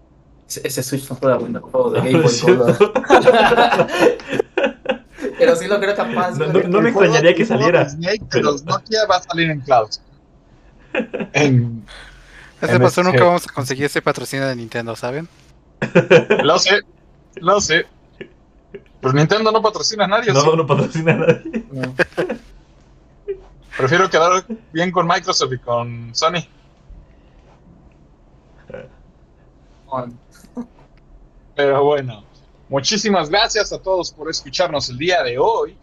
Ese, 0.50 0.68
ese 0.68 0.82
Switch 0.84 1.08
no 1.10 1.16
fuera 1.16 1.38
bueno 1.38 1.62
juego 1.62 1.92
de 1.92 2.00
Game 2.00 2.22
Boy. 2.24 2.40
Color. 2.40 2.94
pero 5.38 5.56
sí 5.56 5.68
lo 5.68 5.80
creo 5.80 5.96
capaz. 5.96 6.32
No, 6.38 6.48
no, 6.48 6.64
no 6.68 6.82
me 6.82 6.90
extrañaría 6.90 7.36
que 7.36 7.46
saliera. 7.46 7.88
Snake 7.88 8.20
de 8.20 8.26
pero- 8.30 8.52
los 8.52 8.66
Nokia 8.66 9.06
va 9.06 9.18
a 9.18 9.22
salir 9.24 9.52
en 9.52 9.62
cloud. 9.62 9.90
En- 11.34 11.86
En 12.62 12.82
paso 12.82 12.88
este- 12.88 13.04
nunca 13.04 13.24
vamos 13.24 13.48
a 13.48 13.54
conseguir 13.54 13.86
ese 13.86 14.02
patrocinio 14.02 14.48
de 14.48 14.56
Nintendo, 14.56 14.96
¿saben? 14.96 15.30
lo 16.44 16.58
sé, 16.60 16.82
lo 17.36 17.62
sé. 17.62 17.86
Pues 19.00 19.14
Nintendo 19.14 19.52
no 19.52 19.62
patrocina 19.62 20.06
a 20.06 20.08
nadie. 20.08 20.34
No, 20.34 20.42
¿sí? 20.42 20.50
no 20.58 20.66
patrocina 20.68 21.14
a 21.14 21.18
nadie. 21.18 21.64
No. 21.72 21.96
Prefiero 23.78 24.10
quedar 24.10 24.44
bien 24.74 24.92
con 24.92 25.08
Microsoft 25.08 25.54
y 25.54 25.60
con 25.60 26.10
Sony. 26.14 26.44
Pero 31.56 31.84
bueno, 31.84 32.24
muchísimas 32.70 33.30
gracias 33.30 33.74
a 33.74 33.82
todos 33.82 34.12
por 34.12 34.30
escucharnos 34.30 34.90
el 34.90 34.98
día 34.98 35.24
de 35.24 35.38
hoy. 35.38 35.78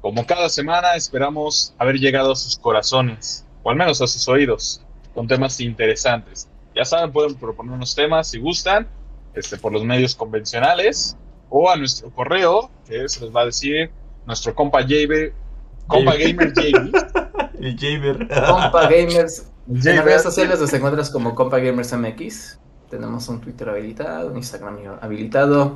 Como 0.00 0.24
cada 0.24 0.48
semana, 0.48 0.94
esperamos 0.94 1.74
haber 1.78 1.96
llegado 1.96 2.32
a 2.32 2.36
sus 2.36 2.56
corazones, 2.56 3.44
o 3.62 3.70
al 3.70 3.76
menos 3.76 4.00
a 4.00 4.06
sus 4.06 4.26
oídos, 4.28 4.82
con 5.14 5.26
temas 5.26 5.60
interesantes. 5.60 6.48
Ya 6.74 6.84
saben, 6.84 7.12
pueden 7.12 7.34
proponernos 7.34 7.94
temas 7.94 8.28
si 8.28 8.38
gustan, 8.38 8.88
este, 9.34 9.58
por 9.58 9.72
los 9.72 9.84
medios 9.84 10.14
convencionales, 10.14 11.16
o 11.50 11.68
a 11.68 11.76
nuestro 11.76 12.10
correo, 12.10 12.70
que 12.88 13.08
se 13.08 13.20
les 13.20 13.34
va 13.34 13.42
a 13.42 13.46
decir 13.46 13.90
nuestro 14.26 14.54
compa 14.54 14.82
Jaber, 14.82 15.34
compa 15.86 16.14
gamer 16.16 16.52
Jaber. 16.54 16.90
Compa 17.60 18.88
Gamers. 18.88 19.46
En 19.68 19.96
las 19.96 20.04
redes 20.04 20.22
sociales 20.22 20.58
los 20.58 20.72
encuentras 20.72 21.10
como 21.10 21.34
Compa 21.34 21.58
Gamers 21.58 21.92
MX. 21.92 22.58
Tenemos 22.90 23.28
un 23.28 23.40
Twitter 23.40 23.68
habilitado, 23.68 24.30
un 24.30 24.36
Instagram 24.36 24.78
habilitado. 25.00 25.74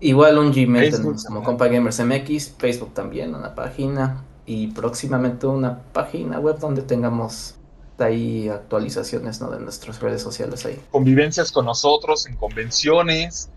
Igual 0.00 0.38
un 0.38 0.52
Gmail 0.52 0.90
Facebook 0.90 1.16
tenemos 1.16 1.24
como 1.24 1.42
también. 1.42 1.44
Compa 1.44 1.68
Gamers 1.68 2.00
MX. 2.00 2.54
Facebook 2.58 2.94
también, 2.94 3.34
una 3.34 3.54
página. 3.54 4.22
Y 4.46 4.68
próximamente 4.68 5.46
una 5.46 5.78
página 5.78 6.38
web 6.38 6.58
donde 6.58 6.82
tengamos 6.82 7.56
ahí 7.98 8.48
actualizaciones 8.48 9.40
¿no? 9.40 9.50
de 9.50 9.60
nuestras 9.60 10.00
redes 10.00 10.20
sociales 10.20 10.66
ahí. 10.66 10.80
convivencias 10.90 11.50
con 11.50 11.64
nosotros 11.64 12.26
en 12.26 12.36
convenciones. 12.36 13.48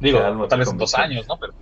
Digo, 0.00 0.18
tal 0.48 0.58
vez 0.58 0.68
en 0.68 0.76
dos 0.76 0.94
años, 0.94 1.26
¿no? 1.26 1.38
Pero 1.38 1.54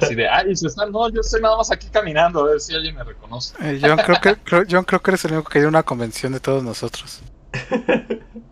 así 0.00 0.14
de, 0.14 0.28
ay, 0.28 0.54
si 0.54 0.66
están, 0.66 0.92
no, 0.92 1.08
yo 1.08 1.20
estoy 1.20 1.40
nada 1.40 1.56
más 1.56 1.70
aquí 1.72 1.88
caminando, 1.88 2.40
a 2.40 2.50
ver 2.50 2.60
si 2.60 2.74
alguien 2.74 2.94
me 2.94 3.02
reconoce. 3.02 3.54
Eh, 3.60 3.80
John, 3.82 3.98
creo 3.98 4.20
que, 4.20 4.36
creo, 4.36 4.64
John, 4.70 4.84
creo 4.84 5.02
que 5.02 5.10
eres 5.10 5.24
el 5.24 5.32
único 5.32 5.50
que 5.50 5.58
dio 5.58 5.68
una 5.68 5.82
convención 5.82 6.32
de 6.32 6.40
todos 6.40 6.62
nosotros. 6.62 7.20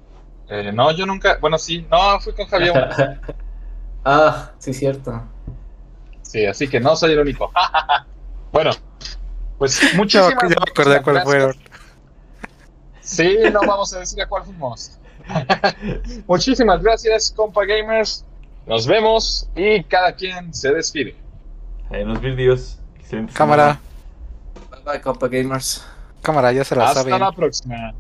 Eh, 0.48 0.70
no, 0.72 0.90
yo 0.92 1.06
nunca, 1.06 1.38
bueno, 1.40 1.58
sí, 1.58 1.86
no, 1.90 2.20
fui 2.20 2.34
con 2.34 2.46
Javier. 2.46 3.20
ah, 4.04 4.50
sí, 4.58 4.74
cierto. 4.74 5.22
Sí, 6.22 6.44
así 6.46 6.68
que 6.68 6.80
no 6.80 6.96
soy 6.96 7.12
el 7.12 7.20
único. 7.20 7.50
bueno, 8.52 8.70
pues 9.58 9.80
Ya, 9.80 9.96
muchísimas 9.96 10.34
ya 10.42 10.48
me 10.48 10.54
acordé 10.70 11.02
cuál 11.02 11.22
fueron. 11.22 11.54
Sí, 13.00 13.38
no 13.52 13.60
vamos 13.60 13.92
a 13.94 14.00
decir 14.00 14.20
a 14.22 14.26
cuál 14.26 14.44
fuimos. 14.44 14.98
muchísimas 16.26 16.82
gracias, 16.82 17.32
compa 17.34 17.64
gamers. 17.64 18.24
Nos 18.66 18.86
vemos 18.86 19.48
y 19.54 19.82
cada 19.84 20.14
quien 20.14 20.52
se 20.54 20.72
despide. 20.72 21.14
En 21.90 22.08
los 22.08 22.20
vídeos. 22.20 22.78
Cámara, 23.34 23.78
Bye 24.70 24.80
bye, 24.84 25.00
Compa 25.00 25.28
Gamers. 25.28 25.86
cámara, 26.22 26.50
ya 26.52 26.64
se 26.64 26.74
la 26.74 26.86
Hasta 26.88 27.02
saben. 27.02 27.20
la 27.20 27.32
próxima. 27.32 27.94